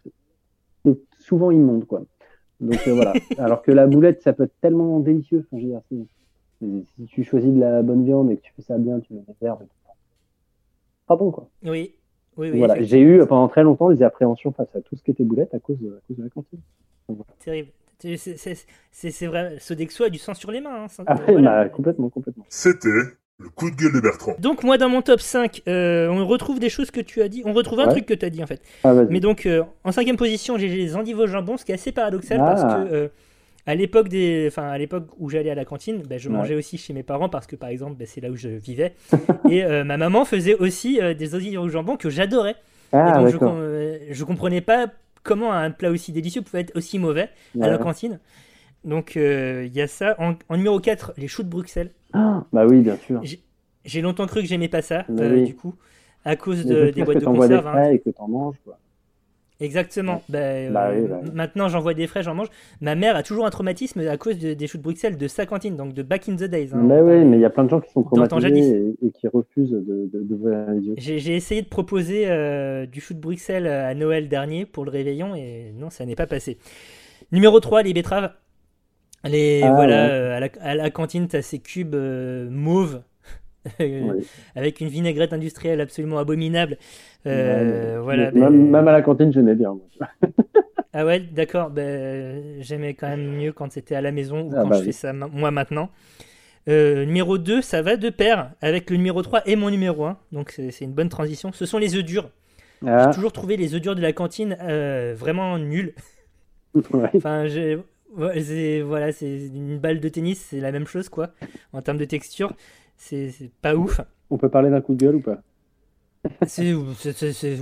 souvent 1.22 1.52
immonde, 1.52 1.86
quoi. 1.86 2.04
Donc 2.60 2.80
euh, 2.88 2.94
voilà. 2.94 3.14
Alors 3.38 3.62
que 3.62 3.72
la 3.72 3.88
boulette, 3.88 4.22
ça 4.22 4.34
peut 4.34 4.44
être 4.44 4.60
tellement 4.62 5.00
délicieux. 5.00 5.46
Enfin, 5.52 5.62
je 5.62 5.66
veux 5.68 5.72
dire, 5.72 5.82
c'est- 5.90 6.06
c'est- 6.60 6.84
si 6.96 7.06
tu 7.08 7.24
choisis 7.24 7.52
de 7.52 7.60
la 7.60 7.82
bonne 7.82 8.04
viande 8.06 8.30
et 8.32 8.38
que 8.38 8.42
tu 8.42 8.52
fais 8.56 8.62
ça 8.62 8.78
bien, 8.78 9.00
tu 9.00 9.14
mets 9.14 9.22
des 9.28 9.46
herbes, 9.48 9.62
et 9.64 9.66
tout. 9.66 9.92
pas 11.08 11.16
bon 11.16 11.32
quoi. 11.32 11.50
Oui, 11.64 11.96
oui, 12.38 12.52
oui. 12.52 12.58
voilà. 12.60 12.82
J'ai 12.82 13.02
eu 13.02 13.26
pendant 13.26 13.48
très 13.48 13.64
longtemps 13.64 13.90
des 13.90 14.04
appréhensions 14.04 14.52
face 14.52 14.74
à 14.76 14.82
tout 14.82 14.96
ce 14.96 15.04
qui 15.04 15.12
était 15.12 15.24
boulette 15.24 15.54
à 15.54 15.60
cause 15.60 15.80
de, 15.80 15.90
à 15.90 16.00
cause 16.08 16.18
de 16.18 16.24
la 16.24 16.30
cantine. 16.30 16.60
c'est 17.10 17.44
terrible. 17.46 17.70
C'est- 18.92 19.28
vrai, 19.28 19.58
Sodexo 19.60 20.04
a 20.06 20.10
du 20.10 20.18
sang 20.18 20.34
sur 20.34 20.52
les 20.52 20.60
mains. 20.62 20.84
hein, 20.84 20.88
ça- 20.88 21.04
Ah 21.08 21.16
voilà. 21.28 21.64
bah, 21.64 21.70
complètement, 21.70 22.10
complètement. 22.10 22.46
C'était 22.50 22.90
le 23.42 23.50
coup 23.50 23.72
de 23.72 23.76
gueule 23.76 23.94
de 23.94 24.00
Bertrand. 24.00 24.36
Donc 24.40 24.64
moi 24.64 24.78
dans 24.78 24.90
mon 24.90 25.02
top 25.02 25.20
5, 25.22 25.62
euh, 25.68 26.08
on 26.10 26.26
retrouve 26.28 26.60
des 26.60 26.70
choses 26.70 26.92
que 26.92 27.02
tu 27.02 27.22
as 27.22 27.28
dit, 27.28 27.42
on 27.46 27.54
retrouve 27.54 27.80
un 27.80 27.86
Ouais. 27.88 27.92
truc 27.92 28.06
que 28.06 28.14
tu 28.14 28.26
as 28.26 28.30
dit 28.30 28.44
en 28.44 28.48
fait. 28.48 28.62
Ah. 28.84 28.94
Mais 29.10 29.20
donc 29.20 29.46
euh, 29.46 29.64
en 29.84 29.92
cinquième 29.92 30.18
position, 30.18 30.58
j'ai 30.58 30.68
les 30.68 30.96
endives 30.96 31.20
au 31.20 31.28
jambon, 31.28 31.58
ce 31.58 31.66
qui 31.66 31.72
est 31.72 31.76
assez 31.76 31.92
paradoxal 31.92 32.40
Ah. 32.42 32.46
parce 32.46 32.62
que 32.64 32.94
euh, 32.94 33.08
à 33.68 33.76
l'époque 33.76 34.08
des, 34.10 34.46
enfin 34.48 34.70
à 34.70 34.78
l'époque 34.78 35.08
où 35.20 35.30
j'allais 35.30 35.50
à 35.52 35.56
la 35.56 35.66
cantine, 35.66 36.02
ben, 36.08 36.18
je 36.20 36.30
Ouais. 36.30 36.36
mangeais 36.36 36.56
aussi 36.56 36.78
chez 36.78 36.94
mes 36.94 37.04
parents 37.04 37.30
parce 37.30 37.48
que 37.48 37.56
par 37.56 37.70
exemple 37.70 37.96
ben, 37.98 38.08
c'est 38.08 38.22
là 38.22 38.30
où 38.30 38.36
je 38.36 38.50
vivais 38.50 38.94
et 39.50 39.64
euh, 39.64 39.84
ma 39.84 39.98
maman 39.98 40.26
faisait 40.26 40.56
aussi 40.56 41.00
euh, 41.02 41.14
des 41.14 41.36
endives 41.36 41.60
au 41.60 41.70
jambon 41.70 41.96
que 41.98 42.10
j'adorais. 42.10 42.56
Ah, 42.94 43.20
donc 43.20 43.30
je, 43.30 43.38
com- 43.38 43.56
euh, 43.58 43.98
je 44.10 44.24
comprenais 44.24 44.62
pas 44.62 44.88
comment 45.24 45.54
un 45.54 45.72
plat 45.72 45.92
aussi 45.92 46.12
délicieux 46.12 46.42
pouvait 46.42 46.62
être 46.62 46.76
aussi 46.76 47.00
mauvais 47.00 47.30
à 47.62 47.68
la 47.70 47.78
cantine. 47.78 48.20
Donc 48.84 49.16
euh, 49.18 49.64
il 49.68 49.74
y 49.76 49.82
a 49.82 49.88
ça. 49.88 50.16
En, 50.20 50.36
en 50.50 50.58
numéro 50.58 50.80
4, 50.80 51.14
les 51.18 51.28
choux 51.28 51.44
de 51.44 51.50
Bruxelles. 51.50 51.92
Ah, 52.14 52.44
bah 52.52 52.66
oui, 52.66 52.82
bien 52.82 52.98
sûr. 52.98 53.22
J'ai 53.86 54.02
longtemps 54.02 54.28
cru 54.28 54.42
que 54.42 54.48
j'aimais 54.48 54.68
pas 54.68 54.82
ça, 54.82 55.06
Bah 55.10 55.24
euh, 55.24 55.34
oui. 55.36 55.44
du 55.46 55.56
coup, 55.56 55.76
à 56.26 56.36
cause 56.36 56.66
de, 56.66 56.90
des 56.92 57.04
boîtes 57.04 57.16
que 57.16 57.20
de 57.22 57.26
t'envoies 57.26 57.48
des 57.48 57.56
conserve. 57.56 57.68
hein. 57.68 57.72
frais 57.84 57.96
et 57.96 58.00
que 58.00 58.10
t'en 58.12 58.28
manges, 58.28 58.56
quoi. 58.64 58.78
Exactement. 59.60 60.24
Bah, 60.28 60.40
euh, 60.40 60.72
Bah 60.72 60.90
oui, 60.94 61.06
bah 61.08 61.20
oui. 61.24 61.30
Maintenant, 61.34 61.68
j'envoie 61.70 61.94
des 61.94 62.08
frais, 62.08 62.24
j'en 62.24 62.34
mange. 62.34 62.48
Ma 62.82 62.96
mère 62.96 63.16
a 63.16 63.22
toujours 63.22 63.46
un 63.46 63.52
traumatisme 63.52 64.00
à 64.08 64.18
cause 64.18 64.40
de- 64.40 64.54
des 64.56 64.66
choux 64.68 64.78
de 64.80 64.84
Bruxelles, 64.84 65.18
de 65.18 65.28
sa 65.28 65.46
cantine, 65.46 65.76
donc 65.76 65.94
de 65.94 66.02
back 66.02 66.28
in 66.30 66.36
the 66.36 66.46
days. 66.46 66.70
hein. 66.74 66.84
Bah 66.84 67.02
oui, 67.04 67.24
mais 67.26 67.38
il 67.38 67.42
y 67.42 67.46
a 67.46 67.50
plein 67.52 67.64
de 67.66 67.70
gens 67.70 67.80
qui 67.80 67.92
sont 67.92 68.02
traumatisés 68.04 68.96
et, 69.02 69.06
et 69.08 69.12
qui 69.12 69.28
refusent 69.28 69.70
de, 69.72 70.10
de, 70.12 70.20
d'ouvrir 70.24 70.66
les 70.72 70.80
yeux. 70.88 70.94
J'ai 70.98 71.20
j'ai 71.20 71.36
essayé 71.36 71.62
de 71.62 71.68
proposer 71.70 72.24
euh, 72.28 72.88
du 72.88 73.02
chou 73.02 73.14
de 73.14 73.20
Bruxelles 73.20 73.68
à 73.68 73.94
Noël 73.94 74.30
dernier 74.30 74.66
pour 74.66 74.84
le 74.84 74.90
réveillon 74.92 75.36
et 75.36 75.72
non, 75.78 75.92
ça 75.92 76.06
n'est 76.08 76.16
pas 76.16 76.28
passé. 76.28 76.58
Numéro 77.32 77.60
3, 77.60 77.84
les 77.84 77.94
betteraves. 77.94 78.32
Les, 79.24 79.62
Ah, 79.64 79.74
voilà, 79.76 80.06
ouais. 80.06 80.12
euh, 80.12 80.38
à, 80.38 80.40
la, 80.40 80.48
à 80.62 80.76
la 80.76 80.90
cantine, 80.90 81.28
tu 81.28 81.36
as 81.36 81.42
ces 81.42 81.60
cubes 81.60 81.94
euh, 81.96 82.50
mauves 82.50 83.02
Oui. 83.80 84.26
avec 84.56 84.82
une 84.82 84.88
vinaigrette 84.88 85.34
industrielle 85.34 85.80
absolument 85.82 86.18
abominable. 86.18 86.78
Euh, 87.28 87.98
Ouais, 87.98 88.04
voilà, 88.04 88.32
mais 88.32 88.50
même, 88.50 88.88
à 88.88 88.92
la 88.92 89.02
cantine, 89.04 89.32
j'aimais 89.32 89.56
bien. 89.56 89.74
moi. 89.74 90.08
Ah 90.94 91.06
ouais, 91.06 91.22
d'accord. 91.22 91.70
Ben, 91.70 92.44
j'aimais 92.60 92.96
quand 92.96 93.08
même 93.08 93.26
mieux 93.38 93.54
quand 93.54 93.72
c'était 93.72 93.96
à 93.96 94.02
la 94.02 94.12
maison 94.12 94.42
ou 94.48 94.52
Ah 94.54 94.64
quand 94.64 94.68
bah 94.68 94.76
je 94.76 94.80
oui. 94.82 94.86
fais 94.88 94.92
ça 94.92 95.14
moi 95.14 95.50
maintenant. 95.50 95.90
Numéro 96.68 97.38
2, 97.38 97.62
ça 97.62 97.82
va 97.82 97.96
de 97.96 98.10
pair 98.10 98.52
avec 98.62 98.90
le 98.90 98.98
numéro 98.98 99.22
3 99.22 99.44
et 99.48 99.56
mon 99.56 99.70
numéro 99.70 100.04
1. 100.04 100.18
Donc 100.34 100.52
c'est 100.70 100.84
une 100.84 100.92
bonne 100.92 101.08
transition. 101.08 101.54
Ce 101.54 101.66
sont 101.66 101.78
les 101.78 101.96
œufs 101.96 102.04
durs. 102.04 102.30
Ah, 102.86 103.06
J'ai 103.10 103.16
toujours 103.16 103.32
trouvé 103.32 103.56
les 103.56 103.74
œufs 103.74 103.80
durs 103.82 103.96
de 103.96 104.02
la 104.02 104.12
cantine 104.12 104.58
vraiment 105.16 105.58
nuls. 105.58 105.94
ouais. 106.76 107.10
Enfin, 107.16 107.48
j'ai- 107.48 107.78
ouais, 108.16 108.42
c'est 108.44 108.82
voilà, 108.82 109.12
c'est 109.12 109.48
une 109.48 109.78
balle 109.80 110.00
de 110.00 110.10
tennis, 110.10 110.48
c'est 110.50 110.60
la 110.60 110.72
même 110.72 110.88
chose 110.88 111.10
quoi. 111.10 111.32
En 111.74 111.82
termes 111.82 111.98
de 111.98 112.06
texture, 112.06 112.54
c'est 112.98 113.32
pas 113.62 113.76
ouf. 113.76 114.02
On 114.30 114.38
peut 114.38 114.50
parler 114.50 114.70
d'un 114.70 114.82
coup 114.82 114.96
de 114.96 115.06
gueule 115.06 115.16
ou 115.16 115.22
pas? 115.22 115.42
C'est, 116.46 116.74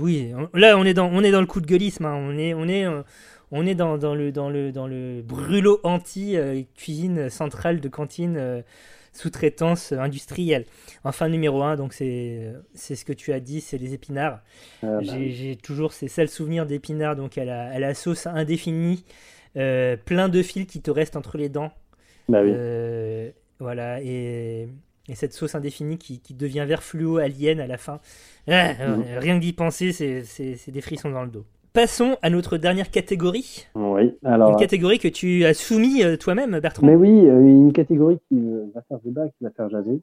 oui. 0.00 0.32
Là, 0.52 0.76
on 0.76 0.84
est 0.84 0.92
dans, 0.92 1.08
on 1.08 1.22
est 1.22 1.30
dans 1.30 1.40
le 1.40 1.46
coup 1.46 1.62
de 1.62 1.66
gueulisme. 1.66 2.04
hein. 2.04 2.14
On 2.14 2.36
est, 2.36 2.52
on 2.52 2.68
est, 2.68 2.84
euh, 2.84 3.02
on 3.50 3.66
est 3.66 3.74
dans, 3.74 3.96
dans 3.96 4.14
le, 4.14 4.32
dans 4.32 4.50
le, 4.50 4.70
dans 4.70 4.86
le 4.86 5.22
brûlot 5.22 5.80
anti 5.82 6.36
euh, 6.36 6.60
cuisine 6.76 7.30
centrale 7.30 7.80
de 7.80 7.88
cantine 7.88 8.36
euh, 8.36 8.60
sous-traitance 9.12 9.92
industrielle. 9.92 10.66
Enfin, 11.04 11.30
numéro 11.30 11.62
un, 11.62 11.76
donc 11.76 11.94
c'est, 11.94 12.52
c'est 12.74 12.96
ce 12.96 13.06
que 13.06 13.14
tu 13.14 13.32
as 13.32 13.40
dit, 13.40 13.62
c'est 13.62 13.78
les 13.78 13.94
épinards. 13.94 14.40
Ah, 14.82 14.86
bah, 14.86 15.00
J'ai, 15.00 15.30
j'ai 15.30 15.56
toujours 15.56 15.94
ces 15.94 16.08
sales 16.08 16.28
souvenirs 16.28 16.66
d'épinards, 16.66 17.16
donc 17.16 17.38
à 17.38 17.46
la, 17.46 17.64
à 17.70 17.78
la 17.78 17.94
sauce 17.94 18.26
indéfinie, 18.26 19.04
euh, 19.56 19.96
plein 19.96 20.28
de 20.28 20.42
fils 20.42 20.66
qui 20.66 20.80
te 20.80 20.90
restent 20.90 21.16
entre 21.16 21.36
les 21.38 21.48
dents. 21.48 21.70
bah 22.28 22.42
oui. 22.42 22.52
Euh, 22.54 23.30
voilà, 23.58 24.00
et, 24.02 24.68
et 25.08 25.14
cette 25.14 25.32
sauce 25.32 25.54
indéfinie 25.54 25.98
qui, 25.98 26.20
qui 26.20 26.34
devient 26.34 26.64
vert 26.66 26.82
fluo 26.82 27.18
alien 27.18 27.60
à 27.60 27.66
la 27.66 27.76
fin. 27.76 28.00
Ah, 28.48 28.70
euh, 28.80 28.96
Mhm. 28.96 29.04
Rien 29.18 29.36
que 29.36 29.42
d'y 29.42 29.52
penser, 29.52 29.92
c'est- 29.92 30.70
des 30.70 30.80
frissons 30.80 31.10
dans 31.10 31.22
le 31.24 31.30
dos. 31.30 31.44
Passons 31.72 32.16
à 32.22 32.30
notre 32.30 32.56
dernière 32.58 32.90
catégorie. 32.90 33.66
Oui, 33.76 34.16
alors. 34.24 34.50
Une 34.50 34.56
catégorie 34.56 34.98
que 34.98 35.06
tu 35.08 35.44
as 35.44 35.54
soumis 35.54 36.02
euh, 36.02 36.16
toi-même, 36.16 36.58
Bertrand. 36.58 36.86
Mais 36.86 36.96
oui, 36.96 37.26
euh, 37.28 37.38
une 37.40 37.72
catégorie 37.72 38.18
qui 38.28 38.38
euh, 38.38 38.64
va 38.74 38.82
faire 38.82 38.98
débat, 39.04 39.28
qui 39.28 39.44
va 39.44 39.50
faire 39.50 39.68
jaser, 39.70 40.00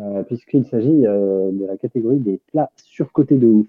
euh, 0.00 0.22
puisqu'il 0.24 0.66
s'agit 0.66 1.06
euh, 1.06 1.50
de 1.52 1.64
la 1.66 1.76
catégorie 1.78 2.18
des 2.18 2.40
plats 2.52 2.70
surcotés 2.76 3.36
de 3.36 3.46
ouf. 3.46 3.66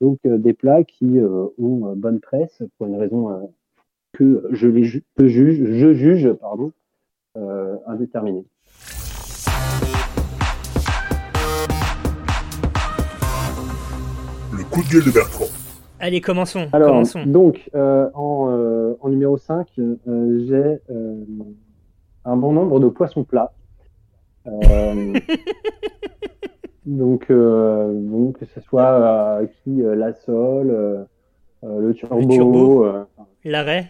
Donc 0.00 0.18
euh, 0.26 0.38
des 0.38 0.52
plats 0.52 0.84
qui 0.84 1.18
euh, 1.18 1.46
ont 1.58 1.88
euh, 1.88 1.94
bonne 1.96 2.20
presse 2.20 2.62
pour 2.78 2.86
une 2.86 2.96
raison 2.96 3.30
euh, 3.30 3.38
que 4.12 4.46
je 4.50 4.68
les 4.68 4.84
ju- 4.84 5.04
que 5.16 5.26
juge, 5.26 5.64
je 5.64 5.92
juge, 5.92 6.32
pardon, 6.34 6.72
euh, 7.36 7.76
indéterminée. 7.86 8.44
Le 14.52 14.64
coup 14.70 14.82
de 14.82 14.88
gueule 14.88 15.04
de 15.04 15.10
Bertrand. 15.10 15.44
Allez, 15.98 16.20
commençons. 16.20 16.68
Alors, 16.72 16.90
commençons. 16.90 17.24
donc, 17.26 17.68
euh, 17.74 18.08
en, 18.14 18.48
euh, 18.50 18.94
en 19.00 19.08
numéro 19.10 19.36
5, 19.36 19.66
euh, 19.78 20.44
j'ai 20.48 20.78
euh, 20.90 21.14
un 22.24 22.36
bon 22.36 22.52
nombre 22.52 22.80
de 22.80 22.88
poissons 22.88 23.24
plats. 23.24 23.52
Donc, 26.86 27.26
euh, 27.30 27.92
bon, 27.94 28.32
que 28.32 28.44
ce 28.46 28.60
soit 28.60 28.82
euh, 29.40 29.46
qui 29.62 29.82
euh, 29.82 29.94
la 29.94 30.12
euh, 30.28 31.04
euh, 31.64 31.80
le 31.80 31.92
turbo, 31.94 32.26
turbo. 32.28 32.84
euh, 32.86 33.04
L'arrêt. 33.44 33.86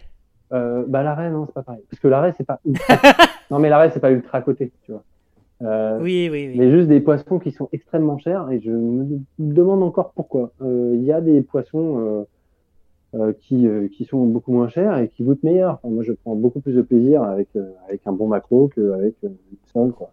euh, 0.53 0.85
bah 0.89 1.03
l'arrêt 1.05 1.31
non 1.31 1.47
c'est 1.47 1.53
pas 1.55 1.63
pareil 1.63 1.83
parce 1.89 2.01
que 2.01 2.09
l'arrêt 2.09 2.35
c'est 2.37 2.45
pas 2.47 2.59
ultra... 2.67 2.97
non 3.53 3.59
mais 3.61 3.69
l'arrêt 3.69 3.91
c'est 3.91 4.01
pas 4.01 4.11
ultra 4.11 4.43
coté 4.43 4.73
tu 4.83 4.91
vois 4.93 5.03
Euh, 5.63 5.99
Oui, 6.01 6.29
oui, 6.33 6.49
oui. 6.51 6.59
mais 6.59 6.71
juste 6.71 6.89
des 6.89 7.01
poissons 7.01 7.39
qui 7.39 7.53
sont 7.53 7.69
extrêmement 7.73 8.19
chers 8.19 8.51
et 8.51 8.59
je 8.61 8.71
me 8.73 9.21
demande 9.39 9.83
encore 9.83 10.11
pourquoi. 10.13 10.51
Euh, 10.63 10.93
Il 10.95 11.05
y 11.05 11.13
a 11.13 11.21
des 11.21 11.43
poissons 11.43 11.99
euh, 11.99 12.25
euh, 13.19 13.33
qui, 13.39 13.69
euh, 13.69 13.87
qui 13.89 14.05
sont 14.07 14.25
beaucoup 14.27 14.53
moins 14.53 14.69
chers 14.69 14.97
et 14.99 15.09
qui 15.09 15.23
goûtent 15.23 15.43
meilleur. 15.43 15.75
Enfin, 15.75 15.89
moi, 15.95 16.03
je 16.03 16.13
prends 16.13 16.35
beaucoup 16.35 16.61
plus 16.61 16.75
de 16.75 16.83
plaisir 16.83 17.23
avec, 17.23 17.49
euh, 17.57 17.71
avec 17.87 18.01
un 18.07 18.13
bon 18.13 18.27
macro 18.27 18.69
qu'avec 18.75 19.15
une 19.23 19.37
sole. 19.73 19.93
Quoi. 19.93 20.11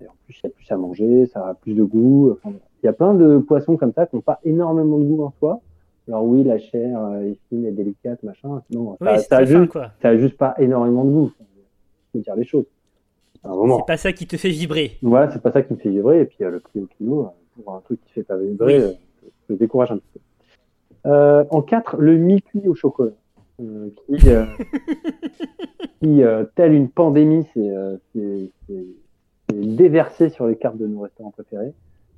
Et 0.00 0.06
en 0.08 0.12
plus, 0.24 0.38
il 0.42 0.46
y 0.46 0.48
a 0.48 0.50
plus 0.50 0.70
à 0.72 0.76
manger, 0.76 1.26
ça 1.26 1.46
a 1.48 1.54
plus 1.54 1.74
de 1.74 1.82
goût. 1.82 2.32
Enfin, 2.32 2.54
il 2.82 2.86
y 2.86 2.88
a 2.88 2.92
plein 2.92 3.14
de 3.14 3.38
poissons 3.38 3.76
comme 3.76 3.92
ça 3.92 4.06
qui 4.06 4.16
n'ont 4.16 4.22
pas 4.22 4.40
énormément 4.44 4.98
de 4.98 5.04
goût 5.04 5.22
en 5.24 5.32
soi. 5.38 5.60
Alors 6.08 6.24
oui, 6.24 6.44
la 6.44 6.58
chair 6.58 7.02
euh, 7.02 7.30
est 7.30 7.38
fine 7.48 7.66
et 7.66 7.72
délicate, 7.72 8.22
machin. 8.22 8.62
Non, 8.70 8.96
Oui, 9.00 9.08
ça, 9.28 9.38
a 9.38 9.38
fin, 9.38 9.44
juste, 9.44 9.72
quoi. 9.72 9.90
ça 10.02 10.10
a 10.10 10.16
juste 10.16 10.36
pas 10.36 10.54
énormément 10.58 11.04
de 11.04 11.10
goût. 11.10 11.32
Faut 12.12 12.18
dire 12.20 12.36
les 12.36 12.44
choses. 12.44 12.66
C'est 13.42 13.86
pas 13.86 13.96
ça 13.96 14.12
qui 14.12 14.26
te 14.26 14.36
fait 14.36 14.48
vibrer. 14.50 14.98
Voilà, 15.02 15.30
c'est 15.30 15.40
pas 15.42 15.52
ça 15.52 15.62
qui 15.62 15.72
me 15.72 15.78
fait 15.78 15.88
vibrer. 15.90 16.20
Et 16.20 16.24
puis 16.26 16.38
euh, 16.44 16.50
le 16.50 16.60
prix 16.60 16.80
au 16.80 16.86
kilo, 16.86 17.28
pour 17.64 17.74
un 17.74 17.80
truc 17.80 18.00
qui 18.04 18.12
fait 18.12 18.22
pas 18.24 18.36
vibrer, 18.36 18.76
Oui. 18.78 18.82
euh, 18.82 18.92
ça 19.46 19.52
me 19.54 19.56
décourage 19.56 19.92
un 19.92 19.98
petit 19.98 20.08
peu. 20.14 20.20
Euh, 21.10 21.44
en 21.50 21.62
4, 21.62 21.96
le 21.98 22.16
mi-cuit 22.16 22.68
au 22.68 22.74
chocolat. 22.74 23.12
Qui, 23.58 24.16
qui 26.02 26.22
euh, 26.22 26.44
tel 26.56 26.72
une 26.74 26.88
pandémie, 26.90 27.46
c'est 27.54 27.70
déversé 29.52 30.28
sur 30.28 30.46
les 30.46 30.56
cartes 30.56 30.78
de 30.78 30.86
nos 30.86 31.00
restaurants 31.00 31.30
préférés, 31.30 31.72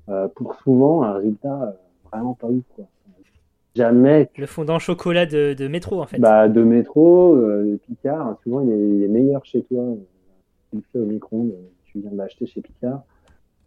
euh, 0.09 0.29
pour 0.29 0.55
souvent 0.57 1.03
un 1.03 1.15
résultat 1.15 1.63
euh, 1.63 1.71
vraiment 2.11 2.35
pas 2.35 2.49
ouf. 2.49 2.65
Quoi. 2.75 2.87
jamais. 3.75 4.31
Le 4.37 4.47
fondant 4.47 4.79
chocolat 4.79 5.27
de, 5.27 5.55
de 5.55 5.69
métro, 5.69 6.01
en 6.01 6.07
fait. 6.07 6.19
Bah, 6.19 6.49
de 6.49 6.63
métro, 6.63 7.35
euh, 7.35 7.73
de 7.73 7.77
Picard, 7.77 8.27
hein, 8.27 8.39
souvent 8.43 8.61
il 8.61 8.71
est, 8.71 8.89
il 8.89 9.03
est 9.03 9.09
meilleur 9.09 9.45
chez 9.45 9.63
toi. 9.63 9.85
Tu 10.71 10.77
le 10.77 10.83
fais 10.93 10.99
au 10.99 11.07
micro-ondes, 11.07 11.55
tu 11.85 12.01
viens 12.01 12.11
de 12.11 12.17
l'acheter 12.17 12.47
chez 12.47 12.61
Picard. 12.61 13.03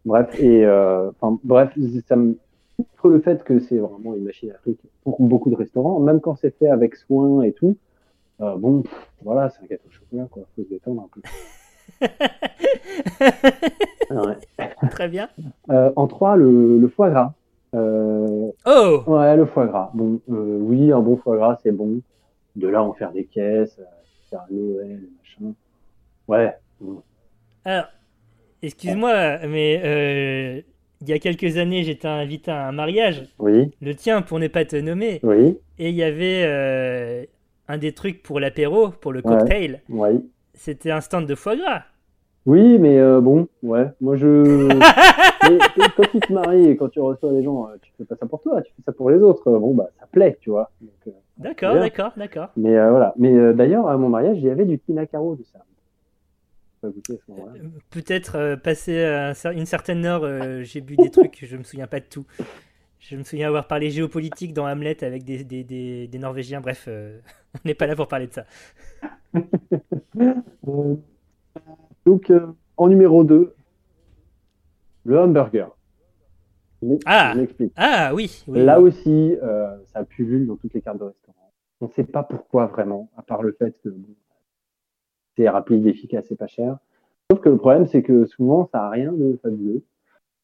Bref, 0.05 0.39
et 0.39 0.65
enfin, 0.67 1.39
bref, 1.43 1.77
ça 2.07 2.15
me. 2.15 2.37
Outre 2.79 3.09
le 3.09 3.19
fait 3.19 3.43
que 3.43 3.59
c'est 3.59 3.77
vraiment 3.77 4.15
une 4.15 4.23
machine 4.23 4.49
à 4.49 4.55
fric 4.55 4.79
pour 5.03 5.21
beaucoup 5.21 5.51
de 5.51 5.55
restaurants, 5.55 5.99
même 5.99 6.19
quand 6.19 6.35
c'est 6.35 6.57
fait 6.57 6.67
avec 6.67 6.95
soin 6.95 7.43
et 7.43 7.51
tout, 7.51 7.77
euh, 8.41 8.55
bon, 8.57 8.81
pff, 8.81 9.11
voilà, 9.23 9.49
c'est 9.49 9.61
un 9.63 9.67
gâteau 9.67 9.87
au 9.87 9.91
chocolat, 9.91 10.27
quoi. 10.31 10.43
Faut 10.55 10.63
se 10.63 10.69
détendre 10.69 11.03
un 11.03 11.09
peu. 11.13 11.21
Ouais. 14.09 14.37
Très 14.91 15.07
bien. 15.07 15.29
Euh, 15.69 15.91
en 15.95 16.07
3, 16.07 16.35
le, 16.35 16.77
le 16.79 16.87
foie 16.89 17.09
gras. 17.09 17.33
Euh, 17.75 18.51
Oh 18.65 19.03
Ouais, 19.07 19.35
le 19.37 19.45
foie 19.45 19.67
gras. 19.67 19.91
Bon, 19.93 20.19
euh, 20.29 20.57
oui, 20.59 20.91
un 20.91 20.99
bon 20.99 21.15
foie 21.17 21.37
gras, 21.37 21.57
c'est 21.63 21.71
bon. 21.71 22.01
De 22.55 22.67
là, 22.67 22.83
en 22.83 22.93
faire 22.93 23.11
des 23.13 23.23
caisses, 23.25 23.79
faire 24.29 24.43
Noël, 24.49 24.99
machin. 25.19 25.53
Ouais. 26.27 26.53
Alors, 27.63 27.85
excuse-moi, 28.61 29.37
mais 29.47 30.63
il 31.01 31.07
y 31.09 31.13
a 31.13 31.19
quelques 31.19 31.57
années, 31.57 31.83
j'étais 31.83 32.07
invité 32.09 32.51
à 32.51 32.67
un 32.67 32.71
mariage, 32.73 33.23
Oui, 33.39 33.71
le 33.81 33.95
tien 33.95 34.21
pour 34.21 34.39
ne 34.39 34.47
pas 34.47 34.65
te 34.65 34.75
nommer, 34.75 35.19
oui, 35.23 35.57
et 35.79 35.89
il 35.89 35.95
y 35.95 36.03
avait 36.03 37.27
un 37.69 37.77
des 37.77 37.93
trucs 37.93 38.21
pour 38.21 38.39
l'apéro, 38.41 38.89
pour 38.89 39.13
le 39.13 39.21
Ouais. 39.25 39.37
cocktail, 39.37 39.81
oui. 39.89 40.29
C'était 40.61 40.91
un 40.91 41.01
stand 41.01 41.25
de 41.25 41.33
foie 41.33 41.55
gras. 41.55 41.83
Oui, 42.45 42.77
mais 42.77 42.99
euh, 42.99 43.19
bon, 43.19 43.47
ouais. 43.63 43.87
Moi, 43.99 44.15
je. 44.15 44.27
mais, 45.49 45.57
quand 45.95 46.03
tu 46.11 46.19
te 46.19 46.33
maries 46.33 46.69
et 46.69 46.77
quand 46.77 46.89
tu 46.89 46.99
reçois 46.99 47.31
des 47.33 47.43
gens, 47.43 47.67
euh, 47.67 47.75
tu 47.81 47.91
fais 47.97 48.05
pas 48.05 48.15
ça 48.15 48.27
pour 48.27 48.41
toi, 48.41 48.61
tu 48.61 48.71
fais 48.75 48.83
ça 48.83 48.91
pour 48.91 49.09
les 49.09 49.17
autres. 49.17 49.43
Bon, 49.57 49.73
bah, 49.73 49.89
ça 49.99 50.05
plaît, 50.11 50.37
tu 50.39 50.51
vois. 50.51 50.71
Euh, 51.07 51.11
D'accord, 51.37 51.75
d'accord, 51.75 52.13
d'accord. 52.15 52.49
mais 52.55 52.77
euh, 52.77 52.91
voilà. 52.91 53.13
Mais 53.17 53.33
euh, 53.33 53.53
d'ailleurs, 53.53 53.87
à 53.87 53.97
mon 53.97 54.09
mariage, 54.09 54.37
il 54.37 54.43
y 54.43 54.49
avait 54.49 54.65
du 54.65 54.77
tinacaro 54.77 55.35
de 55.35 55.43
ça. 55.43 55.59
Peut-être 57.91 58.55
passé 58.55 59.03
une 59.55 59.67
certaine 59.67 60.03
heure, 60.05 60.63
j'ai 60.63 60.81
bu 60.81 60.95
des 60.95 61.11
trucs, 61.11 61.43
je 61.43 61.57
me 61.57 61.63
souviens 61.63 61.85
pas 61.85 61.99
de 61.99 62.05
tout. 62.05 62.25
Je 63.01 63.15
me 63.15 63.23
souviens 63.23 63.47
avoir 63.47 63.65
parlé 63.67 63.89
géopolitique 63.89 64.53
dans 64.53 64.67
Hamlet 64.67 65.03
avec 65.03 65.23
des, 65.23 65.43
des, 65.43 65.63
des, 65.63 66.07
des 66.07 66.19
Norvégiens. 66.19 66.61
Bref, 66.61 66.85
euh, 66.87 67.19
on 67.55 67.59
n'est 67.65 67.73
pas 67.73 67.87
là 67.87 67.95
pour 67.95 68.07
parler 68.07 68.27
de 68.27 68.33
ça. 68.33 68.45
Euh, 70.67 70.95
donc, 72.05 72.29
euh, 72.29 72.45
en 72.77 72.87
numéro 72.87 73.23
2, 73.23 73.55
le 75.05 75.19
hamburger. 75.19 75.75
Mais, 76.83 76.99
Ah. 77.05 77.33
Ah 77.75 78.13
oui, 78.13 78.43
oui. 78.47 78.63
Là 78.63 78.79
aussi, 78.79 79.35
euh, 79.41 79.77
ça 79.85 80.03
pullule 80.03 80.45
dans 80.45 80.55
toutes 80.57 80.73
les 80.73 80.81
cartes 80.81 80.99
de 80.99 81.05
restaurant. 81.05 81.51
On 81.79 81.87
ne 81.87 81.91
sait 81.91 82.03
pas 82.03 82.21
pourquoi 82.23 82.67
vraiment, 82.67 83.09
à 83.17 83.23
part 83.23 83.41
le 83.41 83.53
fait 83.53 83.75
que 83.83 83.89
bon, 83.89 84.13
c'est 85.35 85.49
rapide, 85.49 85.87
efficace 85.87 86.29
et 86.31 86.35
pas 86.35 86.47
cher. 86.47 86.77
Sauf 87.31 87.41
que 87.41 87.49
le 87.49 87.57
problème, 87.57 87.87
c'est 87.87 88.03
que 88.03 88.25
souvent, 88.25 88.69
ça 88.71 88.79
n'a 88.79 88.89
rien 88.89 89.11
de 89.11 89.39
fabuleux 89.41 89.83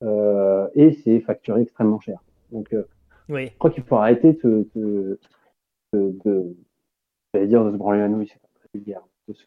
euh, 0.04 0.68
et 0.74 0.94
c'est 0.94 1.20
facturé 1.20 1.62
extrêmement 1.62 2.00
cher. 2.00 2.20
Donc, 2.52 2.74
euh, 2.74 2.84
Oui. 3.30 3.48
je 3.48 3.58
crois 3.58 3.72
qu'il 3.72 3.84
faut 3.84 3.96
arrêter 3.98 4.34
de, 4.44 4.68
de, 4.76 5.20
de, 5.94 6.16
de- 6.26 6.56
j'allais 7.34 7.48
dire 7.48 7.64
de 7.66 7.72
se 7.72 7.78
branler 7.78 8.00
la 8.00 8.08
nouille, 8.10 8.28
c'est 8.28 8.42
pas 8.42 8.48
très 8.56 8.70
vulgaire, 8.74 9.02
de 9.28 9.34
se, 9.34 9.46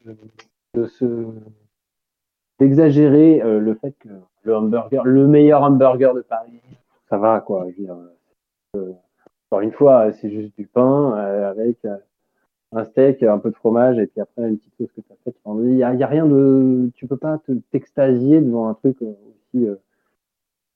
de 0.74 0.86
se, 0.86 1.26
d'exagérer 2.58 3.42
euh, 3.42 3.58
le 3.58 3.74
fait 3.74 3.92
que 3.98 4.08
le 4.42 4.56
hamburger, 4.56 5.04
le 5.04 5.26
meilleur 5.26 5.62
hamburger 5.62 6.14
de 6.14 6.20
Paris, 6.20 6.60
ça 7.08 7.18
va 7.18 7.40
quoi. 7.40 7.66
Je 7.70 7.76
veux 7.76 7.84
dire, 7.84 7.96
euh, 8.76 8.92
encore 9.50 9.60
une 9.62 9.72
fois, 9.72 10.12
c'est 10.12 10.30
juste 10.30 10.54
du 10.56 10.66
pain 10.66 11.12
avec 11.14 11.78
un 12.72 12.84
steak, 12.84 13.22
un 13.22 13.38
peu 13.38 13.50
de 13.50 13.56
fromage 13.56 13.98
et 13.98 14.06
puis 14.06 14.20
après 14.20 14.48
une 14.48 14.58
petite 14.58 14.74
sauce 14.76 14.92
que 14.92 15.00
tu 15.00 15.12
as 15.12 15.16
faite. 15.24 15.34
Il 15.64 15.76
y 15.76 15.82
a, 15.82 16.06
rien 16.06 16.26
de, 16.26 16.90
tu 16.94 17.06
peux 17.06 17.16
pas 17.16 17.38
te 17.38 17.52
t'extasier 17.72 18.40
devant 18.40 18.68
un 18.68 18.74
truc 18.74 18.98
aussi, 19.02 19.66
euh, 19.66 19.74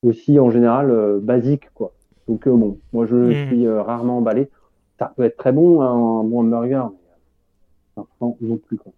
aussi 0.02 0.40
en 0.40 0.50
général 0.50 0.90
euh, 0.90 1.20
basique 1.20 1.70
quoi. 1.74 1.92
Donc 2.28 2.46
euh, 2.46 2.54
bon, 2.56 2.78
moi 2.92 3.06
je 3.06 3.16
Mhm. 3.16 3.46
suis 3.46 3.66
euh, 3.66 3.82
rarement 3.82 4.18
emballé. 4.18 4.50
Ça 4.98 5.12
peut 5.16 5.24
être 5.24 5.36
très 5.36 5.52
bon 5.52 5.80
hein, 5.82 5.90
un 6.20 6.24
bon 6.24 6.40
hamburger, 6.40 6.90
mais 6.90 8.02
euh, 8.02 8.04
enfin, 8.20 8.34
non 8.40 8.56
plus 8.56 8.76
quoi. 8.78 8.92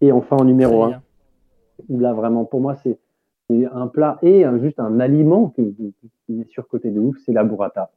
Et 0.00 0.10
enfin 0.12 0.36
en 0.36 0.44
numéro 0.44 0.78
Très 0.78 0.86
1 0.86 0.88
bien. 0.88 1.02
où 1.88 1.98
là 2.00 2.12
vraiment 2.12 2.44
pour 2.44 2.60
moi 2.60 2.76
c'est 2.82 2.98
un 3.50 3.86
plat 3.86 4.18
et 4.22 4.44
un- 4.44 4.58
juste 4.58 4.78
un 4.80 5.00
aliment 5.00 5.48
qui 5.50 5.74
est 6.28 6.48
surcoté 6.50 6.90
de 6.90 7.00
ouf, 7.00 7.16
c'est 7.24 7.32
la 7.32 7.44
burrata. 7.44 7.90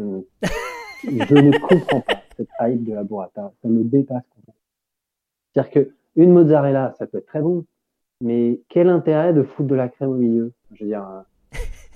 Euh, 0.00 0.20
je 1.04 1.34
ne 1.36 1.52
comprends 1.52 2.00
pas 2.00 2.22
cette 2.36 2.48
hype 2.60 2.84
de 2.84 2.92
la 2.94 3.04
burrata, 3.04 3.52
ça 3.62 3.68
me 3.68 3.82
dépasse. 3.84 4.24
C'est-à-dire 5.52 5.70
que 5.70 5.90
une 6.16 6.32
mozzarella, 6.32 6.94
ça 6.98 7.06
peut 7.06 7.18
être 7.18 7.26
très 7.26 7.40
bon, 7.42 7.64
mais 8.20 8.60
quel 8.68 8.88
intérêt 8.88 9.32
de 9.32 9.42
foutre 9.42 9.68
de 9.68 9.74
la 9.74 9.88
crème 9.88 10.10
au 10.10 10.14
milieu? 10.16 10.52
Je 10.72 10.84
veux 10.84 10.88
dire, 10.90 11.06
euh, 11.08 11.20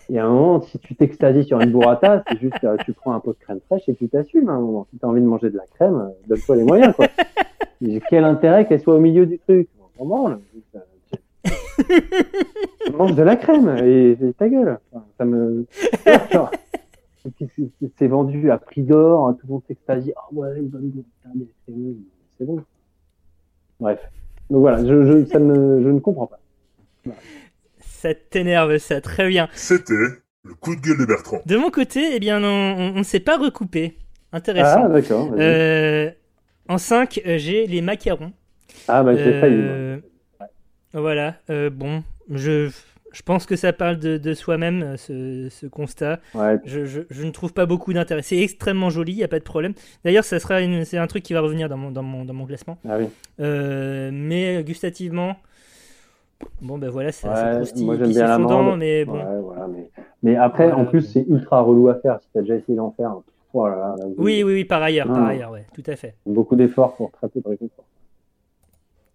il 0.08 0.14
y 0.14 0.18
a 0.18 0.24
un 0.24 0.28
moment, 0.30 0.60
si 0.62 0.78
tu 0.78 0.94
t'extasies 0.94 1.44
sur 1.44 1.60
une 1.60 1.70
burrata, 1.70 2.24
c'est 2.28 2.38
juste 2.40 2.54
tu 2.84 2.92
prends 2.92 3.12
un 3.12 3.20
pot 3.20 3.32
de 3.32 3.38
crème 3.38 3.60
fraîche 3.66 3.88
et 3.88 3.94
tu 3.94 4.08
t'assumes 4.08 4.48
à 4.48 4.52
un 4.52 4.60
moment. 4.60 4.86
Si 4.90 4.98
tu 4.98 5.04
as 5.04 5.08
envie 5.08 5.20
de 5.20 5.26
manger 5.26 5.50
de 5.50 5.56
la 5.56 5.66
crème, 5.66 5.96
euh, 5.96 6.08
donne-toi 6.28 6.56
les 6.56 6.64
moyens. 6.64 6.94
Quoi. 6.94 7.06
Quel 8.10 8.24
intérêt 8.24 8.66
qu'elle 8.66 8.80
soit 8.80 8.94
au 8.94 9.00
milieu 9.00 9.26
du 9.26 9.38
truc? 9.38 9.68
Tu- 12.86 12.92
mange 12.92 13.14
de 13.14 13.22
la 13.22 13.36
crème 13.36 13.76
et, 13.82 14.16
et 14.20 14.32
ta 14.32 14.48
gueule. 14.48 14.78
Enfin, 14.92 15.04
ça 15.18 15.24
me. 15.24 15.66
C'est- 17.96 18.08
vendu 18.08 18.50
à 18.50 18.58
prix 18.58 18.82
d'or, 18.82 19.28
hein, 19.28 19.36
tout 19.38 19.46
le 19.46 19.52
monde 19.54 19.62
s'extasie. 19.68 20.12
Ah 20.16 20.28
ouais, 20.32 20.58
une 20.58 20.68
bonne 20.68 20.90
c'est 21.66 21.72
bon, 21.72 21.94
c'est 22.38 22.44
bon. 22.46 22.60
Bref. 23.80 24.00
Donc 24.50 24.60
voilà, 24.60 24.84
je, 24.84 25.04
je, 25.04 25.24
ça 25.26 25.38
me, 25.38 25.82
je 25.82 25.88
ne 25.88 26.00
comprends 26.00 26.26
pas. 26.26 26.40
Ça 28.00 28.14
t'énerve, 28.14 28.78
ça, 28.78 29.00
très 29.00 29.28
bien. 29.28 29.48
C'était 29.54 29.94
le 30.44 30.54
coup 30.54 30.76
de 30.76 30.80
gueule 30.80 30.98
de 30.98 31.04
Bertrand. 31.04 31.40
De 31.46 31.56
mon 31.56 31.70
côté, 31.70 32.10
eh 32.14 32.20
bien, 32.20 32.40
on 32.44 32.92
ne 32.92 33.02
s'est 33.02 33.18
pas 33.18 33.36
recoupé. 33.36 33.96
Intéressant. 34.32 34.84
Ah, 34.84 34.88
d'accord. 34.88 35.32
Euh, 35.36 36.08
en 36.68 36.78
5, 36.78 37.20
j'ai 37.24 37.66
les 37.66 37.80
macarons. 37.82 38.32
ah, 38.86 39.02
bah, 39.02 39.16
j'ai 39.16 39.40
failli. 39.40 39.56
moi. 39.56 39.72
Euh, 39.72 39.98
Voilà, 40.94 41.34
euh, 41.50 41.70
bon, 41.70 42.04
je, 42.30 42.70
je 43.12 43.22
pense 43.22 43.46
que 43.46 43.56
ça 43.56 43.72
parle 43.72 43.98
de, 43.98 44.16
de 44.16 44.32
soi-même, 44.34 44.82
euh, 44.82 44.96
ce, 44.96 45.48
ce 45.50 45.66
constat. 45.66 46.20
Ouais, 46.34 46.58
Je, 46.64 46.84
je- 46.86 47.00
je 47.10 47.24
ne 47.24 47.30
trouve 47.30 47.52
pas 47.52 47.66
beaucoup 47.66 47.92
d'intérêt. 47.92 48.22
C'est 48.22 48.38
extrêmement 48.38 48.90
joli, 48.90 49.12
il 49.12 49.16
n'y 49.16 49.24
a 49.24 49.28
pas 49.28 49.38
de 49.40 49.44
problème. 49.44 49.74
D'ailleurs, 50.04 50.24
ça 50.24 50.38
sera 50.38 50.60
une- 50.60 50.84
c'est 50.84 50.98
un 50.98 51.06
truc 51.08 51.24
qui 51.24 51.32
va 51.34 51.40
revenir 51.40 51.68
dans 51.68 51.76
mon, 51.76 51.90
dans 51.90 52.02
mon, 52.04 52.24
dans 52.24 52.34
mon 52.34 52.46
classement. 52.46 52.78
ah 52.88 52.96
oui. 52.98 53.06
Euh, 53.40 54.10
mais 54.12 54.62
gustativement, 54.62 55.36
bon 56.60 56.78
ben 56.78 56.90
voilà, 56.90 57.12
ça 57.12 57.28
Ouais, 57.60 57.82
moi, 57.82 57.96
j'aime 57.96 58.08
bien 58.10 58.26
c'est 58.26 58.42
fondant, 58.42 58.76
mais 58.76 59.04
bon. 59.04 59.14
Ouais, 59.18 59.40
voilà, 59.40 59.66
mais, 59.68 59.90
mais 60.22 60.36
après, 60.36 60.70
en 60.72 60.84
plus, 60.84 61.02
c'est 61.02 61.24
ultra 61.28 61.60
relou 61.60 61.88
à 61.88 61.96
faire. 61.96 62.18
Si 62.20 62.28
t'as 62.32 62.40
déjà 62.40 62.56
essayé 62.56 62.76
d'en 62.76 62.90
faire, 62.92 63.14
oh 63.54 63.66
là 63.68 63.76
là, 63.76 63.94
là, 63.98 64.04
Oui, 64.16 64.42
oui, 64.42 64.54
oui, 64.54 64.64
par 64.64 64.82
ailleurs, 64.82 65.06
par 65.06 65.24
Ah. 65.24 65.28
ailleurs, 65.28 65.50
ouais, 65.52 65.66
tout 65.74 65.82
à 65.86 65.96
fait. 65.96 66.14
beaucoup 66.26 66.56
d'efforts 66.56 66.94
pour 66.96 67.10
très 67.12 67.28
peu 67.28 67.40
de 67.40 67.48
réconfort. 67.48 67.84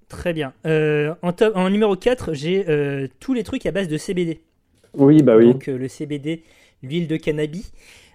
Très 0.10 0.34
bien. 0.34 0.54
Euh, 0.68 1.16
en, 1.24 1.34
top- 1.34 1.56
en 1.56 1.70
numéro 1.70 1.96
4, 1.96 2.34
j'ai 2.34 2.70
euh, 2.70 3.08
tous 3.20 3.34
les 3.34 3.44
trucs 3.44 3.66
à 3.66 3.72
base 3.72 3.88
de 3.88 3.98
CBD. 3.98 4.42
Oui, 4.96 5.24
bah 5.24 5.38
oui. 5.38 5.52
Donc 5.54 5.68
euh, 5.68 5.78
le 5.78 5.88
CBD, 5.88 6.44
l'huile 6.84 7.08
de 7.08 7.18
cannabis, 7.18 7.72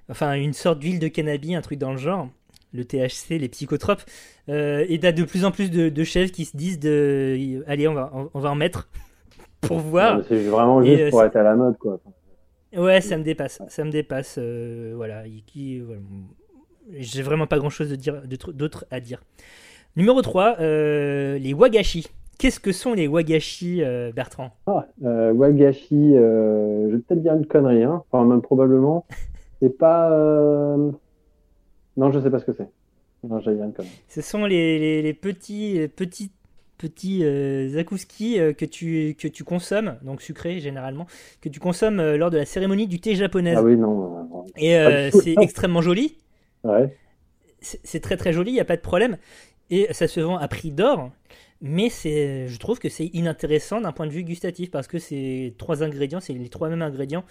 enfin 0.08 0.34
une 0.34 0.52
sorte 0.52 0.78
d'huile 0.78 1.00
de 1.00 1.08
cannabis, 1.08 1.56
un 1.56 1.60
truc 1.60 1.78
dans 1.78 1.90
le 1.90 1.96
genre, 1.98 2.28
le 2.72 2.84
THC, 2.84 3.38
les 3.38 3.48
psychotropes, 3.48 4.02
euh, 4.48 4.84
et 4.88 4.98
t'as 4.98 5.12
de 5.12 5.24
plus 5.24 5.44
en 5.44 5.50
plus 5.50 5.70
de, 5.70 5.88
de 5.88 6.04
chefs 6.04 6.32
qui 6.32 6.44
se 6.44 6.56
disent 6.56 6.78
de, 6.78 7.62
allez 7.66 7.88
on 7.88 7.94
va, 7.94 8.10
on, 8.14 8.30
on 8.34 8.40
va 8.40 8.50
en 8.50 8.54
mettre 8.54 8.88
pour 9.60 9.78
voir. 9.78 10.20
C'est 10.28 10.44
vraiment 10.44 10.82
Et, 10.82 10.96
juste 10.96 11.00
euh, 11.00 11.10
pour 11.10 11.24
être 11.24 11.36
à 11.36 11.42
la 11.42 11.56
mode, 11.56 11.76
quoi. 11.78 12.00
Ouais, 12.76 13.00
ça 13.00 13.16
me 13.16 13.22
dépasse, 13.22 13.62
ça 13.68 13.84
me 13.84 13.90
dépasse, 13.90 14.36
euh, 14.38 14.92
voilà. 14.94 15.22
voilà. 15.22 16.00
J'ai 16.96 17.22
vraiment 17.22 17.46
pas 17.46 17.58
grand 17.58 17.70
chose 17.70 17.96
d'autre 18.54 18.86
à 18.90 19.00
dire. 19.00 19.22
Numéro 19.96 20.22
3, 20.22 20.56
euh, 20.60 21.38
les 21.38 21.54
wagashi. 21.54 22.06
Qu'est-ce 22.38 22.60
que 22.60 22.72
sont 22.72 22.94
les 22.94 23.08
wagashi, 23.08 23.82
euh, 23.82 24.12
Bertrand? 24.12 24.52
Ah, 24.66 24.86
euh, 25.04 25.32
wagashi, 25.32 26.14
je 26.14 26.86
vais 26.92 26.98
peut-être 26.98 27.22
dire 27.22 27.34
une 27.34 27.46
connerie, 27.46 27.82
hein. 27.82 28.02
Enfin, 28.10 28.24
même 28.24 28.42
probablement. 28.42 29.06
C'est 29.60 29.76
pas. 29.76 30.76
Non, 31.98 32.10
je 32.12 32.20
sais 32.20 32.30
pas 32.30 32.38
ce 32.38 32.44
que 32.46 32.52
c'est. 32.56 32.68
Non, 33.24 33.38
dire 33.40 33.50
une 33.52 33.72
connerie. 33.74 33.90
Ce 34.08 34.22
sont 34.22 34.44
les, 34.46 34.78
les- 34.78 35.02
les 35.02 35.12
petits, 35.12 35.74
les 35.74 35.88
petits, 35.88 36.30
petits 36.78 37.24
euh, 37.24 37.68
zakuski 37.70 38.38
euh, 38.38 38.52
que, 38.52 38.64
tu, 38.64 39.16
que 39.18 39.26
tu 39.28 39.42
consommes, 39.44 39.96
donc 40.02 40.22
sucrés 40.22 40.60
généralement, 40.60 41.06
que 41.40 41.48
tu 41.48 41.58
consommes 41.60 41.98
euh, 41.98 42.16
lors 42.16 42.30
de 42.30 42.38
la 42.38 42.44
cérémonie 42.46 42.86
du 42.86 43.00
thé 43.00 43.16
japonaise. 43.16 43.56
Ah 43.58 43.62
oui, 43.64 43.76
non. 43.76 44.46
Et 44.56 44.76
euh, 44.76 45.10
c'est 45.10 45.34
extrêmement 45.42 45.82
joli, 45.82 46.16
Ouais. 46.64 46.96
c'est 47.60 48.00
très 48.00 48.16
très 48.16 48.32
joli, 48.32 48.52
il 48.52 48.54
n'y 48.54 48.60
a 48.60 48.64
pas 48.64 48.76
de 48.76 48.80
problème. 48.82 49.18
Et 49.70 49.92
ça 49.92 50.06
se 50.08 50.20
vend 50.20 50.36
à 50.38 50.46
prix 50.48 50.70
d'or, 50.70 51.10
mais 51.60 51.88
je 51.90 52.56
trouve 52.58 52.78
que 52.78 52.88
c'est 52.88 53.06
inintéressant 53.06 53.80
d'un 53.80 53.92
point 53.92 54.06
de 54.06 54.12
vue 54.12 54.22
gustatif 54.24 54.70
parce 54.70 54.86
que 54.86 54.98
c'est 54.98 55.54
trois 55.58 55.82
ingrédients, 55.82 56.20
c'est 56.20 56.32
les 56.32 56.48
trois 56.48 56.68
mêmes 56.68 56.82
ingrédients 56.82 57.24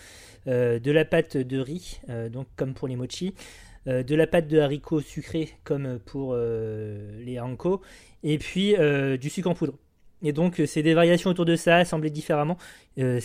de 0.45 0.91
la 0.91 1.05
pâte 1.05 1.35
de 1.37 1.59
riz, 1.59 1.99
donc 2.31 2.45
comme 2.55 2.73
pour 2.73 2.87
les 2.87 2.95
mochi, 2.95 3.33
de 3.87 4.15
la 4.15 4.27
pâte 4.27 4.47
de 4.47 4.59
haricots 4.59 5.01
sucrée 5.01 5.49
comme 5.63 5.99
pour 6.05 6.31
euh, 6.33 7.11
les 7.23 7.39
Anko, 7.39 7.81
et 8.23 8.37
puis 8.37 8.75
euh, 8.77 9.17
du 9.17 9.29
sucre 9.29 9.49
en 9.49 9.53
poudre. 9.55 9.73
Et 10.23 10.33
donc 10.33 10.61
c'est 10.65 10.83
des 10.83 10.93
variations 10.93 11.29
autour 11.29 11.45
de 11.45 11.55
ça, 11.55 11.77
assemblées 11.77 12.09
différemment. 12.09 12.57
Euh, 12.99 13.19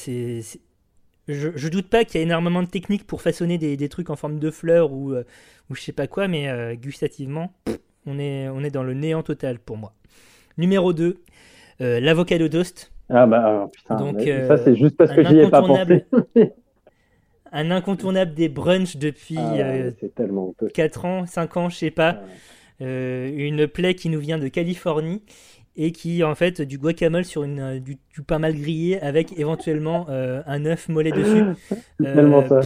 Je, 1.28 1.50
je 1.54 1.68
doute 1.68 1.88
pas 1.88 2.04
qu'il 2.04 2.16
y 2.16 2.18
a 2.18 2.26
énormément 2.26 2.62
de 2.62 2.68
techniques 2.68 3.06
pour 3.06 3.22
façonner 3.22 3.56
des, 3.56 3.76
des 3.76 3.88
trucs 3.88 4.10
en 4.10 4.16
forme 4.16 4.38
de 4.40 4.50
fleurs 4.50 4.92
ou, 4.92 5.12
euh, 5.12 5.24
ou 5.70 5.74
je 5.74 5.80
sais 5.82 5.92
pas 5.92 6.08
quoi, 6.08 6.26
mais 6.26 6.48
euh, 6.48 6.74
gustativement, 6.74 7.52
on 8.06 8.18
est, 8.18 8.48
on 8.48 8.62
est 8.64 8.70
dans 8.70 8.82
le 8.82 8.94
néant 8.94 9.22
total 9.22 9.58
pour 9.60 9.76
moi. 9.76 9.94
Numéro 10.58 10.92
2, 10.92 11.22
l'avocado 11.80 12.48
toast. 12.48 12.92
Ah 13.08 13.26
bah 13.26 13.68
putain, 13.72 13.96
Donc, 13.96 14.26
euh, 14.26 14.48
ça 14.48 14.56
c'est 14.56 14.74
juste 14.76 14.96
parce 14.96 15.12
que 15.12 15.24
j'y 15.24 15.38
ai 15.38 15.48
pas 15.48 15.62
pensé. 15.62 16.04
Un 17.52 17.70
incontournable 17.70 18.34
des 18.34 18.48
brunchs 18.48 18.96
depuis 18.96 19.36
Ah, 19.38 19.52
euh, 19.54 19.88
ouais, 19.88 19.94
c'est 20.00 20.14
tellement 20.14 20.48
honteux. 20.48 20.68
4 20.68 21.04
ans, 21.04 21.26
5 21.26 21.56
ans, 21.56 21.68
je 21.68 21.76
sais 21.76 21.90
pas. 21.90 22.22
Euh, 22.80 23.30
une 23.34 23.68
plaie 23.68 23.94
qui 23.94 24.08
nous 24.08 24.18
vient 24.20 24.38
de 24.38 24.48
Californie 24.48 25.22
et 25.76 25.92
qui 25.92 26.24
en 26.24 26.34
fait 26.34 26.60
du 26.62 26.78
guacamole 26.78 27.24
sur 27.24 27.44
une, 27.44 27.60
euh, 27.60 27.78
du, 27.80 27.98
du 28.14 28.22
pain 28.22 28.38
mal 28.38 28.54
grillé 28.54 29.00
avec 29.00 29.38
éventuellement 29.38 30.06
euh, 30.08 30.42
un 30.46 30.64
œuf 30.66 30.88
mollet 30.88 31.12
dessus. 31.12 31.44
Euh, 32.02 32.14
tellement 32.14 32.46
ça. 32.48 32.60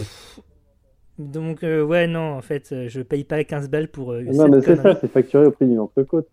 Donc 1.19 1.63
euh, 1.63 1.83
ouais 1.83 2.07
non 2.07 2.33
en 2.33 2.41
fait 2.41 2.71
euh, 2.71 2.87
je 2.89 3.01
paye 3.01 3.23
pas 3.23 3.43
15 3.43 3.69
balles 3.69 3.87
pour 3.87 4.13
euh, 4.13 4.23
Non 4.23 4.47
mais 4.47 4.61
c'est 4.61 4.75
ça, 4.75 4.95
c'est 4.99 5.11
facturé 5.11 5.45
au 5.45 5.51
prix 5.51 5.65
d'une 5.67 5.79
entrecôte. 5.79 6.27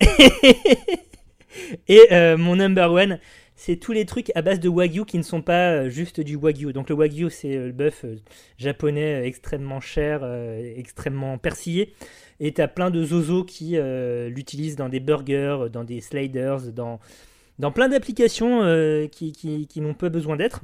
et 1.88 2.00
euh, 2.12 2.36
mon 2.36 2.56
number 2.56 2.92
one, 2.92 3.18
c'est 3.64 3.76
tous 3.76 3.92
les 3.92 4.06
trucs 4.06 4.32
à 4.34 4.42
base 4.42 4.58
de 4.58 4.68
wagyu 4.68 5.04
qui 5.04 5.18
ne 5.18 5.22
sont 5.22 5.40
pas 5.40 5.70
euh, 5.70 5.88
juste 5.88 6.20
du 6.20 6.34
wagyu. 6.34 6.72
Donc 6.72 6.88
le 6.88 6.96
wagyu, 6.96 7.30
c'est 7.30 7.56
euh, 7.56 7.66
le 7.66 7.72
bœuf 7.72 8.04
euh, 8.04 8.16
japonais 8.58 9.24
extrêmement 9.24 9.80
cher, 9.80 10.24
extrêmement 10.76 11.38
persillé. 11.38 11.94
Et 12.40 12.50
t'as 12.52 12.66
plein 12.66 12.90
de 12.90 13.04
zozos 13.04 13.44
qui 13.44 13.76
l'utilisent 13.76 14.74
dans 14.74 14.88
des 14.88 14.98
burgers, 14.98 15.66
dans 15.72 15.84
des 15.84 16.00
sliders, 16.00 16.72
dans, 16.72 16.98
dans 17.60 17.70
plein 17.70 17.88
d'applications 17.88 18.62
qui, 19.12 19.30
qui, 19.30 19.80
n'ont 19.80 19.94
pas 19.94 20.08
besoin 20.08 20.36
d'être. 20.36 20.62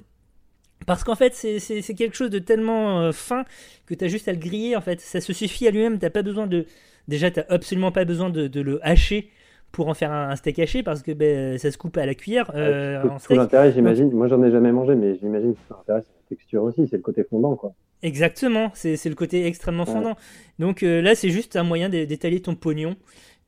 Parce 0.87 1.05
qu'en 1.05 1.15
fait, 1.15 1.35
c'est- 1.35 1.95
quelque 1.95 2.17
chose 2.17 2.31
de 2.31 2.41
tellement 2.41 3.13
fin 3.13 3.45
que 3.87 3.95
t'as 3.95 4.09
juste 4.09 4.27
à 4.27 4.33
le 4.33 4.39
griller. 4.39 4.75
En 4.75 4.81
fait, 4.81 5.01
ça 5.01 5.21
se 5.21 5.33
suffit 5.33 5.69
à 5.69 5.71
lui-même. 5.71 6.01
T'as 6.01 6.11
pas 6.11 6.23
besoin 6.23 6.49
de. 6.49 6.67
Déjà, 7.07 7.31
t'as 7.31 7.45
absolument 7.49 7.93
pas 7.93 8.05
besoin 8.05 8.29
de 8.31 8.61
le 8.61 8.85
hacher 8.85 9.31
pour 9.73 9.89
en 9.89 9.95
faire 9.95 10.11
un, 10.13 10.31
un 10.31 10.37
steak 10.37 10.59
haché 10.59 10.83
parce 10.83 11.03
que 11.03 11.13
ben, 11.13 11.59
ça 11.59 11.71
se 11.71 11.79
coupe 11.79 11.97
à 11.99 12.07
la 12.07 12.15
cuillère 12.15 12.51
euh, 12.55 13.03
Tout- 13.27 13.35
l'intérêt, 13.35 13.73
j'imagine. 13.73 14.11
Moi, 14.13 14.27
j'en 14.29 14.43
ai 14.43 14.51
jamais 14.51 14.73
mangé, 14.73 14.95
mais 14.95 15.17
j'imagine 15.17 15.55
que 15.55 15.59
l'intérêt, 15.71 16.01
c'est 16.03 16.13
la 16.15 16.37
texture 16.37 16.63
aussi, 16.65 16.87
c'est 16.89 16.97
le 16.97 17.03
côté 17.03 17.25
fondant, 17.25 17.55
quoi. 17.57 17.73
Exactement, 18.03 18.71
c'est 18.75 19.05
le 19.07 19.15
côté 19.15 19.47
extrêmement 19.47 19.85
Ouais. 19.85 19.93
fondant. 19.93 20.17
Donc 20.59 20.83
euh, 20.83 21.03
là, 21.03 21.15
c'est 21.15 21.31
juste 21.31 21.57
un 21.57 21.65
moyen 21.65 21.89
d'é- 21.89 22.07
d'étaler 22.07 22.41
ton 22.41 22.55
pognon 22.55 22.95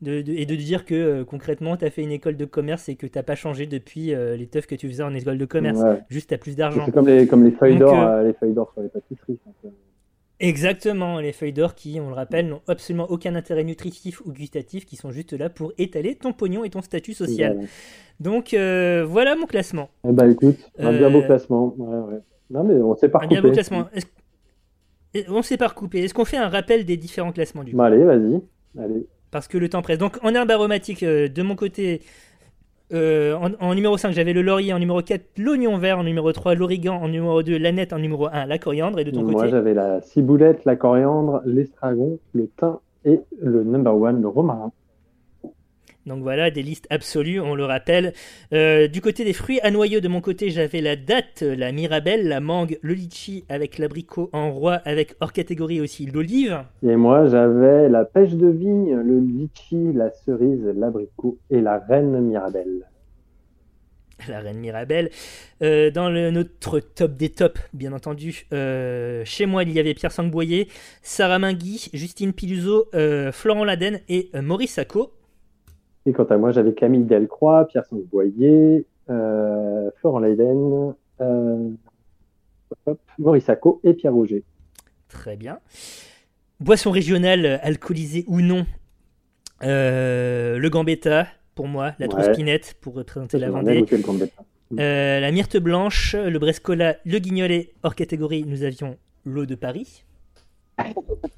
de- 0.00 0.22
de- 0.22 0.32
et 0.32 0.44
de 0.44 0.56
dire 0.56 0.84
que 0.84 0.94
euh, 0.94 1.24
concrètement, 1.24 1.76
tu 1.76 1.84
as 1.84 1.90
fait 1.90 2.02
une 2.02 2.10
école 2.10 2.36
de 2.36 2.44
commerce 2.46 2.88
et 2.88 2.96
que 2.96 3.06
t'as 3.06 3.22
pas 3.22 3.36
changé 3.36 3.66
depuis 3.66 4.12
euh, 4.12 4.36
les 4.36 4.46
teufs 4.48 4.66
que 4.66 4.74
tu 4.74 4.88
faisais 4.88 5.02
en 5.04 5.14
école 5.14 5.38
de 5.38 5.44
commerce. 5.44 5.78
Ouais. 5.80 6.00
Juste, 6.08 6.30
tu 6.30 6.38
plus 6.38 6.56
d'argent. 6.56 6.82
C'est 6.84 6.90
comme 6.92 7.06
les, 7.06 7.26
comme 7.28 7.44
les 7.44 7.52
feuilles 7.52 7.78
d'or, 7.78 7.94
euh, 7.96 8.24
les 8.24 8.32
feuilles 8.32 8.52
d'or 8.54 8.70
sur 8.72 8.82
les 8.82 8.88
pâtisseries. 8.88 9.38
Exactement, 10.40 11.20
les 11.20 11.32
feuilles 11.32 11.52
d'or 11.52 11.74
qui, 11.74 12.00
on 12.00 12.08
le 12.08 12.14
rappelle, 12.14 12.48
n'ont 12.48 12.62
absolument 12.66 13.06
aucun 13.10 13.34
intérêt 13.34 13.62
nutritif 13.62 14.22
ou 14.24 14.32
gustatif, 14.32 14.86
qui 14.86 14.96
sont 14.96 15.10
juste 15.10 15.34
là 15.34 15.50
pour 15.50 15.72
étaler 15.76 16.14
ton 16.16 16.32
pognon 16.32 16.64
et 16.64 16.70
ton 16.70 16.80
statut 16.80 17.12
social. 17.12 17.52
Voilà. 17.54 17.68
Donc 18.20 18.54
euh, 18.54 19.04
voilà 19.06 19.36
mon 19.36 19.46
classement. 19.46 19.90
Eh 20.08 20.12
bah 20.12 20.26
écoute, 20.26 20.56
un 20.78 20.92
bien 20.92 21.10
beau 21.10 21.18
Euh, 21.20 21.26
classement. 21.26 21.74
Ouais, 21.78 22.14
ouais. 22.14 22.20
Non 22.50 22.64
mais 22.64 22.74
on 22.74 22.94
s'est 22.96 23.08
pas 23.10 23.20
Un 23.22 23.26
bien 23.26 23.42
beau 23.42 23.50
classement. 23.52 23.86
On 25.28 25.42
s'est 25.42 25.56
pas 25.56 25.68
recoupé. 25.68 26.04
Est-ce 26.04 26.14
qu'on 26.14 26.24
fait 26.24 26.36
un 26.36 26.48
rappel 26.48 26.84
des 26.84 26.96
différents 26.96 27.32
classements 27.32 27.64
du 27.64 27.72
coup? 27.72 27.76
Bah, 27.76 27.86
allez, 27.86 28.04
vas-y. 28.04 28.40
Allez. 28.78 29.06
Parce 29.30 29.46
que 29.48 29.58
le 29.58 29.68
temps 29.68 29.82
presse. 29.82 29.98
Donc 29.98 30.18
en 30.22 30.34
herbe 30.34 30.50
aromatique, 30.50 31.02
euh, 31.02 31.28
de 31.28 31.42
mon 31.42 31.54
côté, 31.56 32.02
euh, 32.92 33.34
en, 33.36 33.50
en 33.60 33.74
numéro 33.74 33.96
5, 33.96 34.12
j'avais 34.12 34.32
le 34.32 34.42
laurier. 34.42 34.72
En 34.72 34.78
numéro 34.78 35.02
4, 35.02 35.38
l'oignon 35.38 35.78
vert. 35.78 35.98
En 35.98 36.04
numéro 36.04 36.32
3, 36.32 36.54
l'origan. 36.54 36.96
En 36.96 37.08
numéro 37.08 37.42
2, 37.42 37.58
l'aneth. 37.58 37.92
En 37.92 37.98
numéro 37.98 38.28
1, 38.32 38.46
la 38.46 38.58
coriandre. 38.58 38.98
Et 38.98 39.04
de 39.04 39.10
ton 39.10 39.22
Moi, 39.22 39.34
côté, 39.34 39.50
j'avais 39.50 39.74
la 39.74 40.00
ciboulette, 40.00 40.64
la 40.64 40.76
coriandre, 40.76 41.42
l'estragon, 41.44 42.18
le 42.34 42.48
thym 42.48 42.78
et 43.04 43.20
le 43.40 43.64
number 43.64 43.94
one, 43.94 44.20
le 44.20 44.28
romarin. 44.28 44.72
Donc 46.10 46.24
voilà, 46.24 46.50
des 46.50 46.64
listes 46.64 46.88
absolues, 46.90 47.38
on 47.38 47.54
le 47.54 47.64
rappelle. 47.64 48.14
Euh, 48.52 48.88
du 48.88 49.00
côté 49.00 49.24
des 49.24 49.32
fruits 49.32 49.60
à 49.60 49.70
noyaux, 49.70 50.00
de 50.00 50.08
mon 50.08 50.20
côté, 50.20 50.50
j'avais 50.50 50.80
la 50.80 50.96
date, 50.96 51.42
la 51.42 51.70
mirabelle, 51.70 52.26
la 52.26 52.40
mangue, 52.40 52.80
le 52.82 52.94
litchi 52.94 53.44
avec 53.48 53.78
l'abricot 53.78 54.28
en 54.32 54.50
roi, 54.50 54.80
avec 54.84 55.14
hors 55.20 55.32
catégorie 55.32 55.80
aussi 55.80 56.06
l'olive. 56.06 56.64
Et 56.82 56.96
moi, 56.96 57.28
j'avais 57.28 57.88
la 57.88 58.04
pêche 58.04 58.32
de 58.32 58.48
vigne, 58.48 58.96
le 58.96 59.20
litchi, 59.20 59.92
la 59.94 60.10
cerise, 60.10 60.66
l'abricot 60.74 61.38
et 61.48 61.60
la 61.60 61.78
reine 61.78 62.20
mirabelle. 62.20 62.88
la 64.28 64.40
reine 64.40 64.58
Mirabelle. 64.58 65.10
Euh, 65.62 65.92
dans 65.92 66.10
le, 66.10 66.32
notre 66.32 66.80
top 66.80 67.12
des 67.12 67.28
tops, 67.28 67.60
bien 67.72 67.92
entendu, 67.92 68.46
euh, 68.52 69.22
chez 69.24 69.46
moi, 69.46 69.62
il 69.62 69.70
y 69.70 69.78
avait 69.78 69.94
Pierre 69.94 70.10
Sangboyer, 70.10 70.66
Sarah 71.02 71.38
Mingui, 71.38 71.88
Justine 71.94 72.32
Piluso, 72.32 72.88
euh, 72.94 73.30
Florent 73.30 73.64
Laden 73.64 74.00
et 74.08 74.28
Maurice 74.42 74.72
Sacco. 74.72 75.12
Et 76.06 76.12
quant 76.12 76.24
à 76.24 76.36
moi, 76.38 76.50
j'avais 76.50 76.72
Camille 76.72 77.04
Delcroix, 77.04 77.66
Pierre 77.66 77.84
Sansboyer, 77.84 78.86
euh, 79.10 79.90
Florent 79.96 80.20
Leiden, 80.20 80.94
euh, 81.20 81.68
hop, 82.86 82.98
Maurice 83.18 83.44
Sacco 83.44 83.80
et 83.84 83.92
Pierre 83.94 84.14
Rouget. 84.14 84.42
Très 85.08 85.36
bien. 85.36 85.58
Boisson 86.60 86.90
régionale, 86.90 87.58
alcoolisée 87.62 88.24
ou 88.28 88.40
non, 88.40 88.64
euh, 89.62 90.58
le 90.58 90.70
Gambetta, 90.70 91.26
pour 91.54 91.68
moi, 91.68 91.92
la 91.98 92.06
Ouais. 92.06 92.08
Trouspinette, 92.08 92.76
pour 92.80 92.94
représenter 92.94 93.38
la 93.38 93.50
Vendée. 93.50 93.84
gambetta. 94.02 94.42
Euh, 94.78 95.20
la 95.20 95.32
myrte 95.32 95.56
blanche, 95.56 96.14
le 96.14 96.38
Brescola, 96.38 96.96
le 97.04 97.18
Guignolet, 97.18 97.72
hors 97.82 97.94
catégorie, 97.94 98.44
nous 98.46 98.62
avions 98.62 98.96
l'eau 99.24 99.44
de 99.44 99.54
Paris. 99.56 100.04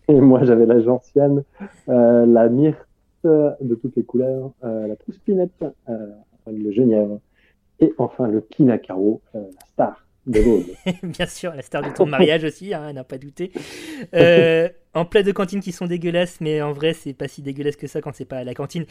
Et 0.09 0.21
moi, 0.21 0.45
j'avais 0.45 0.67
la 0.67 0.81
gentiane, 0.81 1.43
euh, 1.89 2.27
la 2.27 2.49
myrte 2.49 2.87
de 3.25 3.75
toutes 3.75 3.97
les 3.97 4.05
couleurs, 4.05 4.53
euh, 4.65 4.87
la 4.87 4.97
trouspinette, 4.97 5.65
euh, 5.89 6.07
le 6.47 6.71
genièvre, 6.73 7.21
et 7.81 7.93
enfin 7.99 8.29
le 8.29 8.41
kinakaro, 8.41 9.21
euh, 9.35 9.41
la 9.41 9.67
star 9.67 10.07
de 10.27 10.41
l'Aude. 10.41 10.67
Bien 11.03 11.27
sûr, 11.27 11.55
la 11.55 11.63
star 11.63 11.83
de 11.83 11.95
ton 11.95 12.07
mariage 12.07 12.45
aussi, 12.45 12.75
hein, 12.75 12.93
n'a 12.93 13.05
pas 13.05 13.19
douté. 13.19 13.53
Euh, 14.15 14.69
en 14.95 15.05
plats 15.05 15.23
de 15.23 15.33
cantine 15.33 15.61
qui 15.61 15.73
sont 15.73 15.87
dégueulasses, 15.87 16.41
mais 16.41 16.63
en 16.63 16.73
vrai, 16.73 16.93
c'est 16.93 17.15
pas 17.15 17.29
si 17.29 17.43
dégueulasse 17.43 17.77
que 17.77 17.87
ça 17.87 18.01
quand 18.01 18.15
c'est 18.15 18.25
pas 18.25 18.39
à 18.39 18.45
la 18.45 18.55
cantine. 18.55 18.85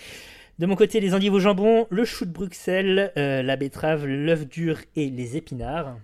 De 0.60 0.66
mon 0.66 0.76
côté, 0.76 1.00
les 1.00 1.14
endives 1.14 1.34
au 1.34 1.40
jambon, 1.40 1.88
le 1.90 2.04
chou 2.04 2.26
de 2.26 2.32
Bruxelles, 2.32 3.12
euh, 3.18 3.42
la 3.42 3.56
betterave, 3.56 4.06
l'œuf 4.06 4.48
dur 4.48 4.78
et 4.96 5.10
les 5.10 5.38
épinards. 5.38 5.96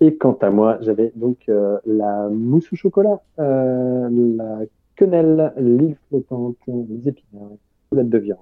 Et 0.00 0.16
quant 0.16 0.38
à 0.40 0.50
moi, 0.50 0.78
j'avais 0.80 1.12
donc 1.14 1.38
euh, 1.48 1.78
la 1.86 2.28
mousse 2.30 2.72
au 2.72 2.76
chocolat, 2.76 3.20
euh, 3.38 4.08
la 4.10 4.60
quenelle, 5.00 5.52
l'île 5.56 5.96
flottante, 6.08 6.56
les 6.68 7.08
épinards, 7.08 7.56
les 7.92 8.04
de 8.04 8.18
viande. 8.18 8.38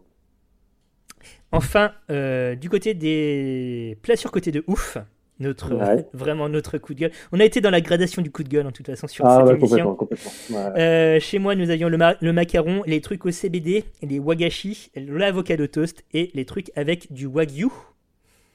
Enfin, 1.53 1.93
euh, 2.11 2.55
du 2.55 2.69
côté 2.69 2.95
des 2.95 3.97
plats 4.03 4.17
surcotés 4.17 4.51
de 4.53 4.63
ouf, 4.67 4.99
notre, 5.41 5.75
Ouais. 5.75 6.05
vraiment 6.13 6.49
notre 6.49 6.79
coup 6.79 6.95
de 6.95 6.99
gueule. 7.01 7.11
On 7.33 7.41
a 7.41 7.45
été 7.45 7.61
dans 7.61 7.71
la 7.71 7.81
gradation 7.81 8.21
du 8.23 8.31
coup 8.31 8.43
de 8.43 8.49
gueule, 8.49 8.67
en 8.67 8.73
toute 8.73 8.87
façon, 8.87 9.07
sur 9.07 9.25
Ah 9.25 9.39
cette 9.39 9.47
ouais, 9.47 9.55
émission. 9.57 9.95
complètement, 9.95 10.31
complètement. 10.51 10.75
Ouais. 10.75 10.81
Euh, 10.81 11.21
chez 11.21 11.39
moi, 11.39 11.55
nous 11.55 11.71
avions 11.71 11.89
le, 11.89 11.97
ma- 11.97 12.17
le 12.21 12.33
macaron, 12.33 12.83
les 12.87 13.01
trucs 13.01 13.25
au 13.25 13.31
CBD, 13.31 13.85
les 14.03 14.19
wagashi, 14.19 14.91
l'avocado 14.97 15.67
toast 15.69 16.05
et 16.13 16.31
les 16.35 16.45
trucs 16.45 16.71
avec 16.77 17.13
du 17.13 17.27
wagyu. 17.27 17.69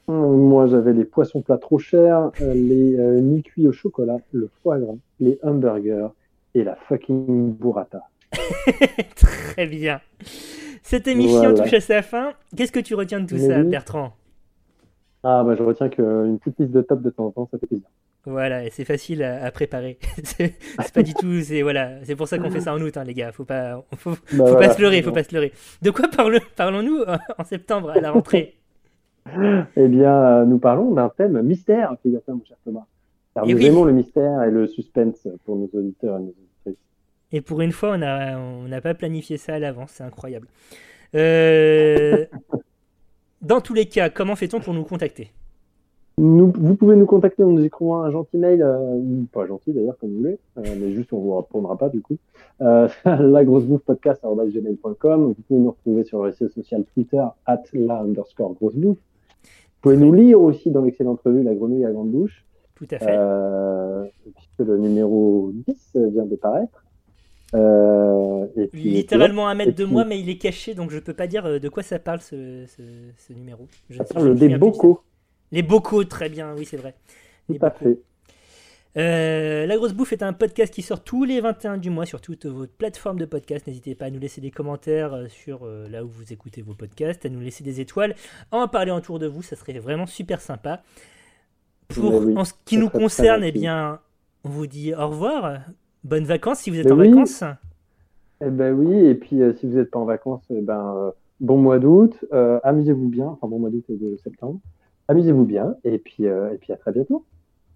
Hum, 0.06 0.36
Moi, 0.48 0.66
j'avais 0.66 0.92
les 0.92 1.04
poissons 1.06 1.40
plats 1.40 1.58
trop 1.58 1.78
chers, 1.78 2.30
euh, 2.42 2.54
les 2.54 2.96
euh, 2.98 3.20
mi-cuits 3.20 3.66
au 3.66 3.72
chocolat, 3.72 4.18
le 4.32 4.50
foie 4.62 4.78
gras, 4.78 4.94
les 5.18 5.38
hamburgers 5.42 6.08
et 6.54 6.64
la 6.64 6.76
fucking 6.88 7.52
burrata. 7.54 8.02
Très 9.16 9.66
bien. 9.66 10.00
Cette 10.82 11.08
émission 11.08 11.38
Voilà. 11.40 11.60
touche 11.62 11.72
à 11.72 11.80
sa 11.80 12.02
fin. 12.02 12.32
Qu'est-ce 12.56 12.72
que 12.72 12.80
tu 12.80 12.94
retiens 12.94 13.20
de 13.20 13.26
tout 13.26 13.38
ça, 13.38 13.60
Oui. 13.60 13.68
Bertrand? 13.68 14.12
Ah, 15.22 15.42
bah, 15.44 15.54
je 15.56 15.62
retiens 15.62 15.88
qu'une 15.88 16.38
petite 16.38 16.58
liste 16.58 16.72
de 16.72 16.82
top 16.82 17.00
de 17.02 17.10
temps 17.10 17.26
en 17.26 17.30
temps, 17.30 17.48
ça 17.50 17.58
fait 17.58 17.66
plaisir. 17.66 17.86
Voilà, 18.26 18.64
et 18.64 18.70
c'est 18.70 18.84
facile 18.84 19.22
à, 19.22 19.44
à 19.44 19.50
préparer. 19.50 19.98
c'est 20.24 20.54
pas 20.94 21.02
du 21.02 21.12
tout, 21.20 21.40
c'est 21.42 21.62
voilà, 21.62 22.02
c'est 22.04 22.16
pour 22.16 22.28
ça 22.28 22.38
qu'on 22.38 22.50
fait 22.50 22.60
ça 22.60 22.74
en 22.74 22.80
août, 22.80 22.96
hein, 22.96 23.04
les 23.04 23.14
gars. 23.14 23.32
Faut 23.32 23.44
pas, 23.44 23.82
faut, 23.96 24.10
Bah, 24.10 24.16
faut 24.30 24.36
voilà. 24.36 24.68
pas 24.68 24.74
se 24.74 24.80
leurrer, 24.82 25.02
faut 25.02 25.12
pas 25.12 25.24
se 25.24 25.34
leurrer. 25.34 25.52
De 25.82 25.90
quoi 25.90 26.08
parle- 26.08 26.40
parlons-nous 26.56 27.00
euh, 27.02 27.16
en 27.38 27.44
septembre 27.44 27.90
à 27.90 28.00
la 28.00 28.10
rentrée? 28.10 28.56
Eh 29.76 29.88
bien, 29.88 30.14
euh, 30.14 30.44
nous 30.44 30.58
parlons 30.58 30.92
d'un 30.92 31.08
thème 31.08 31.40
mystère, 31.42 31.94
figure-toi, 32.02 32.34
mon 32.34 32.44
cher 32.44 32.56
Thomas. 32.64 32.84
Car 33.34 33.46
nous 33.46 33.56
oui. 33.56 33.66
aimons 33.66 33.84
le 33.84 33.92
mystère 33.92 34.42
et 34.44 34.50
le 34.50 34.66
suspense 34.66 35.26
pour 35.44 35.56
nos 35.56 35.68
auditeurs 35.72 36.18
et 36.18 36.20
nos 36.20 36.28
auditrices. 36.28 36.84
Et 37.32 37.40
pour 37.40 37.60
une 37.60 37.72
fois, 37.72 37.94
on 37.94 37.98
n'a 37.98 38.38
on 38.38 38.80
pas 38.80 38.94
planifié 38.94 39.38
ça 39.38 39.54
à 39.54 39.58
l'avance, 39.58 39.92
c'est 39.94 40.04
incroyable. 40.04 40.46
Euh, 41.14 42.26
Dans 43.44 43.60
tous 43.60 43.74
les 43.74 43.86
cas, 43.86 44.08
comment 44.08 44.36
fait-on 44.36 44.60
pour 44.60 44.72
nous 44.72 44.84
contacter? 44.84 45.28
Nous, 46.16 46.52
vous 46.56 46.76
pouvez 46.76 46.94
nous 46.96 47.06
contacter 47.06 47.42
en 47.42 47.50
nous 47.50 47.64
écrivant 47.64 48.02
un 48.02 48.10
gentil 48.10 48.38
mail, 48.38 48.62
euh, 48.62 49.00
pas 49.32 49.46
gentil 49.46 49.72
d'ailleurs, 49.72 49.98
comme 49.98 50.10
vous 50.10 50.18
voulez, 50.18 50.38
euh, 50.58 50.62
mais 50.80 50.92
juste 50.92 51.12
on 51.12 51.18
vous 51.18 51.36
répondra 51.36 51.76
pas 51.76 51.88
du 51.88 52.00
coup. 52.00 52.16
Euh, 52.62 52.88
lagrossebouffepodcast.com. 53.04 55.24
Vous 55.24 55.34
pouvez 55.34 55.60
nous 55.60 55.72
retrouver 55.72 56.04
sur 56.04 56.22
le 56.22 56.30
réseau 56.30 56.48
social 56.48 56.84
Twitter, 56.94 57.22
at 57.46 57.62
la 57.74 58.00
underscore 58.00 58.54
grossebouffe. 58.54 58.96
Vous 58.96 59.80
pouvez 59.82 59.96
nous 59.96 60.14
lire 60.14 60.40
aussi 60.40 60.70
dans 60.70 60.82
l'excellente 60.82 61.20
revue 61.22 61.42
La 61.42 61.54
Grenouille 61.54 61.84
à 61.84 61.90
grande 61.90 62.12
bouche, 62.12 62.44
Tout 62.76 62.86
à 62.90 62.98
fait. 62.98 63.06
euh, 63.16 64.04
puisque 64.34 64.68
le 64.68 64.78
numéro 64.78 65.52
10 65.66 65.96
vient 66.12 66.24
de 66.26 66.36
paraître. 66.36 66.84
Euh, 67.54 68.46
et 68.56 68.66
puis, 68.66 68.82
Littéralement 68.82 69.48
un 69.48 69.54
mètre 69.54 69.70
et 69.70 69.74
de 69.74 69.84
puis- 69.84 69.92
moi, 69.92 70.04
mais 70.04 70.18
il 70.18 70.28
est 70.28 70.38
caché, 70.38 70.74
donc 70.74 70.90
je 70.90 70.98
peux 70.98 71.14
pas 71.14 71.26
dire 71.28 71.46
euh, 71.46 71.58
de 71.60 71.68
quoi 71.68 71.82
ça 71.84 71.98
parle 72.00 72.20
ce, 72.20 72.64
ce, 72.66 72.82
ce 73.16 73.32
numéro. 73.32 73.68
Je, 73.90 73.98
ça 73.98 74.04
parle 74.04 74.34
des 74.34 74.56
bocaux. 74.58 75.00
Les 75.52 75.62
bocaux, 75.62 76.02
très 76.04 76.28
bien, 76.28 76.52
oui, 76.58 76.64
c'est 76.64 76.76
vrai. 76.78 76.94
Les 77.48 77.58
Tout 77.58 77.66
à 77.66 77.70
bocaux. 77.70 77.84
fait. 77.84 77.98
Euh, 78.96 79.66
La 79.66 79.76
Grosse 79.76 79.92
Bouffe 79.92 80.12
est 80.12 80.22
un 80.22 80.32
podcast 80.32 80.72
qui 80.72 80.82
sort 80.82 81.02
tous 81.02 81.24
les 81.24 81.40
21 81.40 81.78
du 81.78 81.90
mois 81.90 82.06
sur 82.06 82.20
toutes 82.20 82.46
vos 82.46 82.66
plateformes 82.66 83.18
de 83.18 83.24
podcast. 83.24 83.66
N'hésitez 83.66 83.94
pas 83.96 84.04
à 84.06 84.10
nous 84.10 84.20
laisser 84.20 84.40
des 84.40 84.52
commentaires 84.52 85.14
euh, 85.14 85.26
sur 85.28 85.64
euh, 85.64 85.88
là 85.88 86.04
où 86.04 86.08
vous 86.08 86.32
écoutez 86.32 86.62
vos 86.62 86.74
podcasts, 86.74 87.26
à 87.26 87.28
nous 87.28 87.40
laisser 87.40 87.62
des 87.64 87.80
étoiles, 87.80 88.14
à 88.52 88.56
en 88.58 88.68
parler 88.68 88.92
autour 88.92 89.18
de 89.18 89.26
vous, 89.26 89.42
ça 89.42 89.56
serait 89.56 89.78
vraiment 89.80 90.06
super 90.06 90.40
sympa. 90.40 90.82
Pour, 91.88 92.24
oui, 92.24 92.36
en 92.36 92.44
ce 92.44 92.52
qui 92.64 92.78
nous 92.78 92.88
concerne, 92.90 93.44
eh 93.44 93.52
bien, 93.52 94.00
on 94.44 94.48
vous 94.48 94.66
dit 94.66 94.94
au 94.94 95.08
revoir. 95.08 95.60
Bonnes 96.02 96.24
vacances 96.24 96.58
si 96.60 96.70
vous 96.70 96.78
êtes 96.78 96.90
en 96.90 96.98
oui. 96.98 97.08
vacances. 97.10 97.44
Eh 98.44 98.50
ben 98.50 98.74
oui, 98.74 98.94
et 99.06 99.14
puis 99.14 99.40
euh, 99.40 99.54
si 99.54 99.66
vous 99.66 99.76
n'êtes 99.76 99.90
pas 99.90 99.98
en 99.98 100.04
vacances, 100.04 100.42
eh 100.50 100.60
ben 100.60 100.94
euh, 100.96 101.10
bon 101.40 101.56
mois 101.56 101.78
d'août, 101.78 102.14
euh, 102.32 102.58
amusez-vous 102.62 103.08
bien, 103.08 103.26
enfin 103.26 103.46
bon 103.48 103.58
mois 103.58 103.70
d'août 103.70 103.84
et 103.88 103.96
de 103.96 104.16
septembre, 104.22 104.60
amusez-vous 105.08 105.44
bien, 105.44 105.76
et 105.84 105.98
puis 105.98 106.24
et 106.24 106.58
puis 106.60 106.72
à 106.72 106.76
très 106.76 106.92
bientôt. 106.92 107.24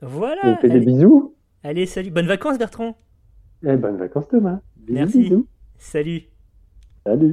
Voilà. 0.03 0.59
fais 0.61 0.69
des 0.69 0.75
Allez, 0.77 0.85
bisous, 0.87 1.35
allez, 1.63 1.87
salut. 1.87 2.11
Bonnes 2.11 2.27
vacances, 2.27 2.59
Bertrand. 2.59 2.99
et 3.65 3.77
bonnes 3.77 3.97
vacances 3.97 4.29
Thomas. 4.29 4.61
Bisous, 4.77 4.95
Merci. 4.99 5.19
bisous. 5.21 5.47
Salut. 5.79 6.23
Salut. 7.07 7.33